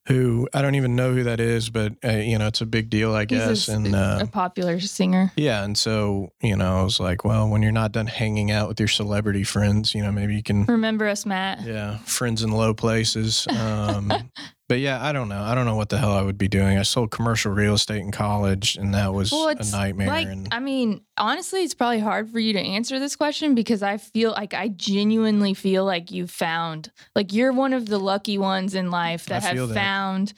who 0.08 0.48
i 0.52 0.60
don't 0.60 0.74
even 0.74 0.96
know 0.96 1.12
who 1.14 1.22
that 1.22 1.38
is 1.40 1.70
but 1.70 1.92
uh, 2.04 2.08
you 2.10 2.36
know 2.38 2.46
it's 2.48 2.60
a 2.60 2.66
big 2.66 2.90
deal 2.90 3.14
i 3.14 3.22
a 3.22 3.26
guess 3.26 3.50
s- 3.50 3.68
and 3.68 3.94
uh 3.94 4.18
a 4.20 4.26
popular 4.26 4.80
singer. 4.80 5.30
yeah 5.36 5.62
and 5.64 5.78
so 5.78 6.32
you 6.42 6.56
know 6.56 6.80
i 6.80 6.82
was 6.82 6.98
like 6.98 7.24
well 7.24 7.48
when 7.48 7.62
you're 7.62 7.70
not 7.70 7.92
done 7.92 8.06
hanging 8.08 8.50
out 8.50 8.68
with 8.68 8.80
your 8.80 8.88
celebrity 8.88 9.44
friends 9.44 9.94
you 9.94 10.02
know 10.02 10.10
maybe 10.10 10.34
you 10.34 10.42
can 10.42 10.64
Remember 10.64 11.06
us, 11.06 11.24
Matt? 11.24 11.62
yeah, 11.62 11.98
friends 11.98 12.42
in 12.42 12.50
low 12.50 12.74
places. 12.74 13.46
Um, 13.48 14.12
but 14.72 14.80
yeah, 14.80 15.04
I 15.04 15.12
don't 15.12 15.28
know. 15.28 15.42
I 15.42 15.54
don't 15.54 15.66
know 15.66 15.76
what 15.76 15.90
the 15.90 15.98
hell 15.98 16.12
I 16.12 16.22
would 16.22 16.38
be 16.38 16.48
doing. 16.48 16.78
I 16.78 16.82
sold 16.82 17.10
commercial 17.10 17.52
real 17.52 17.74
estate 17.74 18.00
in 18.00 18.10
college, 18.10 18.76
and 18.76 18.94
that 18.94 19.12
was 19.12 19.30
Well, 19.30 19.48
a 19.48 19.64
nightmare. 19.70 20.06
Like, 20.06 20.28
and 20.28 20.48
I 20.50 20.60
mean, 20.60 21.02
honestly, 21.18 21.60
it's 21.60 21.74
probably 21.74 21.98
hard 21.98 22.30
for 22.30 22.38
you 22.38 22.54
to 22.54 22.58
answer 22.58 22.98
this 22.98 23.14
question 23.14 23.54
because 23.54 23.82
I 23.82 23.98
feel 23.98 24.30
like 24.30 24.54
I 24.54 24.68
genuinely 24.68 25.52
feel 25.52 25.84
like 25.84 26.10
you 26.10 26.26
found, 26.26 26.90
like, 27.14 27.34
you're 27.34 27.52
one 27.52 27.74
of 27.74 27.84
the 27.84 27.98
lucky 27.98 28.38
ones 28.38 28.74
in 28.74 28.90
life 28.90 29.26
that 29.26 29.42
have 29.42 29.68
that. 29.68 29.74
found 29.74 30.32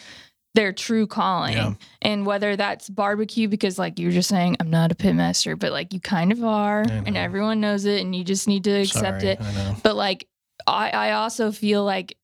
their 0.56 0.72
true 0.72 1.06
calling. 1.06 1.56
Yeah. 1.56 1.74
And 2.02 2.26
whether 2.26 2.56
that's 2.56 2.90
barbecue, 2.90 3.46
because 3.46 3.78
like 3.78 4.00
you 4.00 4.08
were 4.08 4.12
just 4.12 4.28
saying, 4.28 4.56
I'm 4.58 4.70
not 4.70 4.90
a 4.90 4.96
pitmaster, 4.96 5.56
but 5.56 5.70
like 5.70 5.92
you 5.92 6.00
kind 6.00 6.32
of 6.32 6.42
are, 6.42 6.80
and 6.80 7.16
everyone 7.16 7.60
knows 7.60 7.84
it, 7.84 8.00
and 8.00 8.16
you 8.16 8.24
just 8.24 8.48
need 8.48 8.64
to 8.64 8.72
accept 8.72 9.20
Sorry, 9.20 9.34
it. 9.34 9.40
But 9.84 9.94
like, 9.94 10.26
I, 10.66 10.90
I 10.90 11.12
also 11.12 11.52
feel 11.52 11.84
like 11.84 12.16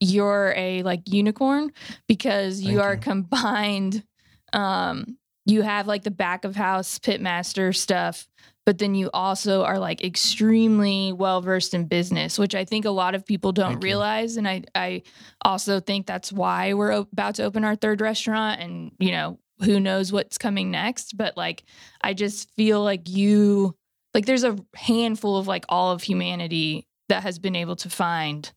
you're 0.00 0.52
a 0.56 0.82
like 0.82 1.02
unicorn 1.06 1.72
because 2.08 2.60
you 2.60 2.78
Thank 2.78 2.82
are 2.82 2.94
you. 2.94 3.00
combined 3.00 4.04
um, 4.52 5.18
you 5.46 5.62
have 5.62 5.86
like 5.86 6.04
the 6.04 6.10
back 6.10 6.44
of 6.44 6.56
house 6.56 6.98
pitmaster 6.98 7.74
stuff, 7.74 8.26
but 8.64 8.78
then 8.78 8.94
you 8.94 9.10
also 9.12 9.62
are 9.62 9.78
like 9.78 10.02
extremely 10.02 11.12
well 11.12 11.42
versed 11.42 11.74
in 11.74 11.86
business, 11.86 12.38
which 12.38 12.54
I 12.54 12.64
think 12.64 12.86
a 12.86 12.90
lot 12.90 13.14
of 13.14 13.26
people 13.26 13.52
don't 13.52 13.72
Thank 13.72 13.82
you. 13.82 13.88
realize. 13.88 14.36
And 14.36 14.48
I, 14.48 14.62
I 14.74 15.02
also 15.44 15.80
think 15.80 16.06
that's 16.06 16.32
why 16.32 16.72
we're 16.72 16.92
about 16.92 17.34
to 17.36 17.44
open 17.44 17.64
our 17.64 17.76
third 17.76 18.00
restaurant. 18.00 18.60
And 18.60 18.92
you 18.98 19.10
know, 19.10 19.38
who 19.60 19.78
knows 19.80 20.12
what's 20.12 20.38
coming 20.38 20.70
next? 20.70 21.16
But 21.16 21.36
like, 21.36 21.64
I 22.00 22.14
just 22.14 22.50
feel 22.54 22.82
like 22.82 23.08
you, 23.08 23.76
like, 24.14 24.26
there's 24.26 24.44
a 24.44 24.56
handful 24.74 25.36
of 25.36 25.46
like 25.46 25.66
all 25.68 25.92
of 25.92 26.02
humanity 26.02 26.86
that 27.08 27.22
has 27.22 27.38
been 27.38 27.56
able 27.56 27.76
to 27.76 27.90
find 27.90 28.50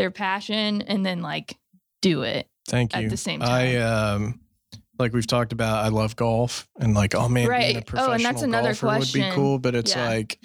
their 0.00 0.10
passion 0.10 0.82
and 0.82 1.04
then 1.04 1.20
like 1.22 1.56
do 2.02 2.22
it. 2.22 2.48
Thank 2.66 2.94
you. 2.96 3.02
at 3.02 3.10
the 3.10 3.16
same 3.16 3.40
time. 3.40 3.50
I 3.50 3.76
um 3.76 4.40
like 4.98 5.12
we've 5.12 5.26
talked 5.26 5.52
about 5.52 5.84
I 5.84 5.88
love 5.88 6.16
golf 6.16 6.68
and 6.78 6.94
like 6.94 7.14
oh 7.14 7.28
man 7.28 7.46
being 7.48 7.48
a 7.48 7.50
Right. 7.76 7.86
professional 7.86 8.10
Oh, 8.10 8.14
and 8.14 8.24
that's 8.24 8.42
another 8.42 8.74
golfer 8.74 8.98
would 8.98 9.12
be 9.12 9.28
cool, 9.32 9.58
but 9.58 9.74
it's 9.74 9.94
Yeah. 9.94 10.08
like 10.08 10.38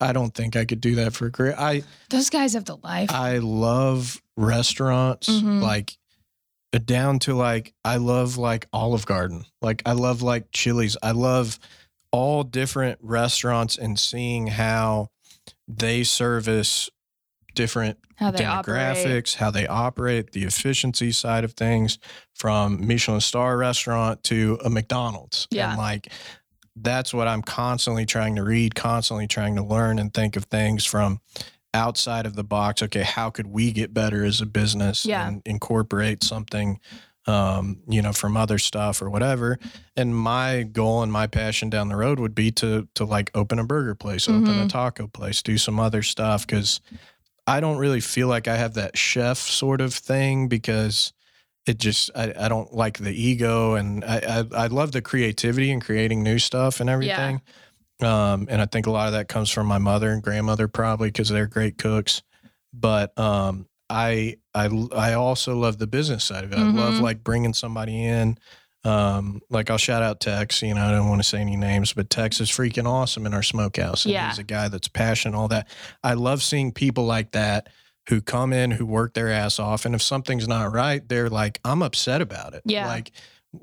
I 0.00 0.12
don't 0.12 0.34
think 0.34 0.56
I 0.56 0.64
could 0.64 0.80
do 0.80 0.96
that 0.96 1.14
for 1.14 1.26
a 1.26 1.30
career. 1.30 1.54
I 1.56 1.82
Those 2.10 2.28
guys 2.30 2.54
have 2.54 2.64
the 2.64 2.76
life. 2.78 3.10
I 3.12 3.38
love 3.38 4.20
restaurants 4.36 5.28
Mhm. 5.28 5.60
like 5.62 5.96
uh, 6.72 6.78
down 6.84 7.18
to 7.20 7.34
like 7.34 7.72
I 7.84 7.96
love 7.96 8.36
like 8.36 8.66
Olive 8.72 9.06
Garden. 9.06 9.44
Like 9.62 9.82
I 9.86 9.92
love 9.92 10.22
like 10.22 10.48
Chili's. 10.52 10.96
I 11.02 11.10
love 11.12 11.58
all 12.12 12.42
different 12.44 12.98
restaurants 13.02 13.76
and 13.76 13.98
seeing 13.98 14.46
how 14.48 15.08
they 15.66 16.04
service 16.04 16.88
different 17.54 17.98
how 18.16 18.30
they 18.30 18.44
operate. 18.44 18.82
demographics, 18.96 19.34
how 19.36 19.50
they 19.50 19.66
operate, 19.66 20.32
the 20.32 20.44
efficiency 20.44 21.12
side 21.12 21.44
of 21.44 21.52
things 21.54 21.98
from 22.34 22.86
Michelin 22.86 23.20
star 23.20 23.56
restaurant 23.56 24.22
to 24.24 24.58
a 24.64 24.70
McDonald's. 24.70 25.46
Yeah. 25.50 25.70
And 25.70 25.78
like 25.78 26.08
that's 26.76 27.14
what 27.14 27.28
I'm 27.28 27.42
constantly 27.42 28.04
trying 28.06 28.36
to 28.36 28.42
read, 28.42 28.74
constantly 28.74 29.26
trying 29.28 29.56
to 29.56 29.62
learn 29.64 29.98
and 29.98 30.12
think 30.12 30.36
of 30.36 30.44
things 30.46 30.84
from 30.84 31.20
outside 31.72 32.26
of 32.26 32.34
the 32.36 32.44
box. 32.44 32.82
Okay, 32.82 33.02
how 33.02 33.30
could 33.30 33.46
we 33.46 33.72
get 33.72 33.94
better 33.94 34.24
as 34.24 34.40
a 34.40 34.46
business 34.46 35.04
Yeah. 35.06 35.26
and 35.26 35.42
incorporate 35.46 36.22
something 36.24 36.80
um, 37.26 37.78
you 37.88 38.02
know, 38.02 38.12
from 38.12 38.36
other 38.36 38.58
stuff 38.58 39.00
or 39.00 39.08
whatever. 39.08 39.58
And 39.96 40.14
my 40.14 40.62
goal 40.62 41.02
and 41.02 41.10
my 41.10 41.26
passion 41.26 41.70
down 41.70 41.88
the 41.88 41.96
road 41.96 42.20
would 42.20 42.34
be 42.34 42.50
to 42.50 42.86
to 42.96 43.06
like 43.06 43.30
open 43.34 43.58
a 43.58 43.64
burger 43.64 43.94
place, 43.94 44.28
open 44.28 44.44
a 44.60 44.64
Mhm. 44.66 44.68
taco 44.68 45.06
place, 45.06 45.40
do 45.40 45.56
some 45.56 45.80
other 45.80 46.02
stuff 46.02 46.46
because 46.46 46.82
I 47.46 47.60
don't 47.60 47.76
really 47.78 48.00
feel 48.00 48.28
like 48.28 48.48
I 48.48 48.56
have 48.56 48.74
that 48.74 48.96
chef 48.96 49.38
sort 49.38 49.80
of 49.80 49.92
thing 49.94 50.48
because 50.48 51.12
it 51.66 51.78
just 51.78 52.10
I, 52.14 52.32
I 52.38 52.48
don't 52.48 52.72
like 52.74 52.98
the 52.98 53.12
ego 53.12 53.74
and 53.74 54.04
I, 54.04 54.44
I 54.54 54.64
I 54.64 54.66
love 54.68 54.92
the 54.92 55.02
creativity 55.02 55.70
and 55.70 55.82
creating 55.84 56.22
new 56.22 56.38
stuff 56.38 56.80
and 56.80 56.88
everything. 56.90 57.40
Yeah. 58.00 58.32
Um, 58.32 58.48
and 58.50 58.60
I 58.60 58.66
think 58.66 58.86
a 58.86 58.90
lot 58.90 59.06
of 59.06 59.12
that 59.12 59.28
comes 59.28 59.50
from 59.50 59.66
my 59.66 59.78
mother 59.78 60.10
and 60.10 60.22
grandmother 60.22 60.68
probably 60.68 61.08
because 61.08 61.28
they're 61.28 61.46
great 61.46 61.78
cooks. 61.78 62.22
But 62.72 63.16
um, 63.18 63.66
I 63.88 64.36
I 64.54 64.66
I 64.94 65.12
also 65.14 65.56
love 65.56 65.78
the 65.78 65.86
business 65.86 66.24
side 66.24 66.44
of 66.44 66.52
it. 66.52 66.58
I 66.58 66.62
love 66.70 66.94
Mhm. 66.94 67.00
like 67.02 67.22
bringing 67.24 67.54
somebody 67.54 68.04
in. 68.04 68.36
Um, 68.84 69.40
like 69.50 69.70
I'll 69.70 69.78
shout 69.78 70.02
out 70.02 70.20
Tex. 70.20 70.60
You 70.62 70.74
know, 70.74 70.84
I 70.84 70.90
don't 70.90 71.08
want 71.08 71.22
to 71.22 71.28
say 71.28 71.40
any 71.40 71.56
names, 71.56 71.92
but 71.92 72.10
Tex 72.10 72.40
is 72.40 72.50
freaking 72.50 72.86
awesome 72.86 73.24
in 73.26 73.32
our 73.34 73.42
smokehouse. 73.42 74.04
And 74.04 74.12
Yeah. 74.12 74.28
he's 74.28 74.38
a 74.38 74.42
guy 74.44 74.68
that's 74.68 74.88
passionate, 74.88 75.36
all 75.36 75.48
that. 75.48 75.68
I 76.02 76.14
love 76.14 76.42
seeing 76.42 76.70
people 76.72 77.04
like 77.04 77.32
that 77.32 77.68
who 78.08 78.20
come 78.20 78.52
in, 78.52 78.70
who 78.70 78.84
work 78.84 79.14
their 79.14 79.30
ass 79.30 79.58
off, 79.58 79.86
and 79.86 79.94
if 79.94 80.02
something's 80.02 80.46
not 80.46 80.72
right, 80.72 81.06
they're 81.08 81.30
like, 81.30 81.58
"I'm 81.64 81.80
upset 81.82 82.20
about 82.20 82.52
it." 82.52 82.62
Yeah. 82.66 82.86
like 82.86 83.10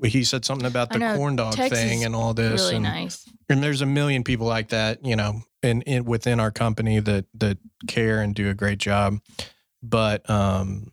he 0.04 0.24
said 0.24 0.44
something 0.44 0.66
about 0.66 0.90
the 0.90 0.98
corn 1.16 1.36
dog 1.36 1.54
Tex 1.54 1.72
thing 1.78 2.02
and 2.04 2.16
all 2.16 2.32
this, 2.34 2.60
really 2.62 2.76
and 2.76 2.82
nice. 2.84 3.24
and 3.48 3.62
there's 3.62 3.82
a 3.82 3.86
million 3.86 4.24
people 4.24 4.46
like 4.46 4.70
that, 4.70 5.04
you 5.04 5.14
know, 5.14 5.42
in, 5.62 5.82
in 5.82 6.04
within 6.06 6.40
our 6.40 6.50
company 6.50 6.98
that 6.98 7.26
that 7.34 7.58
care 7.86 8.20
and 8.22 8.34
do 8.34 8.48
a 8.48 8.54
great 8.54 8.78
job. 8.78 9.18
But 9.82 10.28
um, 10.30 10.92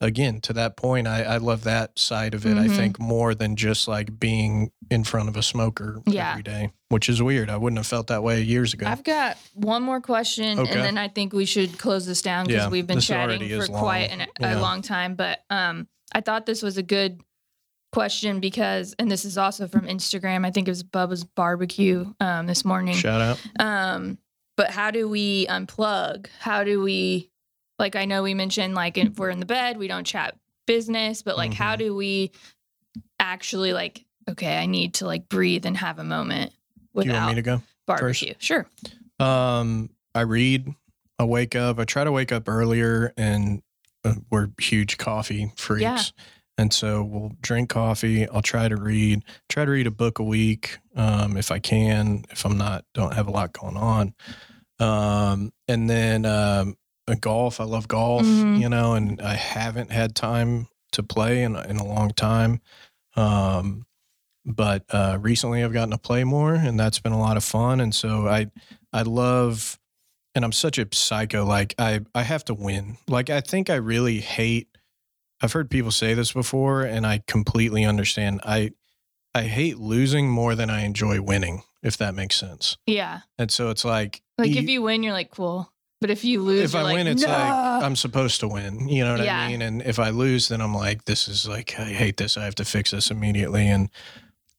again, 0.00 0.40
to 0.42 0.52
that 0.52 0.76
point, 0.76 1.06
I, 1.06 1.22
I 1.22 1.36
love 1.38 1.64
that 1.64 1.98
side 1.98 2.34
of 2.34 2.44
it. 2.44 2.56
I 2.56 2.66
Mhm. 2.68 2.76
think 2.76 2.98
more 3.00 3.34
than 3.34 3.56
just 3.56 3.88
like 3.88 4.18
being 4.20 4.70
in 4.90 5.04
front 5.04 5.28
of 5.28 5.36
a 5.36 5.42
smoker 5.42 6.02
Yeah. 6.06 6.30
every 6.32 6.42
day, 6.42 6.70
which 6.90 7.08
is 7.08 7.22
weird. 7.22 7.48
I 7.50 7.56
wouldn't 7.56 7.78
have 7.78 7.86
felt 7.86 8.08
that 8.08 8.22
way 8.22 8.42
years 8.42 8.74
ago. 8.74 8.86
I've 8.86 9.04
got 9.04 9.38
one 9.54 9.82
more 9.82 10.00
question, 10.00 10.58
Okay. 10.58 10.70
and 10.72 10.80
then 10.82 10.98
I 10.98 11.08
think 11.08 11.32
we 11.32 11.46
should 11.46 11.78
close 11.78 12.04
this 12.06 12.20
down 12.22 12.46
because 12.46 12.64
Yeah, 12.64 12.68
we've 12.68 12.86
been 12.86 13.00
chatting 13.00 13.48
for 13.60 13.66
quite 13.68 14.10
an, 14.12 14.26
Yeah. 14.40 14.58
a 14.58 14.60
long 14.60 14.82
time. 14.82 15.14
But 15.14 15.40
um, 15.50 15.88
I 16.12 16.20
thought 16.20 16.44
this 16.46 16.62
was 16.62 16.76
a 16.76 16.82
good 16.82 17.20
question 17.92 18.40
because, 18.40 18.94
and 18.98 19.10
this 19.10 19.24
is 19.24 19.38
also 19.38 19.66
from 19.68 19.86
Instagram. 19.86 20.44
I 20.44 20.50
think 20.50 20.68
it 20.68 20.70
was 20.70 20.82
Bubba's 20.82 21.24
Barbecue 21.24 22.12
um, 22.20 22.46
this 22.46 22.64
morning. 22.64 22.94
Shout 22.94 23.20
out. 23.22 23.40
Um, 23.58 24.18
but 24.56 24.70
how 24.70 24.90
do 24.90 25.08
we 25.08 25.46
unplug? 25.46 26.26
How 26.40 26.64
do 26.64 26.82
we, 26.82 27.30
like, 27.78 27.96
I 27.96 28.04
know 28.04 28.22
we 28.22 28.34
mentioned, 28.34 28.74
like, 28.74 28.96
if 28.98 29.18
we're 29.18 29.30
in 29.30 29.40
the 29.40 29.46
bed, 29.46 29.76
we 29.76 29.88
don't 29.88 30.04
chat 30.06 30.36
business, 30.66 31.22
but 31.22 31.36
like, 31.36 31.52
how 31.54 31.74
Mhm. 31.74 31.78
do 31.78 31.94
we 31.94 32.30
actually, 33.20 33.72
like, 33.72 34.04
okay, 34.28 34.58
I 34.58 34.66
need 34.66 34.94
to 34.94 35.06
like 35.06 35.28
breathe 35.28 35.66
and 35.66 35.76
have 35.76 35.98
a 35.98 36.04
moment 36.04 36.52
Do 36.98 37.06
you 37.06 37.12
want 37.12 37.28
me 37.28 37.34
to 37.34 37.42
go? 37.42 37.62
barbecue? 37.86 38.34
Sure. 38.38 38.66
Um, 39.20 39.90
I 40.14 40.22
read. 40.22 40.74
I 41.18 41.24
wake 41.24 41.54
up. 41.54 41.78
I 41.78 41.84
try 41.84 42.04
to 42.04 42.12
wake 42.12 42.32
up 42.32 42.48
earlier, 42.48 43.12
and 43.16 43.62
uh, 44.04 44.14
we're 44.30 44.48
huge 44.60 44.98
coffee 44.98 45.52
freaks. 45.56 45.82
Yeah. 45.82 46.02
And 46.58 46.72
so 46.72 47.02
we'll 47.02 47.32
drink 47.42 47.68
coffee. 47.70 48.26
I'll 48.28 48.42
try 48.42 48.66
to 48.68 48.76
read. 48.76 49.22
Try 49.48 49.64
to 49.66 49.70
read 49.70 49.86
a 49.86 49.90
book 49.90 50.18
a 50.18 50.22
week, 50.24 50.78
um, 50.94 51.36
if 51.36 51.50
I 51.50 51.58
can. 51.58 52.24
If 52.30 52.44
I'm 52.44 52.56
not, 52.58 52.84
don't 52.94 53.14
have 53.14 53.28
a 53.28 53.30
lot 53.30 53.52
going 53.52 53.76
on. 53.76 54.14
Um, 54.78 55.52
and 55.68 55.88
then 55.88 56.24
um, 56.26 56.76
golf. 57.14 57.60
I 57.60 57.64
love 57.64 57.86
golf. 57.86 58.24
Mhm. 58.24 58.60
You 58.60 58.68
know, 58.68 58.94
and 58.94 59.20
I 59.22 59.34
haven't 59.34 59.92
had 59.92 60.16
time 60.16 60.66
to 60.92 61.04
play 61.04 61.44
in 61.44 61.54
in 61.54 61.76
a 61.76 61.84
long 61.86 62.10
time. 62.10 62.60
Um, 63.14 63.86
but 64.44 64.84
uh, 64.90 65.18
recently 65.20 65.62
I've 65.64 65.72
gotten 65.72 65.90
to 65.90 65.98
play 65.98 66.24
more, 66.24 66.54
and 66.54 66.78
that's 66.78 66.98
been 66.98 67.12
a 67.12 67.18
lot 67.20 67.36
of 67.36 67.44
fun. 67.44 67.80
And 67.80 67.94
so 67.94 68.26
I 68.26 68.46
I 68.92 69.02
love, 69.02 69.78
and 70.34 70.44
I'm 70.44 70.52
such 70.52 70.78
a 70.78 70.86
psycho. 70.92 71.44
Like 71.44 71.74
I 71.78 72.00
I 72.14 72.22
have 72.22 72.44
to 72.46 72.54
win. 72.54 72.96
Like 73.08 73.30
I 73.30 73.40
think 73.40 73.70
I 73.70 73.76
really 73.76 74.20
hate. 74.20 74.68
I've 75.42 75.52
heard 75.52 75.70
people 75.70 75.90
say 75.90 76.14
this 76.14 76.32
before, 76.32 76.82
and 76.82 77.06
I 77.06 77.22
completely 77.26 77.84
understand. 77.84 78.40
I 78.44 78.70
I 79.34 79.42
hate 79.42 79.78
losing 79.78 80.30
more 80.30 80.54
than 80.54 80.70
I 80.70 80.82
enjoy 80.84 81.20
winning, 81.20 81.62
if 81.82 81.96
that 81.98 82.14
makes 82.14 82.36
sense. 82.36 82.78
Yeah. 82.86 83.20
And 83.38 83.50
so 83.50 83.68
it's 83.70 83.84
like 83.84 84.22
Like, 84.38 84.50
you- 84.50 84.62
if 84.62 84.68
you 84.68 84.80
win, 84.82 85.02
you're 85.02 85.12
like, 85.12 85.30
cool. 85.30 85.70
But 86.00 86.10
if 86.10 86.24
you 86.24 86.42
lose, 86.42 86.74
if 86.74 86.74
I 86.74 86.82
like, 86.82 86.94
win, 86.94 87.06
it's 87.06 87.22
"No." 87.22 87.28
like 87.28 87.82
I'm 87.82 87.96
supposed 87.96 88.40
to 88.40 88.48
win. 88.48 88.88
You 88.88 89.04
know 89.04 89.14
what 89.16 89.24
Yeah. 89.24 89.38
I 89.40 89.48
mean? 89.48 89.62
And 89.62 89.82
if 89.82 89.98
I 89.98 90.10
lose, 90.10 90.48
then 90.48 90.60
I'm 90.60 90.74
like, 90.74 91.04
this 91.04 91.26
is 91.26 91.48
like, 91.48 91.78
I 91.78 91.84
hate 91.84 92.18
this. 92.18 92.36
I 92.36 92.44
have 92.44 92.54
to 92.56 92.64
fix 92.64 92.90
this 92.90 93.10
immediately. 93.10 93.66
And 93.66 93.88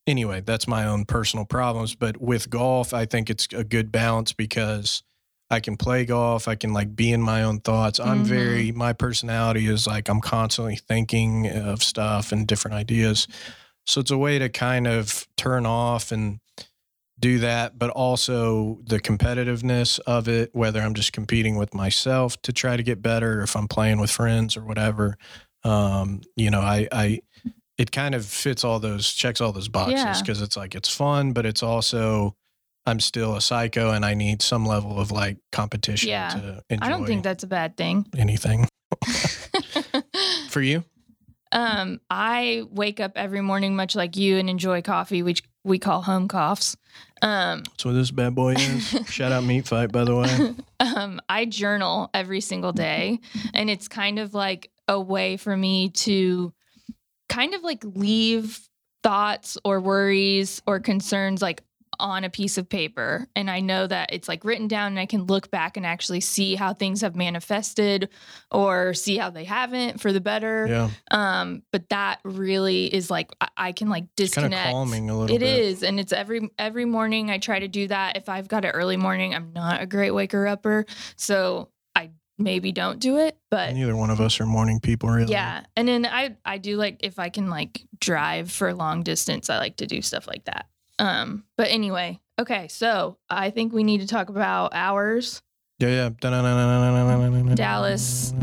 anyway, 0.08 0.42
that's 0.42 0.68
my 0.68 0.86
own 0.86 1.06
personal 1.06 1.46
problems. 1.46 1.94
But 1.94 2.20
with 2.20 2.50
golf, 2.50 2.94
I 2.94 3.06
think 3.06 3.30
it's 3.30 3.48
a 3.54 3.64
good 3.64 3.92
balance 3.92 4.34
because 4.34 5.04
I 5.50 5.60
can 5.60 5.78
play 5.78 6.06
golf. 6.06 6.48
I 6.48 6.56
can 6.56 6.74
like 6.74 6.96
be 6.96 7.12
in 7.12 7.22
my 7.22 7.44
own 7.44 7.60
thoughts. 7.60 8.00
I'm 8.00 8.24
Mhm. 8.24 8.28
very, 8.28 8.72
my 8.72 8.94
personality 8.94 9.68
is 9.68 9.86
like, 9.88 10.10
I'm 10.10 10.22
constantly 10.22 10.76
thinking 10.76 11.48
of 11.48 11.84
stuff 11.84 12.32
and 12.32 12.48
different 12.48 12.76
ideas. 12.76 13.28
So 13.86 14.02
it's 14.02 14.12
a 14.12 14.18
way 14.18 14.40
to 14.40 14.50
kind 14.50 14.88
of 14.88 15.28
turn 15.38 15.66
off 15.66 16.12
and 16.12 16.40
do 17.20 17.40
that, 17.40 17.78
but 17.80 17.90
also 17.90 18.80
the 18.86 19.00
competitiveness 19.00 20.00
of 20.06 20.28
it, 20.28 20.50
whether 20.54 20.82
I'm 20.82 20.94
just 20.94 21.14
competing 21.14 21.58
with 21.58 21.74
myself 21.74 22.40
to 22.44 22.54
try 22.54 22.78
to 22.78 22.84
get 22.84 23.02
better, 23.02 23.40
or 23.40 23.44
if 23.44 23.56
I'm 23.56 23.68
playing 23.68 24.00
with 24.00 24.12
friends 24.12 24.56
or 24.56 24.64
whatever. 24.64 25.18
Um, 25.64 26.22
you 26.36 26.52
know, 26.52 26.62
I, 26.62 26.88
I, 26.92 27.20
it 27.78 27.92
kind 27.92 28.14
of 28.16 28.26
fits 28.26 28.64
all 28.64 28.80
those, 28.80 29.12
checks 29.14 29.42
all 29.42 29.52
those 29.52 29.68
boxes 29.68 29.94
Yeah. 30.00 30.20
because 30.22 30.42
it's 30.42 30.56
like 30.56 30.76
it's 30.76 30.90
fun, 30.94 31.34
but 31.34 31.46
it's 31.46 31.64
also, 31.64 32.36
I'm 32.86 33.00
still 33.00 33.36
a 33.36 33.42
psycho 33.42 33.92
and 33.92 34.06
I 34.06 34.14
need 34.14 34.42
some 34.42 34.66
level 34.66 35.00
of 35.00 35.12
like 35.12 35.38
competition 35.52 36.10
Yeah. 36.10 36.30
to 36.30 36.64
enjoy 36.70 36.86
I 36.86 36.90
don't 36.90 37.06
think 37.06 37.24
that's 37.24 37.44
a 37.44 37.48
bad 37.48 37.76
thing. 37.78 38.06
anything. 38.18 38.68
For 40.50 40.62
you? 40.62 40.84
um, 41.52 42.00
I 42.10 42.64
wake 42.72 43.00
up 43.00 43.14
every 43.16 43.42
morning 43.42 43.76
much 43.76 43.96
like 43.96 44.18
you 44.18 44.38
and 44.38 44.50
enjoy 44.50 44.82
coffee, 44.82 45.24
which 45.24 45.44
we 45.68 45.80
call 45.80 46.02
home 46.02 46.28
coughs. 46.28 46.78
Um, 47.22 47.64
That's 47.64 47.86
what 47.86 47.94
this 47.94 48.12
bad 48.12 48.34
boy 48.34 48.54
is. 48.54 48.88
Shout 49.10 49.32
out 49.32 49.44
Meat 49.44 49.68
Fight, 49.68 49.92
by 49.92 50.04
the 50.04 50.16
way. 50.16 50.56
um, 50.80 51.20
I 51.28 51.46
journal 51.46 52.10
every 52.14 52.42
single 52.42 52.72
day, 52.72 53.20
and 53.54 53.70
it's 53.70 53.88
kind 53.88 54.20
of 54.20 54.34
like 54.34 54.72
a 54.88 55.00
way 55.00 55.38
for 55.38 55.56
me 55.56 55.90
to 55.90 56.54
kind 57.30 57.54
of 57.54 57.62
like 57.62 57.84
leave 57.84 58.62
thoughts 59.04 59.58
or 59.64 59.80
worries 59.80 60.62
or 60.66 60.80
concerns 60.80 61.42
like 61.42 61.64
on 62.00 62.24
a 62.24 62.30
piece 62.30 62.58
of 62.58 62.68
paper 62.70 63.28
and 63.36 63.50
I 63.50 63.60
know 63.60 63.88
that 63.88 64.12
it's 64.14 64.28
like 64.28 64.44
written 64.46 64.68
down 64.68 64.88
and 64.94 65.00
I 65.00 65.06
can 65.06 65.24
look 65.26 65.50
back 65.52 65.78
and 65.78 65.86
actually 65.86 66.22
see 66.22 66.56
how 66.56 66.74
things 66.74 67.02
have 67.02 67.16
manifested 67.16 68.10
or 68.52 68.94
see 68.94 69.18
how 69.18 69.30
they 69.30 69.44
haven't 69.44 70.00
for 70.00 70.14
the 70.14 70.22
better. 70.22 70.68
Yeah. 70.68 70.90
Um, 71.12 71.64
but 71.72 71.90
that 71.90 72.20
really 72.24 72.94
is 72.94 73.10
like 73.10 73.32
I, 73.42 73.48
I 73.58 73.72
can 73.72 73.90
like 73.90 74.06
It's 74.18 74.34
kind 74.34 74.50
disconnect. 74.52 74.68
of 74.68 74.72
calming 74.74 75.10
a 75.10 75.18
little 75.18 75.36
It 75.36 75.40
bit. 75.40 75.60
is, 75.60 75.84
and 75.84 76.00
it's 76.00 76.14
every 76.14 76.50
every 76.60 76.86
morning 76.86 77.32
I 77.32 77.38
try 77.38 77.60
to 77.60 77.68
do 77.68 77.88
that. 77.88 78.18
If 78.18 78.30
I've 78.30 78.48
got 78.48 78.66
an 78.66 78.72
early 78.72 78.98
morning, 78.98 79.34
I'm 79.36 79.52
not 79.54 79.82
a 79.82 79.86
great 79.86 80.12
waker 80.12 80.48
upper, 80.48 80.86
so 81.16 81.70
I 81.96 82.12
maybe 82.38 82.72
don't 82.72 83.00
do 83.00 83.18
it. 83.18 83.38
But 83.50 83.74
Neither 83.74 83.96
one 83.96 84.10
of 84.10 84.20
us 84.22 84.40
are 84.40 84.46
morning 84.46 84.80
people, 84.80 85.10
really. 85.10 85.32
yeah, 85.32 85.64
and 85.76 85.88
then 85.88 86.06
I 86.06 86.36
I 86.46 86.58
do 86.58 86.78
like 86.78 86.98
if 87.02 87.18
I 87.20 87.30
can 87.30 87.50
like 87.50 87.82
drive 88.00 88.52
for 88.52 88.74
long 88.74 89.04
distance, 89.04 89.50
I 89.50 89.58
like 89.58 89.78
to 89.78 89.88
do 89.88 90.02
stuff 90.02 90.28
like 90.28 90.46
that. 90.46 90.68
Um, 91.00 91.44
but 91.58 91.68
anyway, 91.70 92.20
okay, 92.40 92.68
so 92.68 93.18
I 93.30 93.50
think 93.50 93.74
we 93.74 93.84
need 93.84 94.02
to 94.02 94.08
talk 94.08 94.30
about 94.30 94.72
ours. 94.74 95.42
Yeah, 95.80 96.10
yeah. 96.20 97.56
Dallas, 97.56 98.34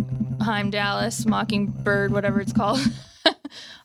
Heim 0.41 0.71
Dallas, 0.71 1.27
Mockingbird, 1.27 2.13
whatever 2.13 2.41
it's 2.41 2.53
called. 2.53 2.81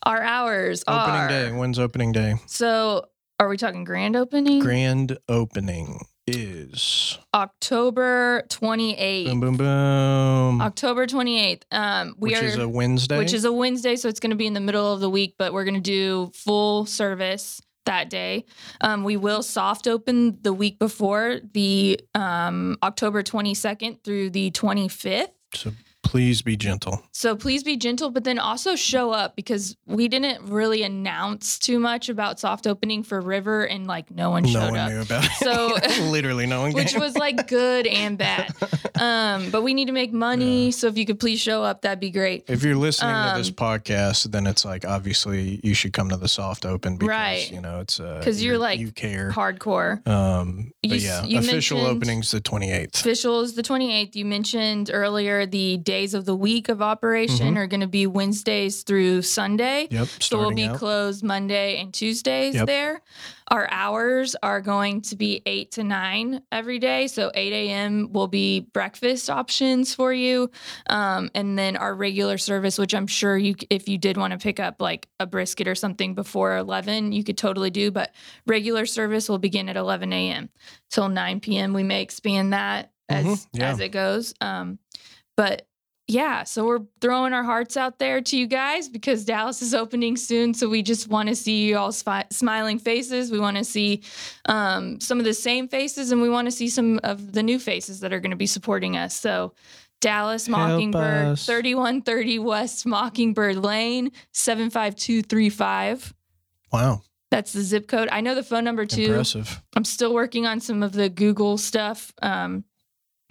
Our 0.04 0.22
hours 0.22 0.84
opening 0.88 1.22
are. 1.22 1.28
day. 1.28 1.52
When's 1.52 1.80
opening 1.80 2.12
day? 2.12 2.36
So, 2.46 3.06
are 3.40 3.48
we 3.48 3.58
talking 3.58 3.84
grand 3.86 4.16
opening? 4.16 4.60
Grand 4.60 5.18
opening 5.28 6.00
is 6.28 7.18
October 7.34 8.44
28th. 8.50 9.26
Boom, 9.26 9.40
boom, 9.40 9.58
boom. 9.58 10.62
October 10.62 11.08
28th. 11.08 11.64
Um, 11.72 12.16
we 12.18 12.32
which 12.32 12.42
are, 12.42 12.46
is 12.46 12.58
a 12.58 12.70
Wednesday. 12.70 13.18
Which 13.18 13.34
is 13.34 13.46
a 13.46 13.52
Wednesday, 13.52 13.96
so 13.96 14.10
it's 14.10 14.20
going 14.20 14.32
to 14.32 14.36
be 14.36 14.48
in 14.48 14.54
the 14.54 14.60
middle 14.60 14.94
of 14.94 15.00
the 15.00 15.10
week, 15.10 15.36
but 15.38 15.54
we're 15.54 15.64
going 15.66 15.76
to 15.76 15.82
do 15.82 16.32
full 16.34 16.86
service 16.86 17.62
that 17.90 18.10
day. 18.10 18.46
Um, 18.82 19.04
we 19.04 19.18
will 19.18 19.42
soft 19.42 19.88
open 19.88 20.38
the 20.44 20.54
week 20.54 20.78
before 20.78 21.40
the 21.54 22.00
um, 22.14 22.78
October 22.84 23.24
22nd 23.24 24.04
through 24.04 24.30
the 24.30 24.52
25th. 24.52 25.30
so 25.56 25.72
please 26.10 26.42
be 26.42 26.58
gentle. 26.58 27.04
So 27.12 27.36
please 27.36 27.64
be 27.64 27.78
gentle, 27.78 28.10
but 28.10 28.24
then 28.24 28.40
also 28.40 28.76
show 28.76 29.12
up 29.12 29.36
because 29.36 29.78
we 29.86 30.08
didn't 30.08 30.50
really 30.50 30.82
announce 30.82 31.60
too 31.60 31.80
much 31.80 32.10
about 32.10 32.40
soft 32.40 32.66
opening 32.66 33.04
for 33.04 33.22
River, 33.22 33.64
and 33.66 33.86
like 33.86 34.10
no 34.10 34.32
one 34.32 34.42
No 34.44 34.50
showed 34.50 34.72
one 34.72 34.80
up. 34.80 34.90
knew 34.92 35.02
about 35.02 35.26
it. 35.26 35.32
So- 35.34 35.78
literally 36.10 36.48
no 36.48 36.62
one 36.62 36.74
which 36.80 36.96
was 36.96 37.16
like 37.16 37.48
good 37.48 37.86
and 37.86 38.18
bad. 38.18 38.54
Um, 39.00 39.50
but 39.50 39.62
we 39.62 39.74
need 39.74 39.86
to 39.86 39.94
make 39.94 40.12
money, 40.12 40.72
so 40.72 40.88
if 40.88 40.98
you 40.98 41.06
could 41.06 41.22
please 41.22 41.40
show 41.40 41.64
up, 41.64 41.84
that'd 41.84 42.02
be 42.02 42.10
great. 42.12 42.44
If 42.50 42.66
you're 42.66 42.76
listening 42.76 43.14
to 43.16 43.34
this 43.38 43.48
Um, 43.48 43.54
podcast, 43.54 44.30
then 44.30 44.46
it's 44.46 44.66
like 44.66 44.84
obviously 44.84 45.62
you 45.64 45.74
should 45.74 45.94
come 45.94 46.10
to 46.10 46.18
the 46.18 46.28
soft 46.28 46.66
open 46.66 46.98
because 46.98 47.08
Right. 47.10 47.50
you 47.50 47.62
know 47.62 47.80
it's 47.80 48.02
uh 48.02 48.20
'Cause 48.22 48.42
you're, 48.44 48.58
like, 48.58 48.78
you 48.78 48.92
care. 48.92 49.32
Hardcore. 49.32 50.06
Um, 50.06 50.74
but 50.84 50.92
s- 50.98 51.04
yeah, 51.04 51.24
you 51.24 51.40
official 51.40 51.80
openings 51.86 52.32
the 52.32 52.42
28th. 52.42 53.00
Official 53.00 53.40
is 53.40 53.54
the 53.56 53.64
28th. 53.64 54.18
You 54.18 54.26
mentioned 54.26 54.90
earlier 54.92 55.46
the 55.46 55.78
days 56.00 56.14
of 56.14 56.24
the 56.24 56.36
week 56.36 56.70
of 56.70 56.82
operation 56.82 57.58
are 57.58 57.68
going 57.68 57.82
to 57.82 57.88
be 57.88 58.08
Wednesdays 58.08 58.84
through 58.84 59.22
Sunday. 59.22 59.88
Yep, 59.92 60.08
So 60.22 60.38
we'll 60.38 60.52
be 60.52 60.64
out. 60.64 60.78
closed 60.78 61.24
Monday 61.26 61.78
and 61.82 61.94
Tuesdays 61.94 62.56
Yep. 62.56 62.68
there. 62.68 63.02
Our 63.50 63.68
hours 63.70 64.34
are 64.42 64.62
going 64.62 65.02
to 65.02 65.18
be 65.18 65.42
8 65.46 65.72
to 65.72 65.84
9 65.84 66.42
every 66.54 66.80
day. 66.80 67.08
So 67.08 67.32
8 67.36 67.52
a.m. 67.52 68.14
will 68.14 68.28
be 68.30 68.62
breakfast 68.62 69.30
options 69.30 69.94
for 69.94 70.14
you. 70.14 70.50
Um, 70.90 71.30
and 71.36 71.60
then 71.60 71.76
our 71.76 71.94
regular 71.94 72.38
service, 72.38 72.78
which 72.78 72.94
I'm 72.96 73.08
sure 73.08 73.38
you, 73.38 73.56
if 73.70 73.90
you 73.90 73.98
did 73.98 74.16
want 74.16 74.32
to 74.32 74.40
pick 74.40 74.60
up 74.62 74.80
like 74.80 75.10
a 75.20 75.26
brisket 75.28 75.68
or 75.68 75.76
something 75.76 76.14
before 76.16 76.56
11, 76.56 77.12
you 77.12 77.26
could 77.26 77.38
totally 77.38 77.72
do. 77.72 77.92
But 77.92 78.14
regular 78.48 78.86
service 78.86 79.28
will 79.28 79.40
begin 79.40 79.68
at 79.68 79.76
11 79.76 80.14
a.m. 80.14 80.50
till 80.90 81.10
9 81.10 81.42
p.m. 81.42 81.74
We 81.74 81.84
may 81.84 82.02
expand 82.04 82.54
that 82.54 82.92
as, 83.10 83.26
Mhm, 83.26 83.48
yeah. 83.52 83.72
as 83.72 83.80
it 83.82 83.90
goes. 83.90 84.34
Um, 84.40 84.80
but 85.36 85.66
yeah, 86.10 86.44
so 86.44 86.66
we're 86.66 86.80
throwing 87.02 87.34
our 87.34 87.44
hearts 87.44 87.78
out 87.78 88.00
there 88.00 88.20
to 88.20 88.36
you 88.36 88.48
guys 88.48 88.90
because 88.90 89.24
Dallas 89.24 89.62
is 89.62 89.76
opening 89.76 90.18
soon. 90.18 90.56
So 90.56 90.68
we 90.68 90.82
just 90.82 91.08
want 91.08 91.30
to 91.30 91.36
see 91.36 91.68
you 91.68 91.78
all 91.78 91.92
spi- 91.92 92.26
smiling 92.32 92.80
faces. 92.80 93.32
We 93.32 93.40
want 93.40 93.58
to 93.58 93.64
see 93.64 94.02
um, 94.48 95.00
some 95.00 95.20
of 95.20 95.26
the 95.26 95.36
same 95.36 95.68
faces, 95.68 96.12
and 96.12 96.20
we 96.20 96.28
want 96.28 96.48
to 96.48 96.52
see 96.52 96.68
some 96.68 97.00
of 97.04 97.34
the 97.34 97.44
new 97.44 97.60
faces 97.60 98.00
that 98.00 98.12
are 98.12 98.20
going 98.20 98.32
to 98.32 98.38
be 98.38 98.48
supporting 98.48 98.98
us. 98.98 99.16
So 99.16 99.54
Dallas 100.02 100.48
Help 100.48 100.58
Mockingbird, 100.58 101.28
us. 101.28 101.46
3130 101.46 102.40
West 102.40 102.88
Mockingbird 102.88 103.58
Lane, 103.58 104.12
75235. 104.32 106.16
Wow, 106.74 107.04
That's 107.30 107.54
the 107.54 107.62
zip 107.62 107.88
code. 107.88 108.10
I 108.12 108.22
know 108.22 108.34
the 108.34 108.42
phone 108.42 108.64
number 108.64 108.88
too. 108.88 109.04
impressive. 109.04 109.62
I'm 109.76 109.86
still 109.86 110.16
working 110.16 110.48
on 110.48 110.60
some 110.60 110.82
of 110.82 110.92
the 110.92 111.08
Google 111.08 111.60
stuff, 111.60 112.12
um, 112.24 112.64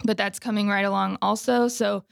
but 0.05 0.15
that's 0.15 0.39
coming 0.39 0.69
right 0.69 0.85
along 0.85 1.17
also. 1.21 1.67
So 1.67 2.05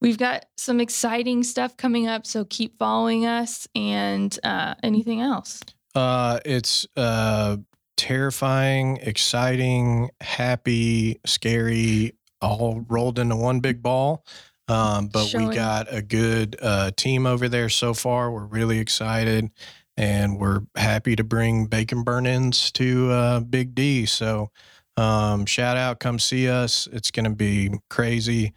we've 0.00 0.18
got 0.18 0.46
some 0.56 0.80
exciting 0.80 1.42
stuff 1.42 1.76
coming 1.76 2.06
up. 2.06 2.26
So 2.26 2.44
keep 2.44 2.78
following 2.78 3.26
us 3.26 3.66
and 3.74 4.36
uh, 4.44 4.74
anything 4.82 5.20
else. 5.20 5.60
Uh, 5.94 6.38
it's 6.44 6.86
uh, 6.96 7.56
terrifying, 7.96 8.98
exciting, 8.98 10.10
happy, 10.20 11.20
scary, 11.26 12.14
all 12.40 12.84
rolled 12.88 13.18
into 13.18 13.36
one 13.36 13.60
big 13.60 13.82
ball. 13.82 14.24
Um, 14.68 15.08
but 15.08 15.26
Showing- 15.26 15.48
we 15.48 15.54
got 15.54 15.92
a 15.92 16.02
good 16.02 16.56
uh, 16.60 16.90
team 16.96 17.26
over 17.26 17.48
there 17.48 17.68
so 17.68 17.94
far. 17.94 18.30
We're 18.30 18.44
really 18.44 18.78
excited, 18.78 19.50
and 19.96 20.38
we're 20.38 20.60
happy 20.76 21.16
to 21.16 21.24
bring 21.24 21.66
bacon 21.66 22.02
burnt 22.02 22.26
ends 22.26 22.70
to 22.72 23.10
uh, 23.10 23.40
Big 23.40 23.74
D. 23.74 24.04
So, 24.04 24.50
um, 24.98 25.46
shout 25.46 25.78
out, 25.78 26.00
come 26.00 26.18
see 26.18 26.48
us. 26.48 26.86
It's 26.92 27.10
going 27.10 27.24
to 27.24 27.34
be 27.34 27.70
crazy. 27.88 28.52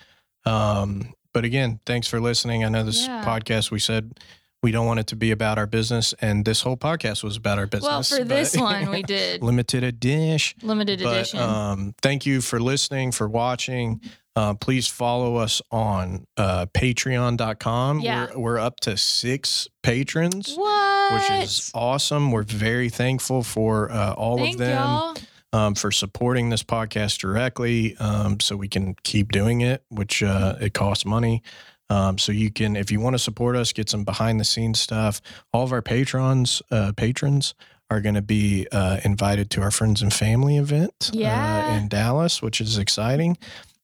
Um, 0.45 1.13
but 1.33 1.45
again, 1.45 1.79
thanks 1.85 2.07
for 2.07 2.19
listening. 2.19 2.63
I 2.63 2.69
know 2.69 2.83
this 2.83 3.05
Yeah. 3.05 3.23
podcast 3.25 3.71
we 3.71 3.79
said 3.79 4.19
we 4.63 4.71
don't 4.71 4.85
want 4.85 4.99
it 4.99 5.07
to 5.07 5.15
be 5.15 5.31
about 5.31 5.57
our 5.57 5.65
business, 5.65 6.13
and 6.21 6.45
this 6.45 6.61
whole 6.61 6.77
podcast 6.77 7.23
was 7.23 7.35
about 7.35 7.57
our 7.57 7.65
business. 7.65 8.11
well, 8.11 8.19
for 8.19 8.23
this 8.23 8.55
one, 8.55 8.91
we 8.91 9.01
did 9.17 9.41
limited 9.41 9.83
edition. 9.83 10.59
limited 10.61 11.01
But 11.01 11.15
edition. 11.15 11.39
um, 11.39 11.95
thank 12.01 12.25
you 12.27 12.41
for 12.41 12.59
listening, 12.59 13.11
for 13.11 13.27
watching. 13.27 14.01
Uh, 14.35 14.53
please 14.53 14.87
follow 14.87 15.35
us 15.37 15.61
on 15.71 16.25
uh, 16.37 16.65
patreon.com. 16.67 17.99
Yeah. 18.01 18.27
We're, 18.35 18.39
we're 18.39 18.59
up 18.59 18.79
to 18.81 18.97
six 18.97 19.67
patrons, 19.83 20.53
what? 20.55 21.13
which 21.13 21.31
is 21.43 21.71
awesome. 21.73 22.31
We're 22.31 22.43
very 22.43 22.89
thankful 22.89 23.43
for 23.43 23.91
uh, 23.91 24.13
all 24.13 24.37
Thank 24.37 24.53
of 24.55 24.59
them 24.59 24.77
y'all. 24.77 25.15
Um, 25.53 25.75
for 25.75 25.91
supporting 25.91 26.49
this 26.49 26.63
podcast 26.63 27.19
directly 27.19 27.95
um, 27.97 28.39
so 28.39 28.55
we 28.55 28.67
can 28.67 28.95
keep 29.03 29.31
doing 29.31 29.61
it, 29.61 29.83
which 29.89 30.23
uh, 30.23 30.55
it 30.61 30.73
costs 30.73 31.05
money. 31.05 31.43
Um, 31.89 32.17
so 32.17 32.31
you 32.31 32.51
can, 32.51 32.75
if 32.77 32.89
you 32.91 33.01
want 33.01 33.15
to 33.15 33.19
support 33.19 33.55
us, 33.57 33.73
get 33.73 33.89
some 33.89 34.05
behind 34.05 34.39
the 34.39 34.45
scenes 34.45 34.79
stuff. 34.79 35.19
All 35.51 35.63
of 35.63 35.73
our 35.73 35.81
patrons, 35.81 36.61
uh, 36.71 36.93
patrons 36.95 37.53
are 37.89 37.99
going 37.99 38.15
to 38.15 38.21
be 38.21 38.65
uh, 38.71 39.01
invited 39.03 39.49
to 39.51 39.61
our 39.61 39.71
friends 39.71 40.01
and 40.01 40.13
family 40.13 40.55
event 40.57 41.11
Yeah. 41.13 41.67
uh, 41.73 41.77
in 41.77 41.89
Dallas, 41.89 42.41
which 42.41 42.61
is 42.61 42.77
exciting. 42.77 43.37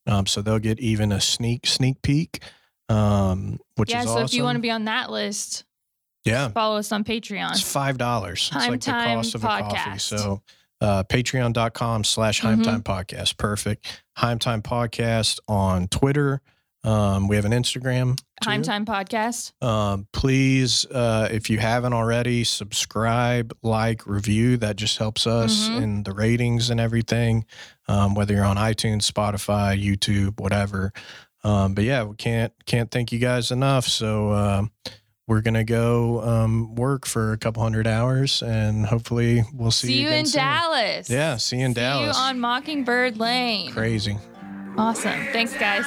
Um, 0.06 0.26
so 0.26 0.42
they'll 0.42 0.60
get 0.60 0.80
even 0.80 1.12
a 1.12 1.20
sneak 1.20 1.68
sneak 1.68 2.02
peek, 2.02 2.42
um, 2.88 3.60
which 3.76 3.92
Yeah, 3.92 4.00
is 4.00 4.06
so 4.06 4.12
awesome. 4.14 4.24
if 4.24 4.34
you 4.34 4.44
want 4.44 4.56
to 4.56 4.62
be 4.62 4.72
on 4.72 4.86
that 4.86 5.12
list, 5.12 5.66
yeah, 6.24 6.48
follow 6.50 6.78
us 6.78 6.94
on 6.94 7.04
Patreon. 7.04 7.52
it's 7.52 7.62
five 7.62 7.98
dollars. 7.98 8.50
It's 8.54 8.64
Time 8.64 8.72
like 8.72 8.82
the 8.82 8.92
cost 8.92 9.36
of 9.36 9.44
a 9.44 9.48
coffee. 9.48 9.76
Podcast. 9.76 10.02
So 10.02 10.42
uh 10.82 11.04
patreon.com 11.04 12.04
slash 12.04 12.42
Heim 12.42 12.60
Mhm. 12.62 12.64
Time 12.64 12.84
Podcast. 12.84 13.38
Perfect. 13.38 14.02
Heim 14.18 14.40
Time 14.40 14.62
Podcast 14.62 15.40
on 15.48 15.88
Twitter. 15.88 16.42
Um, 16.84 17.28
we 17.28 17.36
have 17.36 17.44
an 17.46 17.52
Instagram. 17.52 18.18
Too. 18.42 18.62
Time 18.62 18.86
Podcast. 18.86 19.52
Um, 19.62 20.08
please, 20.14 20.86
uh, 20.86 21.28
if 21.32 21.50
you 21.50 21.58
haven't 21.58 21.92
already, 21.94 22.44
subscribe, 22.44 23.52
like, 23.64 24.06
review. 24.06 24.56
That 24.58 24.76
just 24.78 24.98
helps 24.98 25.28
us 25.28 25.68
Mhm. 25.68 25.82
in 25.82 26.04
the 26.04 26.14
ratings 26.14 26.70
and 26.70 26.80
everything. 26.80 27.46
Um, 27.90 28.14
whether 28.14 28.34
you're 28.36 28.46
on 28.46 28.58
iTunes, 28.58 29.12
Spotify, 29.12 29.76
YouTube, 29.84 30.40
whatever. 30.40 30.94
Um, 31.44 31.74
but 31.74 31.84
yeah, 31.84 32.04
we 32.04 32.16
can't 32.16 32.54
can't 32.66 32.90
thank 32.92 33.12
you 33.12 33.20
guys 33.20 33.52
enough. 33.52 33.88
So 33.88 34.32
um 34.34 34.72
we're 35.28 35.42
gonna 35.42 35.64
go 35.66 36.22
um, 36.22 36.74
work 36.76 37.06
for 37.06 37.34
a 37.34 37.38
couple 37.38 37.62
hundred 37.62 37.86
hours, 37.86 38.42
and 38.42 38.86
hopefully 38.86 39.44
we'll 39.54 39.72
see, 39.72 39.88
See, 39.88 40.02
you 40.02 40.08
again 40.08 40.20
in 40.22 40.26
soon. 40.26 40.40
Dallas. 40.42 41.10
Yeah, 41.10 41.36
see 41.38 41.58
you 41.60 41.66
in 41.66 41.72
See 41.76 41.82
Dallas. 41.82 42.16
you 42.18 42.22
on 42.24 42.40
Mockingbird 42.40 43.18
Lane. 43.18 43.72
Crazy. 43.72 44.18
Awesome. 44.78 45.26
Thanks, 45.34 45.54
guys. 45.58 45.86